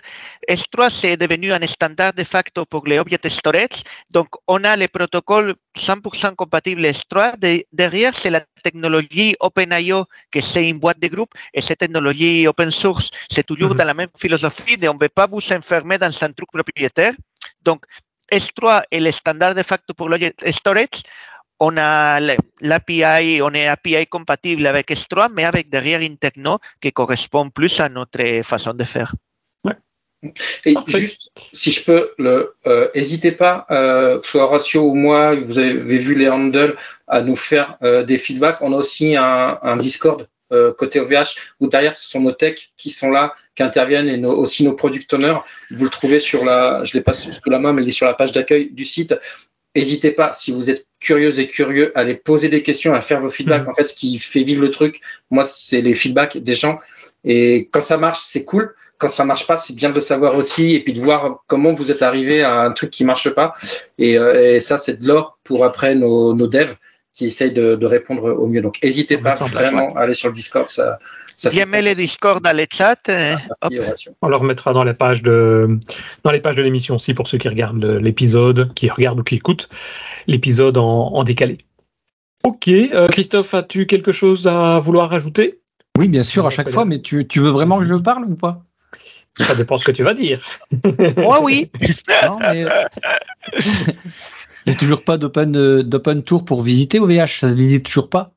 S3 0.48 0.90
c'est 0.90 1.16
devenu 1.16 1.52
un 1.52 1.66
standard 1.66 2.12
de 2.12 2.22
facto 2.22 2.64
pour 2.64 2.86
les 2.86 3.00
object 3.00 3.28
storage. 3.28 3.82
Donc, 4.10 4.28
on 4.46 4.62
a 4.62 4.76
les 4.76 4.86
protocoles 4.86 5.56
100% 5.76 6.36
compatibles 6.36 6.82
S3. 6.82 7.38
De, 7.40 7.64
derrière, 7.72 8.14
c'est 8.14 8.30
la 8.30 8.42
technologie 8.62 9.34
OpenIO, 9.40 10.04
que 10.30 10.40
c'est 10.40 10.68
une 10.68 10.78
boîte 10.78 11.00
de 11.00 11.08
groupe. 11.08 11.32
Et 11.54 11.60
cette 11.60 11.78
technologie 11.80 12.46
open 12.46 12.70
source, 12.70 13.10
c'est 13.28 13.44
toujours 13.44 13.70
mm 13.70 13.72
-hmm. 13.72 13.78
dans 13.78 13.88
la 13.92 13.94
même 13.94 14.12
philosophie 14.16 14.76
on 14.82 14.94
ne 14.94 15.00
veut 15.00 15.14
pas 15.20 15.26
vous 15.26 15.42
enfermer 15.52 15.98
dans 15.98 16.14
un 16.26 16.32
truc 16.32 16.50
propriétaire. 16.52 17.14
Donc, 17.62 17.80
S3 18.30 18.82
est 18.90 19.00
le 19.00 19.10
standard 19.10 19.54
de 19.54 19.62
facto 19.62 19.94
pour 19.94 20.08
le 20.08 20.18
storage 20.52 21.02
on 21.60 21.76
a 21.76 22.20
l'API, 22.60 23.40
on 23.42 23.52
est 23.52 23.66
API 23.66 24.06
compatible 24.06 24.66
avec 24.66 24.90
S3, 24.90 25.30
mais 25.34 25.44
avec 25.44 25.70
derrière 25.70 26.00
une 26.00 26.16
techno 26.16 26.58
qui 26.80 26.92
correspond 26.92 27.50
plus 27.50 27.80
à 27.80 27.88
notre 27.88 28.42
façon 28.44 28.74
de 28.74 28.84
faire. 28.84 29.14
Ouais. 29.64 29.76
Et 30.64 30.74
juste, 30.86 31.30
si 31.52 31.70
je 31.70 31.84
peux, 31.84 32.10
n'hésitez 32.94 33.32
euh, 33.32 33.36
pas, 33.36 33.66
euh, 33.70 34.20
soit 34.22 34.44
Horacio 34.44 34.82
ou 34.82 34.94
moi, 34.94 35.34
vous 35.34 35.58
avez 35.58 35.74
vu 35.74 36.14
les 36.14 36.28
handles, 36.28 36.76
à 37.06 37.20
nous 37.20 37.36
faire 37.36 37.76
euh, 37.82 38.02
des 38.04 38.18
feedbacks. 38.18 38.58
On 38.60 38.72
a 38.72 38.76
aussi 38.76 39.16
un, 39.16 39.58
un 39.62 39.76
Discord 39.76 40.28
euh, 40.50 40.72
côté 40.72 40.98
OVH, 40.98 41.34
où 41.60 41.68
derrière, 41.68 41.92
ce 41.92 42.08
sont 42.08 42.20
nos 42.20 42.32
techs 42.32 42.72
qui 42.78 42.88
sont 42.88 43.10
là, 43.10 43.34
qui 43.54 43.62
interviennent, 43.62 44.08
et 44.08 44.16
nos, 44.16 44.32
aussi 44.32 44.64
nos 44.64 44.72
product 44.72 45.12
owners. 45.12 45.38
Vous 45.70 45.84
le 45.84 45.90
trouvez 45.90 46.20
sur 46.20 46.42
la, 46.42 46.84
je 46.84 46.94
l'ai 46.94 47.02
pas 47.02 47.12
sous 47.12 47.30
la 47.50 47.58
main, 47.58 47.74
mais 47.74 47.82
il 47.82 47.88
est 47.88 47.92
sur 47.92 48.06
la 48.06 48.14
page 48.14 48.32
d'accueil 48.32 48.70
du 48.70 48.86
site. 48.86 49.14
N'hésitez 49.76 50.10
pas, 50.10 50.32
si 50.32 50.50
vous 50.50 50.70
êtes 50.70 50.87
curieux 51.00 51.38
et 51.38 51.46
curieux, 51.46 51.96
à 51.96 52.00
aller 52.00 52.14
poser 52.14 52.48
des 52.48 52.62
questions, 52.62 52.94
à 52.94 53.00
faire 53.00 53.20
vos 53.20 53.30
feedbacks. 53.30 53.66
Mmh. 53.66 53.70
En 53.70 53.74
fait, 53.74 53.86
ce 53.86 53.94
qui 53.94 54.18
fait 54.18 54.42
vivre 54.42 54.62
le 54.62 54.70
truc, 54.70 55.00
moi, 55.30 55.44
c'est 55.44 55.80
les 55.80 55.94
feedbacks 55.94 56.38
des 56.38 56.54
gens. 56.54 56.78
Et 57.24 57.68
quand 57.70 57.80
ça 57.80 57.96
marche, 57.96 58.20
c'est 58.22 58.44
cool. 58.44 58.74
Quand 58.98 59.08
ça 59.08 59.24
marche 59.24 59.46
pas, 59.46 59.56
c'est 59.56 59.76
bien 59.76 59.90
de 59.90 59.94
le 59.94 60.00
savoir 60.00 60.36
aussi 60.36 60.74
et 60.74 60.82
puis 60.82 60.92
de 60.92 61.00
voir 61.00 61.44
comment 61.46 61.72
vous 61.72 61.90
êtes 61.92 62.02
arrivé 62.02 62.42
à 62.42 62.60
un 62.60 62.72
truc 62.72 62.90
qui 62.90 63.04
marche 63.04 63.30
pas. 63.30 63.54
Et, 63.96 64.18
euh, 64.18 64.56
et 64.56 64.60
ça, 64.60 64.76
c'est 64.76 65.00
de 65.00 65.06
l'or 65.06 65.38
pour 65.44 65.64
après 65.64 65.94
nos, 65.94 66.34
nos 66.34 66.48
devs 66.48 66.74
qui 67.14 67.26
essayent 67.26 67.52
de, 67.52 67.76
de, 67.76 67.86
répondre 67.86 68.24
au 68.24 68.46
mieux. 68.46 68.60
Donc, 68.60 68.78
n'hésitez 68.82 69.18
pas 69.18 69.34
vraiment 69.34 69.94
à 69.96 70.02
aller 70.02 70.14
sur 70.14 70.28
le 70.28 70.34
Discord. 70.34 70.68
Ça, 70.68 70.98
Bien 71.46 71.66
met 71.66 71.82
les 71.82 71.94
Discord 71.94 72.42
dans 72.42 72.56
les 72.56 72.66
chats. 72.70 72.96
Euh, 73.08 73.36
On 74.22 74.28
le 74.28 74.36
remettra 74.36 74.72
dans 74.72 74.82
les 74.82 74.94
pages 74.94 75.22
de 75.22 75.78
dans 76.24 76.32
les 76.32 76.40
pages 76.40 76.56
de 76.56 76.62
l'émission 76.62 76.96
aussi 76.96 77.14
pour 77.14 77.28
ceux 77.28 77.38
qui 77.38 77.48
regardent 77.48 77.84
l'épisode, 77.84 78.74
qui 78.74 78.88
regardent 78.88 79.20
ou 79.20 79.22
qui 79.22 79.36
écoutent 79.36 79.68
l'épisode 80.26 80.78
en, 80.78 81.14
en, 81.14 81.24
décalé. 81.24 81.58
Ok, 82.44 82.68
euh, 82.68 83.06
Christophe, 83.08 83.54
as-tu 83.54 83.86
quelque 83.86 84.12
chose 84.12 84.46
à 84.48 84.78
vouloir 84.80 85.10
rajouter 85.10 85.60
Oui, 85.96 86.08
bien 86.08 86.22
sûr, 86.22 86.46
à 86.46 86.50
chaque 86.50 86.70
fois, 86.70 86.84
mais 86.84 87.00
tu, 87.00 87.26
tu 87.26 87.40
veux 87.40 87.50
vraiment 87.50 87.78
que 87.78 87.86
je 87.86 87.94
parle 87.94 88.24
ou 88.24 88.36
pas? 88.36 88.64
Ça 89.36 89.54
dépend 89.54 89.78
ce 89.78 89.84
que 89.84 89.92
tu 89.92 90.02
vas 90.02 90.14
dire. 90.14 90.40
Moi, 91.16 91.40
oui. 91.42 91.70
non, 92.26 92.38
mais... 92.40 92.64
Euh, 92.64 92.70
il 94.66 94.70
n'y 94.70 94.72
a 94.72 94.74
toujours 94.74 95.02
pas 95.02 95.18
d'open 95.18 96.22
tour 96.24 96.44
pour 96.44 96.62
visiter 96.62 96.98
OVH, 96.98 97.40
ça 97.40 97.50
se 97.50 97.54
visite 97.54 97.84
toujours 97.84 98.10
pas 98.10 98.32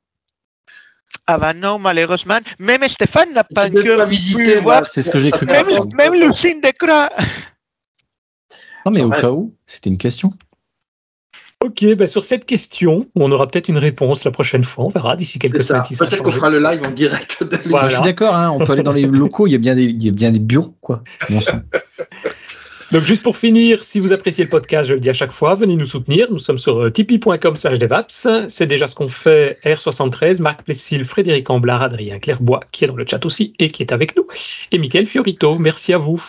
ah 1.27 1.37
bah 1.37 1.53
non, 1.53 1.79
malheureusement. 1.79 2.39
Même 2.59 2.87
Stéphane 2.87 3.33
n'a 3.33 3.43
pas 3.43 3.67
encore 3.67 4.05
visité. 4.05 4.59
Voir. 4.59 4.83
C'est 4.89 5.01
ce 5.01 5.09
que 5.09 5.19
j'ai 5.19 5.31
cru. 5.31 5.45
Même, 5.45 5.67
même 5.93 6.13
Lucine 6.13 6.61
de 6.61 6.71
Croix. 6.77 7.09
Non, 8.85 8.91
mais 8.91 9.01
au 9.03 9.09
cas 9.09 9.29
où, 9.29 9.53
c'était 9.67 9.89
une 9.89 9.97
question. 9.97 10.33
Ok, 11.63 11.85
bah 11.95 12.07
sur 12.07 12.25
cette 12.25 12.45
question, 12.45 13.07
on 13.13 13.31
aura 13.31 13.45
peut-être 13.47 13.69
une 13.69 13.77
réponse 13.77 14.25
la 14.25 14.31
prochaine 14.31 14.63
fois. 14.63 14.85
On 14.85 14.89
verra 14.89 15.15
d'ici 15.15 15.37
quelques 15.37 15.61
semaines. 15.61 15.85
Si 15.85 15.95
peut-être 15.95 16.23
qu'on 16.23 16.31
fera 16.31 16.49
le 16.49 16.59
live 16.59 16.81
en 16.83 16.89
direct. 16.89 17.43
De 17.43 17.55
voilà. 17.65 17.87
Je 17.87 17.95
suis 17.95 18.03
d'accord, 18.03 18.35
hein, 18.35 18.49
on 18.49 18.65
peut 18.65 18.73
aller 18.73 18.81
dans 18.81 18.91
les 18.91 19.05
locaux, 19.05 19.45
il 19.45 19.51
y 19.51 19.55
a 19.55 19.59
bien 19.59 19.75
des, 19.75 19.83
il 19.83 20.03
y 20.03 20.09
a 20.09 20.11
bien 20.11 20.31
des 20.31 20.39
bureaux, 20.39 20.73
quoi. 20.81 21.03
Bon 21.29 21.39
Donc 22.91 23.03
juste 23.03 23.23
pour 23.23 23.37
finir, 23.37 23.83
si 23.83 23.99
vous 23.99 24.11
appréciez 24.11 24.43
le 24.43 24.49
podcast, 24.49 24.89
je 24.89 24.95
le 24.95 24.99
dis 24.99 25.09
à 25.09 25.13
chaque 25.13 25.31
fois, 25.31 25.55
venez 25.55 25.77
nous 25.77 25.85
soutenir. 25.85 26.27
Nous 26.29 26.39
sommes 26.39 26.57
sur 26.57 26.91
tipeee.com 26.91 27.55
slash 27.55 27.79
devaps. 27.79 28.27
C'est 28.49 28.67
déjà 28.67 28.87
ce 28.87 28.95
qu'on 28.95 29.07
fait 29.07 29.57
R73, 29.63 30.41
Marc 30.41 30.63
Plessil, 30.63 31.05
Frédéric 31.05 31.49
Amblard, 31.49 31.81
Adrien 31.81 32.19
Clairbois, 32.19 32.61
qui 32.71 32.83
est 32.83 32.87
dans 32.87 32.95
le 32.95 33.05
chat 33.07 33.25
aussi 33.25 33.53
et 33.59 33.69
qui 33.69 33.83
est 33.83 33.93
avec 33.93 34.17
nous, 34.17 34.27
et 34.71 34.77
Mickaël 34.77 35.05
Fiorito. 35.05 35.57
Merci 35.57 35.93
à 35.93 35.97
vous. 35.97 36.21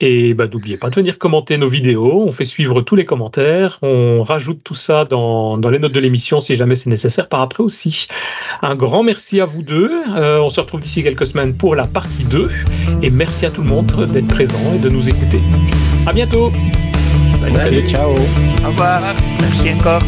Et 0.00 0.32
bah, 0.32 0.46
n'oubliez 0.46 0.76
pas 0.76 0.90
de 0.90 0.94
venir 0.94 1.18
commenter 1.18 1.58
nos 1.58 1.68
vidéos. 1.68 2.22
On 2.24 2.30
fait 2.30 2.44
suivre 2.44 2.82
tous 2.82 2.94
les 2.94 3.04
commentaires. 3.04 3.80
On 3.82 4.22
rajoute 4.22 4.60
tout 4.62 4.76
ça 4.76 5.04
dans, 5.04 5.56
les 5.56 5.80
notes 5.80 5.92
de 5.92 5.98
l'émission 5.98 6.40
si 6.40 6.54
jamais 6.54 6.76
c'est 6.76 6.90
nécessaire 6.90 7.28
par 7.28 7.40
après 7.40 7.64
aussi. 7.64 8.06
Un 8.62 8.76
grand 8.76 9.02
merci 9.02 9.40
à 9.40 9.44
vous 9.44 9.62
deux. 9.62 9.90
Euh, 10.14 10.38
on 10.38 10.50
se 10.50 10.60
retrouve 10.60 10.82
d'ici 10.82 11.02
quelques 11.02 11.26
semaines 11.26 11.56
pour 11.56 11.74
la 11.74 11.86
partie 11.86 12.24
2. 12.24 12.48
Et 13.02 13.10
merci 13.10 13.46
à 13.46 13.50
tout 13.50 13.62
le 13.62 13.68
monde 13.68 14.06
d'être 14.06 14.28
présent 14.28 14.72
et 14.72 14.78
de 14.78 14.88
nous 14.88 15.08
écouter. 15.08 15.40
À 16.08 16.12
bientôt. 16.14 16.50
Salut, 17.54 17.86
ciao. 17.86 18.14
Au 18.64 18.68
revoir. 18.68 19.14
Merci 19.42 19.74
encore. 19.74 20.00